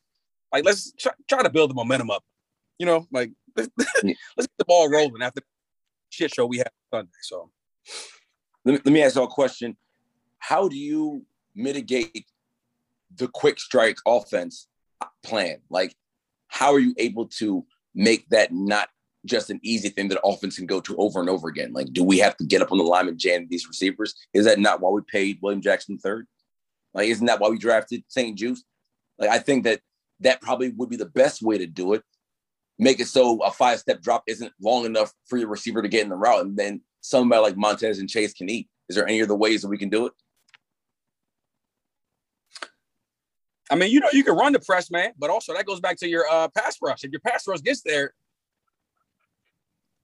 Like 0.52 0.66
let's 0.66 0.94
try, 0.94 1.12
try 1.28 1.44
to 1.44 1.50
build 1.50 1.70
the 1.70 1.76
momentum 1.76 2.10
up. 2.10 2.24
You 2.80 2.86
know, 2.86 3.08
like 3.12 3.32
let's 3.56 3.70
get 3.76 4.50
the 4.58 4.66
ball 4.66 4.90
rolling 4.90 5.22
after 5.22 5.42
shit 6.18 6.34
show 6.34 6.46
we 6.46 6.58
had 6.58 6.72
Sunday. 6.92 7.12
So 7.22 7.52
Let 8.66 8.74
me, 8.74 8.80
let 8.86 8.94
me 8.94 9.04
ask 9.04 9.16
you 9.16 9.24
a 9.24 9.28
question. 9.28 9.78
How 10.40 10.68
do 10.68 10.76
you 10.76 11.26
mitigate 11.56 12.26
the 13.16 13.28
quick 13.28 13.60
strike 13.60 13.98
offense 14.06 14.68
plan? 15.24 15.60
Like, 15.70 15.96
how 16.48 16.74
are 16.74 16.80
you 16.80 16.94
able 16.98 17.28
to 17.40 17.66
make 17.94 18.28
that 18.30 18.52
not 18.52 18.90
just 19.26 19.50
an 19.50 19.60
easy 19.62 19.90
thing 19.90 20.08
that 20.08 20.22
offense 20.24 20.58
can 20.58 20.66
go 20.66 20.80
to 20.82 20.96
over 20.98 21.20
and 21.20 21.30
over 21.30 21.48
again? 21.50 21.74
Like, 21.74 21.94
do 21.94 22.04
we 22.04 22.18
have 22.20 22.36
to 22.38 22.46
get 22.46 22.62
up 22.62 22.72
on 22.72 22.78
the 22.78 22.84
line 22.84 23.08
and 23.08 23.20
jam 23.20 23.48
these 23.50 23.68
receivers? 23.68 24.16
Is 24.34 24.46
that 24.46 24.60
not 24.60 24.82
why 24.82 24.90
we 24.90 25.02
paid 25.02 25.40
William 25.42 25.62
Jackson 25.62 25.98
third? 25.98 26.28
Like, 26.94 27.10
isn't 27.10 27.26
that 27.26 27.40
why 27.40 27.50
we 27.50 27.58
drafted 27.58 28.04
St. 28.08 28.38
Juste? 28.38 28.64
Like, 29.20 29.30
I 29.30 29.40
think 29.40 29.66
that 29.66 29.82
that 30.22 30.42
probably 30.42 30.70
would 30.70 30.90
be 30.90 30.96
the 30.96 31.06
best 31.06 31.42
way 31.42 31.58
to 31.58 31.68
do 31.68 31.94
it. 31.94 32.04
Make 32.80 33.00
it 33.00 33.08
so 33.08 33.42
a 33.44 33.52
five 33.52 33.80
step 33.80 34.02
drop 34.02 34.24
isn't 34.28 34.54
long 34.62 34.86
enough 34.86 35.12
for 35.26 35.38
your 35.38 35.48
receiver 35.48 35.82
to 35.82 35.88
get 35.88 36.04
in 36.04 36.10
the 36.10 36.16
route, 36.16 36.46
and 36.46 36.56
then 36.56 36.82
somebody 37.02 37.42
like 37.42 37.58
Montez 37.58 38.00
and 38.00 38.10
Chase 38.10 38.34
can 38.34 38.50
eat. 38.50 38.70
Is 38.90 38.96
there 38.96 39.08
any 39.08 39.22
other 39.22 39.36
ways 39.36 39.62
that 39.62 39.70
we 39.70 39.78
can 39.78 39.90
do 39.90 40.06
it? 40.06 40.14
I 43.70 43.76
mean, 43.76 43.92
you 43.92 44.00
know, 44.00 44.10
you 44.14 44.24
can 44.24 44.36
run 44.36 44.54
the 44.54 44.60
press, 44.60 44.90
man, 44.90 45.12
but 45.18 45.30
also 45.30 45.54
that 45.54 45.66
goes 45.66 45.80
back 45.80 45.98
to 45.98 46.08
your 46.08 46.26
uh, 46.32 46.48
pass 46.50 46.78
rush. 46.82 47.04
If 47.04 47.12
your 47.12 47.20
pass 47.20 47.48
rush 47.48 47.62
gets 47.62 47.82
there, 47.82 48.14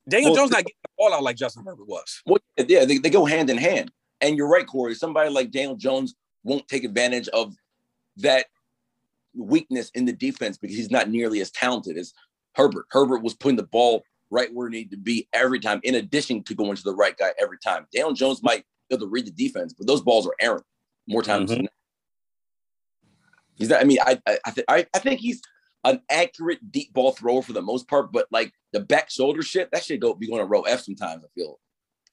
Daniel 0.10 0.32
Well, 0.32 0.42
Jones 0.42 0.52
not 0.52 0.66
getting 0.66 0.76
the 0.84 0.90
ball 0.98 1.14
out 1.14 1.24
like 1.24 1.38
Justin 1.38 1.64
Herbert 1.66 1.88
was. 1.88 2.22
Well, 2.26 2.40
yeah, 2.58 2.86
they, 2.86 2.98
they 2.98 3.10
go 3.10 3.26
hand 3.26 3.50
in 3.50 3.58
hand. 3.58 3.92
And 4.20 4.38
you're 4.38 4.50
right, 4.50 4.68
Corey. 4.68 4.96
Somebody 4.96 5.30
like 5.30 5.52
Daniel 5.52 5.76
Jones 5.76 6.16
won't 6.44 6.68
take 6.68 6.84
advantage 6.84 7.30
of 7.30 7.56
that 8.18 8.48
weakness 9.36 9.90
in 9.96 10.06
the 10.06 10.14
defense 10.14 10.58
because 10.58 10.76
he's 10.76 10.92
not 10.92 11.10
nearly 11.10 11.42
as 11.42 11.52
talented 11.52 11.98
as 11.98 12.14
Herbert. 12.56 12.86
Herbert 12.92 13.24
was 13.24 13.34
putting 13.34 13.58
the 13.58 13.64
ball 13.64 14.04
right 14.30 14.54
where 14.54 14.68
it 14.68 14.72
needed 14.72 14.92
to 14.92 14.98
be 14.98 15.28
every 15.34 15.60
time, 15.60 15.80
in 15.84 15.96
addition 15.96 16.44
to 16.44 16.56
going 16.56 16.76
to 16.76 16.84
the 16.84 16.96
right 16.96 17.16
guy 17.18 17.32
every 17.40 17.58
time. 17.60 17.86
Daniel 17.94 18.14
Jones 18.14 18.42
might 18.44 18.66
be 18.90 18.96
able 18.96 19.06
to 19.06 19.12
read 19.12 19.26
the 19.28 19.32
defense, 19.32 19.74
but 19.74 19.88
those 19.88 20.02
balls 20.02 20.26
are 20.28 20.36
errant 20.40 20.66
more 21.08 21.22
times 21.22 21.52
Mhm. 21.52 21.56
than 21.56 21.64
not. 21.64 21.74
He's 23.56 23.70
not, 23.70 23.82
I 23.82 23.84
mean, 23.84 24.00
I 24.02 24.20
I, 24.26 24.40
I, 24.46 24.52
th- 24.52 24.66
I 24.68 24.88
I 24.96 25.00
think 25.00 25.20
he's 25.20 25.42
an 25.84 26.02
accurate 26.10 26.72
deep 26.72 26.94
ball 26.94 27.12
thrower 27.12 27.42
for 27.42 27.54
the 27.54 27.62
most 27.62 27.88
part, 27.88 28.12
but 28.12 28.28
like 28.32 28.54
the 28.72 28.80
back 28.80 29.10
shoulder 29.12 29.42
shit, 29.44 29.70
that 29.72 29.84
should 29.84 30.00
go 30.00 30.14
be 30.14 30.28
going 30.28 30.40
to 30.40 30.46
row 30.46 30.62
F 30.62 30.82
sometimes, 30.82 31.24
I 31.24 31.28
feel. 31.36 31.60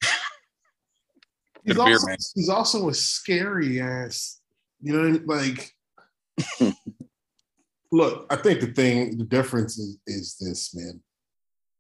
He's 1.64 1.76
the 1.76 1.84
beer 1.84 1.94
also, 1.94 2.06
he's 2.34 2.48
also 2.48 2.88
a 2.88 2.94
scary 2.94 3.80
ass. 3.80 4.40
You 4.82 4.92
know, 4.94 5.20
like. 5.26 5.74
look, 7.92 8.26
I 8.30 8.36
think 8.36 8.60
the 8.60 8.68
thing, 8.68 9.18
the 9.18 9.24
difference 9.24 9.78
is, 9.78 9.98
is 10.06 10.36
this, 10.40 10.74
man. 10.74 11.00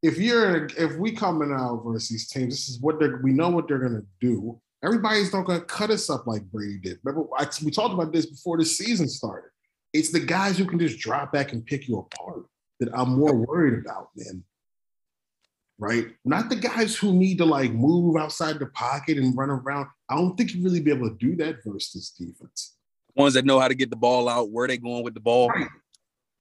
If 0.02 0.18
you're, 0.18 0.66
if 0.78 0.96
we 0.96 1.12
coming 1.12 1.52
out 1.52 1.82
versus 1.84 2.08
these 2.08 2.28
teams, 2.28 2.54
this 2.54 2.68
is 2.68 2.80
what 2.80 2.98
they're. 2.98 3.20
We 3.22 3.32
know 3.32 3.50
what 3.50 3.68
they're 3.68 3.78
gonna 3.78 4.02
do. 4.20 4.58
Everybody's 4.82 5.32
not 5.32 5.44
gonna 5.44 5.60
cut 5.60 5.90
us 5.90 6.08
up 6.08 6.26
like 6.26 6.42
Brady 6.50 6.78
did. 6.78 6.98
Remember, 7.04 7.28
I, 7.36 7.46
we 7.62 7.70
talked 7.70 7.92
about 7.92 8.12
this 8.12 8.24
before 8.24 8.56
the 8.56 8.64
season 8.64 9.08
started. 9.08 9.50
It's 9.92 10.10
the 10.10 10.20
guys 10.20 10.56
who 10.56 10.64
can 10.64 10.78
just 10.78 10.98
drop 10.98 11.32
back 11.32 11.52
and 11.52 11.66
pick 11.66 11.86
you 11.86 11.98
apart 11.98 12.46
that 12.78 12.88
I'm 12.94 13.18
more 13.18 13.34
worried 13.34 13.84
about, 13.84 14.08
man. 14.16 14.42
Right? 15.78 16.08
Not 16.24 16.48
the 16.48 16.56
guys 16.56 16.96
who 16.96 17.12
need 17.12 17.38
to 17.38 17.44
like 17.44 17.72
move 17.72 18.16
outside 18.16 18.58
the 18.58 18.66
pocket 18.66 19.18
and 19.18 19.36
run 19.36 19.50
around. 19.50 19.88
I 20.08 20.16
don't 20.16 20.34
think 20.36 20.54
you 20.54 20.62
really 20.62 20.80
be 20.80 20.92
able 20.92 21.10
to 21.10 21.16
do 21.16 21.36
that 21.36 21.56
versus 21.64 21.92
this 21.92 22.10
defense. 22.10 22.76
Ones 23.14 23.34
that 23.34 23.44
know 23.44 23.58
how 23.58 23.68
to 23.68 23.74
get 23.74 23.90
the 23.90 23.96
ball 23.96 24.28
out, 24.28 24.50
where 24.50 24.66
they 24.66 24.78
going 24.78 25.04
with 25.04 25.14
the 25.14 25.20
ball. 25.20 25.48
Right. 25.48 25.66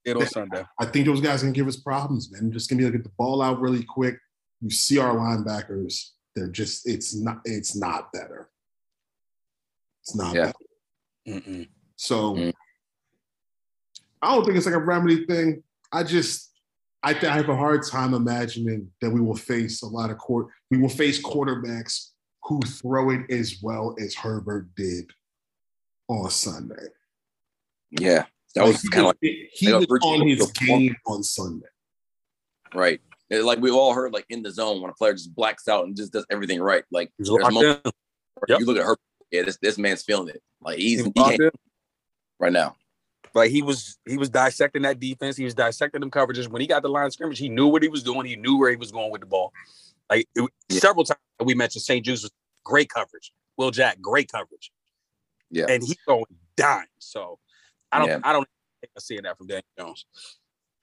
It 0.05 0.15
on 0.15 0.25
Sunday. 0.27 0.63
I 0.79 0.85
think 0.85 1.05
those 1.05 1.21
guys 1.21 1.41
can 1.41 1.51
give 1.53 1.67
us 1.67 1.75
problems, 1.77 2.31
man. 2.31 2.51
Just 2.51 2.69
gonna 2.69 2.79
be 2.79 2.85
able 2.85 2.93
to 2.93 2.97
get 2.99 3.03
the 3.03 3.13
ball 3.17 3.41
out 3.41 3.59
really 3.59 3.83
quick. 3.83 4.17
You 4.61 4.69
see 4.69 4.97
our 4.97 5.15
linebackers, 5.15 6.09
they're 6.35 6.47
just 6.49 6.87
it's 6.87 7.13
not 7.15 7.41
it's 7.45 7.75
not 7.75 8.11
better. 8.13 8.49
It's 10.01 10.15
not 10.15 10.33
Yeah. 10.35 10.45
better. 11.25 11.39
Mm-mm. 11.41 11.67
So 11.95 12.35
Mm. 12.35 12.53
I 14.21 14.35
don't 14.35 14.43
think 14.45 14.57
it's 14.57 14.65
like 14.65 14.75
a 14.75 14.79
remedy 14.79 15.25
thing. 15.25 15.63
I 15.91 16.03
just 16.03 16.47
I, 17.01 17.13
th- 17.13 17.31
I 17.31 17.35
have 17.37 17.47
a 17.47 17.55
hard 17.55 17.83
time 17.89 18.13
imagining 18.13 18.91
that 18.99 19.09
we 19.09 19.21
will 19.21 19.35
face 19.35 19.81
a 19.83 19.87
lot 19.87 20.09
of 20.09 20.17
court. 20.17 20.47
We 20.69 20.77
will 20.77 20.89
face 20.89 21.21
quarterbacks 21.23 22.09
who 22.43 22.59
throw 22.61 23.11
it 23.11 23.29
as 23.31 23.59
well 23.61 23.95
as 23.99 24.15
Herbert 24.15 24.75
did 24.75 25.09
on 26.09 26.29
Sunday. 26.29 26.87
Yeah, 27.91 28.25
that 28.55 28.65
was 28.65 28.81
kind 28.89 29.01
of 29.01 29.07
like 29.07 29.17
he, 29.21 29.47
he 29.53 29.67
like 29.71 29.79
was 29.81 29.87
virtual 29.87 30.09
on 30.21 30.27
his 30.27 30.51
game 30.51 30.95
on 31.05 31.23
Sunday. 31.23 31.67
right. 32.73 33.01
It- 33.29 33.43
like 33.43 33.59
we 33.59 33.69
all 33.69 33.93
heard, 33.93 34.11
like 34.13 34.25
in 34.29 34.41
the 34.41 34.51
zone 34.51 34.81
when 34.81 34.89
a 34.89 34.93
player 34.93 35.13
just 35.13 35.33
blacks 35.35 35.67
out 35.67 35.85
and 35.85 35.95
just 35.95 36.11
does 36.11 36.25
everything 36.31 36.59
right. 36.61 36.83
Like 36.91 37.11
He 37.17 37.21
was 37.21 37.29
there's 37.29 37.41
locked 37.43 37.53
moments 37.53 37.91
Yep. 38.47 38.59
you 38.59 38.65
look 38.65 38.77
at 38.77 38.85
her, 38.85 38.97
yeah, 39.31 39.43
this 39.43 39.57
this 39.61 39.77
man's 39.77 40.01
feeling 40.01 40.29
it. 40.29 40.41
Like 40.61 40.77
he's 40.79 40.99
He 40.99 41.11
he 41.13 41.19
locked 41.19 41.29
can't 41.31 41.41
in. 41.41 41.49
right 42.39 42.51
now. 42.53 42.75
Like 43.35 43.51
he 43.51 43.61
was, 43.61 43.99
he 44.07 44.17
was 44.17 44.29
dissecting 44.29 44.81
that 44.83 44.99
defense. 44.99 45.37
He 45.37 45.43
was 45.43 45.53
dissecting 45.53 46.01
them 46.01 46.09
coverages. 46.09 46.47
When 46.47 46.61
he 46.61 46.67
got 46.67 46.81
the 46.81 46.89
line 46.89 47.05
of 47.05 47.13
scrimmage, 47.13 47.37
he 47.37 47.49
knew 47.49 47.67
what 47.67 47.83
he 47.83 47.89
was 47.89 48.01
doing. 48.01 48.25
He 48.25 48.35
knew 48.35 48.57
where 48.57 48.71
he 48.71 48.75
was 48.77 48.91
going 48.91 49.11
with 49.11 49.21
the 49.21 49.27
ball. 49.27 49.53
Like 50.09 50.27
it, 50.35 50.49
Yeah. 50.69 50.79
several 50.79 51.03
times 51.03 51.19
we 51.43 51.53
mentioned 51.53 51.83
St. 51.83 52.03
Juste's 52.03 52.23
was 52.23 52.31
great 52.63 52.89
coverage. 52.89 53.31
Will 53.57 53.69
Jack, 53.71 54.01
great 54.01 54.31
coverage, 54.31 54.71
Yeah, 55.51 55.65
and 55.69 55.83
he's 55.83 55.97
going 56.07 56.23
dying. 56.55 56.87
So 56.97 57.37
I 57.91 57.99
don't, 57.99 58.07
Yeah. 58.07 58.19
I 58.23 58.33
don't 58.33 58.47
think 58.81 58.91
I'm 58.95 59.01
seeing 59.01 59.23
that 59.23 59.37
from 59.37 59.47
Daniel 59.47 59.63
Jones. 59.77 60.05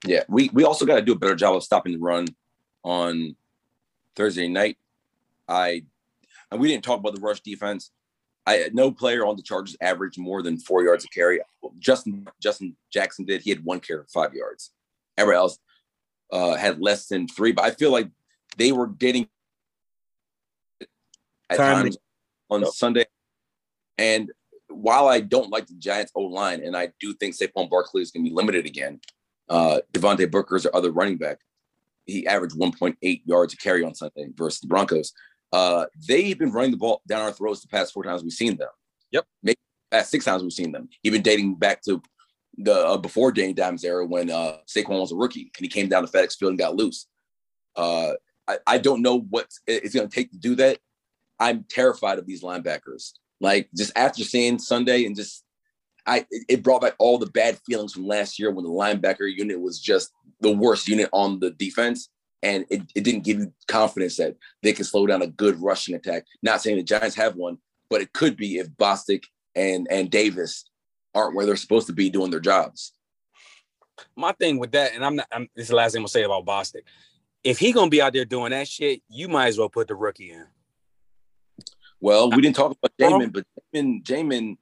yeah. 0.05 0.23
We 0.29 0.49
we 0.53 0.63
also 0.63 0.85
got 0.85 0.95
to 0.95 1.01
do 1.01 1.13
a 1.13 1.17
better 1.19 1.35
job 1.35 1.55
of 1.55 1.63
stopping 1.63 1.93
the 1.93 1.99
run 1.99 2.25
on 2.83 3.35
Thursday 4.15 4.47
night. 4.47 4.77
I 5.47 5.83
and 6.51 6.59
we 6.61 6.67
didn't 6.67 6.83
talk 6.83 6.99
about 6.99 7.15
the 7.15 7.21
rush 7.21 7.41
defense. 7.41 7.91
I 8.45 8.69
no 8.73 8.91
player 8.91 9.25
on 9.25 9.35
the 9.35 9.41
Chargers 9.43 9.75
averaged 9.81 10.17
more 10.17 10.41
than 10.41 10.57
four 10.57 10.83
yards 10.83 11.03
a 11.05 11.07
carry. 11.09 11.39
Justin 11.79 12.27
Justin 12.41 12.75
Jackson 12.91 13.25
did. 13.25 13.41
He 13.41 13.49
had 13.49 13.63
one 13.63 13.79
carry 13.79 14.03
for 14.03 14.07
five 14.09 14.33
yards. 14.33 14.71
Everybody 15.17 15.37
else 15.37 15.59
uh, 16.31 16.55
had 16.55 16.79
less 16.79 17.07
than 17.07 17.27
three. 17.27 17.51
But 17.51 17.65
I 17.65 17.71
feel 17.71 17.91
like 17.91 18.09
they 18.57 18.71
were 18.71 18.87
getting 18.87 19.27
at 21.49 21.57
Timely. 21.57 21.83
times 21.91 21.97
on 22.49 22.61
Yep. 22.61 22.69
Sunday. 22.71 23.05
And 23.97 24.31
while 24.69 25.07
I 25.07 25.19
don't 25.19 25.49
like 25.49 25.67
the 25.67 25.75
Giants 25.75 26.11
O 26.15 26.21
line, 26.21 26.61
and 26.63 26.75
I 26.75 26.89
do 26.99 27.13
think 27.13 27.35
Saquon 27.35 27.69
Barkley 27.69 28.01
is 28.01 28.11
going 28.11 28.23
to 28.23 28.29
be 28.29 28.35
limited 28.35 28.65
again, 28.65 28.99
uh, 29.49 29.79
Devontae 29.93 30.29
Booker's 30.29 30.65
or 30.65 30.75
other 30.75 30.91
running 30.91 31.17
back, 31.17 31.39
he 32.05 32.27
averaged 32.27 32.55
1.8 32.55 33.21
yards 33.25 33.53
a 33.53 33.57
carry 33.57 33.83
on 33.83 33.93
Sunday 33.93 34.27
versus 34.35 34.61
the 34.61 34.67
Broncos. 34.67 35.13
Uh, 35.51 35.85
they've 36.07 36.37
been 36.37 36.51
running 36.51 36.71
the 36.71 36.77
ball 36.77 37.01
down 37.07 37.21
our 37.21 37.31
throats 37.31 37.61
the 37.61 37.67
past 37.67 37.93
four 37.93 38.03
times 38.03 38.23
we've 38.23 38.31
seen 38.33 38.57
them. 38.57 38.69
Yep. 39.11 39.25
Maybe 39.43 39.57
past 39.91 40.11
six 40.11 40.25
times 40.25 40.43
we've 40.43 40.51
seen 40.51 40.71
them. 40.71 40.89
Even 41.03 41.21
dating 41.21 41.55
back 41.55 41.81
to 41.83 42.01
the 42.57 42.73
uh, 42.73 42.97
before 42.97 43.31
Danny 43.31 43.53
Dimes 43.53 43.83
era 43.83 44.05
when 44.05 44.29
uh, 44.29 44.57
Saquon 44.67 44.99
was 44.99 45.11
a 45.11 45.15
rookie 45.15 45.51
and 45.57 45.63
he 45.63 45.67
came 45.67 45.87
down 45.87 46.05
to 46.05 46.11
FedEx 46.11 46.35
Field 46.35 46.51
and 46.51 46.59
got 46.59 46.75
loose. 46.75 47.07
Uh, 47.75 48.13
I, 48.47 48.57
I 48.65 48.77
don't 48.79 49.01
know 49.01 49.19
what 49.19 49.47
it's 49.67 49.93
going 49.93 50.09
to 50.09 50.13
take 50.13 50.31
to 50.31 50.37
do 50.37 50.55
that. 50.55 50.79
I'm 51.39 51.65
terrified 51.69 52.17
of 52.17 52.25
these 52.25 52.43
linebackers. 52.43 53.13
Like 53.39 53.69
just 53.75 53.91
after 53.95 54.23
seeing 54.23 54.59
Sunday 54.59 55.05
and 55.05 55.15
just 55.15 55.43
I 56.05 56.25
it- 56.31 56.63
brought 56.63 56.81
back 56.81 56.95
all 56.97 57.17
the 57.17 57.27
bad 57.27 57.59
feelings 57.65 57.93
from 57.93 58.07
last 58.07 58.39
year 58.39 58.51
when 58.51 58.63
the 58.63 58.71
linebacker 58.71 59.31
unit 59.31 59.59
was 59.59 59.79
just 59.79 60.11
the 60.39 60.51
worst 60.51 60.87
unit 60.87 61.09
on 61.11 61.39
the 61.39 61.51
defense. 61.51 62.09
And 62.43 62.65
it, 62.69 62.83
it 62.95 63.03
didn't 63.03 63.23
give 63.23 63.39
you 63.39 63.51
confidence 63.67 64.17
that 64.17 64.35
they 64.61 64.71
can 64.71 64.85
slow 64.85 65.07
down 65.07 65.23
a 65.23 65.27
good 65.27 65.59
rushing 65.61 65.95
attack. 65.95 66.25
Not 66.43 66.61
saying 66.61 66.77
the 66.77 66.83
Giants 66.83 67.15
have 67.15 67.35
one, 67.35 67.57
but 67.89 68.01
it 68.01 68.13
could 68.13 68.37
be 68.37 68.57
if 68.57 68.69
Bostic 68.69 69.23
and 69.55 69.87
and 69.89 70.09
Davis 70.09 70.65
aren't 71.15 71.35
where 71.35 71.45
they're 71.45 71.55
supposed 71.55 71.87
to 71.87 71.93
be 71.93 72.09
doing 72.09 72.29
their 72.29 72.39
jobs. 72.39 72.93
My 74.15 74.31
thing 74.33 74.59
with 74.59 74.71
that, 74.73 74.93
and 74.93 75.03
I'm 75.03 75.15
not, 75.15 75.27
I'm, 75.31 75.49
this 75.55 75.63
is 75.63 75.69
the 75.69 75.75
last 75.75 75.93
thing 75.93 75.99
I'm 75.99 76.03
gonna 76.03 76.09
say 76.09 76.23
about 76.23 76.45
Bostic. 76.45 76.83
If 77.43 77.57
he 77.57 77.71
gonna 77.71 77.89
be 77.89 78.01
out 78.01 78.13
there 78.13 78.25
doing 78.25 78.51
that 78.51 78.67
shit, 78.67 79.01
you 79.09 79.27
might 79.27 79.47
as 79.47 79.57
well 79.57 79.69
put 79.69 79.87
the 79.87 79.95
rookie 79.95 80.31
in. 80.31 80.45
Well, 81.99 82.29
we 82.29 82.41
didn't 82.41 82.55
talk 82.55 82.71
about 82.71 82.91
Jamin, 82.99 83.33
but 83.33 83.45
Jamin, 83.73 84.03
Jamin 84.03 84.57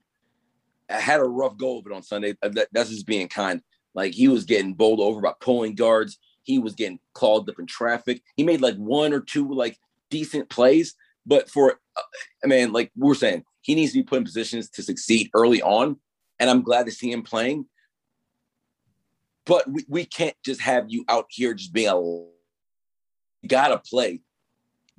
had 0.89 1.19
a 1.19 1.23
rough 1.25 1.57
go 1.57 1.79
of 1.79 1.85
it 1.85 1.91
on 1.91 2.03
Sunday. 2.03 2.35
Uh, 2.41 2.49
that- 2.49 2.69
that's 2.71 2.89
just 2.89 3.05
being 3.05 3.27
kind. 3.27 3.61
Like 3.93 4.13
he 4.13 4.27
was 4.27 4.45
getting 4.45 4.73
bowled 4.73 4.99
over 4.99 5.21
by 5.21 5.33
pulling 5.39 5.75
guards. 5.75 6.17
He 6.43 6.59
was 6.59 6.75
getting 6.75 6.99
clogged 7.13 7.49
up 7.49 7.59
in 7.59 7.65
traffic. 7.65 8.21
He 8.35 8.43
made 8.43 8.61
like 8.61 8.75
one 8.75 9.13
or 9.13 9.19
two 9.19 9.53
like 9.53 9.77
decent 10.09 10.49
plays, 10.49 10.95
but 11.25 11.49
for 11.49 11.79
uh, 11.97 12.01
I 12.43 12.47
mean, 12.47 12.71
like 12.71 12.91
we 12.95 13.07
we're 13.07 13.15
saying, 13.15 13.43
he 13.61 13.73
needs 13.73 13.93
to 13.93 13.99
be 13.99 14.03
put 14.03 14.17
in 14.19 14.23
positions 14.23 14.69
to 14.71 14.83
succeed 14.83 15.29
early 15.33 15.61
on. 15.61 15.97
And 16.39 16.49
I'm 16.49 16.61
glad 16.61 16.85
to 16.85 16.91
see 16.91 17.11
him 17.11 17.23
playing. 17.23 17.65
But 19.45 19.69
we, 19.69 19.85
we 19.87 20.05
can't 20.05 20.35
just 20.43 20.61
have 20.61 20.85
you 20.89 21.05
out 21.07 21.27
here 21.29 21.53
just 21.53 21.73
being 21.73 21.89
a 21.89 21.95
you 21.95 23.49
gotta 23.49 23.77
play 23.77 24.21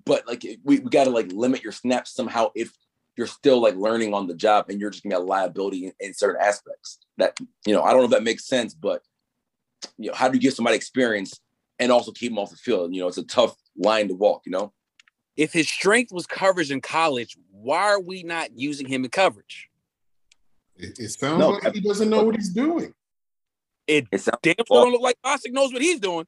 but 0.07 0.27
like 0.27 0.43
we, 0.65 0.79
we 0.79 0.91
got 0.91 1.05
to 1.05 1.11
like 1.11 1.31
limit 1.33 1.63
your 1.63 1.73
snaps 1.73 2.15
somehow 2.15 2.51
if 2.55 2.73
you're 3.17 3.27
still 3.27 3.61
like 3.61 3.75
learning 3.77 4.15
on 4.15 4.27
the 4.27 4.35
job 4.35 4.67
and 4.69 4.81
you're 4.81 4.91
just 4.91 5.03
gonna 5.03 5.17
be 5.17 5.23
a 5.23 5.25
liability 5.25 5.87
in, 5.87 5.93
in 6.01 6.15
certain 6.15 6.41
aspects 6.41 6.99
that 7.19 7.37
you 7.67 7.75
know 7.75 7.83
i 7.83 7.91
don't 7.91 8.01
know 8.01 8.05
if 8.07 8.11
that 8.11 8.23
makes 8.23 8.47
sense 8.47 8.73
but 8.73 9.03
you 9.99 10.09
know 10.09 10.15
how 10.15 10.29
do 10.29 10.37
you 10.37 10.41
give 10.41 10.55
somebody 10.55 10.77
experience 10.77 11.41
and 11.79 11.93
also 11.93 12.13
keep 12.13 12.31
them 12.31 12.39
off 12.39 12.51
the 12.51 12.57
field 12.57 12.95
you 12.95 13.01
know 13.01 13.09
it's 13.09 13.19
a 13.19 13.25
tough 13.25 13.55
line 13.77 14.09
to 14.09 14.15
walk 14.15 14.43
you 14.47 14.53
know 14.53 14.73
If 15.37 15.53
his 15.53 15.69
strength 15.69 16.13
was 16.13 16.27
coverage 16.27 16.71
in 16.71 16.81
college, 16.81 17.37
why 17.51 17.83
are 17.93 18.01
we 18.01 18.23
not 18.23 18.57
using 18.57 18.87
him 18.89 19.05
in 19.05 19.11
coverage? 19.11 19.69
It, 20.77 20.99
it 20.99 21.11
sounds 21.11 21.41
No, 21.41 21.51
like 21.51 21.75
he 21.75 21.81
doesn't 21.81 22.09
know 22.09 22.23
what 22.25 22.37
he's 22.37 22.49
doing. 22.49 22.95
It 23.87 24.09
it 24.11 24.21
sounds 24.21 24.39
damn 24.43 24.55
sure 24.67 24.83
don't 24.83 24.93
look 24.93 25.03
like 25.03 25.19
Bostic 25.23 25.53
knows 25.53 25.73
what 25.73 25.83
he's 25.83 26.01
doing. 26.01 26.27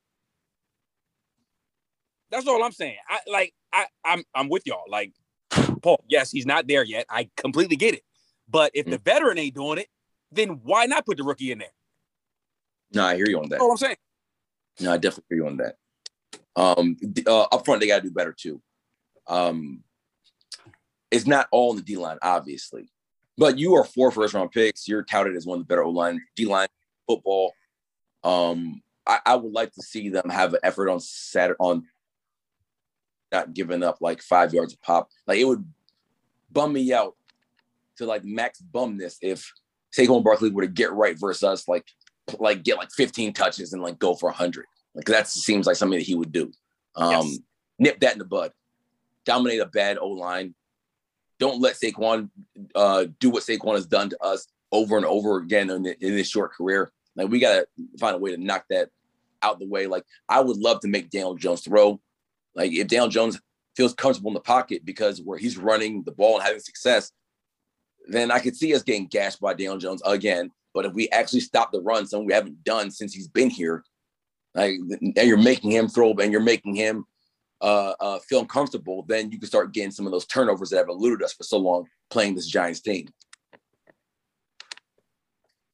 That's 2.31 2.47
all 2.47 2.63
I'm 2.63 2.73
saying. 2.73 2.97
I 3.09 3.19
like 3.31 3.55
I 3.73 3.87
I'm 4.05 4.25
I'm 4.35 4.49
with 4.49 4.67
y'all. 4.67 4.85
Like 4.89 5.13
Paul, 5.83 6.05
yes, 6.09 6.31
he's 6.31 6.47
not 6.47 6.67
there 6.67 6.85
yet. 6.85 7.07
I 7.09 7.31
completely 7.37 7.77
get 7.77 7.95
it. 7.95 8.03
But 8.51 8.73
if 8.75 8.87
the 8.87 8.99
veteran 8.99 9.39
ain't 9.39 9.55
doing 9.55 9.79
it, 9.79 9.89
then 10.33 10.61
why 10.63 10.87
not 10.87 11.05
put 11.05 11.19
the 11.19 11.25
rookie 11.25 11.53
in 11.53 11.59
there? 11.59 11.69
no 12.95 13.05
i 13.05 13.17
hear 13.17 13.29
you 13.29 13.37
on 13.37 13.45
that 13.45 13.51
That's 13.51 13.63
all 13.63 13.71
I'm 13.71 13.77
saying. 13.77 13.97
No, 14.81 14.93
I 14.93 14.97
definitely 14.97 15.25
hear 15.29 15.39
you 15.39 15.47
on 15.47 15.57
that. 15.59 15.75
Um, 16.57 16.97
uh, 17.27 17.43
up 17.43 17.65
front, 17.65 17.81
they 17.81 17.87
got 17.87 18.03
to 18.03 18.09
do 18.09 18.15
better 18.15 18.33
too. 18.33 18.61
Um, 19.27 19.83
it's 21.11 21.27
not 21.27 21.49
all 21.51 21.71
in 21.71 21.77
the 21.77 21.83
D 21.83 21.97
line, 21.97 22.19
obviously, 22.23 22.89
but 23.37 23.59
you 23.59 23.75
are 23.75 23.85
four 23.85 24.11
first 24.11 24.35
round 24.35 24.51
picks. 24.53 24.89
You're 24.89 25.03
touted 25.03 25.37
as 25.37 25.47
one 25.47 25.61
of 25.61 25.65
the 25.65 25.69
better 25.69 25.83
O 25.83 25.91
line, 25.91 26.21
D 26.37 26.47
line 26.47 26.69
football. 27.07 27.53
Um, 28.25 28.83
I, 29.07 29.21
I 29.25 29.37
would 29.37 29.53
like 29.53 29.73
to 29.73 29.83
see 29.83 30.09
them 30.09 30.29
have 30.29 30.55
an 30.55 30.61
effort 30.63 30.91
on 30.91 31.01
Saturday 31.01 31.57
on 31.61 31.85
not 33.33 33.55
giving 33.55 33.83
up 33.83 33.99
like 34.01 34.23
five 34.23 34.53
yards 34.55 34.75
a 34.75 34.79
pop. 34.79 35.09
Like 35.27 35.39
it 35.39 35.45
would 35.45 35.65
bum 36.51 36.73
me 36.73 36.93
out 36.93 37.17
to 37.97 38.07
like 38.07 38.25
max 38.25 38.63
bumness 38.63 39.17
if 39.21 39.53
Saquon 39.97 40.25
Barkley 40.25 40.51
were 40.51 40.63
to 40.63 40.69
get 40.69 40.93
right 40.93 41.19
versus 41.19 41.43
us, 41.43 41.69
like 41.69 41.87
like 42.39 42.63
get 42.63 42.77
like 42.77 42.91
15 42.93 43.33
touches 43.33 43.73
and 43.73 43.83
like 43.83 43.99
go 43.99 44.15
for 44.15 44.27
100. 44.27 44.67
Like 44.95 45.07
that 45.07 45.29
seems 45.29 45.67
like 45.67 45.77
something 45.77 45.99
that 45.99 46.05
he 46.07 46.15
would 46.15 46.33
do. 46.33 46.53
Um, 46.97 47.13
Yes. 47.13 47.39
Nip 47.79 48.01
that 48.01 48.15
in 48.15 48.19
the 48.19 48.25
bud. 48.25 48.53
Dominate 49.25 49.61
a 49.61 49.67
bad 49.67 49.99
O 49.99 50.09
line. 50.09 50.55
Don't 51.39 51.61
let 51.61 51.77
Saquon 51.77 52.31
uh, 52.75 53.07
do 53.21 53.31
what 53.31 53.45
Saquon 53.45 53.75
has 53.75 53.87
done 53.87 54.11
to 54.11 54.21
us 54.23 54.49
over 54.73 54.97
and 54.97 55.07
over 55.07 55.37
again 55.39 55.71
in, 55.71 55.87
in 55.87 56.13
his 56.13 56.29
short 56.29 56.53
career. 56.53 56.91
Like 57.15 57.29
we 57.29 57.39
gotta 57.39 57.67
find 58.01 58.17
a 58.17 58.19
way 58.19 58.35
to 58.35 58.43
knock 58.43 58.65
that 58.71 58.91
out 59.43 59.61
the 59.61 59.67
way. 59.67 59.87
Like 59.87 60.05
I 60.29 60.41
would 60.41 60.57
love 60.57 60.81
to 60.81 60.89
make 60.89 61.11
Daniel 61.11 61.35
Jones 61.35 61.61
throw. 61.61 62.01
Like 62.59 62.73
if 62.73 62.89
Daniel 62.89 63.09
Jones 63.09 63.41
feels 63.77 63.95
comfortable 63.95 64.31
in 64.31 64.35
the 64.35 64.41
pocket 64.41 64.85
because 64.85 65.23
where 65.23 65.39
he's 65.39 65.57
running 65.57 66.03
the 66.03 66.11
ball 66.11 66.35
and 66.35 66.45
having 66.45 66.61
success, 66.61 67.13
then 68.09 68.33
I 68.33 68.41
could 68.41 68.57
see 68.57 68.75
us 68.75 68.83
getting 68.83 69.07
gashed 69.07 69.41
by 69.41 69.55
Daniel 69.55 69.79
Jones 69.79 70.03
again. 70.05 70.51
But 70.75 70.85
if 70.85 70.93
we 70.93 71.09
actually 71.11 71.41
stop 71.41 71.71
the 71.71 71.81
run, 71.81 72.07
something 72.07 72.27
we 72.27 72.35
haven't 72.35 72.65
done 72.65 72.91
since 72.91 73.15
he's 73.15 73.29
been 73.29 73.49
here, 73.49 73.85
like 74.55 74.75
and 75.01 75.17
you're 75.17 75.37
making 75.37 75.71
him 75.71 75.89
throw 75.89 76.13
and 76.15 76.33
you're 76.33 76.41
making 76.41 76.75
him 76.75 77.05
uh, 77.61 77.95
uh, 78.01 78.19
feel 78.29 78.41
uncomfortable, 78.41 79.05
then 79.07 79.31
you 79.31 79.39
can 79.39 79.47
start 79.47 79.73
getting 79.73 79.93
some 79.93 80.07
of 80.07 80.13
those 80.13 80.27
turnovers 80.27 80.71
that 80.71 80.79
have 80.79 80.89
eluded 80.89 81.23
us 81.23 81.33
for 81.33 81.45
so 81.45 81.59
long 81.59 81.87
playing 82.11 82.35
this 82.35 82.49
Giants 82.49 82.81
team. 82.81 83.09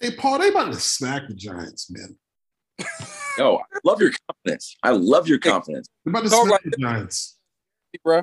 Hey, 0.00 0.10
Paul, 0.10 0.38
they 0.38 0.48
about 0.48 0.72
to 0.72 0.80
smack 0.80 1.28
the 1.28 1.34
Giants, 1.34 1.90
man. 1.90 2.18
Yo, 3.38 3.56
I 3.56 3.78
love 3.84 4.00
your 4.00 4.12
confidence. 4.28 4.76
I 4.82 4.90
love 4.90 5.28
your 5.28 5.38
confidence. 5.38 5.88
They're 6.04 6.10
about 6.12 6.28
to 6.28 6.34
All 6.34 6.46
smack 6.46 6.64
right. 6.64 6.70
the 6.70 6.76
Giants. 6.78 7.38
bro. 8.02 8.22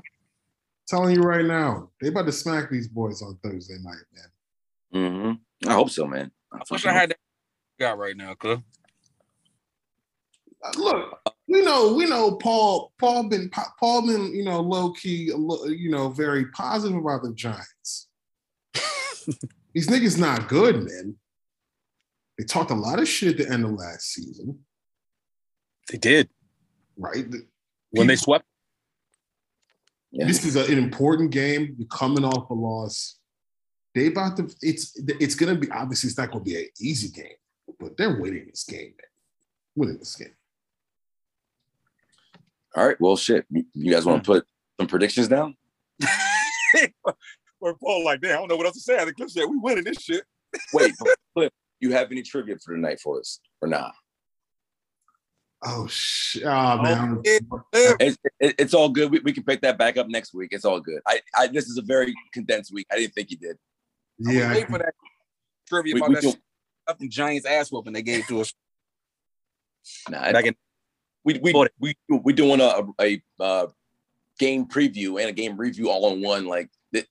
Telling 0.88 1.16
you 1.16 1.22
right 1.22 1.46
now, 1.46 1.90
they 2.02 2.08
about 2.10 2.26
to 2.26 2.32
smack 2.32 2.70
these 2.70 2.88
boys 2.88 3.22
on 3.22 3.38
Thursday 3.44 3.78
night, 3.82 4.04
man. 4.14 4.26
Mm-hmm. 4.94 5.70
I 5.70 5.74
hope 5.74 5.90
so, 5.90 6.06
man. 6.06 6.32
I 6.54 6.60
wish 6.70 6.86
I 6.86 6.94
had 6.94 7.12
that 7.12 7.20
guy 7.80 7.94
right 7.94 8.16
now, 8.16 8.34
Cliff. 8.34 8.60
Uh, 10.64 10.72
Look, 10.78 11.20
we 11.48 11.62
know, 11.62 11.94
we 11.94 12.06
know. 12.06 12.36
Paul, 12.36 12.92
Paul 13.00 13.24
been, 13.30 13.50
Paul 13.80 14.06
been, 14.06 14.34
you 14.34 14.44
know, 14.44 14.62
low 14.62 14.94
key, 14.94 15.32
you 15.34 15.90
know, 15.90 16.10
very 16.10 16.46
positive 16.52 16.98
about 16.98 17.24
the 17.24 17.34
Giants. 17.34 18.08
These 19.74 19.88
niggas 19.88 20.18
not 20.18 20.48
good, 20.48 20.84
man. 20.84 21.16
They 22.38 22.44
talked 22.46 22.72
a 22.72 22.76
lot 22.76 23.00
of 23.00 23.08
shit 23.08 23.40
at 23.40 23.48
the 23.48 23.54
end 23.54 23.66
of 23.66 23.72
last 23.72 24.14
season, 24.14 24.60
They 25.90 25.98
did 25.98 26.30
right? 26.98 27.30
The- 27.30 27.48
when 27.92 28.08
they 28.08 28.16
swept. 28.16 28.46
Yeah. 30.12 30.26
This 30.26 30.46
is 30.46 30.56
a- 30.56 30.66
an 30.72 30.78
important 30.78 31.32
game. 31.32 31.76
You're 31.78 31.88
coming 31.88 32.24
off 32.24 32.50
a 32.50 32.54
loss. 32.54 33.18
They 33.94 34.08
about 34.08 34.38
to. 34.38 34.50
It's 34.62 34.98
it's 35.20 35.36
gonna 35.36 35.56
be 35.56 35.70
obviously 35.70 36.08
it's 36.10 36.18
not 36.18 36.32
gonna 36.32 36.44
be 36.44 36.56
an 36.56 36.70
easy 36.80 37.10
game, 37.10 37.36
but 37.80 37.98
they're 37.98 38.20
winning 38.20 38.48
this 38.48 38.64
game, 38.64 38.94
man. 38.98 39.10
Winning 39.76 39.98
this 40.00 40.16
game. 40.16 40.36
All 42.76 42.88
right. 42.88 43.00
Well, 43.02 43.18
shit. 43.18 43.46
You 43.50 43.66
you 43.74 43.92
guys 43.92 44.06
want 44.06 44.24
to 44.24 44.28
put 44.32 44.48
some 44.80 44.88
predictions 44.88 45.28
down? 45.28 45.58
We're 47.60 47.76
Paul 47.76 48.06
like 48.06 48.22
that. 48.22 48.32
I 48.32 48.36
don't 48.36 48.48
know 48.48 48.56
what 48.56 48.66
else 48.66 48.76
to 48.76 48.82
say. 48.82 48.98
I 48.98 49.04
think 49.06 49.18
Cliff 49.18 49.32
said 49.32 49.46
we 49.46 49.58
winning 49.58 49.84
this 49.84 49.98
shit. 50.02 50.24
Wait, 50.74 50.94
Cliff, 51.36 51.52
you 51.80 51.92
have 51.92 52.12
any 52.12 52.24
trivia 52.24 52.56
for 52.64 52.74
tonight 52.74 53.00
for 53.00 53.20
us 53.20 53.40
or 53.62 53.68
not? 53.68 53.94
Oh 55.64 55.86
shit! 55.88 56.44
Oh, 56.46 56.82
man. 56.82 57.22
yeah. 57.24 57.38
It's, 58.00 58.18
it- 58.40 58.56
it's 58.58 58.74
all 58.74 58.90
good. 58.90 59.12
We, 59.12 59.20
we 59.20 59.32
can 59.34 59.44
pick 59.44 59.62
that 59.62 59.78
back 59.78 59.96
up 59.98 60.08
next 60.08 60.34
week. 60.34 60.50
It's 60.52 60.66
all 60.66 60.80
good. 60.80 61.02
I, 61.08 61.22
I 61.38 61.48
this 61.48 61.66
is 61.68 61.78
a 61.78 61.82
very 61.84 62.14
condensed 62.34 62.74
week. 62.74 62.88
I 62.92 62.96
didn't 62.98 63.14
think 63.14 63.30
you 63.32 63.38
did. 63.38 63.58
I 64.28 64.32
yeah, 64.32 64.48
was 64.48 64.58
waiting 64.58 64.72
for 64.72 64.78
that 64.80 64.94
trivia 65.68 65.94
We- 65.96 66.00
about 66.00 66.10
we 66.10 66.16
that 66.16 66.22
can- 66.24 66.34
fucking 66.88 67.10
Giants 67.12 67.46
ass 67.46 67.72
whooping 67.72 67.94
they 67.94 68.02
gave 68.02 68.26
to 68.28 68.42
us 68.42 68.54
Nah, 70.10 70.32
back 70.32 70.46
in. 70.46 70.56
we 71.24 71.40
we 71.40 71.54
we 71.80 71.96
we 72.10 72.34
doing 72.34 72.60
a 72.62 72.84
a, 73.00 73.22
uh 73.40 73.68
game 74.40 74.66
preview 74.66 75.20
and 75.20 75.30
a 75.30 75.32
game 75.32 75.58
review 75.58 75.90
all 75.90 76.12
in 76.14 76.22
one. 76.22 76.46
Like 76.48 76.70
the, 76.92 77.06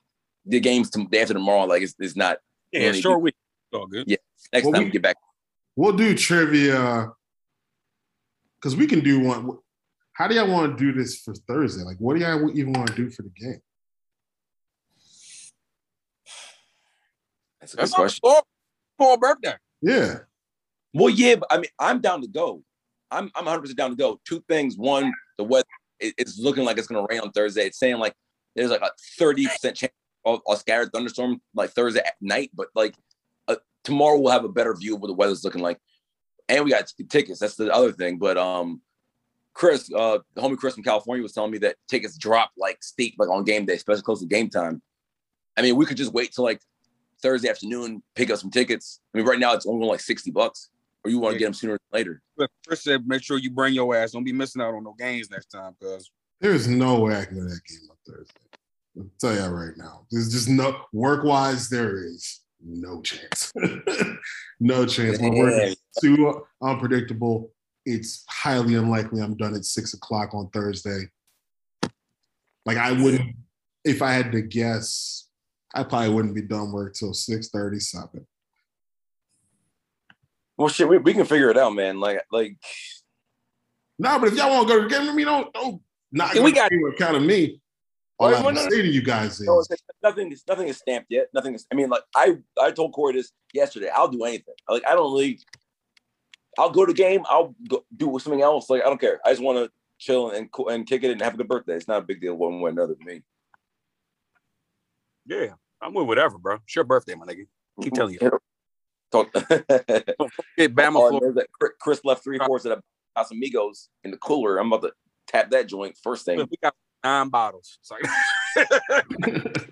the 0.46 0.58
games 0.60 0.90
to, 0.90 1.06
day 1.06 1.22
after 1.22 1.34
tomorrow. 1.34 1.64
Like 1.66 1.82
it's, 1.82 1.94
it's 2.00 2.16
not 2.16 2.38
Yeah, 2.72 2.86
Really 2.88 3.00
short 3.00 3.22
week. 3.22 3.34
All 3.72 3.86
good. 3.86 4.04
Yeah. 4.08 4.16
next 4.52 4.64
Well, 4.64 4.72
time 4.72 4.82
we- 4.82 4.86
we 4.86 4.90
get 4.92 5.02
back. 5.02 5.16
we'll 5.76 5.92
do 5.96 6.16
trivia 6.16 7.12
because 8.60 8.76
we 8.76 8.86
can 8.86 9.00
do 9.00 9.20
one. 9.20 9.58
How 10.12 10.28
do 10.28 10.34
y'all 10.34 10.50
want 10.50 10.76
to 10.76 10.84
do 10.84 10.92
this 10.92 11.20
for 11.20 11.34
Thursday? 11.34 11.82
Like, 11.82 11.96
what 11.98 12.14
do 12.16 12.20
y'all 12.20 12.50
even 12.56 12.72
want 12.72 12.88
to 12.88 12.94
do 12.94 13.10
for 13.10 13.22
the 13.22 13.30
game? 13.30 13.60
That's 17.60 17.74
a 17.74 17.76
good 17.76 17.82
That's 17.82 17.94
question. 17.94 18.20
Paul, 18.22 18.46
Paul 18.98 19.16
birthday. 19.18 19.54
Yeah, 19.82 20.18
Well, 20.92 21.10
yeah, 21.10 21.36
but 21.36 21.48
I 21.50 21.56
mean, 21.56 21.70
I'm 21.78 22.00
down 22.00 22.22
to 22.22 22.28
go. 22.28 22.62
I'm 23.10 23.30
I'm 23.34 23.44
100 23.44 23.60
percent 23.60 23.78
down 23.78 23.90
to 23.90 23.96
go. 23.96 24.20
Two 24.26 24.42
things. 24.48 24.76
One, 24.76 25.12
the 25.38 25.44
weather 25.44 25.64
it- 26.00 26.14
it's 26.18 26.38
looking 26.38 26.64
like 26.64 26.78
it's 26.78 26.86
gonna 26.86 27.06
rain 27.08 27.20
on 27.20 27.30
Thursday. 27.32 27.66
It's 27.66 27.78
saying 27.78 27.98
like 27.98 28.14
there's 28.56 28.70
like 28.70 28.82
a 28.82 28.90
30 29.18 29.46
percent 29.46 29.76
chance 29.76 29.92
of 30.24 30.40
a 30.48 30.56
scattered 30.56 30.92
thunderstorm 30.92 31.40
like 31.54 31.70
Thursday 31.70 32.00
at 32.00 32.14
night, 32.20 32.50
but 32.54 32.68
like 32.74 32.94
uh, 33.48 33.56
tomorrow 33.84 34.18
we'll 34.18 34.32
have 34.32 34.44
a 34.44 34.48
better 34.48 34.74
view 34.74 34.94
of 34.94 35.00
what 35.00 35.08
the 35.08 35.14
weather's 35.14 35.44
looking 35.44 35.62
like. 35.62 35.78
And 36.50 36.64
we 36.64 36.70
got 36.70 36.86
t- 36.88 37.04
tickets. 37.04 37.38
That's 37.38 37.54
the 37.54 37.72
other 37.72 37.92
thing. 37.92 38.18
But 38.18 38.36
um, 38.36 38.80
Chris, 39.54 39.90
uh, 39.94 40.18
homie 40.36 40.56
Chris 40.58 40.74
from 40.74 40.82
California 40.82 41.22
was 41.22 41.32
telling 41.32 41.50
me 41.52 41.58
that 41.58 41.76
tickets 41.88 42.18
drop 42.18 42.50
like 42.58 42.82
steep, 42.82 43.14
like 43.18 43.28
on 43.28 43.44
game 43.44 43.66
day, 43.66 43.74
especially 43.74 44.02
close 44.02 44.20
to 44.20 44.26
game 44.26 44.50
time. 44.50 44.82
I 45.56 45.62
mean, 45.62 45.76
we 45.76 45.86
could 45.86 45.96
just 45.96 46.12
wait 46.12 46.32
till 46.32 46.44
like 46.44 46.60
Thursday 47.22 47.48
afternoon, 47.48 48.02
pick 48.14 48.30
up 48.30 48.38
some 48.38 48.50
tickets. 48.50 49.00
I 49.14 49.18
mean, 49.18 49.26
right 49.26 49.38
now 49.38 49.54
it's 49.54 49.66
only 49.66 49.86
like 49.86 50.00
60 50.00 50.30
bucks, 50.32 50.70
or 51.04 51.10
you 51.10 51.18
want 51.18 51.32
to 51.32 51.36
Yeah. 51.36 51.38
get 51.40 51.44
them 51.46 51.54
sooner 51.54 51.72
than 51.74 51.98
later. 51.98 52.22
But 52.36 52.50
Chris 52.66 52.82
said, 52.82 53.06
make 53.06 53.22
sure 53.22 53.38
you 53.38 53.50
bring 53.50 53.74
your 53.74 53.94
ass. 53.94 54.12
Don't 54.12 54.24
be 54.24 54.32
missing 54.32 54.60
out 54.62 54.74
on 54.74 54.82
no 54.84 54.94
games 54.98 55.30
next 55.30 55.46
time, 55.46 55.74
cuz. 55.80 56.10
there's 56.40 56.66
no 56.66 56.98
way 57.00 57.16
I 57.16 57.24
can 57.26 57.36
go 57.36 57.42
to 57.42 57.48
that 57.48 57.60
game 57.68 57.88
on 57.90 57.96
Thursday. 58.06 58.32
I'll 58.98 59.10
tell 59.20 59.34
you 59.34 59.54
right 59.54 59.76
now. 59.76 60.06
There's 60.10 60.32
just 60.32 60.48
no 60.48 60.84
work 60.92 61.22
wise. 61.22 61.68
There 61.68 62.02
is 62.04 62.39
no 62.62 63.00
chance. 63.02 63.52
no 64.60 64.86
chance. 64.86 65.20
My 65.20 65.30
work 65.30 65.62
is 65.62 65.76
too 66.00 66.42
unpredictable. 66.62 67.50
It's 67.86 68.24
highly 68.28 68.74
unlikely 68.74 69.22
I'm 69.22 69.36
done 69.36 69.54
at 69.54 69.64
six 69.64 69.94
o'clock 69.94 70.34
on 70.34 70.50
Thursday. 70.50 71.08
Like 72.66 72.76
I 72.76 72.92
wouldn't, 72.92 73.36
if 73.84 74.02
I 74.02 74.12
had 74.12 74.32
to 74.32 74.42
guess, 74.42 75.28
I 75.74 75.82
probably 75.84 76.10
wouldn't 76.10 76.34
be 76.34 76.42
done 76.42 76.72
work 76.72 76.94
till 76.94 77.14
six 77.14 77.48
thirty 77.48 77.80
something. 77.80 78.26
Well, 80.56 80.68
shit, 80.68 80.88
we, 80.88 80.98
we 80.98 81.14
can 81.14 81.24
figure 81.24 81.48
it 81.48 81.56
out, 81.56 81.74
man. 81.74 82.00
Like, 82.00 82.22
like 82.30 82.56
No, 83.98 84.18
but 84.18 84.28
if 84.28 84.34
y'all 84.36 84.50
want 84.50 84.68
to 84.68 84.74
go 84.74 84.82
to 84.82 84.88
the 84.88 84.94
game, 84.94 85.08
I 85.08 85.14
mean, 85.14 85.26
don't 85.26 85.52
don't 85.54 85.80
not 86.12 86.34
we 86.34 86.52
got- 86.52 86.70
count 86.98 87.16
of 87.16 87.22
me. 87.22 87.60
All 88.20 88.28
I 88.28 88.32
Oh, 88.32 88.36
have 88.36 88.44
no, 88.54 88.64
to 88.64 88.70
say 88.70 88.82
to 88.82 88.88
you 88.88 89.02
guys 89.02 89.40
is 89.40 89.46
no, 89.46 89.60
it's- 89.60 89.78
nothing 90.02 90.30
is 90.30 90.44
nothing 90.46 90.68
is 90.68 90.76
stamped 90.76 91.10
yet. 91.10 91.28
Nothing 91.32 91.54
is. 91.54 91.66
I 91.72 91.74
mean, 91.74 91.88
like 91.88 92.02
I 92.14 92.36
I 92.60 92.70
told 92.70 92.92
Corey 92.92 93.14
this 93.14 93.32
yesterday. 93.54 93.88
I'll 93.88 94.08
do 94.08 94.22
anything. 94.24 94.54
Like 94.68 94.86
I 94.86 94.94
don't 94.94 95.12
really. 95.12 95.40
I'll 96.58 96.70
go 96.70 96.84
to 96.84 96.92
game. 96.92 97.22
I'll 97.28 97.54
go 97.68 97.84
do 97.96 98.18
something 98.18 98.42
else. 98.42 98.68
Like 98.68 98.82
I 98.82 98.86
don't 98.86 99.00
care. 99.00 99.20
I 99.24 99.30
just 99.30 99.42
want 99.42 99.56
to 99.58 99.70
chill 99.98 100.30
and 100.30 100.50
and 100.68 100.86
kick 100.86 101.02
it 101.02 101.10
and 101.10 101.22
have 101.22 101.32
a 101.34 101.36
good 101.38 101.48
birthday. 101.48 101.74
It's 101.76 101.88
not 101.88 101.98
a 102.02 102.06
big 102.06 102.20
deal 102.20 102.34
one 102.34 102.60
way 102.60 102.68
or 102.68 102.72
another 102.72 102.94
to 102.94 103.04
me. 103.04 103.22
Yeah, 105.26 105.54
I'm 105.80 105.94
with 105.94 106.06
whatever, 106.06 106.38
bro. 106.38 106.56
It's 106.56 106.74
your 106.74 106.84
birthday, 106.84 107.14
my 107.14 107.24
nigga. 107.26 107.46
Keep 107.82 107.94
telling 107.94 108.18
you. 108.20 108.30
Talk. 109.12 109.28
Hey, 109.34 110.68
Bama, 110.68 110.96
Oh, 110.96 111.08
Florida. 111.08 111.18
there's 111.22 111.34
that 111.36 111.46
Chris- 111.58 111.72
Chris 111.80 112.00
left 112.04 112.22
three 112.22 112.38
fourths 112.38 112.64
of 112.66 112.80
Casamigos 113.16 113.88
in 114.04 114.10
the 114.10 114.16
cooler. 114.18 114.58
I'm 114.58 114.72
about 114.72 114.86
to 114.86 114.92
tap 115.26 115.50
that 115.50 115.66
joint 115.66 115.96
first 116.02 116.24
thing. 116.24 116.38
We 116.38 116.56
got 116.62 116.74
nine 117.04 117.28
bottles. 117.28 117.78
It's 117.80 117.90
like 117.90 118.02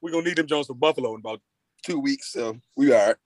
we're 0.00 0.10
gonna 0.12 0.24
need 0.24 0.36
them 0.36 0.46
Jones 0.46 0.66
for 0.66 0.74
Buffalo 0.74 1.14
in 1.14 1.20
about 1.20 1.40
two 1.84 1.98
weeks. 1.98 2.32
So 2.32 2.58
we 2.76 2.92
are. 2.92 3.18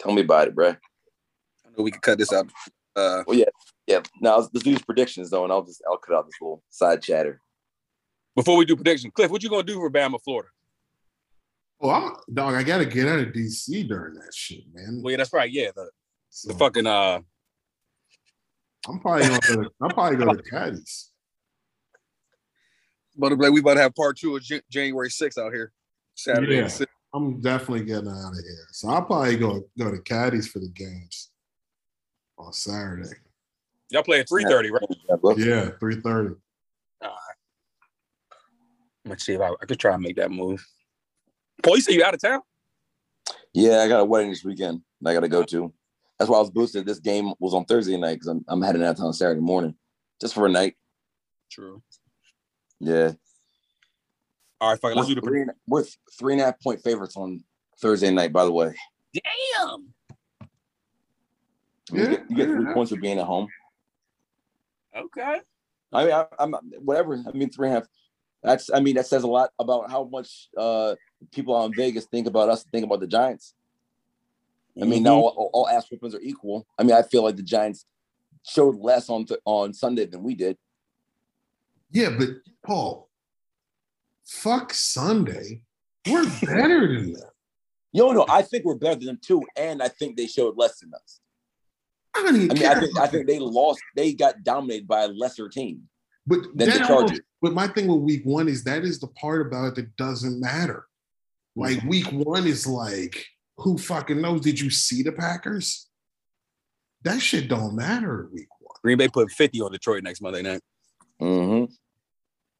Tell 0.00 0.12
me 0.12 0.22
about 0.22 0.48
it, 0.48 0.54
bro. 0.54 0.68
I 0.70 1.70
know 1.76 1.82
we 1.82 1.90
can 1.90 2.00
cut 2.00 2.18
this 2.18 2.32
out. 2.32 2.50
Uh, 2.94 3.24
Yeah. 3.28 3.46
Yeah. 3.86 4.00
Now 4.20 4.38
let's 4.38 4.50
let's 4.52 4.64
do 4.64 4.70
these 4.70 4.82
predictions 4.82 5.30
though, 5.30 5.44
and 5.44 5.52
I'll 5.52 5.64
just 5.64 5.82
I'll 5.88 5.98
cut 5.98 6.16
out 6.16 6.26
this 6.26 6.34
little 6.40 6.62
side 6.70 7.02
chatter. 7.02 7.40
before 8.34 8.56
we 8.56 8.64
do 8.64 8.76
predictions, 8.76 9.12
Cliff, 9.14 9.30
what 9.30 9.42
you 9.42 9.50
gonna 9.50 9.62
do 9.62 9.74
for 9.74 9.90
Bama, 9.90 10.20
Florida? 10.22 10.48
oh, 11.80 11.90
I'm 11.90 12.16
dog. 12.32 12.54
I 12.54 12.62
gotta 12.62 12.84
get 12.84 13.08
out 13.08 13.20
of 13.20 13.28
DC 13.28 13.88
during 13.88 14.14
that 14.14 14.34
shit, 14.34 14.64
man. 14.72 15.00
Well, 15.02 15.12
yeah, 15.12 15.16
that's 15.18 15.32
right. 15.32 15.50
Yeah, 15.50 15.70
the, 15.74 15.90
So, 16.28 16.48
the 16.52 16.58
fucking 16.58 16.86
uh, 16.86 17.20
I'm 18.88 19.00
probably 19.00 19.28
gonna 19.28 19.40
go 19.40 19.62
to, 19.62 19.70
I'm 19.80 19.90
probably 19.90 20.16
going 20.16 20.36
to 20.36 20.42
Caddies. 20.42 21.10
But 23.18 23.36
like 23.38 23.52
we 23.52 23.60
about 23.60 23.74
to 23.74 23.80
have 23.80 23.94
part 23.94 24.16
two 24.16 24.36
of 24.36 24.42
J- 24.42 24.62
January 24.70 25.10
6th 25.10 25.38
out 25.38 25.52
here. 25.52 25.72
Saturday. 26.14 26.56
Yeah. 26.56 26.86
I'm 27.14 27.40
definitely 27.40 27.84
getting 27.84 28.08
out 28.08 28.32
of 28.32 28.38
here. 28.38 28.66
So 28.72 28.88
I'll 28.88 29.02
probably 29.02 29.36
go 29.36 29.62
go 29.78 29.90
to 29.90 29.98
Caddies 30.02 30.48
for 30.48 30.58
the 30.58 30.68
games 30.68 31.30
on 32.36 32.52
Saturday. 32.52 33.08
Y'all 33.90 34.02
play 34.02 34.20
at 34.20 34.28
three 34.28 34.44
thirty, 34.44 34.70
right? 34.70 34.82
Yeah, 35.38 35.70
three 35.80 36.00
thirty. 36.00 36.34
Let's 39.06 39.24
see 39.24 39.32
if 39.32 39.40
I, 39.40 39.48
I 39.48 39.64
could 39.66 39.80
try 39.80 39.94
and 39.94 40.02
make 40.02 40.16
that 40.16 40.30
move. 40.30 40.66
Paul, 41.62 41.76
you 41.76 41.80
say 41.82 41.94
you 41.94 42.04
out 42.04 42.12
of 42.12 42.20
town? 42.20 42.42
Yeah, 43.54 43.78
I 43.78 43.88
got 43.88 44.00
a 44.00 44.04
wedding 44.04 44.28
this 44.28 44.44
weekend. 44.44 44.82
that 45.00 45.10
I 45.10 45.14
got 45.14 45.20
to 45.20 45.28
go 45.28 45.42
to. 45.44 45.72
That's 46.18 46.30
why 46.30 46.36
I 46.36 46.40
was 46.40 46.50
boosted. 46.50 46.84
This 46.84 46.98
game 46.98 47.32
was 47.38 47.54
on 47.54 47.64
Thursday 47.64 47.96
night 47.96 48.14
because 48.14 48.26
I'm, 48.26 48.44
I'm 48.48 48.60
heading 48.60 48.82
out 48.82 48.90
of 48.90 48.96
town 48.98 49.12
Saturday 49.14 49.40
morning, 49.40 49.74
just 50.20 50.34
for 50.34 50.44
a 50.44 50.50
night. 50.50 50.76
True. 51.50 51.82
Yeah, 52.80 53.12
All 54.60 54.70
right, 54.70 54.80
fuck 54.80 54.92
it. 54.92 54.96
Let's 54.96 55.08
do 55.08 55.16
the 55.16 55.20
we're 55.20 55.44
three, 55.44 55.44
we're 55.66 55.84
three 56.18 56.32
and 56.34 56.42
a 56.42 56.46
half 56.46 56.60
point 56.60 56.82
favorites 56.82 57.16
on 57.16 57.42
Thursday 57.80 58.10
night. 58.10 58.32
By 58.32 58.44
the 58.44 58.52
way, 58.52 58.74
Damn. 59.14 59.94
you 61.92 62.08
get, 62.08 62.30
you 62.30 62.36
get 62.36 62.46
three 62.46 62.72
points 62.72 62.92
for 62.92 63.00
being 63.00 63.18
at 63.18 63.26
home. 63.26 63.48
Okay. 64.96 65.40
I 65.92 66.04
mean, 66.04 66.12
I, 66.12 66.26
am 66.38 66.54
whatever. 66.80 67.22
I 67.26 67.32
mean, 67.32 67.50
three 67.50 67.68
and 67.68 67.76
a 67.76 67.80
half. 67.80 67.88
That's. 68.42 68.70
I 68.72 68.80
mean, 68.80 68.94
that 68.96 69.06
says 69.06 69.24
a 69.24 69.28
lot 69.28 69.50
about 69.58 69.90
how 69.90 70.04
much 70.04 70.48
uh, 70.56 70.94
people 71.32 71.54
on 71.54 71.74
Vegas 71.74 72.06
think 72.06 72.26
about 72.26 72.48
us. 72.48 72.64
Think 72.70 72.84
about 72.84 73.00
the 73.00 73.06
Giants. 73.06 73.54
I 74.80 74.84
mean, 74.84 74.98
mm-hmm. 74.98 75.04
now 75.04 75.16
all, 75.16 75.50
all 75.52 75.68
ass 75.68 75.90
weapons 75.90 76.14
are 76.14 76.20
equal. 76.20 76.66
I 76.78 76.84
mean, 76.84 76.94
I 76.94 77.02
feel 77.02 77.24
like 77.24 77.36
the 77.36 77.42
Giants 77.42 77.84
showed 78.44 78.76
less 78.76 79.08
on 79.08 79.24
th- 79.24 79.40
on 79.44 79.72
Sunday 79.72 80.06
than 80.06 80.22
we 80.22 80.34
did. 80.34 80.56
Yeah, 81.90 82.10
but 82.18 82.28
Paul, 82.64 83.08
fuck 84.26 84.72
Sunday. 84.74 85.62
We're 86.08 86.24
better 86.42 86.86
than 86.88 87.12
them. 87.12 87.22
Yo, 87.92 88.12
no, 88.12 88.26
I 88.28 88.42
think 88.42 88.64
we're 88.64 88.74
better 88.74 88.96
than 88.96 89.06
them 89.06 89.20
too, 89.22 89.42
and 89.56 89.82
I 89.82 89.88
think 89.88 90.16
they 90.16 90.26
showed 90.26 90.56
less 90.56 90.80
than 90.80 90.92
us. 90.94 91.20
I, 92.14 92.22
don't 92.22 92.36
even 92.36 92.50
I 92.50 92.54
mean, 92.54 92.66
I 92.66 92.80
think 92.80 92.98
I 92.98 93.06
think 93.06 93.26
they 93.26 93.38
lost. 93.38 93.80
They 93.96 94.12
got 94.12 94.42
dominated 94.42 94.86
by 94.86 95.04
a 95.04 95.08
lesser 95.08 95.48
team. 95.48 95.88
But 96.26 96.40
than 96.54 96.70
the 96.70 96.78
Chargers. 96.78 97.20
But 97.40 97.54
my 97.54 97.68
thing 97.68 97.86
with 97.86 98.00
Week 98.00 98.22
One 98.24 98.48
is 98.48 98.64
that 98.64 98.84
is 98.84 99.00
the 99.00 99.06
part 99.08 99.46
about 99.46 99.68
it 99.68 99.74
that 99.76 99.96
doesn't 99.96 100.40
matter. 100.40 100.84
Like 101.56 101.78
mm-hmm. 101.78 101.88
Week 101.88 102.06
One 102.12 102.46
is 102.46 102.66
like, 102.66 103.24
who 103.56 103.78
fucking 103.78 104.20
knows? 104.20 104.42
Did 104.42 104.60
you 104.60 104.70
see 104.70 105.02
the 105.02 105.12
Packers? 105.12 105.88
That 107.02 107.20
shit 107.20 107.48
don't 107.48 107.76
matter 107.76 108.28
Week 108.32 108.48
One. 108.60 108.76
Green 108.82 108.98
Bay 108.98 109.08
put 109.08 109.30
fifty 109.30 109.60
on 109.60 109.72
Detroit 109.72 110.02
next 110.02 110.20
Monday 110.20 110.42
night. 110.42 110.60
Mm-hmm. 111.20 111.72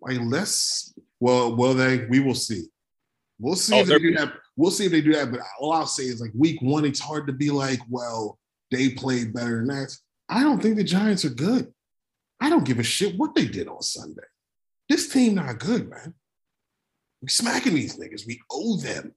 Like 0.00 0.18
let's 0.22 0.94
well, 1.20 1.56
well, 1.56 1.74
they 1.74 2.06
we 2.06 2.20
will 2.20 2.34
see. 2.34 2.66
We'll 3.40 3.56
see 3.56 3.76
oh, 3.76 3.80
if 3.80 3.86
they 3.86 3.98
do 3.98 4.14
that. 4.14 4.32
We'll 4.56 4.70
see 4.70 4.86
if 4.86 4.92
they 4.92 5.00
do 5.00 5.12
that. 5.12 5.30
But 5.30 5.40
all 5.60 5.72
I'll 5.72 5.86
say 5.86 6.04
is 6.04 6.20
like 6.20 6.32
week 6.34 6.60
one, 6.60 6.84
it's 6.84 7.00
hard 7.00 7.26
to 7.28 7.32
be 7.32 7.50
like, 7.50 7.80
well, 7.88 8.38
they 8.70 8.90
played 8.90 9.32
better 9.32 9.58
than 9.58 9.68
that. 9.68 9.96
I 10.28 10.42
don't 10.42 10.60
think 10.60 10.76
the 10.76 10.84
Giants 10.84 11.24
are 11.24 11.30
good. 11.30 11.72
I 12.40 12.50
don't 12.50 12.64
give 12.64 12.78
a 12.78 12.84
shit 12.84 13.16
what 13.16 13.34
they 13.34 13.46
did 13.46 13.68
on 13.68 13.82
Sunday. 13.82 14.22
This 14.88 15.08
team 15.08 15.34
not 15.34 15.58
good, 15.58 15.88
man. 15.88 16.14
We 17.20 17.28
smacking 17.28 17.74
these 17.74 17.98
niggas. 17.98 18.26
We 18.26 18.40
owe 18.50 18.76
them. 18.76 19.14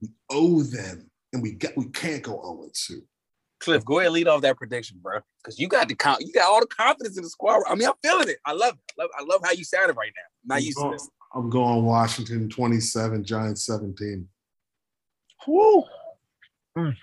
We 0.00 0.08
owe 0.30 0.62
them, 0.62 1.10
and 1.32 1.42
we 1.42 1.52
got 1.52 1.76
we 1.76 1.86
can't 1.86 2.22
go 2.22 2.40
0 2.42 2.70
2. 2.74 3.02
Cliff, 3.60 3.84
go 3.84 3.98
ahead 3.98 4.08
and 4.08 4.14
lead 4.14 4.28
off 4.28 4.42
that 4.42 4.56
prediction, 4.56 4.98
bro. 5.02 5.20
Because 5.42 5.58
you 5.58 5.68
got 5.68 5.88
the 5.88 5.94
count, 5.94 6.20
you 6.20 6.32
got 6.32 6.48
all 6.48 6.60
the 6.60 6.66
confidence 6.66 7.16
in 7.16 7.22
the 7.22 7.30
squad. 7.30 7.62
I 7.68 7.74
mean, 7.74 7.88
I'm 7.88 7.94
feeling 8.02 8.28
it. 8.28 8.38
I 8.44 8.52
love 8.52 8.74
it. 8.74 8.92
I 8.98 9.02
love, 9.02 9.10
I 9.18 9.22
love 9.22 9.40
how 9.44 9.52
you 9.52 9.64
sounded 9.64 9.96
right 9.96 10.12
now. 10.14 10.54
not 10.54 10.62
used 10.62 10.78
to 10.78 10.90
this. 10.90 11.08
I'm 11.34 11.50
going 11.50 11.84
Washington 11.84 12.48
27, 12.48 13.24
Giants 13.24 13.66
17. 13.66 14.28
Woo. 15.46 15.84
Mm. 16.76 16.96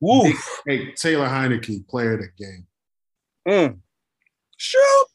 Woo. 0.00 0.22
Hey, 0.22 0.34
hey, 0.66 0.92
Taylor 0.92 1.28
Heinicke, 1.28 1.86
player 1.86 2.14
of 2.14 2.20
the 2.20 2.28
game. 2.38 2.66
Mm. 3.46 3.78
Sure. 4.56 5.06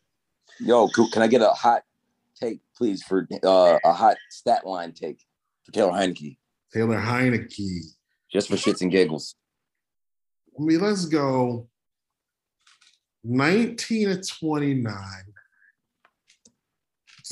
Yo, 0.60 0.88
can 0.88 1.22
I 1.22 1.28
get 1.28 1.42
a 1.42 1.50
hot 1.50 1.84
take, 2.40 2.60
please, 2.78 3.04
for 3.04 3.28
uh, 3.44 3.80
a 3.84 3.94
hot 3.94 4.18
stat 4.30 4.66
line 4.66 4.94
take 4.94 5.20
for 5.64 5.72
Taylor 5.72 5.92
Heinicke? 5.92 6.38
Taylor 6.74 7.00
Heinicke. 7.00 7.95
Just 8.36 8.50
for 8.50 8.56
shits 8.56 8.82
and 8.82 8.92
giggles. 8.92 9.36
I 10.60 10.62
mean, 10.62 10.82
let's 10.82 11.06
go 11.06 11.70
19 13.24 14.10
to 14.10 14.22
29 14.22 14.94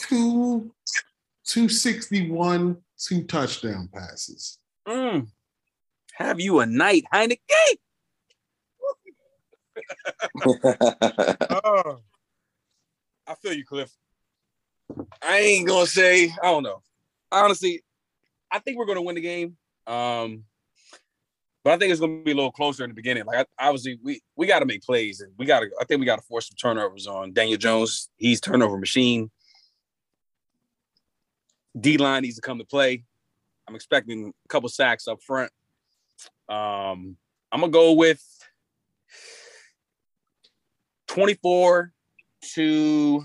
two, 0.08 0.72
261, 1.46 2.78
two 2.98 3.24
touchdown 3.24 3.90
passes. 3.94 4.60
Mm. 4.88 5.28
Have 6.14 6.40
you 6.40 6.60
a 6.60 6.66
night, 6.66 7.04
Heinicke? 7.14 7.38
oh, 10.46 12.00
I 13.28 13.36
feel 13.36 13.52
you, 13.52 13.66
Cliff. 13.66 13.92
I 15.22 15.40
ain't 15.40 15.68
gonna 15.68 15.86
say, 15.86 16.32
I 16.42 16.46
don't 16.46 16.64
know. 16.64 16.82
Honestly, 17.30 17.84
I 18.50 18.60
think 18.60 18.78
we're 18.78 18.86
gonna 18.86 19.02
win 19.02 19.16
the 19.16 19.22
game. 19.22 19.58
Um, 19.86 20.46
but 21.64 21.74
I 21.74 21.78
think 21.78 21.92
it's 21.92 22.02
gonna 22.02 22.24
be 22.24 22.32
a 22.32 22.36
little 22.36 22.52
closer 22.52 22.84
in 22.84 22.90
the 22.90 22.94
beginning. 22.94 23.26
Like 23.26 23.48
obviously, 23.58 24.00
we 24.04 24.22
we 24.36 24.48
got 24.48 24.60
to 24.60 24.66
make 24.66 24.84
plays, 24.84 25.22
and 25.22 25.32
we 25.38 25.46
got 25.46 25.62
to. 25.62 25.70
I 25.80 25.86
think 25.86 26.00
we 26.00 26.06
got 26.06 26.18
to 26.18 26.22
force 26.22 26.50
some 26.50 26.56
turnovers 26.56 27.08
on 27.08 27.34
Daniel 27.34 27.58
Jones. 27.58 28.10
He's 28.18 28.42
turnover 28.42 28.78
machine. 28.78 29.32
D 31.80 31.98
line 31.98 32.24
needs 32.24 32.36
to 32.36 32.42
come 32.42 32.60
to 32.60 32.66
play. 32.66 33.04
I'm 33.68 33.76
expecting 33.76 34.34
a 34.46 34.48
couple 34.48 34.70
sacks 34.70 35.08
up 35.08 35.24
front. 35.24 35.52
Um, 36.50 37.18
I'm 37.52 37.62
gonna 37.62 37.70
go 37.70 37.94
with 37.94 38.22
24 41.08 41.94
to 42.56 43.24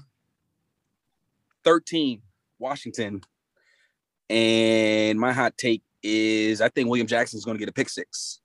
13, 1.64 2.22
Washington. 2.58 3.22
And 4.30 5.18
my 5.18 5.32
hot 5.32 5.56
take 5.56 5.82
is 6.02 6.60
I 6.60 6.68
think 6.68 6.88
William 6.88 7.06
Jackson 7.06 7.38
is 7.38 7.44
going 7.44 7.56
to 7.56 7.58
get 7.58 7.68
a 7.68 7.72
pick 7.72 7.88
six. 7.88 8.40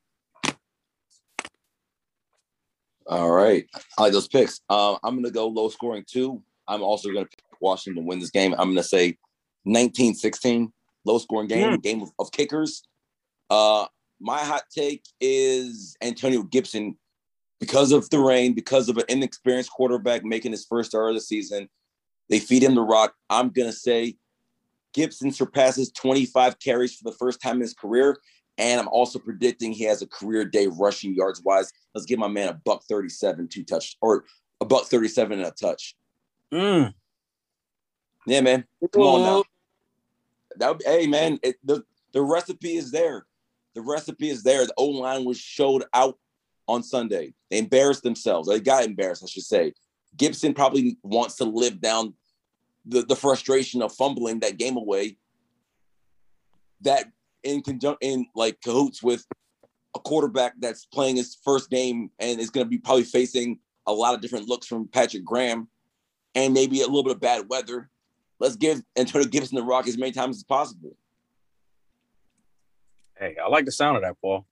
All 3.05 3.31
right. 3.31 3.65
I 3.97 4.01
like 4.01 4.13
those 4.13 4.27
picks. 4.27 4.61
Um, 4.69 4.97
I'm 5.03 5.15
going 5.15 5.25
to 5.25 5.31
go 5.31 5.47
low 5.47 5.69
scoring 5.69 6.05
too. 6.07 6.41
I'm 6.67 6.81
also 6.81 7.11
going 7.11 7.25
to 7.25 7.29
pick 7.29 7.43
Washington 7.59 8.03
to 8.03 8.07
win 8.07 8.19
this 8.19 8.31
game. 8.31 8.53
I'm 8.53 8.67
going 8.67 8.77
to 8.77 8.83
say 8.83 9.17
1916, 9.63 10.71
low 11.05 11.17
scoring 11.17 11.47
game, 11.47 11.71
mm. 11.71 11.81
game 11.81 12.01
of, 12.01 12.11
of, 12.19 12.31
kickers. 12.31 12.83
Uh, 13.49 13.85
my 14.19 14.39
hot 14.39 14.63
take 14.73 15.03
is 15.19 15.97
Antonio 16.01 16.43
Gibson 16.43 16.97
because 17.59 17.91
of 17.91 18.09
the 18.09 18.19
rain, 18.19 18.53
because 18.53 18.87
of 18.87 18.97
an 18.97 19.05
inexperienced 19.09 19.71
quarterback 19.71 20.23
making 20.23 20.51
his 20.51 20.65
first 20.65 20.91
start 20.91 21.09
of 21.09 21.15
the 21.15 21.21
season. 21.21 21.69
They 22.29 22.39
feed 22.39 22.63
him 22.63 22.75
the 22.75 22.81
rock. 22.81 23.13
I'm 23.29 23.49
going 23.49 23.69
to 23.69 23.75
say 23.77 24.15
Gibson 24.93 25.31
surpasses 25.31 25.91
25 25.91 26.59
carries 26.59 26.95
for 26.95 27.09
the 27.09 27.17
first 27.17 27.41
time 27.41 27.55
in 27.55 27.61
his 27.61 27.73
career. 27.73 28.17
And 28.57 28.79
I'm 28.79 28.87
also 28.89 29.17
predicting 29.17 29.71
he 29.71 29.85
has 29.85 30.01
a 30.01 30.07
career 30.07 30.45
day 30.45 30.67
rushing 30.67 31.15
yards 31.15 31.41
wise. 31.43 31.71
Let's 31.95 32.05
give 32.05 32.19
my 32.19 32.27
man 32.27 32.49
a 32.49 32.53
buck 32.53 32.83
37, 32.87 33.47
two 33.47 33.63
touch, 33.63 33.97
or 33.99 34.25
a 34.61 34.65
buck 34.65 34.85
37 34.85 35.39
and 35.39 35.47
a 35.47 35.51
touch. 35.51 35.95
Mm. 36.53 36.93
Yeah, 38.27 38.41
man. 38.41 38.65
Come 38.91 39.01
on 39.01 39.23
now 39.23 39.43
that 40.57 40.81
hey 40.85 41.07
man, 41.07 41.39
it, 41.43 41.55
the 41.63 41.83
the 42.13 42.21
recipe 42.21 42.75
is 42.75 42.91
there. 42.91 43.25
The 43.75 43.81
recipe 43.81 44.29
is 44.29 44.43
there. 44.43 44.65
The 44.65 44.73
O 44.77 44.85
line 44.85 45.25
was 45.25 45.39
showed 45.39 45.83
out 45.93 46.17
on 46.67 46.83
Sunday. 46.83 47.33
They 47.49 47.57
embarrassed 47.57 48.03
themselves. 48.03 48.47
They 48.47 48.59
got 48.59 48.85
embarrassed, 48.85 49.23
I 49.23 49.27
should 49.27 49.43
say. 49.43 49.73
Gibson 50.15 50.53
probably 50.53 50.97
wants 51.01 51.35
to 51.37 51.45
live 51.45 51.81
down 51.81 52.13
the, 52.85 53.01
the 53.03 53.15
frustration 53.15 53.81
of 53.81 53.93
fumbling 53.93 54.39
that 54.41 54.57
game 54.57 54.77
away. 54.77 55.17
That 56.81 57.11
in 57.43 57.61
conjunction, 57.61 57.97
in 58.01 58.25
like 58.35 58.59
cahoots 58.61 59.01
with 59.01 59.25
a 59.95 59.99
quarterback 59.99 60.53
that's 60.59 60.85
playing 60.85 61.17
his 61.17 61.37
first 61.43 61.69
game 61.69 62.09
and 62.19 62.39
is 62.39 62.49
going 62.49 62.65
to 62.65 62.69
be 62.69 62.77
probably 62.77 63.03
facing 63.03 63.59
a 63.85 63.93
lot 63.93 64.13
of 64.15 64.21
different 64.21 64.47
looks 64.47 64.67
from 64.67 64.87
Patrick 64.87 65.23
Graham 65.23 65.67
and 66.35 66.53
maybe 66.53 66.81
a 66.81 66.85
little 66.85 67.03
bit 67.03 67.13
of 67.13 67.21
bad 67.21 67.47
weather 67.49 67.89
let's 68.43 68.57
give 68.57 68.83
Antonio 68.97 69.27
Gibson 69.27 69.55
the 69.55 69.63
rock 69.63 69.87
as 69.87 69.97
many 69.97 70.11
times 70.11 70.37
as 70.37 70.43
possible. 70.43 70.95
Hey, 73.17 73.37
I 73.43 73.47
like 73.47 73.65
the 73.65 73.71
sound 73.71 73.95
of 73.95 74.03
that, 74.03 74.19
Paul. 74.21 74.45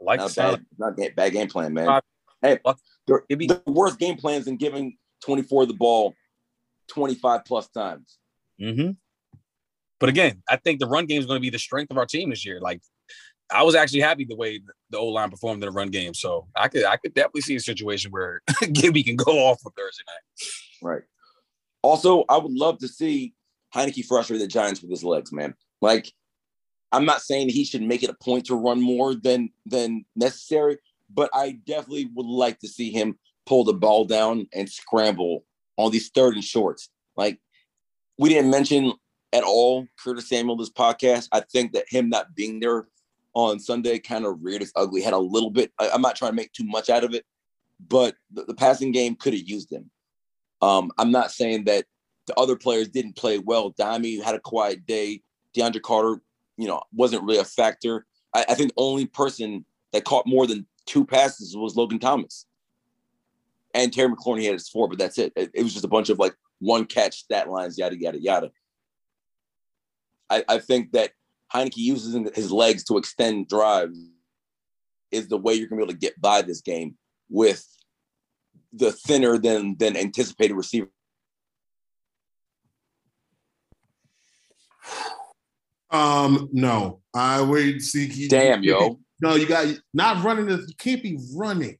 I 0.00 0.04
like 0.04 0.20
not 0.20 0.28
the 0.28 0.32
sound. 0.32 0.66
Bad, 0.78 0.96
not 0.96 1.16
bad 1.16 1.32
game 1.32 1.48
plan, 1.48 1.74
man. 1.74 2.00
Hey, 2.40 2.60
the, 3.06 3.20
the 3.28 3.62
worst 3.66 3.98
game 3.98 4.16
plans 4.16 4.44
than 4.44 4.56
giving 4.56 4.96
24 5.24 5.66
the 5.66 5.74
ball 5.74 6.14
25 6.88 7.44
plus 7.44 7.68
times. 7.68 8.18
Mm-hmm. 8.60 8.92
But 10.00 10.08
again, 10.08 10.42
I 10.48 10.56
think 10.56 10.80
the 10.80 10.86
run 10.86 11.06
game 11.06 11.20
is 11.20 11.26
going 11.26 11.38
to 11.38 11.42
be 11.42 11.50
the 11.50 11.58
strength 11.58 11.90
of 11.90 11.98
our 11.98 12.06
team 12.06 12.30
this 12.30 12.46
year. 12.46 12.60
Like, 12.60 12.80
I 13.50 13.62
was 13.62 13.74
actually 13.74 14.00
happy 14.00 14.24
the 14.24 14.36
way 14.36 14.60
the 14.90 14.98
O 14.98 15.06
line 15.06 15.30
performed 15.30 15.62
in 15.62 15.68
the 15.68 15.72
run 15.72 15.88
game. 15.88 16.14
So 16.14 16.46
I 16.54 16.68
could 16.68 16.84
I 16.84 16.96
could 16.96 17.14
definitely 17.14 17.40
see 17.40 17.56
a 17.56 17.60
situation 17.60 18.10
where 18.10 18.42
Gibby 18.72 19.02
can 19.02 19.16
go 19.16 19.32
off 19.32 19.60
on 19.64 19.72
Thursday 19.72 20.04
night. 20.06 20.46
Right. 20.82 21.02
Also, 21.82 22.24
I 22.28 22.36
would 22.36 22.52
love 22.52 22.78
to 22.78 22.88
see 22.88 23.34
Heinicke 23.74 24.04
frustrate 24.04 24.40
the 24.40 24.46
Giants 24.46 24.82
with 24.82 24.90
his 24.90 25.04
legs, 25.04 25.32
man. 25.32 25.54
Like, 25.80 26.12
I'm 26.92 27.04
not 27.04 27.22
saying 27.22 27.48
he 27.48 27.64
should 27.64 27.82
make 27.82 28.02
it 28.02 28.10
a 28.10 28.24
point 28.24 28.46
to 28.46 28.54
run 28.54 28.80
more 28.80 29.14
than 29.14 29.50
than 29.64 30.04
necessary, 30.14 30.78
but 31.12 31.30
I 31.32 31.58
definitely 31.66 32.10
would 32.14 32.26
like 32.26 32.58
to 32.60 32.68
see 32.68 32.90
him 32.90 33.18
pull 33.46 33.64
the 33.64 33.72
ball 33.72 34.04
down 34.04 34.46
and 34.52 34.68
scramble 34.68 35.44
on 35.78 35.90
these 35.90 36.10
third 36.10 36.34
and 36.34 36.44
shorts. 36.44 36.90
Like, 37.16 37.40
we 38.18 38.28
didn't 38.28 38.50
mention 38.50 38.92
at 39.32 39.44
all 39.44 39.86
Curtis 40.02 40.28
Samuel 40.28 40.56
this 40.56 40.70
podcast. 40.70 41.28
I 41.32 41.40
think 41.40 41.72
that 41.72 41.86
him 41.88 42.10
not 42.10 42.34
being 42.34 42.60
there 42.60 42.88
on 43.32 43.60
Sunday 43.60 43.98
kind 43.98 44.26
of 44.26 44.42
reared 44.42 44.62
its 44.62 44.72
ugly 44.74 45.00
head 45.00 45.12
a 45.12 45.18
little 45.18 45.50
bit. 45.50 45.72
I, 45.78 45.88
am 45.88 46.02
not 46.02 46.16
trying 46.16 46.32
to 46.32 46.36
make 46.36 46.52
too 46.52 46.64
much 46.64 46.90
out 46.90 47.04
of 47.04 47.14
it, 47.14 47.24
but 47.88 48.16
the, 48.32 48.44
the 48.44 48.54
passing 48.54 48.92
game 48.92 49.14
could 49.14 49.32
have 49.32 49.48
used 49.48 49.72
him. 49.72 49.90
Um, 50.60 50.90
I'm 50.98 51.12
not 51.12 51.30
saying 51.30 51.64
that 51.64 51.84
the 52.26 52.34
other 52.38 52.56
players 52.56 52.88
didn't 52.88 53.16
play 53.16 53.38
well. 53.38 53.72
Dyami 53.72 54.22
had 54.22 54.34
a 54.34 54.40
quiet 54.40 54.86
day. 54.86 55.22
DeAndre 55.56 55.82
Carter, 55.82 56.20
you 56.56 56.66
know, 56.66 56.82
wasn't 56.92 57.22
really 57.22 57.38
a 57.38 57.44
factor. 57.44 58.06
I, 58.34 58.44
I 58.48 58.54
think 58.54 58.70
the 58.70 58.82
only 58.82 59.06
person 59.06 59.64
that 59.92 60.04
caught 60.04 60.26
more 60.26 60.46
than 60.46 60.66
two 60.86 61.04
passes 61.04 61.56
was 61.56 61.76
Logan 61.76 61.98
Thomas. 61.98 62.46
And 63.78 63.92
Terry 63.92 64.08
McLaurin 64.08 64.42
had 64.42 64.54
his 64.54 64.68
four, 64.68 64.88
but 64.88 64.98
that's 64.98 65.18
it. 65.18 65.32
it. 65.36 65.50
It 65.54 65.62
was 65.62 65.72
just 65.72 65.84
a 65.84 65.88
bunch 65.88 66.10
of 66.10 66.18
like 66.18 66.34
one 66.58 66.84
catch 66.84 67.20
stat 67.20 67.48
lines, 67.48 67.78
yada 67.78 67.98
yada 67.98 68.20
yada. 68.20 68.50
I, 70.28 70.44
I 70.48 70.58
think 70.58 70.92
that 70.92 71.12
Heinicke 71.54 71.76
uses 71.76 72.14
his 72.34 72.50
legs 72.50 72.84
to 72.84 72.98
extend 72.98 73.48
drives 73.48 73.98
is 75.10 75.28
the 75.28 75.38
way 75.38 75.54
you're 75.54 75.68
gonna 75.68 75.80
be 75.80 75.84
able 75.84 75.92
to 75.92 75.98
get 75.98 76.20
by 76.20 76.42
this 76.42 76.60
game 76.60 76.96
with 77.30 77.64
the 78.72 78.92
thinner 78.92 79.38
than 79.38 79.76
than 79.78 79.96
anticipated 79.96 80.54
receiver. 80.54 80.90
Um, 85.90 86.50
no, 86.52 87.00
I 87.14 87.42
wait 87.42 87.80
see. 87.80 88.28
Damn, 88.28 88.62
yo. 88.62 88.98
No, 89.20 89.36
you 89.36 89.46
got 89.46 89.66
not 89.94 90.22
running. 90.24 90.48
You 90.48 90.74
can't 90.76 91.02
be 91.02 91.18
running 91.34 91.78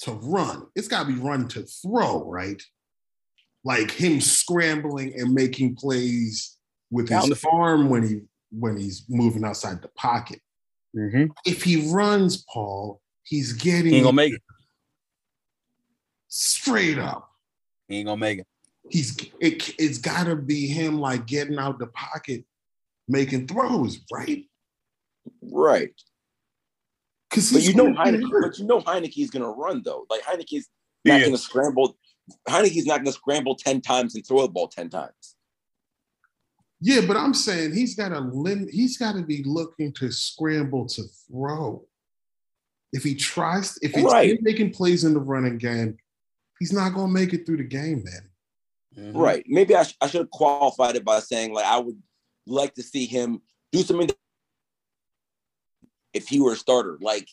to 0.00 0.12
run. 0.12 0.66
It's 0.74 0.88
got 0.88 1.06
to 1.06 1.12
be 1.12 1.18
run 1.18 1.48
to 1.48 1.62
throw, 1.62 2.24
right? 2.24 2.62
Like 3.64 3.90
him 3.90 4.20
scrambling 4.20 5.12
and 5.16 5.34
making 5.34 5.76
plays 5.76 6.56
with 6.90 7.08
his 7.08 7.44
arm 7.50 7.88
when 7.88 8.06
he 8.06 8.20
when 8.50 8.76
he's 8.76 9.04
moving 9.08 9.44
outside 9.44 9.82
the 9.82 9.88
pocket. 9.88 10.40
Mm-hmm. 10.96 11.26
If 11.44 11.62
he 11.62 11.92
runs, 11.92 12.44
Paul, 12.52 13.00
he's 13.22 13.52
He 13.52 13.70
getting 13.70 13.94
ain't 13.94 14.04
gonna 14.04 14.16
make 14.16 14.34
it. 14.34 14.42
straight 16.28 16.98
up. 16.98 17.30
He 17.88 17.98
ain't 17.98 18.06
gonna 18.06 18.16
make 18.16 18.40
it. 18.40 18.46
He's 18.88 19.16
it, 19.40 19.74
it's 19.78 19.98
got 19.98 20.24
to 20.24 20.34
be 20.36 20.66
him 20.66 20.98
like 20.98 21.26
getting 21.26 21.58
out 21.58 21.78
the 21.78 21.86
pocket, 21.88 22.44
making 23.06 23.46
throws, 23.46 24.00
right? 24.10 24.44
Right. 25.42 25.92
Because 27.30 27.52
But 27.52 27.62
you 27.62 27.74
know 27.74 27.86
Heinicke, 27.92 28.28
but 28.42 28.58
you 28.58 28.64
know 28.66 28.80
Heinicke's 28.80 29.30
gonna 29.30 29.50
run 29.50 29.82
though. 29.84 30.06
Like 30.10 30.22
Heinicke's 30.22 30.68
not 31.04 31.20
Yeah. 31.20 31.26
gonna 31.26 31.38
scramble. 31.38 31.96
Heinicke's 32.48 32.86
not 32.86 32.98
gonna 32.98 33.12
scramble 33.12 33.54
10 33.54 33.80
times 33.80 34.14
and 34.14 34.26
throw 34.26 34.42
the 34.42 34.48
ball 34.48 34.68
10 34.68 34.90
times. 34.90 35.36
Yeah, 36.80 37.02
but 37.06 37.16
I'm 37.16 37.34
saying 37.34 37.74
he's 37.74 37.94
got 37.94 38.08
to 38.08 38.20
limit. 38.20 38.70
He's 38.70 38.96
got 38.96 39.12
to 39.12 39.22
be 39.22 39.42
looking 39.44 39.92
to 39.94 40.10
scramble 40.10 40.86
to 40.88 41.02
throw. 41.30 41.86
If 42.92 43.02
he 43.02 43.14
tries, 43.14 43.78
if 43.82 43.92
he's 43.92 44.02
Right. 44.02 44.38
making 44.40 44.72
plays 44.72 45.04
in 45.04 45.12
the 45.12 45.20
running 45.20 45.58
game, 45.58 45.98
he's 46.58 46.72
not 46.72 46.94
going 46.94 47.08
to 47.08 47.12
make 47.12 47.34
it 47.34 47.44
through 47.44 47.58
the 47.58 47.64
game. 47.64 48.02
Then 48.04 49.12
Mhm. 49.12 49.16
Right. 49.16 49.44
Maybe 49.46 49.76
I, 49.76 49.82
sh- 49.84 49.96
I 50.00 50.06
should 50.08 50.22
have 50.22 50.30
qualified 50.30 50.96
it 50.96 51.04
by 51.04 51.20
saying 51.20 51.52
like 51.52 51.66
I 51.66 51.76
would 51.78 52.02
like 52.46 52.72
to 52.74 52.82
see 52.82 53.04
him 53.04 53.42
do 53.72 53.82
something 53.82 54.06
that- 54.06 54.16
if 56.14 56.28
he 56.28 56.40
were 56.40 56.52
a 56.52 56.56
starter, 56.56 56.98
like 57.00 57.28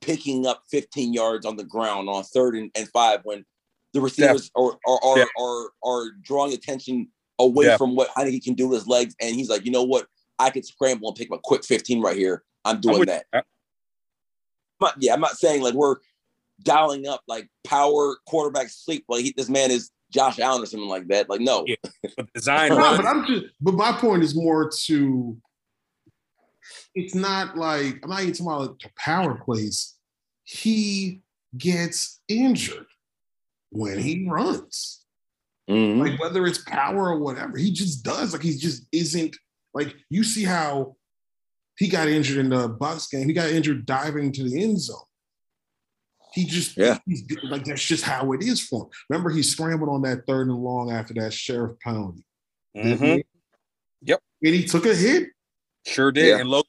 picking 0.00 0.46
up 0.46 0.62
15 0.70 1.14
yards 1.14 1.46
on 1.46 1.56
the 1.56 1.64
ground 1.64 2.08
on 2.08 2.22
third 2.24 2.54
and, 2.56 2.70
and 2.74 2.88
five 2.90 3.20
when 3.24 3.44
the 3.94 4.00
receivers 4.00 4.50
are 4.56 4.72
are 4.86 5.04
are, 5.04 5.18
Yeah. 5.18 5.24
are 5.38 5.70
are 5.84 6.10
drawing 6.22 6.52
attention 6.52 7.08
away 7.38 7.66
Yeah. 7.66 7.76
from 7.76 7.96
what 7.96 8.08
Heinicke 8.10 8.44
can 8.44 8.54
do 8.54 8.68
with 8.68 8.80
his 8.80 8.88
legs, 8.88 9.14
and 9.20 9.34
he's 9.34 9.48
like, 9.48 9.64
you 9.64 9.70
know 9.72 9.82
what, 9.84 10.06
I 10.38 10.50
could 10.50 10.64
scramble 10.66 11.08
and 11.08 11.16
pick 11.16 11.30
up 11.30 11.38
a 11.38 11.40
quick 11.42 11.64
15 11.64 12.00
right 12.02 12.16
here. 12.16 12.42
I'm 12.64 12.76
I'm 12.76 12.80
doing 12.80 12.98
with 13.00 13.08
that. 13.08 13.24
you. 13.32 13.38
I'm 13.38 13.44
not- 14.80 14.94
yeah, 15.00 15.14
I'm 15.14 15.20
not 15.20 15.36
saying 15.38 15.62
like 15.62 15.74
we're 15.74 15.96
dialing 16.62 17.06
up 17.06 17.22
like 17.28 17.48
power 17.64 18.16
quarterback 18.26 18.68
sleep. 18.68 19.04
Like 19.08 19.22
he, 19.24 19.34
this 19.36 19.48
man 19.48 19.70
is 19.70 19.90
Josh 20.10 20.38
Allen 20.38 20.62
or 20.62 20.66
something 20.66 20.88
like 20.88 21.08
that. 21.08 21.28
Like 21.30 21.40
no, 21.40 21.64
Yeah. 21.66 21.76
But 22.16 22.32
design 22.34 22.70
no, 22.70 22.96
but 22.96 23.04
I'm 23.06 23.26
just. 23.26 23.46
But 23.60 23.74
my 23.74 23.92
point 23.92 24.22
is 24.22 24.34
more 24.34 24.70
to. 24.86 25.36
It's 26.94 27.14
not 27.14 27.56
like 27.56 28.00
I'm 28.02 28.10
not 28.10 28.22
even 28.22 28.32
talking 28.34 28.46
about 28.46 28.78
the 28.80 28.90
power 28.96 29.34
plays. 29.44 29.94
He 30.44 31.22
gets 31.56 32.20
injured 32.28 32.86
when 33.70 33.98
he 33.98 34.26
runs. 34.28 35.00
Mhm. 35.68 35.98
like 35.98 36.20
whether 36.20 36.46
it's 36.46 36.58
power 36.58 37.08
or 37.08 37.18
whatever, 37.20 37.56
he 37.56 37.72
just 37.72 38.04
does. 38.04 38.34
Like 38.34 38.42
he 38.42 38.54
just 38.58 38.84
isn't 38.92 39.34
like 39.72 39.94
you 40.10 40.22
see 40.22 40.44
how 40.44 40.96
he 41.78 41.88
got 41.88 42.06
injured 42.06 42.36
in 42.36 42.50
the 42.50 42.68
Bucs 42.68 43.10
game. 43.10 43.26
He 43.26 43.32
got 43.32 43.48
injured 43.50 43.86
diving 43.86 44.30
to 44.32 44.42
the 44.48 44.62
end 44.62 44.78
zone. 44.80 44.98
He 46.34 46.44
just 46.44 46.76
Yeah. 46.76 46.98
like 47.44 47.64
that's 47.64 47.82
just 47.82 48.04
how 48.04 48.32
it 48.32 48.42
is 48.42 48.60
for 48.60 48.82
him. 48.84 48.90
Remember, 49.08 49.30
he 49.30 49.42
scrambled 49.42 49.88
on 49.88 50.02
that 50.02 50.26
third 50.26 50.48
and 50.48 50.56
long 50.58 50.90
after 50.90 51.14
that 51.14 51.32
Scherff 51.32 51.78
penalty. 51.80 52.26
Mhm. 52.76 53.22
Yep. 54.02 54.20
And 54.44 54.54
he 54.54 54.64
took 54.64 54.84
a 54.84 54.94
hit. 54.94 55.30
Sure 55.86 56.10
did. 56.12 56.26
Yeah. 56.28 56.38
And 56.40 56.48
Logan 56.48 56.68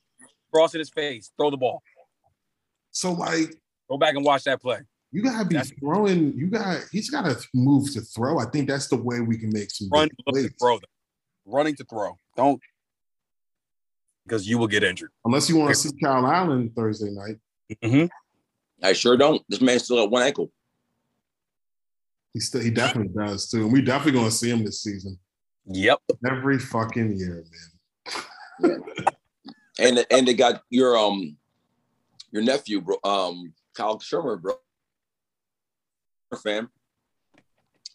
cross 0.53 0.73
in 0.73 0.79
his 0.79 0.89
face. 0.89 1.31
Throw 1.37 1.49
the 1.51 1.57
ball. 1.57 1.81
So 2.91 3.11
like 3.13 3.55
Go 3.89 3.97
back 3.97 4.15
and 4.15 4.25
watch 4.25 4.43
that 4.45 4.61
play. 4.61 4.79
you 5.11 5.21
gotta 5.21 5.45
be 5.45 5.55
That's- 5.55 5.71
throwing. 5.79 6.33
You 6.37 6.47
got 6.47 6.81
he's 6.91 7.09
got 7.09 7.23
to 7.25 7.47
move 7.53 7.91
to 7.93 8.01
throw. 8.01 8.39
I 8.39 8.45
think 8.45 8.67
that's 8.67 8.87
the 8.87 8.95
way 8.97 9.19
we 9.21 9.37
can 9.37 9.49
make 9.53 9.69
some 9.71 9.89
Run 9.89 10.07
big 10.07 10.15
look 10.25 10.35
to 10.35 10.41
plays. 10.41 10.51
throw 10.59 10.75
them. 10.77 10.89
Running 11.45 11.75
to 11.75 11.83
throw. 11.85 12.17
Don't 12.35 12.59
because 14.25 14.47
you 14.47 14.57
will 14.57 14.67
get 14.67 14.83
injured. 14.83 15.11
Unless 15.23 15.49
you 15.49 15.57
want 15.57 15.69
to 15.69 15.75
see 15.75 15.91
Kyle 16.03 16.25
Allen 16.25 16.71
Thursday 16.75 17.11
night. 17.11 17.35
Mm-hmm. 17.83 18.05
I 18.83 18.93
sure 18.93 19.15
don't. 19.17 19.41
This 19.49 19.61
man 19.61 19.77
still 19.79 19.97
got 19.97 20.09
one 20.11 20.23
ankle. 20.23 20.51
He 22.33 22.39
still 22.39 22.61
he 22.61 22.71
definitely 22.71 23.13
does 23.13 23.47
too. 23.49 23.63
And 23.63 23.71
we 23.71 23.81
definitely 23.81 24.19
gonna 24.19 24.31
see 24.31 24.49
him 24.49 24.63
this 24.65 24.81
season. 24.81 25.19
Yep. 25.67 25.99
Every 26.29 26.57
fucking 26.59 27.17
year, 27.17 27.35
man. 27.35 27.74
and 29.79 30.05
and 30.09 30.27
they 30.27 30.33
got 30.33 30.63
your 30.69 30.97
um 30.97 31.37
your 32.31 32.43
nephew, 32.43 32.81
bro, 32.81 32.97
um 33.03 33.53
Kyle 33.75 33.99
Shurmur, 33.99 34.41
bro, 34.41 34.55
fam. 36.43 36.69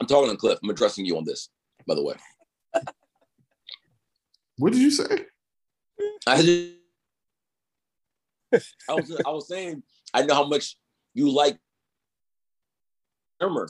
I'm 0.00 0.06
talking 0.06 0.30
to 0.30 0.36
Cliff. 0.36 0.58
I'm 0.62 0.70
addressing 0.70 1.04
you 1.04 1.16
on 1.18 1.24
this, 1.24 1.50
by 1.86 1.94
the 1.94 2.02
way. 2.02 2.14
What 4.56 4.72
did 4.72 4.80
you 4.80 4.90
say? 4.90 5.26
I 6.26 6.42
just, 6.42 6.72
I 8.88 8.94
was 8.94 9.20
I 9.26 9.30
was 9.30 9.48
saying 9.48 9.82
I 10.12 10.22
know 10.22 10.34
how 10.34 10.46
much 10.46 10.76
you 11.14 11.30
like 11.30 11.58
Shurmur. 13.40 13.68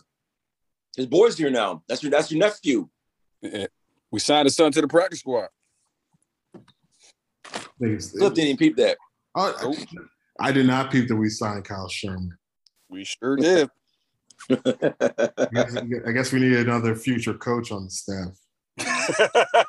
His 0.96 1.06
boy's 1.06 1.38
here 1.38 1.50
now. 1.50 1.82
That's 1.88 2.02
your 2.02 2.10
that's 2.10 2.30
your 2.30 2.40
nephew. 2.40 2.88
We 4.10 4.18
signed 4.18 4.46
his 4.46 4.56
son 4.56 4.72
to 4.72 4.80
the 4.80 4.88
practice 4.88 5.20
squad. 5.20 5.48
Things- 7.80 8.12
Cliff 8.12 8.34
didn't 8.34 8.48
even 8.48 8.56
peep 8.56 8.76
that. 8.76 8.98
Oh, 9.34 9.74
I, 10.40 10.48
I 10.48 10.52
did 10.52 10.66
not 10.66 10.90
peep 10.90 11.08
that 11.08 11.16
we 11.16 11.28
signed 11.28 11.64
Kyle 11.64 11.88
Shurmur. 11.88 12.30
We 12.88 13.04
sure 13.04 13.36
did. 13.36 13.68
I 14.50 15.48
guess, 15.52 15.76
I 16.06 16.12
guess 16.12 16.32
we 16.32 16.40
need 16.40 16.56
another 16.56 16.94
future 16.96 17.34
coach 17.34 17.70
on 17.70 17.84
the 17.84 17.90
staff. 17.90 18.36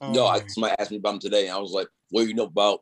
no, 0.00 0.26
I, 0.26 0.38
oh, 0.38 0.42
somebody 0.48 0.74
asked 0.78 0.90
me 0.90 0.98
about 0.98 1.14
him 1.14 1.20
today, 1.20 1.48
and 1.48 1.56
I 1.56 1.58
was 1.58 1.72
like, 1.72 1.88
"What 2.10 2.22
do 2.22 2.28
you 2.28 2.34
know 2.34 2.44
about 2.44 2.80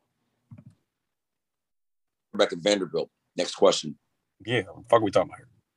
Rebecca 2.33 2.57
Vanderbilt?" 2.59 3.09
Next 3.37 3.55
question. 3.55 3.97
yeah. 4.45 4.61
What 4.61 4.83
the 4.83 4.89
fuck 4.89 5.01
are 5.01 5.05
we 5.05 5.11
talking 5.11 5.29
about 5.29 5.37
here? 5.39 5.47